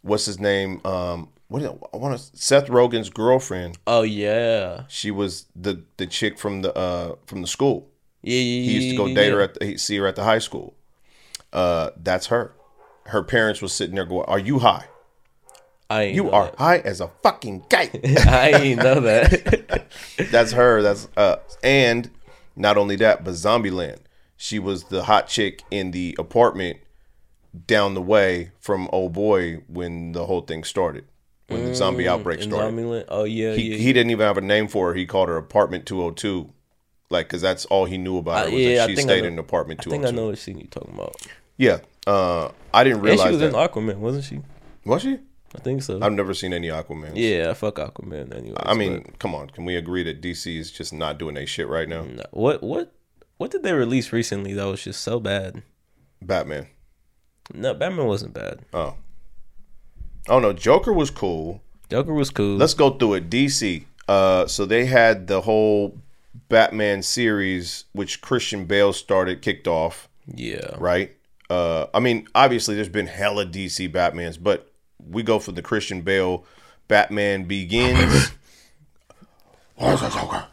what's 0.01 0.25
his 0.25 0.39
name? 0.39 0.81
Um, 0.85 1.29
what 1.49 1.61
is 1.61 1.69
it? 1.69 1.77
I 1.93 1.97
want 1.97 2.17
to 2.17 2.37
Seth 2.37 2.67
Rogen's 2.67 3.09
girlfriend. 3.09 3.77
oh 3.87 4.03
yeah. 4.03 4.83
She 4.87 5.11
was 5.11 5.45
the 5.55 5.83
the 5.97 6.07
chick 6.07 6.37
from 6.37 6.61
the 6.61 6.73
uh 6.77 7.15
from 7.25 7.41
the 7.41 7.47
school. 7.47 7.89
Yeah, 8.21 8.35
yeah, 8.37 8.63
He 8.63 8.71
used 8.73 8.89
to 8.91 8.97
go 8.97 9.07
date 9.13 9.27
yeah. 9.27 9.33
her 9.35 9.41
at 9.41 9.53
the, 9.59 9.77
see 9.77 9.97
her 9.97 10.07
at 10.07 10.15
the 10.15 10.23
high 10.23 10.39
school. 10.39 10.75
Uh, 11.53 11.91
that's 11.97 12.27
her. 12.27 12.53
Her 13.07 13.23
parents 13.23 13.61
was 13.61 13.73
sitting 13.73 13.95
there 13.95 14.05
going, 14.05 14.25
"Are 14.27 14.39
you 14.39 14.59
high? 14.59 14.85
I 15.89 16.03
ain't 16.03 16.15
You 16.15 16.29
are 16.31 16.53
high 16.57 16.79
as 16.79 16.99
a 16.99 17.09
fucking 17.23 17.65
kite." 17.69 17.99
I 18.27 18.49
ain't 18.49 18.83
know 18.83 18.99
that. 18.99 19.87
that's 20.31 20.51
her. 20.51 20.81
That's 20.81 21.07
uh, 21.15 21.37
and 21.63 22.09
not 22.55 22.77
only 22.77 22.95
that, 22.97 23.23
but 23.23 23.31
Zombieland. 23.31 23.99
She 24.35 24.59
was 24.59 24.85
the 24.85 25.05
hot 25.05 25.27
chick 25.27 25.63
in 25.71 25.91
the 25.91 26.15
apartment 26.19 26.77
down 27.65 27.93
the 27.93 28.01
way 28.01 28.51
from 28.59 28.87
old 28.91 29.13
boy 29.13 29.63
when 29.67 30.11
the 30.11 30.25
whole 30.25 30.41
thing 30.41 30.63
started, 30.63 31.05
when 31.47 31.65
the 31.65 31.75
zombie 31.75 32.07
outbreak 32.07 32.41
started. 32.41 32.75
Zombieland? 32.75 33.05
Oh 33.07 33.23
yeah, 33.23 33.53
he, 33.53 33.71
yeah. 33.71 33.77
he 33.77 33.93
didn't 33.93 34.11
even 34.11 34.25
have 34.27 34.37
a 34.37 34.41
name 34.41 34.67
for 34.67 34.89
her. 34.89 34.93
He 34.93 35.05
called 35.05 35.29
her 35.29 35.37
Apartment 35.37 35.85
202. 35.85 36.53
Like, 37.09 37.27
because 37.27 37.41
that's 37.41 37.65
all 37.65 37.85
he 37.85 37.97
knew 37.97 38.17
about 38.17 38.45
her 38.47 38.51
was 38.51 38.59
yeah, 38.61 38.83
I 38.83 38.87
that 38.87 38.89
she 38.89 38.97
I 38.97 39.01
stayed 39.01 39.21
know- 39.21 39.27
in 39.29 39.39
Apartment 39.39 39.79
I 39.79 39.83
202. 39.83 39.89
think 39.89 40.05
I 40.13 40.15
know 40.21 40.27
what 40.29 40.37
scene 40.37 40.57
you're 40.57 40.67
talking 40.67 40.93
about. 40.93 41.15
Yeah. 41.57 41.79
Uh, 42.05 42.49
I 42.73 42.83
didn't 42.83 42.97
And 42.97 43.05
realize 43.05 43.25
she 43.27 43.31
was 43.31 43.39
that. 43.39 43.47
in 43.47 43.53
Aquaman, 43.53 43.97
wasn't 43.97 44.25
she? 44.25 44.41
was 44.85 45.01
she? 45.01 45.19
I 45.55 45.59
think 45.59 45.81
so. 45.81 45.99
I've 46.01 46.11
never 46.13 46.33
seen 46.33 46.53
any 46.53 46.67
Aquaman. 46.67 47.11
yeah, 47.15 47.49
I 47.49 47.53
fuck 47.53 47.75
Aquaman. 47.75 48.35
Anyway, 48.35 48.57
I 48.59 48.73
mean, 48.73 49.13
come 49.19 49.33
on. 49.33 49.49
Can 49.49 49.63
we 49.65 49.75
agree 49.77 50.03
that 50.03 50.21
DC 50.21 50.57
is 50.57 50.71
just 50.71 50.93
not 50.93 51.17
doing 51.17 51.35
their 51.35 51.47
shit 51.47 51.67
right 51.69 51.87
now? 51.87 52.05
what 52.31 52.61
what 52.61 52.93
what 53.37 53.51
did 53.51 53.63
they 53.63 53.71
release 53.73 54.11
recently 54.11 54.53
that 54.53 54.65
was 54.65 54.83
just 54.83 55.01
so 55.01 55.19
bad? 55.19 55.63
Batman. 56.21 56.67
No, 57.53 57.73
Batman 57.73 58.07
wasn't 58.07 58.33
bad. 58.33 58.59
Oh. 58.73 58.95
Oh 60.27 60.39
no, 60.39 60.51
Joker 60.53 60.91
was 60.93 61.09
cool. 61.09 61.61
Joker 61.89 62.13
was 62.13 62.29
cool. 62.29 62.57
Let's 62.57 62.73
go 62.73 62.89
through 62.91 63.13
it. 63.15 63.29
DC. 63.29 63.85
Uh, 64.07 64.47
so 64.47 64.65
they 64.65 64.85
had 64.85 65.27
the 65.27 65.41
whole 65.41 65.97
Batman 66.49 67.01
series, 67.03 67.85
which 67.93 68.21
Christian 68.21 68.65
Bale 68.65 68.93
started, 68.93 69.41
kicked 69.41 69.67
off, 69.67 70.07
yeah, 70.33 70.75
right? 70.77 71.15
Uh, 71.49 71.87
I 71.93 71.99
mean, 71.99 72.27
obviously, 72.35 72.75
there's 72.75 72.89
been 72.89 73.07
hella 73.07 73.45
DC 73.45 73.91
Batmans, 73.91 74.41
but 74.41 74.71
we 75.09 75.23
go 75.23 75.39
for 75.39 75.51
the 75.51 75.61
Christian 75.61 76.01
Bale 76.01 76.45
Batman 76.87 77.43
Begins. 77.45 78.31
Where's 79.75 80.01
the 80.01 80.09
Joker? 80.09 80.45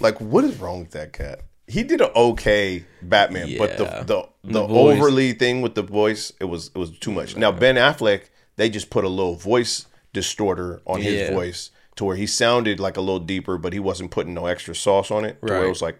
Like, 0.00 0.20
what 0.20 0.44
is 0.44 0.58
wrong 0.58 0.80
with 0.80 0.90
that 0.90 1.12
cat? 1.12 1.40
He 1.68 1.82
did 1.82 2.00
an 2.00 2.10
okay 2.14 2.84
Batman, 3.02 3.56
but 3.58 3.76
the 3.76 3.84
the 3.84 4.28
the, 4.44 4.52
The 4.52 4.68
overly 4.68 5.32
thing 5.32 5.62
with 5.62 5.74
the 5.74 5.82
voice, 5.82 6.32
it 6.40 6.44
was 6.44 6.70
it 6.74 6.78
was 6.78 6.96
too 6.98 7.10
much. 7.10 7.36
Now 7.36 7.50
Ben 7.50 7.74
Affleck, 7.76 8.22
they 8.56 8.68
just 8.70 8.88
put 8.90 9.04
a 9.04 9.08
little 9.08 9.34
voice 9.34 9.86
distorter 10.12 10.80
on 10.86 11.00
his 11.00 11.14
Yeah. 11.22 11.32
voice 11.34 11.70
to 11.96 12.04
where 12.04 12.16
he 12.16 12.26
sounded 12.26 12.78
like 12.78 12.96
a 12.96 13.00
little 13.00 13.18
deeper, 13.20 13.58
but 13.58 13.72
he 13.72 13.78
wasn't 13.78 14.10
putting 14.10 14.34
no 14.34 14.46
extra 14.46 14.74
sauce 14.74 15.10
on 15.10 15.24
it. 15.24 15.40
To 15.42 15.52
where 15.52 15.64
it 15.64 15.68
was 15.68 15.82
like 15.82 15.98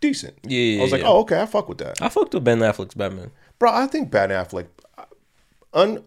decent. 0.00 0.36
Yeah, 0.42 0.80
I 0.80 0.82
was 0.82 0.92
like, 0.92 1.02
yeah. 1.02 1.08
oh 1.08 1.20
okay, 1.20 1.42
I 1.42 1.46
fuck 1.46 1.68
with 1.68 1.78
that, 1.78 2.00
I 2.00 2.08
fucked 2.08 2.34
with 2.34 2.44
Ben 2.44 2.60
Affleck's 2.60 2.94
Batman. 2.94 3.30
bro. 3.58 3.72
I 3.72 3.86
think 3.86 4.10
Ben 4.10 4.30
Affleck, 4.30 4.66
uh, 4.96 5.04
un, 5.72 6.04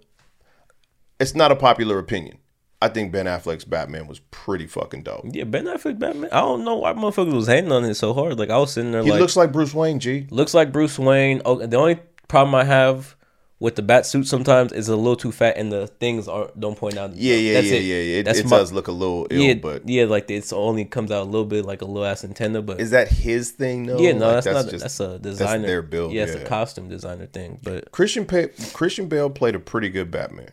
it's 1.19 1.35
not 1.35 1.51
a 1.51 1.55
popular 1.55 1.99
opinion. 1.99 2.37
I 2.79 2.89
think 2.89 3.11
Ben 3.11 3.25
Affleck's 3.25 3.65
Batman 3.65 4.05
was 4.05 4.19
pretty 4.29 4.67
fucking 4.67 5.01
dope. 5.01 5.25
Yeah, 5.31 5.45
Ben 5.45 5.65
Affleck 5.65 5.97
Batman. 5.97 6.29
I 6.31 6.41
don't 6.41 6.63
know 6.63 6.75
why 6.75 6.93
motherfuckers 6.93 7.33
was 7.33 7.47
hating 7.47 7.71
on 7.71 7.83
it 7.85 7.95
so 7.95 8.13
hard. 8.13 8.37
Like 8.37 8.51
I 8.51 8.57
was 8.59 8.71
sitting 8.71 8.91
there 8.91 9.01
He 9.01 9.09
like 9.09 9.19
looks 9.19 9.35
like 9.35 9.51
Bruce 9.51 9.73
Wayne. 9.73 9.99
G. 9.99 10.27
looks 10.29 10.53
like 10.53 10.71
Bruce 10.71 10.99
Wayne. 10.99 11.41
Oh, 11.43 11.65
the 11.65 11.75
only 11.75 11.99
problem 12.27 12.53
I 12.53 12.65
have 12.65 13.16
with 13.59 13.75
the 13.75 13.81
bat 13.81 14.05
suit 14.05 14.27
sometimes 14.27 14.71
is 14.71 14.87
a 14.87 14.95
little 14.95 15.15
too 15.15 15.31
fat 15.31 15.57
and 15.57 15.71
the 15.71 15.87
things 15.87 16.27
are 16.27 16.51
don't 16.59 16.77
point 16.77 16.95
out. 16.97 17.15
Yeah, 17.15 17.35
yeah, 17.35 17.53
That's 17.55 17.67
yeah, 17.67 17.73
it. 17.77 17.81
yeah, 17.83 17.95
yeah. 17.95 18.19
It, 18.19 18.23
That's 18.23 18.39
it 18.39 18.45
my- 18.45 18.57
does 18.57 18.71
look 18.71 18.87
a 18.87 18.91
little 18.91 19.25
ill, 19.31 19.41
yeah, 19.41 19.53
but 19.55 19.89
yeah, 19.89 20.05
like 20.05 20.29
it's 20.29 20.53
only 20.53 20.85
comes 20.85 21.09
out 21.11 21.23
a 21.23 21.25
little 21.25 21.45
bit 21.45 21.65
like 21.65 21.81
a 21.81 21.85
little 21.85 22.05
ass 22.05 22.23
antenna, 22.23 22.61
but 22.61 22.79
is 22.79 22.91
that 22.91 23.07
his 23.07 23.51
thing 23.51 23.87
though? 23.87 23.97
yeah, 23.99 24.11
no, 24.11 24.31
Like, 24.33 24.43
that's, 24.43 24.71
not. 24.71 24.79
that's 24.79 24.99
a 24.99 25.17
designer. 25.19 25.65
their 25.67 25.81
build, 25.81 26.13
Yeah, 26.13 26.23
it's 26.23 26.35
yeah. 26.35 26.41
a 26.41 26.45
costume 26.45 26.87
designer 26.87 27.25
thing. 27.25 27.59
But 27.63 27.91
Christian 27.91 28.25
pa- 28.25 28.47
Christian 28.73 29.07
Bale 29.07 29.29
played 29.31 29.55
a 29.55 29.59
pretty 29.59 29.89
good 29.89 30.11
Batman. 30.11 30.49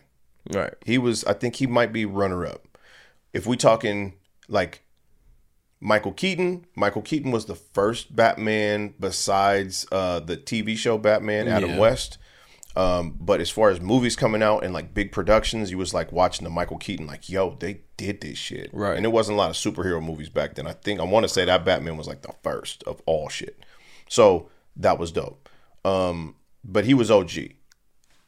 right, 0.53 0.73
He 0.85 0.97
was, 0.97 1.23
I 1.25 1.33
think, 1.33 1.57
he 1.57 1.67
might 1.67 1.93
be 1.93 2.05
runner 2.05 2.45
up. 2.45 2.67
If 3.33 3.45
we 3.45 3.55
talking 3.57 4.13
like 4.47 4.81
Michael 5.79 6.13
Keaton, 6.13 6.65
Michael 6.75 7.01
Keaton 7.03 7.29
was 7.31 7.45
the 7.45 7.55
first 7.55 8.15
Batman 8.15 8.95
besides 8.99 9.85
uh, 9.91 10.19
the 10.21 10.37
TV 10.37 10.75
show 10.75 10.97
Batman, 10.97 11.47
Adam 11.47 11.71
Yeah. 11.71 11.79
West. 11.79 12.17
Um, 12.75 13.15
but 13.19 13.39
as 13.39 13.49
far 13.49 13.69
as 13.69 13.79
movies 13.79 14.15
coming 14.15 14.43
out 14.43 14.63
and 14.63 14.73
like 14.73 14.93
big 14.93 15.11
productions, 15.11 15.71
you 15.71 15.77
was 15.77 15.93
like 15.93 16.11
watching 16.11 16.43
the 16.43 16.49
Michael 16.49 16.77
Keaton, 16.77 17.07
like, 17.07 17.29
yo, 17.29 17.55
they 17.59 17.81
did 17.95 18.21
this 18.21 18.37
shit. 18.37 18.69
Right. 18.73 18.97
And 18.97 19.05
it 19.05 19.09
wasn't 19.09 19.35
a 19.35 19.37
lot 19.37 19.49
of 19.49 19.55
superhero 19.55 20.03
movies 20.03 20.29
back 20.29 20.55
then. 20.55 20.67
I 20.67 20.73
think 20.73 20.99
I 20.99 21.03
want 21.03 21.23
to 21.23 21.29
say 21.29 21.45
that 21.45 21.63
Batman 21.63 21.95
was 21.95 22.07
like 22.07 22.21
the 22.21 22.33
first 22.43 22.83
of 22.83 23.01
all 23.05 23.29
shit. 23.29 23.63
So 24.09 24.49
that 24.75 24.99
was 24.99 25.11
dope. 25.11 25.47
Um, 25.85 26.35
but 26.63 26.85
he 26.85 26.93
was 26.93 27.09
OG. 27.09 27.31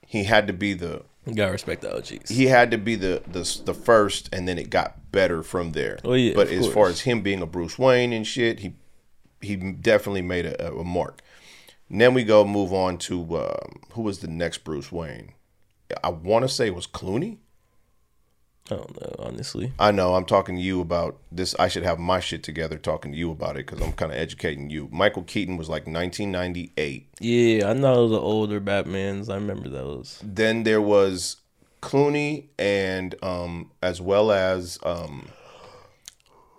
He 0.06 0.24
had 0.24 0.48
to 0.48 0.54
be 0.54 0.74
the 0.74 1.04
you 1.26 1.34
gotta 1.34 1.52
respect 1.52 1.82
the 1.82 1.94
OGs. 1.94 2.30
he 2.30 2.46
had 2.46 2.72
to 2.72 2.78
be 2.78 2.96
the 2.96 3.22
the 3.28 3.62
the 3.66 3.74
first, 3.74 4.30
and 4.32 4.48
then 4.48 4.58
it 4.58 4.70
got 4.70 5.12
better 5.12 5.44
from 5.44 5.74
there. 5.74 6.00
Oh, 6.06 6.14
yeah, 6.14 6.34
but 6.34 6.48
as 6.48 6.62
course. 6.62 6.74
far 6.74 6.88
as 6.88 7.02
him 7.02 7.22
being 7.22 7.42
a 7.42 7.46
Bruce 7.46 7.78
Wayne 7.78 8.14
and 8.14 8.26
shit, 8.26 8.60
he 8.60 8.76
he 9.42 9.58
definitely 9.58 10.22
made 10.22 10.46
a, 10.46 10.74
a 10.74 10.84
mark. 10.86 11.22
And 11.90 12.02
then 12.02 12.14
we 12.14 12.24
go 12.24 12.44
move 12.46 12.74
on 12.74 12.98
to 13.00 13.38
um, 13.38 13.80
who 13.94 14.02
was 14.02 14.20
the 14.20 14.28
next 14.28 14.60
Bruce 14.60 14.92
Wayne? 14.92 15.34
I 16.04 16.10
want 16.10 16.44
to 16.44 16.50
say 16.50 16.68
it 16.68 16.76
was 16.76 16.88
Clooney. 16.88 17.38
I 18.70 18.76
don't 18.76 19.02
know, 19.02 19.16
honestly. 19.20 19.72
I 19.80 19.92
know 19.92 20.16
I'm 20.16 20.26
talking 20.26 20.58
to 20.58 20.62
you 20.62 20.82
about 20.82 21.18
this. 21.32 21.56
I 21.58 21.70
should 21.70 21.84
have 21.84 22.00
my 22.00 22.20
shit 22.20 22.44
together 22.44 22.78
talking 22.78 23.14
to 23.14 23.18
you 23.18 23.32
about 23.32 23.56
it 23.56 23.66
because 23.66 23.82
I'm 23.82 23.94
kind 23.94 24.12
of 24.12 24.18
educating 24.18 24.70
you. 24.70 24.90
Michael 24.92 25.24
Keaton 25.24 25.56
was 25.56 25.70
like 25.70 25.88
1998. 25.88 27.08
Yeah, 27.22 27.70
I 27.70 27.74
know 27.74 28.10
the 28.10 28.20
older 28.20 28.60
Batmans. 28.60 29.30
I 29.30 29.36
remember 29.36 29.70
those. 29.70 30.20
Then 30.22 30.64
there 30.64 30.82
was 30.82 31.38
Clooney 31.82 32.48
and 32.60 33.16
um, 33.24 33.72
as 33.82 34.02
well 34.02 34.34
as 34.34 34.80
um, 34.84 35.30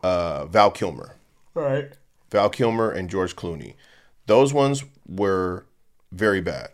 uh, 0.02 0.46
Val 0.46 0.70
Kilmer. 0.70 1.16
Right. 1.52 1.92
Val 2.30 2.48
Kilmer 2.48 2.90
and 2.90 3.10
George 3.10 3.36
Clooney. 3.36 3.74
Those 4.26 4.54
ones 4.54 4.84
were 5.08 5.66
very 6.12 6.40
bad. 6.40 6.68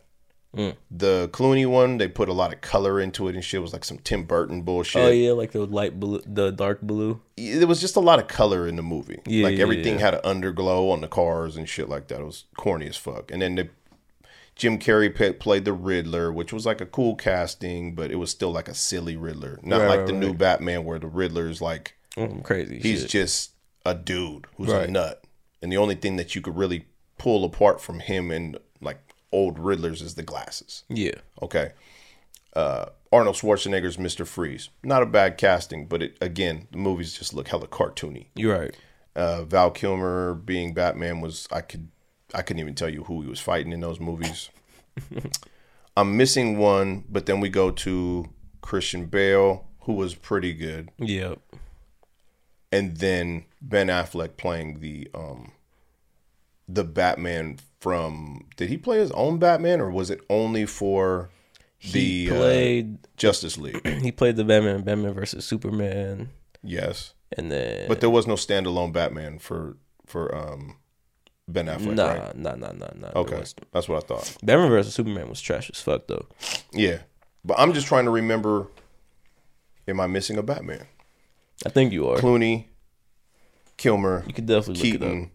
Mm. 0.57 0.77
The 0.89 1.29
Clooney 1.33 1.67
one, 1.67 1.99
they 1.99 2.07
put 2.07 2.29
a 2.29 2.33
lot 2.33 2.53
of 2.55 2.61
color 2.61 3.01
into 3.01 3.27
it 3.27 3.35
and 3.35 3.45
shit. 3.45 3.59
It 3.59 3.63
was 3.63 3.73
like 3.73 3.85
some 3.85 3.99
Tim 3.99 4.23
Burton 4.23 4.63
bullshit. 4.63 5.03
Oh 5.03 5.11
yeah, 5.11 5.33
like 5.33 5.51
the 5.51 5.67
light 5.67 5.99
blue, 5.99 6.23
the 6.25 6.53
dark 6.53 6.81
blue. 6.81 7.21
There 7.37 7.67
was 7.67 7.81
just 7.81 7.97
a 7.97 8.01
lot 8.01 8.21
of 8.21 8.29
color 8.29 8.69
in 8.69 8.77
the 8.77 8.83
movie. 8.83 9.21
Yeah, 9.27 9.45
like 9.47 9.57
yeah, 9.57 9.63
everything 9.63 9.95
yeah. 9.95 10.01
had 10.01 10.15
an 10.15 10.21
underglow 10.21 10.93
on 10.93 11.01
the 11.01 11.09
cars 11.09 11.57
and 11.57 11.69
shit 11.69 11.89
like 11.89 12.07
that. 12.09 12.21
It 12.21 12.25
was 12.25 12.45
corny 12.57 12.87
as 12.87 12.97
fuck. 12.97 13.33
And 13.33 13.43
then 13.43 13.57
the 13.57 13.69
Jim 14.55 14.79
Carrey 14.79 15.13
pa- 15.13 15.37
played 15.37 15.65
the 15.65 15.73
Riddler, 15.73 16.33
which 16.33 16.53
was 16.53 16.65
like 16.65 16.81
a 16.81 16.87
cool 16.87 17.17
casting, 17.17 17.97
but 17.97 18.13
it 18.13 18.17
was 18.17 18.31
still 18.31 18.53
like 18.53 18.69
a 18.69 18.75
silly 18.75 19.17
Riddler. 19.17 19.59
Not 19.65 19.81
Right, 19.81 19.89
like 19.89 19.99
right, 20.01 20.07
the 20.07 20.13
new. 20.13 20.33
Batman 20.35 20.85
where 20.85 21.01
the 21.01 21.09
Riddler's 21.09 21.61
like 21.61 21.97
Mm, 22.17 22.45
crazy. 22.45 22.79
he's 22.79 23.01
shit. 23.01 23.11
just 23.11 23.51
a 23.85 23.93
dude 23.97 24.47
who's 24.57 24.71
a 24.71 24.87
nut. 24.87 25.25
And 25.61 25.73
the 25.73 25.79
only 25.79 25.97
thing 25.97 26.15
that 26.15 26.37
you 26.37 26.41
could 26.41 26.57
really 26.57 26.87
pull 27.25 27.45
apart 27.45 27.81
from 27.81 28.01
him 28.01 28.31
and 28.31 28.59
like 28.83 28.99
old 29.33 29.59
Riddlers 29.59 30.03
is 30.03 30.15
the 30.15 30.23
glasses. 30.23 30.85
yeah. 30.89 31.15
Okay. 31.43 31.73
Uh, 32.55 32.87
Arnold 33.11 33.35
Schwarzenegger's 33.37 33.97
Mr. 33.97 34.27
Freeze. 34.27 34.69
Not 34.85 35.03
a 35.03 35.07
bad 35.07 35.39
casting, 35.39 35.87
but 35.87 36.03
it, 36.03 36.17
again, 36.21 36.69
the 36.71 36.77
movies 36.79 37.17
just 37.19 37.33
look 37.35 37.49
hella 37.49 37.67
cartoony. 37.67 38.27
You're 38.37 38.59
right. 38.59 38.77
Uh, 39.17 39.45
Val 39.45 39.71
Kilmer 39.71 40.35
being 40.35 40.75
Batman 40.75 41.21
was 41.21 41.49
I 41.51 41.63
could 41.63 41.89
I 42.35 42.43
couldn't 42.43 42.61
even 42.61 42.75
tell 42.75 42.89
you 42.91 43.05
who 43.05 43.23
he 43.23 43.29
was 43.29 43.41
fighting 43.41 43.73
in 43.73 43.81
those 43.81 43.99
movies. 44.01 44.51
I'm 45.97 46.17
missing 46.17 46.59
one, 46.59 47.05
but 47.09 47.27
then 47.27 47.41
we 47.41 47.49
go 47.49 47.71
to 47.71 48.29
Christian 48.61 49.07
Bale, 49.07 49.67
who 49.83 49.93
was 49.95 50.15
pretty 50.15 50.53
good, 50.53 50.91
Yep. 50.99 51.39
and 52.73 52.97
then 52.99 53.45
Ben 53.63 53.87
Affleck 53.89 54.37
playing 54.37 54.81
the 54.81 55.09
um 55.15 55.53
the 56.69 56.85
Batman 56.85 57.59
from 57.81 58.47
did 58.57 58.69
he 58.69 58.77
play 58.79 58.99
his 58.99 59.11
own 59.13 59.39
Batman 59.39 59.81
or 59.81 59.91
was 59.91 60.11
it 60.11 60.21
only 60.31 60.65
for 60.67 61.29
He 61.79 62.27
the 62.29 62.35
uh, 62.35 62.39
played. 62.39 62.99
Justice 63.17 63.59
League? 63.59 63.87
he 64.03 64.11
played 64.13 64.37
the 64.37 64.45
Batman, 64.45 64.83
Batman 64.83 65.13
versus 65.13 65.45
Superman, 65.45 66.31
yes. 66.63 67.13
and 67.37 67.51
then 67.53 67.89
But 67.89 68.01
there 68.01 68.11
was 68.11 68.27
no 68.27 68.35
standalone 68.35 68.93
Batman 68.93 69.39
for 69.39 69.77
for 70.07 70.35
um 70.35 70.77
Ben 71.47 71.67
Affleck, 71.67 71.95
nah, 71.95 72.13
right? 72.13 72.37
nah, 72.37 72.55
nah, 72.55 72.73
nah, 72.73 72.89
nah. 72.97 73.11
Okay, 73.17 73.43
that's 73.73 73.87
what 73.87 74.03
I 74.03 74.07
thought. 74.07 74.35
Batman 74.43 74.71
versus 74.71 74.95
Superman 74.95 75.29
was 75.29 75.43
trash 75.43 75.69
as 75.69 75.79
fuck 75.81 76.07
though. 76.07 76.27
Yeah, 76.73 77.01
but 77.45 77.59
I'm 77.59 77.75
just 77.75 77.87
trying 77.87 78.07
to 78.07 78.11
remember. 78.11 78.69
Am 79.87 80.01
I 80.01 80.07
missing 80.07 80.39
a 80.39 80.43
Batman? 80.43 80.87
I 81.67 81.69
think 81.69 81.93
you 81.93 82.09
are. 82.09 82.17
Clooney, 82.17 82.69
Kilmer, 83.77 84.25
You 84.27 84.33
could 84.33 84.47
definitely 84.47 84.75
look 84.93 85.03
it 85.03 85.05
Keaton, 85.05 85.31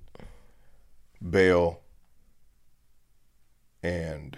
Bale, 1.28 1.82
and 3.84 4.38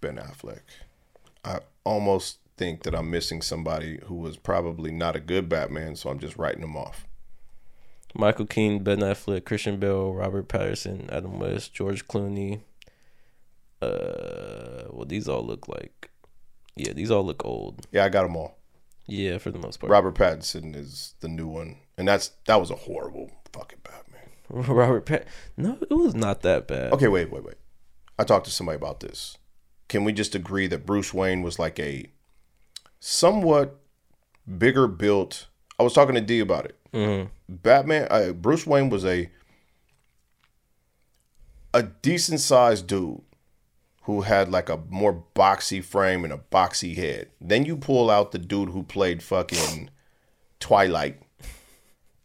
Ben 0.00 0.16
Affleck. 0.16 0.62
I 1.44 1.60
almost 1.84 2.38
think 2.56 2.82
that 2.84 2.94
I'm 2.94 3.10
missing 3.10 3.42
somebody 3.42 4.00
who 4.04 4.14
was 4.14 4.36
probably 4.36 4.90
not 4.90 5.16
a 5.16 5.20
good 5.20 5.48
Batman, 5.48 5.96
so 5.96 6.10
I'm 6.10 6.18
just 6.18 6.36
writing 6.36 6.60
them 6.60 6.76
off. 6.76 7.06
Michael 8.14 8.46
Keaton, 8.46 8.84
Ben 8.84 9.00
Affleck, 9.00 9.44
Christian 9.44 9.78
Bale, 9.78 10.12
Robert 10.12 10.48
Pattinson, 10.48 11.10
Adam 11.10 11.40
West, 11.40 11.74
George 11.74 12.06
Clooney. 12.06 12.60
Uh, 13.82 14.84
well, 14.90 15.04
these 15.04 15.28
all 15.28 15.44
look 15.44 15.68
like, 15.68 16.10
yeah, 16.76 16.92
these 16.92 17.10
all 17.10 17.24
look 17.24 17.44
old. 17.44 17.86
Yeah, 17.90 18.04
I 18.04 18.08
got 18.08 18.22
them 18.22 18.36
all. 18.36 18.56
Yeah, 19.06 19.38
for 19.38 19.50
the 19.50 19.58
most 19.58 19.78
part. 19.78 19.90
Robert 19.90 20.14
Pattinson 20.14 20.74
is 20.76 21.14
the 21.20 21.28
new 21.28 21.48
one, 21.48 21.76
and 21.98 22.08
that's 22.08 22.30
that 22.46 22.60
was 22.60 22.70
a 22.70 22.76
horrible 22.76 23.30
fucking 23.52 23.80
Batman. 23.82 24.03
Robert 24.68 25.04
Pat. 25.06 25.26
No, 25.56 25.78
it 25.80 25.92
was 25.94 26.14
not 26.14 26.42
that 26.42 26.68
bad. 26.68 26.92
Okay, 26.92 27.08
wait, 27.08 27.30
wait, 27.30 27.44
wait. 27.44 27.56
I 28.18 28.24
talked 28.24 28.44
to 28.46 28.52
somebody 28.52 28.76
about 28.76 29.00
this. 29.00 29.36
Can 29.88 30.04
we 30.04 30.12
just 30.12 30.34
agree 30.36 30.66
that 30.68 30.86
Bruce 30.86 31.12
Wayne 31.12 31.42
was 31.42 31.58
like 31.58 31.78
a 31.80 32.06
somewhat 33.00 33.80
bigger 34.58 34.86
built? 34.86 35.48
I 35.78 35.82
was 35.82 35.92
talking 35.92 36.14
to 36.14 36.20
D 36.20 36.38
about 36.38 36.66
it. 36.66 36.78
Mhm. 36.92 37.30
Batman, 37.48 38.06
uh, 38.10 38.32
Bruce 38.32 38.66
Wayne 38.66 38.90
was 38.90 39.04
a 39.04 39.28
a 41.72 41.82
decent 41.82 42.38
sized 42.40 42.86
dude 42.86 43.20
who 44.02 44.20
had 44.20 44.52
like 44.52 44.68
a 44.68 44.76
more 44.88 45.24
boxy 45.34 45.82
frame 45.82 46.22
and 46.22 46.32
a 46.32 46.38
boxy 46.52 46.94
head. 46.96 47.30
Then 47.40 47.64
you 47.64 47.76
pull 47.76 48.10
out 48.10 48.30
the 48.30 48.38
dude 48.38 48.68
who 48.68 48.84
played 48.84 49.22
fucking 49.22 49.90
Twilight 50.60 51.20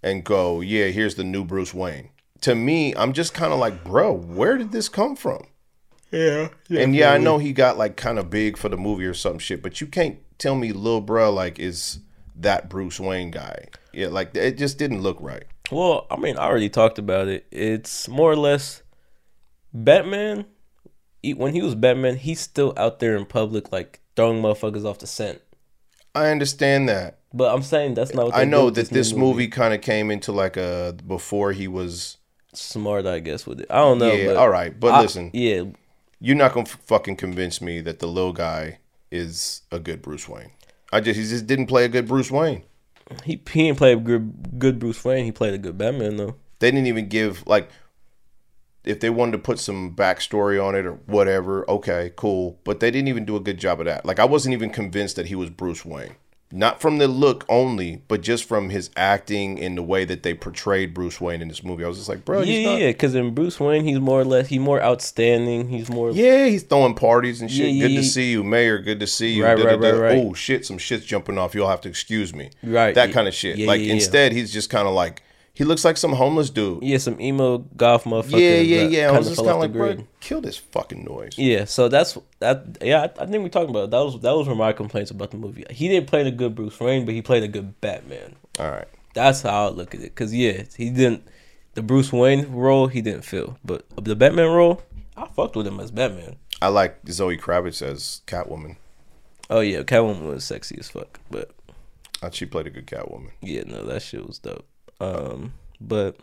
and 0.04 0.24
go, 0.24 0.62
yeah, 0.62 0.86
here's 0.88 1.16
the 1.16 1.24
new 1.24 1.44
Bruce 1.44 1.74
Wayne. 1.74 2.10
To 2.42 2.56
me, 2.56 2.96
I'm 2.96 3.14
just 3.14 3.34
kind 3.34 3.52
of 3.54 3.60
like, 3.60 3.84
bro, 3.84 4.14
where 4.14 4.58
did 4.58 4.72
this 4.72 4.88
come 4.90 5.16
from? 5.16 5.44
Yeah. 6.12 6.50
and 6.70 6.96
yeah, 6.96 7.12
I 7.12 7.18
know 7.20 7.38
he 7.38 7.54
got 7.54 7.78
like 7.78 7.96
kind 7.96 8.18
of 8.18 8.30
big 8.30 8.58
for 8.58 8.68
the 8.70 8.78
movie 8.78 9.06
or 9.06 9.14
some 9.14 9.38
shit, 9.40 9.62
but 9.62 9.80
you 9.82 9.88
can't 9.88 10.18
tell 10.40 10.56
me 10.56 10.72
Lil 10.72 11.02
Bruh 11.04 11.32
like 11.34 11.60
is 11.60 12.00
that 12.36 12.70
Bruce 12.70 13.00
Wayne 13.00 13.30
guy. 13.30 13.66
Yeah, 13.94 14.08
like 14.08 14.36
it 14.36 14.58
just 14.58 14.78
didn't 14.80 15.02
look 15.02 15.18
right. 15.20 15.44
Well, 15.72 16.08
I 16.10 16.18
mean, 16.18 16.36
I 16.38 16.46
already 16.46 16.70
talked 16.70 16.98
about 16.98 17.28
it. 17.28 17.46
It's 17.52 18.08
more 18.08 18.32
or 18.32 18.36
less 18.36 18.82
Batman. 19.74 20.46
he- 21.22 21.34
When 21.34 21.54
he 21.54 21.62
was 21.62 21.76
Batman, 21.76 22.16
he's 22.16 22.40
still 22.40 22.74
out 22.78 23.00
there 23.00 23.16
in 23.16 23.26
public, 23.26 23.72
like 23.72 24.00
throwing 24.16 24.42
motherfuckers 24.42 24.86
off 24.86 25.00
the 25.00 25.08
scent. 25.08 25.42
I 26.16 26.30
understand 26.30 26.90
that. 26.90 27.20
But 27.34 27.54
I'm 27.54 27.62
saying 27.62 27.94
that's 27.94 28.14
not. 28.16 28.28
What 28.28 28.36
I 28.36 28.46
know 28.46 28.70
that 28.72 28.92
new 28.92 28.98
this 28.98 29.14
movie 29.14 29.48
kind 29.48 29.74
of 29.74 29.82
came 29.82 30.10
into 30.10 30.32
like 30.32 30.58
a 30.58 30.96
before 31.06 31.52
he 31.52 31.68
was. 31.68 32.18
Smart, 32.54 33.06
I 33.06 33.20
guess, 33.20 33.46
with 33.48 33.62
it. 33.62 33.68
I 33.70 33.78
don't 33.78 34.00
know. 34.00 34.12
yeah, 34.12 34.28
but 34.28 34.38
all 34.38 34.50
right, 34.50 34.78
but 34.80 34.94
I- 34.94 35.02
listen, 35.02 35.32
yeah, 35.34 35.64
you're 36.20 36.36
not 36.36 36.54
gonna 36.54 36.68
f- 36.68 36.80
fucking 36.86 37.16
convince 37.18 37.62
me 37.62 37.82
that 37.82 38.00
the 38.00 38.08
little 38.08 38.34
guy 38.34 38.80
is 39.12 39.62
a 39.72 39.80
good 39.80 40.02
Bruce 40.02 40.28
Wayne. 40.30 40.52
I 40.92 41.02
just 41.02 41.20
he 41.20 41.26
just 41.26 41.48
didn't 41.48 41.68
play 41.68 41.86
a 41.86 41.90
good 41.90 42.08
Bruce 42.08 42.32
Wayne. 42.32 42.64
he 43.24 43.42
he 43.52 43.64
didn't 43.64 43.78
play 43.78 43.94
a 43.94 43.98
good 43.98 44.60
good 44.60 44.80
Bruce 44.80 45.04
Wayne. 45.04 45.26
He 45.26 45.32
played 45.32 45.54
a 45.54 45.58
good 45.58 45.78
Batman 45.78 46.18
though. 46.18 46.36
They 46.60 46.72
didn't 46.72 46.88
even 46.88 47.08
give 47.08 47.46
like 47.48 47.70
if 48.86 49.00
they 49.02 49.10
wanted 49.10 49.34
to 49.34 49.38
put 49.40 49.60
some 49.60 49.94
backstory 49.96 50.64
on 50.64 50.74
it 50.74 50.86
or 50.86 50.94
whatever, 51.06 51.70
okay, 51.70 52.12
cool. 52.16 52.60
But 52.64 52.80
they 52.80 52.90
didn't 52.92 53.08
even 53.10 53.26
do 53.26 53.36
a 53.36 53.40
good 53.40 53.58
job 53.60 53.80
of 53.80 53.86
that. 53.86 54.06
Like 54.06 54.20
I 54.20 54.26
wasn't 54.26 54.54
even 54.54 54.70
convinced 54.72 55.16
that 55.18 55.28
he 55.28 55.36
was 55.36 55.50
Bruce 55.50 55.86
Wayne. 55.86 56.16
Not 56.52 56.82
from 56.82 56.98
the 56.98 57.08
look 57.08 57.46
only, 57.48 58.02
but 58.08 58.22
just 58.22 58.44
from 58.46 58.72
his 58.72 58.90
acting 58.98 59.60
and 59.60 59.78
the 59.78 59.84
way 59.84 60.04
that 60.06 60.24
they 60.24 60.34
portrayed 60.34 60.96
Bruce 60.96 61.22
Wayne 61.22 61.44
in 61.44 61.48
this 61.48 61.64
movie. 61.64 61.84
I 61.84 61.88
was 61.88 61.98
just 61.98 62.10
like, 62.10 62.26
bro, 62.26 62.42
he's 62.42 62.60
yeah, 62.60 62.70
not- 62.72 62.80
yeah. 62.82 62.88
Because 62.88 63.14
in 63.14 63.36
Bruce 63.36 63.60
Wayne, 63.60 63.84
he's 63.86 64.00
more 64.00 64.22
or 64.22 64.26
less 64.26 64.48
he's 64.48 64.60
more 64.60 64.82
outstanding. 64.82 65.70
He's 65.70 65.90
more 65.90 66.10
Yeah, 66.10 66.48
he's 66.48 66.64
throwing 66.64 66.96
parties 66.96 67.42
and 67.42 67.52
shit. 67.52 67.72
Yeah, 67.74 67.84
good 67.84 67.92
yeah, 67.92 68.02
to 68.02 68.06
see 68.08 68.32
you, 68.32 68.44
Mayor. 68.44 68.80
Good 68.80 69.00
to 69.00 69.06
see 69.08 69.34
you. 69.34 69.46
Right, 69.46 69.58
Da, 69.58 69.64
right, 69.64 69.80
right, 69.80 69.92
da. 69.92 69.98
right. 70.00 70.18
Oh 70.18 70.34
shit, 70.34 70.66
some 70.66 70.80
shit's 70.80 71.06
jumping 71.06 71.38
off. 71.38 71.54
You'll 71.54 71.70
have 71.70 71.82
to 71.82 71.90
excuse 71.90 72.34
me. 72.34 72.50
Right, 72.64 72.96
That 72.96 73.12
kind 73.12 73.28
of 73.28 73.34
shit. 73.36 73.60
Like 73.60 73.82
instead, 73.82 74.32
he's 74.32 74.52
just 74.52 74.72
kind 74.72 74.88
of 74.88 74.94
like 74.96 75.22
he 75.60 75.66
looks 75.66 75.84
like 75.84 75.98
some 75.98 76.14
homeless 76.14 76.50
dude. 76.50 76.82
yeah 76.82 76.98
some 76.98 77.20
emo 77.20 77.58
goth 77.76 78.06
motherfucker. 78.06 78.40
Yeah, 78.40 78.62
yeah, 78.62 78.82
yeah. 78.84 79.10
I 79.12 79.18
was 79.18 79.28
just 79.28 79.40
kind 79.40 79.50
of 79.52 79.60
like, 79.60 79.74
bro, 79.74 79.98
kill 80.22 80.40
this 80.40 80.56
fucking 80.58 81.04
noise. 81.04 81.38
Yeah, 81.38 81.66
so 81.66 81.90
that's 81.90 82.18
that. 82.40 82.78
Yeah, 82.82 83.02
I, 83.20 83.24
I 83.24 83.26
think 83.26 83.44
we 83.44 83.50
talked 83.50 83.70
about 83.70 83.84
it. 83.84 83.92
that. 83.92 83.98
Was 84.06 84.20
that 84.22 84.32
was 84.36 84.48
one 84.48 84.54
of 84.54 84.58
my 84.58 84.72
complaints 84.72 85.12
about 85.12 85.32
the 85.32 85.38
movie? 85.38 85.66
He 85.70 85.90
didn't 85.90 86.08
play 86.08 86.24
the 86.24 86.32
good 86.32 86.56
Bruce 86.56 86.80
Wayne, 86.80 87.04
but 87.06 87.14
he 87.14 87.22
played 87.22 87.44
a 87.44 87.50
good 87.50 87.80
Batman. 87.82 88.38
All 88.58 88.72
right. 88.72 88.88
That's 89.14 89.42
how 89.42 89.68
I 89.68 89.70
look 89.70 89.94
at 89.94 90.00
it. 90.02 90.16
Cause 90.16 90.34
yeah, 90.34 90.64
he 90.78 90.90
didn't 90.90 91.28
the 91.74 91.82
Bruce 91.82 92.14
Wayne 92.14 92.50
role 92.54 92.88
he 92.88 93.02
didn't 93.02 93.26
fill, 93.26 93.58
but 93.66 93.84
the 94.02 94.16
Batman 94.16 94.48
role, 94.50 94.82
I 95.18 95.28
fucked 95.28 95.56
with 95.58 95.68
him 95.68 95.80
as 95.82 95.92
Batman. 95.92 96.38
I 96.62 96.70
like 96.70 97.00
Zoe 97.10 97.38
Kravitz 97.38 97.82
as 97.82 98.22
Catwoman. 98.28 98.78
Oh 99.50 99.60
yeah, 99.60 99.82
Catwoman 99.84 100.26
was 100.26 100.46
sexy 100.46 100.78
as 100.80 100.90
fuck, 100.90 101.20
but 101.30 101.52
Uh, 102.22 102.30
She 102.32 102.46
played 102.46 102.68
a 102.68 102.70
good 102.70 102.88
Catwoman. 102.88 103.32
yeah, 103.42 103.64
no, 103.66 103.84
that 103.86 104.02
shit 104.04 104.26
was 104.26 104.40
dope. 104.40 104.66
Um, 105.00 105.54
but 105.80 106.18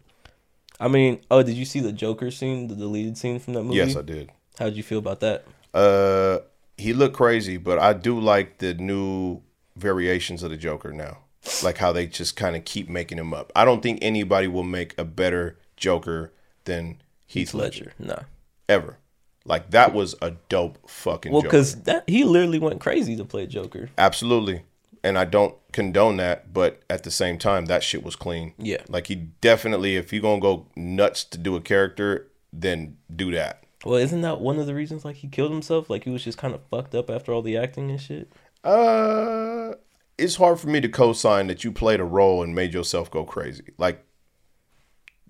I 0.78 0.88
mean, 0.88 1.20
oh, 1.30 1.42
did 1.42 1.56
you 1.56 1.64
see 1.64 1.80
the 1.80 1.92
Joker 1.92 2.30
scene, 2.30 2.68
the 2.68 2.74
deleted 2.74 3.16
scene 3.16 3.38
from 3.38 3.54
that 3.54 3.62
movie? 3.62 3.76
Yes, 3.76 3.96
I 3.96 4.02
did. 4.02 4.30
How 4.58 4.66
did 4.66 4.76
you 4.76 4.82
feel 4.82 4.98
about 4.98 5.20
that? 5.20 5.44
Uh, 5.72 6.38
he 6.76 6.92
looked 6.92 7.16
crazy, 7.16 7.56
but 7.56 7.78
I 7.78 7.92
do 7.92 8.18
like 8.18 8.58
the 8.58 8.74
new 8.74 9.40
variations 9.76 10.42
of 10.42 10.50
the 10.50 10.56
Joker 10.56 10.92
now. 10.92 11.18
Like 11.62 11.78
how 11.78 11.92
they 11.92 12.06
just 12.06 12.34
kind 12.36 12.56
of 12.56 12.64
keep 12.64 12.88
making 12.88 13.18
him 13.18 13.32
up. 13.32 13.52
I 13.54 13.64
don't 13.64 13.82
think 13.82 14.00
anybody 14.02 14.48
will 14.48 14.64
make 14.64 14.98
a 14.98 15.04
better 15.04 15.58
Joker 15.76 16.32
than 16.64 17.00
Heath 17.26 17.54
Ledger. 17.54 17.92
Ledger, 17.98 18.14
nah. 18.14 18.22
ever. 18.68 18.98
Like 19.44 19.70
that 19.70 19.94
was 19.94 20.16
a 20.20 20.32
dope 20.48 20.90
fucking 20.90 21.30
Well, 21.30 21.42
Joker. 21.42 21.50
because 21.50 21.82
that 21.82 22.04
he 22.08 22.24
literally 22.24 22.58
went 22.58 22.80
crazy 22.80 23.16
to 23.16 23.24
play 23.24 23.46
Joker. 23.46 23.90
Absolutely. 23.96 24.62
And 25.04 25.16
I 25.16 25.24
don't 25.24 25.54
condone 25.76 26.16
that, 26.16 26.54
but 26.54 26.82
at 26.88 27.02
the 27.02 27.10
same 27.10 27.36
time, 27.36 27.66
that 27.66 27.82
shit 27.82 28.02
was 28.02 28.16
clean. 28.16 28.54
Yeah. 28.58 28.78
Like 28.88 29.08
he 29.08 29.14
definitely, 29.14 29.96
if 29.96 30.10
you're 30.10 30.22
gonna 30.22 30.40
go 30.40 30.66
nuts 30.74 31.22
to 31.24 31.38
do 31.38 31.54
a 31.54 31.60
character, 31.60 32.28
then 32.50 32.96
do 33.14 33.30
that. 33.32 33.62
Well, 33.84 33.96
isn't 33.96 34.22
that 34.22 34.40
one 34.40 34.58
of 34.58 34.66
the 34.66 34.74
reasons 34.74 35.04
like 35.04 35.16
he 35.16 35.28
killed 35.28 35.52
himself? 35.52 35.90
Like 35.90 36.04
he 36.04 36.10
was 36.10 36.24
just 36.24 36.38
kind 36.38 36.54
of 36.54 36.62
fucked 36.70 36.94
up 36.94 37.10
after 37.10 37.30
all 37.30 37.42
the 37.42 37.58
acting 37.58 37.90
and 37.90 38.00
shit. 38.00 38.32
Uh, 38.64 39.74
it's 40.16 40.36
hard 40.36 40.58
for 40.58 40.68
me 40.68 40.80
to 40.80 40.88
co-sign 40.88 41.46
that 41.48 41.62
you 41.62 41.70
played 41.70 42.00
a 42.00 42.04
role 42.04 42.42
and 42.42 42.54
made 42.54 42.72
yourself 42.72 43.10
go 43.10 43.24
crazy. 43.24 43.74
Like, 43.76 44.02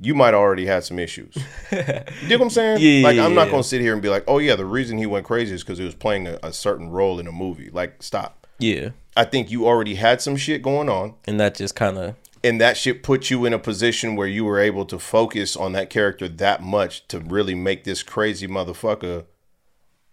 you 0.00 0.14
might 0.14 0.32
already 0.32 0.66
had 0.66 0.84
some 0.84 1.00
issues. 1.00 1.34
you 1.72 1.82
dig 2.28 2.38
what 2.38 2.42
I'm 2.42 2.50
saying? 2.50 2.78
Yeah, 2.80 3.02
Like, 3.02 3.18
I'm 3.18 3.34
not 3.34 3.46
yeah. 3.46 3.50
gonna 3.50 3.64
sit 3.64 3.80
here 3.80 3.94
and 3.94 4.00
be 4.00 4.08
like, 4.08 4.24
oh 4.28 4.38
yeah, 4.38 4.54
the 4.54 4.64
reason 4.64 4.96
he 4.96 5.06
went 5.06 5.26
crazy 5.26 5.54
is 5.54 5.64
because 5.64 5.78
he 5.78 5.84
was 5.84 5.96
playing 5.96 6.28
a, 6.28 6.38
a 6.42 6.52
certain 6.52 6.90
role 6.90 7.18
in 7.18 7.26
a 7.26 7.32
movie. 7.32 7.70
Like, 7.70 8.02
stop. 8.02 8.45
Yeah, 8.58 8.90
I 9.16 9.24
think 9.24 9.50
you 9.50 9.66
already 9.66 9.96
had 9.96 10.20
some 10.20 10.36
shit 10.36 10.62
going 10.62 10.88
on. 10.88 11.14
and 11.26 11.38
that 11.40 11.54
just 11.54 11.74
kind 11.74 11.98
of 11.98 12.14
and 12.46 12.60
that 12.60 12.76
shit 12.76 13.02
put 13.02 13.28
you 13.28 13.44
in 13.44 13.52
a 13.52 13.58
position 13.58 14.14
where 14.14 14.28
you 14.28 14.44
were 14.44 14.60
able 14.60 14.84
to 14.86 14.98
focus 15.00 15.56
on 15.56 15.72
that 15.72 15.90
character 15.90 16.28
that 16.28 16.62
much 16.62 17.06
to 17.08 17.18
really 17.18 17.56
make 17.56 17.82
this 17.82 18.04
crazy 18.04 18.46
motherfucker 18.46 19.24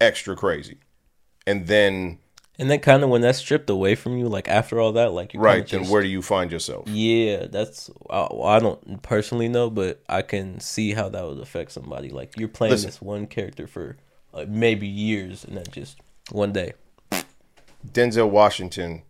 extra 0.00 0.34
crazy. 0.34 0.78
And 1.46 1.68
then, 1.68 2.18
and 2.58 2.70
then 2.70 2.80
kind 2.80 3.04
of 3.04 3.10
when 3.10 3.20
that's 3.20 3.38
stripped 3.38 3.70
away 3.70 3.94
from 3.94 4.16
you, 4.18 4.28
like 4.28 4.48
after 4.48 4.80
all 4.80 4.92
that, 4.92 5.12
like 5.12 5.34
you 5.34 5.40
right, 5.40 5.66
then 5.66 5.88
where 5.88 6.02
do 6.02 6.08
you 6.08 6.22
find 6.22 6.50
yourself? 6.50 6.88
Yeah, 6.88 7.46
that's 7.46 7.90
I, 8.10 8.22
I 8.22 8.58
don't 8.58 9.02
personally 9.02 9.48
know, 9.48 9.70
but 9.70 10.02
I 10.08 10.22
can 10.22 10.58
see 10.58 10.92
how 10.92 11.08
that 11.10 11.24
would 11.24 11.38
affect 11.38 11.72
somebody. 11.72 12.08
Like 12.08 12.36
you're 12.36 12.48
playing 12.48 12.72
Listen. 12.72 12.88
this 12.88 13.02
one 13.02 13.26
character 13.26 13.66
for 13.66 13.96
like 14.32 14.48
maybe 14.48 14.88
years, 14.88 15.44
and 15.44 15.56
then 15.56 15.66
just 15.70 15.98
one 16.30 16.52
day. 16.52 16.72
Denzel 17.86 18.30
Washington 18.30 19.02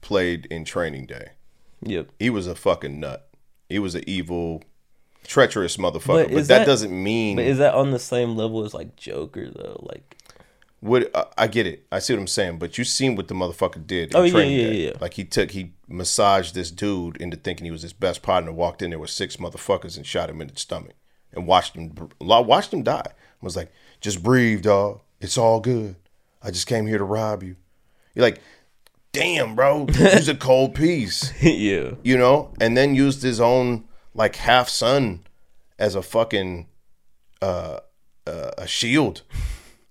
played 0.00 0.46
in 0.46 0.64
Training 0.64 1.06
Day. 1.06 1.30
Yep. 1.82 2.08
He 2.18 2.30
was 2.30 2.46
a 2.46 2.54
fucking 2.54 2.98
nut. 3.00 3.28
He 3.68 3.78
was 3.78 3.94
an 3.94 4.04
evil, 4.06 4.62
treacherous 5.26 5.76
motherfucker. 5.76 6.06
But 6.24 6.28
But, 6.28 6.34
that, 6.34 6.48
that- 6.48 6.66
doesn't 6.66 6.90
mean 7.02 7.36
But 7.36 7.46
is 7.46 7.58
that 7.58 7.74
on 7.74 7.90
the 7.90 7.98
same 7.98 8.36
level 8.36 8.64
as 8.64 8.72
like 8.74 8.96
Joker 8.96 9.50
though? 9.50 9.80
Like 9.82 10.16
What 10.80 11.10
uh, 11.14 11.24
I 11.36 11.46
get 11.48 11.66
it. 11.66 11.86
I 11.92 11.98
see 11.98 12.14
what 12.14 12.20
I'm 12.20 12.26
saying. 12.26 12.58
But 12.58 12.78
you 12.78 12.84
seen 12.84 13.16
what 13.16 13.28
the 13.28 13.34
motherfucker 13.34 13.84
did. 13.86 14.10
In 14.12 14.16
Oh, 14.16 14.22
yeah, 14.22 14.30
training 14.32 14.58
yeah, 14.58 14.66
day. 14.66 14.84
yeah. 14.86 14.92
Like 15.00 15.14
he 15.14 15.24
took 15.24 15.50
he 15.50 15.72
massaged 15.88 16.54
this 16.54 16.70
dude 16.70 17.16
into 17.18 17.36
thinking 17.36 17.64
he 17.64 17.70
was 17.70 17.82
his 17.82 17.92
best 17.92 18.22
partner. 18.22 18.52
Walked 18.52 18.82
in 18.82 18.90
there 18.90 18.98
with 18.98 19.10
six 19.10 19.36
motherfuckers 19.36 19.96
and 19.96 20.06
shot 20.06 20.30
him 20.30 20.40
in 20.40 20.48
the 20.48 20.56
stomach 20.56 20.94
and 21.32 21.46
watched 21.46 21.74
him 21.74 21.92
watched 22.20 22.72
him 22.72 22.82
die. 22.82 23.02
I 23.06 23.44
was 23.44 23.56
like, 23.56 23.70
just 24.00 24.22
breathe, 24.22 24.62
dog. 24.62 25.00
It's 25.20 25.36
all 25.36 25.60
good. 25.60 25.96
I 26.42 26.50
just 26.50 26.66
came 26.66 26.86
here 26.86 26.98
to 26.98 27.04
rob 27.04 27.42
you. 27.42 27.56
You're 28.16 28.24
like, 28.24 28.40
damn, 29.12 29.54
bro. 29.54 29.86
He's 29.86 30.28
a 30.28 30.34
cold 30.48 30.74
piece 30.74 31.32
yeah, 31.42 31.92
you 32.02 32.16
know, 32.18 32.52
and 32.60 32.76
then 32.76 32.94
used 32.96 33.22
his 33.22 33.40
own 33.40 33.84
like 34.14 34.34
half 34.36 34.68
son 34.68 35.20
as 35.78 35.94
a 35.94 36.02
fucking 36.02 36.66
uh, 37.42 37.78
uh, 38.26 38.50
a 38.58 38.66
shield. 38.66 39.22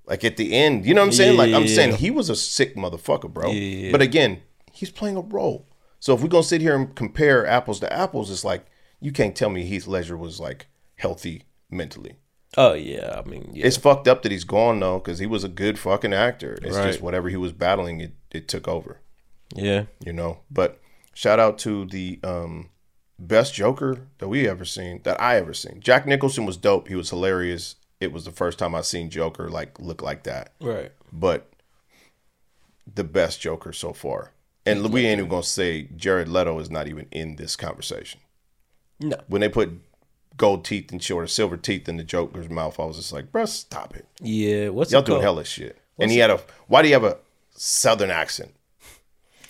Like 0.07 0.23
at 0.23 0.37
the 0.37 0.53
end, 0.53 0.85
you 0.85 0.93
know 0.93 1.01
what 1.01 1.07
I'm 1.07 1.13
saying? 1.13 1.37
Like 1.37 1.53
I'm 1.53 1.61
Yeah. 1.65 1.75
saying, 1.75 1.95
he 1.97 2.11
was 2.11 2.29
a 2.29 2.35
sick 2.35 2.75
motherfucker, 2.75 3.31
bro. 3.31 3.51
Yeah. 3.51 3.91
But 3.91 4.01
again, 4.01 4.41
he's 4.73 4.91
playing 4.91 5.17
a 5.17 5.21
role. 5.21 5.67
So 5.99 6.13
if 6.13 6.21
we're 6.21 6.27
gonna 6.27 6.43
sit 6.43 6.61
here 6.61 6.75
and 6.75 6.93
compare 6.95 7.45
apples 7.47 7.79
to 7.79 7.93
apples, 7.93 8.29
it's 8.29 8.43
like 8.43 8.65
you 8.99 9.11
can't 9.11 9.35
tell 9.35 9.49
me 9.49 9.63
Heath 9.65 9.87
Ledger 9.87 10.17
was 10.17 10.39
like 10.39 10.67
healthy 10.95 11.43
mentally. 11.69 12.15
Oh 12.57 12.73
yeah, 12.73 13.21
I 13.23 13.27
mean, 13.27 13.49
yeah. 13.53 13.65
It's 13.67 13.77
fucked 13.77 14.07
up 14.07 14.23
that 14.23 14.31
he's 14.31 14.43
gone 14.45 14.79
though, 14.79 14.99
because 14.99 15.19
he 15.19 15.25
was 15.25 15.43
a 15.43 15.49
good 15.49 15.77
fucking 15.77 16.13
actor. 16.13 16.57
It's 16.61 16.77
Right. 16.77 16.87
just 16.87 17.01
whatever 17.01 17.29
he 17.29 17.35
was 17.37 17.51
battling, 17.51 17.99
it 18.01 18.13
it 18.31 18.47
took 18.47 18.67
over. 18.67 19.01
yeah. 19.53 19.85
You 20.05 20.13
know. 20.13 20.39
But 20.49 20.79
shout 21.13 21.39
out 21.39 21.57
to 21.59 21.85
the 21.85 22.19
um, 22.23 22.69
best 23.19 23.53
Joker 23.53 24.07
that 24.19 24.27
we 24.27 24.47
ever 24.47 24.65
seen, 24.65 25.01
that 25.03 25.19
I 25.21 25.37
ever 25.37 25.53
seen. 25.53 25.79
Jack 25.81 26.05
Nicholson 26.05 26.45
was 26.45 26.57
dope. 26.57 26.87
He 26.87 26.95
was 26.95 27.09
hilarious. 27.09 27.75
It 28.01 28.11
was 28.11 28.25
the 28.25 28.31
first 28.31 28.59
time 28.59 28.75
I 28.75 28.81
seen 28.81 29.09
Joker 29.09 29.49
like 29.49 29.79
look 29.79 30.01
like 30.01 30.23
that. 30.23 30.53
Right. 30.61 30.91
But 31.13 31.49
the 32.93 33.03
best 33.03 33.39
Joker 33.41 33.73
so 33.73 33.93
far. 33.93 34.31
And 34.65 34.91
we 34.91 35.05
ain't 35.05 35.19
even 35.19 35.29
gonna 35.29 35.43
say 35.43 35.83
Jared 35.95 36.27
Leto 36.27 36.57
is 36.59 36.69
not 36.69 36.87
even 36.87 37.07
in 37.11 37.35
this 37.35 37.55
conversation. 37.55 38.19
No. 38.99 39.17
When 39.27 39.41
they 39.41 39.49
put 39.49 39.71
gold 40.37 40.65
teeth 40.65 40.91
and 40.91 41.01
short 41.01 41.29
silver 41.29 41.57
teeth 41.57 41.87
in 41.89 41.97
the 41.97 42.03
Joker's 42.03 42.49
mouth, 42.49 42.79
I 42.79 42.85
was 42.85 42.97
just 42.97 43.13
like, 43.13 43.31
bruh, 43.31 43.47
stop 43.47 43.95
it. 43.95 44.05
Yeah. 44.21 44.69
What's 44.69 44.91
Y'all 44.91 45.01
doing 45.01 45.21
hellish 45.21 45.49
shit. 45.49 45.77
and 45.99 46.11
he 46.11 46.17
had 46.17 46.29
a 46.29 46.39
why 46.67 46.81
do 46.81 46.87
you 46.89 46.93
have 46.93 47.03
a 47.03 47.17
southern 47.55 48.11
accent? 48.11 48.53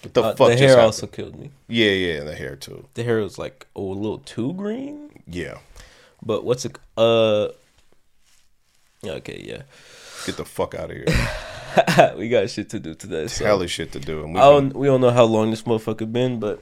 What 0.01 0.13
the 0.13 0.23
Uh, 0.23 0.35
fuck 0.35 0.47
the 0.49 0.57
hair 0.57 0.67
happened? 0.69 0.85
also 0.85 1.07
killed 1.07 1.35
me. 1.39 1.49
Yeah, 1.67 1.91
yeah, 1.91 2.23
the 2.23 2.35
hair 2.35 2.55
too. 2.55 2.87
The 2.93 3.03
hair 3.03 3.19
was 3.21 3.37
like 3.39 3.65
oh, 3.75 3.91
a 3.91 3.93
little 3.93 4.19
too 4.19 4.53
green. 4.53 5.23
Yeah. 5.27 5.57
But 6.21 6.43
what's 6.45 6.65
it? 6.65 6.77
Uh. 6.97 7.47
Okay. 9.03 9.41
Yeah. 9.43 9.63
Get 10.25 10.37
the 10.37 10.45
fuck 10.45 10.73
out 10.75 10.91
of 10.91 10.97
here. 10.97 12.15
we 12.17 12.29
got 12.29 12.49
shit 12.49 12.69
to 12.69 12.79
do 12.79 12.93
today. 12.95 13.27
So 13.27 13.45
Hellish 13.45 13.71
shit 13.71 13.91
to 13.93 13.99
do. 13.99 14.23
And 14.23 14.33
we 14.33 14.39
I 14.39 14.43
don't, 14.43 14.75
we 14.75 14.87
don't 14.87 15.01
know 15.01 15.11
how 15.11 15.25
long 15.25 15.51
this 15.51 15.63
motherfucker 15.63 16.11
been, 16.11 16.39
but 16.39 16.61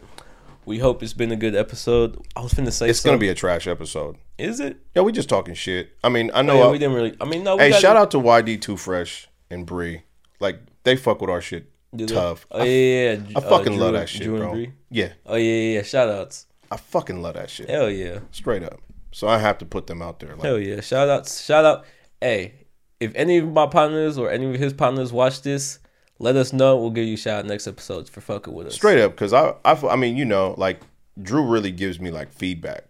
we 0.66 0.80
hope 0.80 1.04
it's 1.04 1.14
been 1.14 1.32
a 1.32 1.36
good 1.36 1.56
episode. 1.56 2.18
I 2.36 2.42
was 2.42 2.54
finna 2.54 2.72
say 2.72 2.90
it's 2.90 3.02
gonna 3.04 3.18
be 3.18 3.30
a 3.30 3.36
trash 3.36 3.68
episode. 3.68 4.18
Is 4.38 4.60
it? 4.60 4.78
Yeah, 4.96 5.02
we 5.04 5.12
just 5.12 5.30
talking 5.30 5.54
shit. 5.54 5.92
I 6.04 6.10
mean, 6.10 6.32
I 6.34 6.42
know. 6.42 6.54
Oh, 6.54 6.58
yeah, 6.58 6.64
I- 6.66 6.72
we 6.72 6.78
didn't 6.80 6.96
really. 6.96 7.16
I 7.22 7.26
mean, 7.26 7.44
no. 7.44 7.56
We 7.56 7.64
hey, 7.64 7.70
got 7.72 7.82
shout 7.82 7.96
out 7.98 8.12
to 8.12 8.20
YD 8.20 8.62
Two 8.62 8.78
Fresh 8.78 9.28
and 9.50 9.66
Bree. 9.66 10.04
Like 10.40 10.60
they 10.84 10.96
fuck 10.96 11.22
with 11.22 11.30
our 11.30 11.42
shit 11.42 11.70
tough. 12.08 12.46
Oh 12.52 12.64
yeah, 12.64 13.14
yeah. 13.14 13.20
I 13.36 13.40
Uh, 13.40 13.42
fucking 13.42 13.74
Drew 13.74 13.82
love 13.84 13.94
that 13.94 14.10
shit, 14.10 14.28
bro. 14.28 14.66
Yeah, 14.90 15.14
Oh 15.26 15.36
yeah, 15.36 15.54
yeah, 15.54 15.76
yeah. 15.78 15.82
Shout 15.84 16.10
outs. 16.10 16.48
I 16.72 16.78
fucking 16.78 17.22
love 17.22 17.36
that 17.36 17.50
shit. 17.50 17.70
Hell 17.70 17.90
yeah. 17.90 18.20
Straight 18.32 18.64
up. 18.64 18.80
So 19.12 19.28
I 19.28 19.38
have 19.38 19.60
to 19.60 19.66
put 19.66 19.86
them 19.88 20.02
out 20.02 20.20
there. 20.20 20.32
Like, 20.32 20.42
Hell 20.44 20.58
yeah. 20.60 20.82
Shout 20.82 21.08
out. 21.08 21.28
Shout 21.28 21.66
out. 21.66 21.86
Hey, 22.20 22.66
if 23.00 23.12
any 23.16 23.38
of 23.38 23.48
my 23.52 23.68
partners 23.68 24.18
or 24.18 24.32
any 24.32 24.52
of 24.52 24.60
his 24.60 24.74
partners 24.74 25.14
watch 25.14 25.44
this, 25.44 25.78
let 26.24 26.36
us 26.36 26.54
know. 26.54 26.78
We'll 26.78 26.90
give 26.92 27.06
you 27.06 27.16
a 27.16 27.18
shout 27.18 27.40
out 27.40 27.46
next 27.46 27.68
episodes 27.68 28.10
for 28.10 28.22
fucking 28.22 28.54
with 28.54 28.68
us. 28.68 28.74
straight 28.76 29.00
up, 29.00 29.12
because 29.12 29.34
I, 29.34 29.54
I, 29.66 29.74
I 29.88 29.96
mean, 29.96 30.18
you 30.18 30.26
know, 30.26 30.56
like 30.58 30.82
Drew 31.22 31.46
really 31.46 31.72
gives 31.72 32.00
me 32.00 32.10
like 32.12 32.32
feedback. 32.32 32.86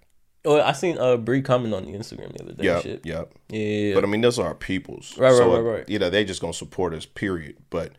Oh, 0.46 0.60
I 0.62 0.74
seen 0.74 0.98
uh 0.98 1.18
Bree 1.18 1.42
comment 1.42 1.74
on 1.74 1.86
the 1.86 1.92
Instagram 1.98 2.34
the 2.38 2.44
other 2.44 2.54
day. 2.54 2.66
Yeah, 2.66 2.82
shit. 2.82 3.02
yeah. 3.06 3.24
Yeah, 3.50 3.60
yeah, 3.60 3.88
yeah. 3.88 3.94
But 3.96 4.04
I 4.04 4.08
mean, 4.08 4.22
those 4.22 4.38
are 4.40 4.48
our 4.48 4.56
peoples. 4.56 5.18
Right, 5.18 5.30
right, 5.30 5.38
so, 5.38 5.54
right, 5.62 5.78
right. 5.78 5.90
You 5.90 6.00
know, 6.00 6.10
they 6.10 6.26
just 6.26 6.42
gonna 6.42 6.54
support 6.54 6.94
us. 6.94 7.06
Period. 7.06 7.56
But 7.70 7.94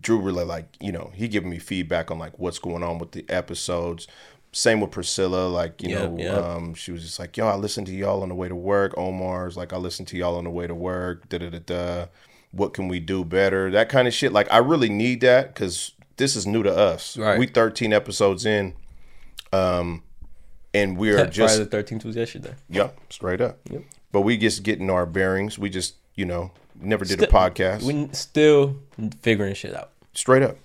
Drew 0.00 0.20
really 0.20 0.44
like, 0.44 0.76
you 0.80 0.92
know, 0.92 1.10
he 1.14 1.26
giving 1.28 1.50
me 1.50 1.58
feedback 1.58 2.10
on 2.10 2.18
like 2.18 2.38
what's 2.38 2.58
going 2.60 2.82
on 2.82 2.98
with 2.98 3.12
the 3.12 3.24
episodes. 3.28 4.06
Same 4.52 4.80
with 4.80 4.90
Priscilla. 4.92 5.48
Like, 5.48 5.82
you 5.82 5.90
Yep, 5.90 6.10
know, 6.10 6.18
yep. 6.18 6.38
um, 6.42 6.74
she 6.74 6.92
was 6.92 7.02
just 7.02 7.18
like, 7.18 7.36
yo, 7.36 7.46
I 7.46 7.54
listened 7.56 7.86
to 7.88 7.92
y'all 7.94 8.22
on 8.22 8.28
the 8.28 8.34
way 8.34 8.48
to 8.48 8.54
work. 8.56 8.96
Omar's 8.96 9.56
like, 9.56 9.72
I 9.72 9.76
listened 9.76 10.08
to 10.08 10.16
y'all 10.16 10.36
on 10.36 10.44
the 10.44 10.50
way 10.50 10.66
to 10.66 10.74
work. 10.74 11.28
Da 11.28 11.38
da 11.38 11.50
da 11.50 11.58
da. 11.58 12.06
What 12.52 12.74
can 12.74 12.88
we 12.88 12.98
do 13.00 13.24
better? 13.24 13.70
That 13.70 13.88
kind 13.88 14.08
of 14.08 14.14
shit. 14.14 14.32
Like, 14.32 14.50
I 14.52 14.58
really 14.58 14.88
need 14.88 15.20
that 15.20 15.54
because 15.54 15.92
this 16.16 16.34
is 16.36 16.46
new 16.46 16.62
to 16.62 16.74
us. 16.76 17.16
Right. 17.16 17.38
We 17.38 17.46
13 17.46 17.92
episodes 17.92 18.44
in. 18.44 18.74
Um, 19.52 20.02
and 20.74 20.96
we 20.96 21.10
are 21.10 21.26
just 21.28 21.54
Friday 21.54 21.64
the 21.64 21.70
Thirteenth 21.70 22.04
was 22.04 22.16
yesterday. 22.16 22.54
Yep, 22.68 22.98
straight 23.10 23.40
up. 23.40 23.58
Yep. 23.70 23.82
But 24.12 24.20
we 24.22 24.36
just 24.36 24.62
getting 24.62 24.90
our 24.90 25.06
bearings. 25.06 25.58
We 25.58 25.70
just, 25.70 25.94
you 26.14 26.24
know, 26.24 26.52
never 26.80 27.04
did 27.04 27.22
a 27.22 27.26
podcast. 27.26 27.82
We 27.82 28.08
still 28.12 28.76
figuring 29.22 29.54
shit 29.54 29.74
out. 29.74 29.90
straight 30.12 30.42
up. 30.42 30.56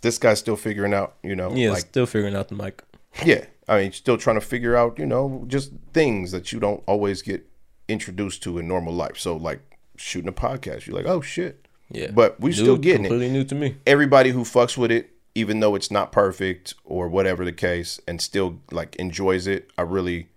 This 0.00 0.18
guy's 0.18 0.38
still 0.38 0.56
figuring 0.56 0.94
out, 0.94 1.14
you 1.22 1.34
know, 1.34 1.52
Yeah, 1.52 1.70
like 1.70 1.80
still 1.80 2.06
figuring 2.06 2.36
out 2.36 2.48
the 2.48 2.54
mic. 2.54 2.82
yeah. 3.24 3.44
I 3.66 3.80
mean, 3.82 3.92
still 3.92 4.16
trying 4.16 4.36
to 4.40 4.46
figure 4.46 4.76
out, 4.76 4.98
you 4.98 5.04
know, 5.06 5.44
just 5.48 5.72
things 5.92 6.30
that 6.30 6.52
you 6.52 6.60
don't 6.60 6.82
always 6.86 7.20
get 7.20 7.46
introduced 7.88 8.42
to 8.44 8.58
in 8.58 8.66
normal 8.68 8.94
life. 8.94 9.18
So 9.18 9.36
like 9.36 9.60
shooting 9.98 10.28
a 10.28 10.32
podcast, 10.32 10.86
you're 10.86 10.96
like, 10.96 11.06
oh 11.06 11.20
shit. 11.20 11.66
Yeah, 11.90 12.10
But 12.10 12.38
we 12.38 12.50
New- 12.50 12.56
still 12.56 12.76
getting 12.76 13.06
it. 13.06 13.08
completely 13.08 13.32
new 13.32 13.44
to 13.44 13.54
me. 13.54 13.76
Everybody 13.86 14.30
who 14.30 14.42
fucks 14.42 14.76
with 14.76 14.90
it, 14.90 15.10
even 15.34 15.60
though 15.60 15.74
it's 15.74 15.90
not 15.90 16.12
perfect 16.12 16.74
or 16.84 17.08
whatever 17.08 17.44
the 17.46 17.52
case, 17.52 17.98
and 18.06 18.20
still 18.20 18.60
like 18.70 18.94
enjoys 18.96 19.46
it, 19.46 19.70
I 19.78 19.82
really, 19.82 20.28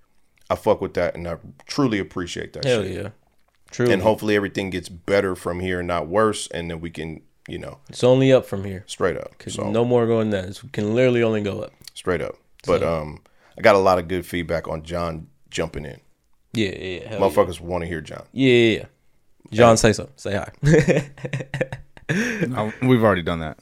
I 0.50 0.56
fuck 0.56 0.80
with 0.80 0.94
that, 0.94 1.14
and 1.16 1.28
I 1.28 1.38
truly 1.66 2.00
appreciate 2.00 2.54
that. 2.54 2.64
Hell 2.64 2.84
shit. 2.84 2.92
yeah, 3.04 3.10
true. 3.70 3.90
and 3.90 4.02
hopefully 4.02 4.36
everything 4.38 4.70
gets 4.70 4.88
better 4.88 5.36
from 5.36 5.60
here, 5.60 5.84
not 5.84 6.08
worse, 6.08 6.48
and 6.48 6.70
then 6.72 6.80
we 6.80 6.90
can, 6.90 7.22
you 7.50 7.58
know, 7.58 7.80
it's 7.90 8.04
only 8.04 8.32
up 8.32 8.46
from 8.46 8.64
here. 8.64 8.86
straight 8.88 9.18
up. 9.18 9.34
So 9.48 9.70
no 9.70 9.84
more 9.84 10.08
going 10.08 10.30
down. 10.30 10.46
It 10.46 10.62
can 10.72 10.96
literally 10.96 11.22
only 11.24 11.42
go 11.42 11.60
up. 11.64 11.74
straight 11.94 12.22
up. 12.22 12.36
But 12.66 12.82
um, 12.82 13.22
I 13.58 13.62
got 13.62 13.76
a 13.76 13.80
lot 13.80 14.00
of 14.00 14.08
good 14.08 14.26
feedback 14.26 14.70
on 14.70 14.84
John 14.84 15.28
jumping 15.50 15.84
in. 15.84 16.00
Yeah, 16.54 16.70
yeah. 16.70 17.08
Hell 17.10 17.20
yeah. 17.20 17.26
Motherfuckers 17.28 17.60
want 17.60 17.82
to 17.84 17.88
hear 17.90 18.00
John. 18.00 18.24
Yeah, 18.32 18.54
yeah, 18.54 18.78
yeah. 18.80 18.86
John, 19.52 19.78
say 19.78 19.94
so. 19.94 20.10
Say 20.16 20.36
hi. 20.36 20.52
Oh, 22.14 22.74
we've 22.82 23.04
already 23.04 23.22
done 23.22 23.40
that. 23.40 23.58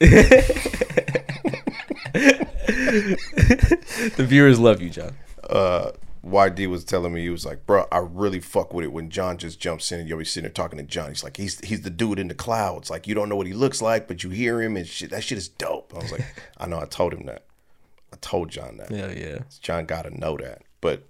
the 4.17 4.25
viewers 4.25 4.59
love 4.59 4.81
you, 4.81 4.89
John. 4.89 5.15
Uh, 5.47 5.91
YD 6.23 6.67
was 6.67 6.83
telling 6.83 7.13
me 7.13 7.21
he 7.21 7.29
was 7.29 7.45
like, 7.45 7.65
bro, 7.65 7.85
I 7.91 7.99
really 7.99 8.39
fuck 8.39 8.73
with 8.73 8.85
it 8.85 8.91
when 8.91 9.09
John 9.09 9.37
just 9.37 9.59
jumps 9.59 9.91
in 9.91 9.99
and 9.99 10.09
you'll 10.09 10.19
be 10.19 10.25
sitting 10.25 10.43
there 10.43 10.51
talking 10.51 10.77
to 10.77 10.83
John. 10.83 11.09
He's 11.09 11.23
like, 11.23 11.37
he's 11.37 11.59
he's 11.61 11.81
the 11.81 11.89
dude 11.89 12.19
in 12.19 12.27
the 12.27 12.35
clouds. 12.35 12.89
Like 12.89 13.07
you 13.07 13.15
don't 13.15 13.29
know 13.29 13.35
what 13.35 13.47
he 13.47 13.53
looks 13.53 13.81
like, 13.81 14.07
but 14.07 14.23
you 14.23 14.29
hear 14.29 14.61
him 14.61 14.75
and 14.77 14.87
shit. 14.87 15.11
That 15.11 15.23
shit 15.23 15.37
is 15.37 15.47
dope. 15.47 15.93
I 15.95 15.99
was 15.99 16.11
like, 16.11 16.25
I 16.57 16.67
know. 16.67 16.79
I 16.79 16.85
told 16.85 17.13
him 17.13 17.25
that. 17.27 17.45
I 18.11 18.17
told 18.21 18.49
John 18.49 18.77
that. 18.77 18.89
Hell 18.91 19.13
yeah. 19.13 19.39
John 19.61 19.85
got 19.85 20.03
to 20.03 20.17
know 20.17 20.37
that. 20.37 20.63
But 20.81 21.07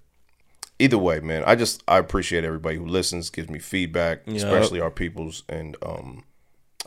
either 0.80 0.98
way, 0.98 1.20
man, 1.20 1.44
I 1.46 1.56
just 1.56 1.84
I 1.88 1.98
appreciate 1.98 2.44
everybody 2.44 2.78
who 2.78 2.86
listens, 2.86 3.30
gives 3.30 3.50
me 3.50 3.60
feedback, 3.60 4.22
Yep. 4.26 4.36
especially 4.38 4.80
our 4.80 4.92
peoples, 4.92 5.44
and 5.48 5.76
um, 5.84 6.24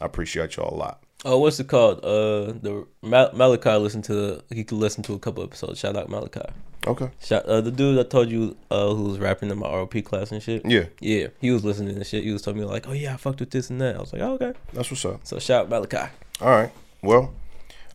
I 0.01 0.07
appreciate 0.07 0.57
y'all 0.57 0.75
a 0.75 0.77
lot. 0.77 1.03
Oh, 1.25 1.39
what's 1.39 1.61
it 1.61 1.69
called? 1.69 1.99
Uh, 2.05 2.53
the 2.61 2.85
Mal- 3.03 3.31
Malachi 3.33 3.71
listened 3.77 4.05
to. 4.05 4.43
He 4.51 4.65
could 4.65 4.79
listen 4.79 5.05
to 5.05 5.15
a 5.15 5.19
couple 5.21 5.45
episodes. 5.45 5.79
Shout 5.79 5.95
out 5.97 6.09
Malachi. 6.09 6.41
Okay. 6.85 7.11
Shout 7.23 7.45
uh, 7.47 7.61
the 7.61 7.71
dude 7.71 7.97
I 7.97 8.03
told 8.03 8.29
you 8.29 8.57
uh 8.73 8.93
who 8.93 9.05
was 9.05 9.21
rapping 9.21 9.51
in 9.53 9.59
my 9.59 9.69
ROP 9.69 10.05
class 10.05 10.33
and 10.33 10.43
shit. 10.43 10.63
Yeah, 10.67 10.87
Yeah, 10.99 11.29
he 11.41 11.53
was 11.53 11.65
listening 11.65 11.95
and 11.95 12.05
shit. 12.05 12.25
He 12.25 12.33
was 12.33 12.43
telling 12.43 12.59
me 12.59 12.65
like, 12.67 12.89
oh 12.89 12.93
yeah, 12.93 13.15
I 13.15 13.17
fucked 13.19 13.39
with 13.39 13.51
this 13.53 13.71
and 13.71 13.81
that. 13.81 13.95
I 13.95 14.01
was 14.01 14.13
like, 14.13 14.21
oh, 14.23 14.33
okay. 14.33 14.53
that's 14.73 14.91
what's 14.91 15.05
up. 15.05 15.21
So 15.25 15.39
shout 15.39 15.67
out 15.67 15.69
Malachi. 15.71 16.11
All 16.41 16.49
right. 16.51 16.73
Well, 17.03 17.33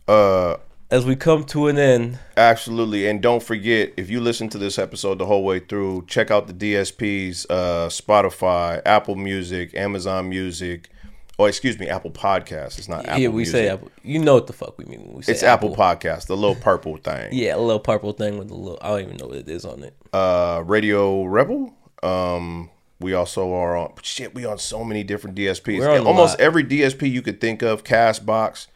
uh, 0.08 0.56
As 0.90 1.04
we 1.04 1.16
come 1.16 1.44
to 1.44 1.66
an 1.66 1.76
end, 1.76 2.18
absolutely, 2.38 3.06
and 3.06 3.20
don't 3.20 3.42
forget 3.42 3.92
if 3.98 4.08
you 4.08 4.20
listen 4.20 4.48
to 4.48 4.56
this 4.58 4.78
episode 4.78 5.18
the 5.18 5.26
whole 5.26 5.44
way 5.44 5.58
through, 5.60 6.06
check 6.06 6.30
out 6.30 6.46
the 6.46 6.54
DSPs, 6.54 7.44
uh, 7.50 7.88
Spotify, 7.88 8.80
Apple 8.86 9.14
Music, 9.14 9.74
Amazon 9.74 10.30
Music, 10.30 10.88
or 11.36 11.46
excuse 11.46 11.78
me, 11.78 11.88
Apple 11.90 12.10
Podcasts. 12.10 12.78
It's 12.78 12.88
not 12.88 13.04
Apple. 13.06 13.20
yeah, 13.20 13.28
we 13.28 13.36
Music. 13.42 13.52
say 13.52 13.68
Apple. 13.68 13.90
You 14.02 14.18
know 14.20 14.32
what 14.32 14.46
the 14.46 14.54
fuck 14.54 14.78
we 14.78 14.86
mean 14.86 15.00
when 15.06 15.16
we 15.16 15.22
say 15.24 15.32
It's 15.32 15.42
Apple, 15.42 15.76
Podcast, 15.76 16.26
the 16.26 16.36
little 16.38 16.54
purple 16.56 16.96
thing. 17.04 17.28
Yeah, 17.32 17.56
a 17.56 17.58
little 17.58 17.80
purple 17.80 18.12
thing 18.12 18.38
with 18.38 18.50
a 18.50 18.54
little. 18.54 18.78
I 18.80 18.88
don't 18.88 19.00
even 19.02 19.16
know 19.18 19.26
what 19.26 19.36
it 19.36 19.48
is 19.50 19.66
on 19.66 19.82
it. 19.84 19.94
uh 20.14 20.62
Radio 20.64 21.24
Rebel. 21.24 21.74
Um 22.02 22.70
we 22.98 23.12
also 23.12 23.52
are 23.52 23.76
on 23.76 23.92
shit, 24.02 24.34
we 24.34 24.46
on 24.46 24.56
so 24.58 24.82
many 24.84 25.04
different 25.04 25.36
DSPs. 25.36 25.80
We're 25.80 25.90
on 25.90 25.98
a 25.98 26.04
Almost 26.04 26.38
lot. 26.38 26.40
every 26.40 26.64
DSP 26.64 27.10
you 27.10 27.20
could 27.20 27.42
think 27.42 27.60
of, 27.60 27.84
Castbox. 27.84 28.68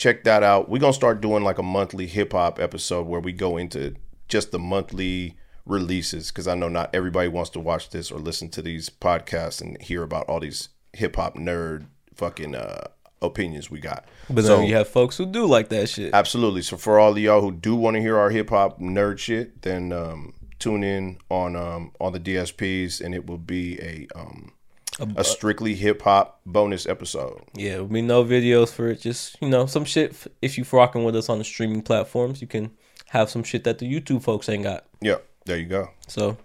Check 0.00 0.24
that 0.24 0.42
out. 0.42 0.70
We're 0.70 0.78
gonna 0.78 0.94
start 0.94 1.20
doing 1.20 1.44
like 1.44 1.58
a 1.58 1.62
monthly 1.62 2.06
hip 2.06 2.32
hop 2.32 2.58
episode 2.58 3.06
where 3.06 3.20
we 3.20 3.32
go 3.32 3.58
into 3.58 3.94
just 4.28 4.50
the 4.50 4.58
monthly 4.58 5.36
releases 5.66 6.30
because 6.30 6.48
I 6.48 6.54
know 6.54 6.70
not 6.70 6.88
everybody 6.94 7.28
wants 7.28 7.50
to 7.50 7.60
watch 7.60 7.90
this 7.90 8.10
or 8.10 8.18
listen 8.18 8.48
to 8.52 8.62
these 8.62 8.88
podcasts 8.88 9.60
and 9.60 9.80
hear 9.82 10.02
about 10.02 10.24
all 10.26 10.40
these 10.40 10.70
hip 10.94 11.16
hop 11.16 11.36
nerd 11.36 11.86
fucking 12.14 12.54
uh 12.54 12.86
opinions 13.20 13.70
we 13.70 13.78
got. 13.78 14.06
But 14.30 14.44
so 14.44 14.56
then 14.56 14.68
you 14.68 14.74
have 14.74 14.88
folks 14.88 15.18
who 15.18 15.26
do 15.26 15.44
like 15.44 15.68
that 15.68 15.90
shit. 15.90 16.14
Absolutely. 16.14 16.62
So 16.62 16.78
for 16.78 16.98
all 16.98 17.12
of 17.12 17.18
y'all 17.18 17.42
who 17.42 17.52
do 17.52 17.74
want 17.74 17.96
to 17.96 18.00
hear 18.00 18.16
our 18.16 18.30
hip 18.30 18.48
hop 18.48 18.80
nerd 18.80 19.18
shit, 19.18 19.60
then 19.60 19.92
um, 19.92 20.32
tune 20.58 20.82
in 20.82 21.18
on 21.28 21.56
um, 21.56 21.92
on 22.00 22.12
the 22.12 22.20
DSPs, 22.20 23.00
and 23.00 23.14
it 23.14 23.26
will 23.26 23.38
be 23.38 23.78
a 23.80 24.06
um, 24.18 24.52
a 24.98 25.24
strictly 25.24 25.74
hip 25.74 26.02
hop 26.02 26.40
bonus 26.44 26.86
episode. 26.86 27.42
Yeah, 27.54 27.72
there'll 27.72 27.86
be 27.86 28.02
no 28.02 28.24
videos 28.24 28.72
for 28.72 28.88
it. 28.88 29.00
Just 29.00 29.36
you 29.40 29.48
know, 29.48 29.66
some 29.66 29.84
shit. 29.84 30.14
If 30.42 30.58
you 30.58 30.64
rocking 30.70 31.04
with 31.04 31.16
us 31.16 31.28
on 31.28 31.38
the 31.38 31.44
streaming 31.44 31.82
platforms, 31.82 32.40
you 32.40 32.46
can 32.46 32.70
have 33.08 33.30
some 33.30 33.42
shit 33.42 33.64
that 33.64 33.78
the 33.78 33.92
YouTube 33.92 34.22
folks 34.22 34.48
ain't 34.48 34.64
got. 34.64 34.84
Yeah, 35.00 35.16
there 35.44 35.58
you 35.58 35.66
go. 35.66 35.90
So 36.06 36.36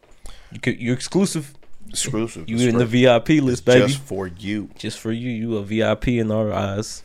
you 0.52 0.60
could 0.60 0.80
you're 0.80 0.94
exclusive. 0.94 1.54
Exclusive. 1.90 2.50
You 2.50 2.68
in 2.68 2.78
the 2.78 2.86
VIP 2.86 3.30
list, 3.42 3.66
baby. 3.66 3.88
Just 3.88 4.00
for 4.00 4.28
you. 4.28 4.70
Just 4.76 5.00
for 5.00 5.12
you. 5.12 5.30
You 5.30 5.58
a 5.58 5.64
VIP 5.64 6.10
in 6.10 6.32
our 6.32 6.52
eyes. 6.52 7.04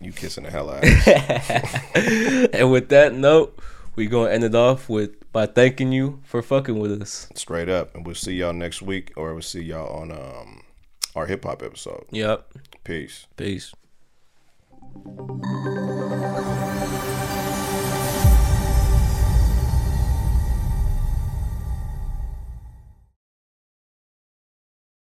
You 0.00 0.12
kissing 0.12 0.44
the 0.44 0.50
hell 0.50 0.70
out. 0.70 0.84
and 2.54 2.70
with 2.70 2.88
that 2.88 3.14
note, 3.14 3.58
we're 3.96 4.10
gonna 4.10 4.30
end 4.30 4.44
it 4.44 4.54
off 4.54 4.88
with 4.88 5.12
by 5.34 5.46
thanking 5.46 5.90
you 5.92 6.20
for 6.22 6.40
fucking 6.42 6.78
with 6.78 7.02
us. 7.02 7.28
Straight 7.34 7.68
up. 7.68 7.94
And 7.94 8.06
we'll 8.06 8.14
see 8.14 8.34
y'all 8.34 8.54
next 8.54 8.80
week 8.80 9.12
or 9.16 9.34
we'll 9.34 9.42
see 9.42 9.62
y'all 9.62 10.00
on 10.00 10.12
um 10.12 10.62
our 11.14 11.26
hip 11.26 11.44
hop 11.44 11.62
episode. 11.62 12.06
Yep. 12.10 12.52
Peace. 12.84 13.26
Peace. 13.36 13.74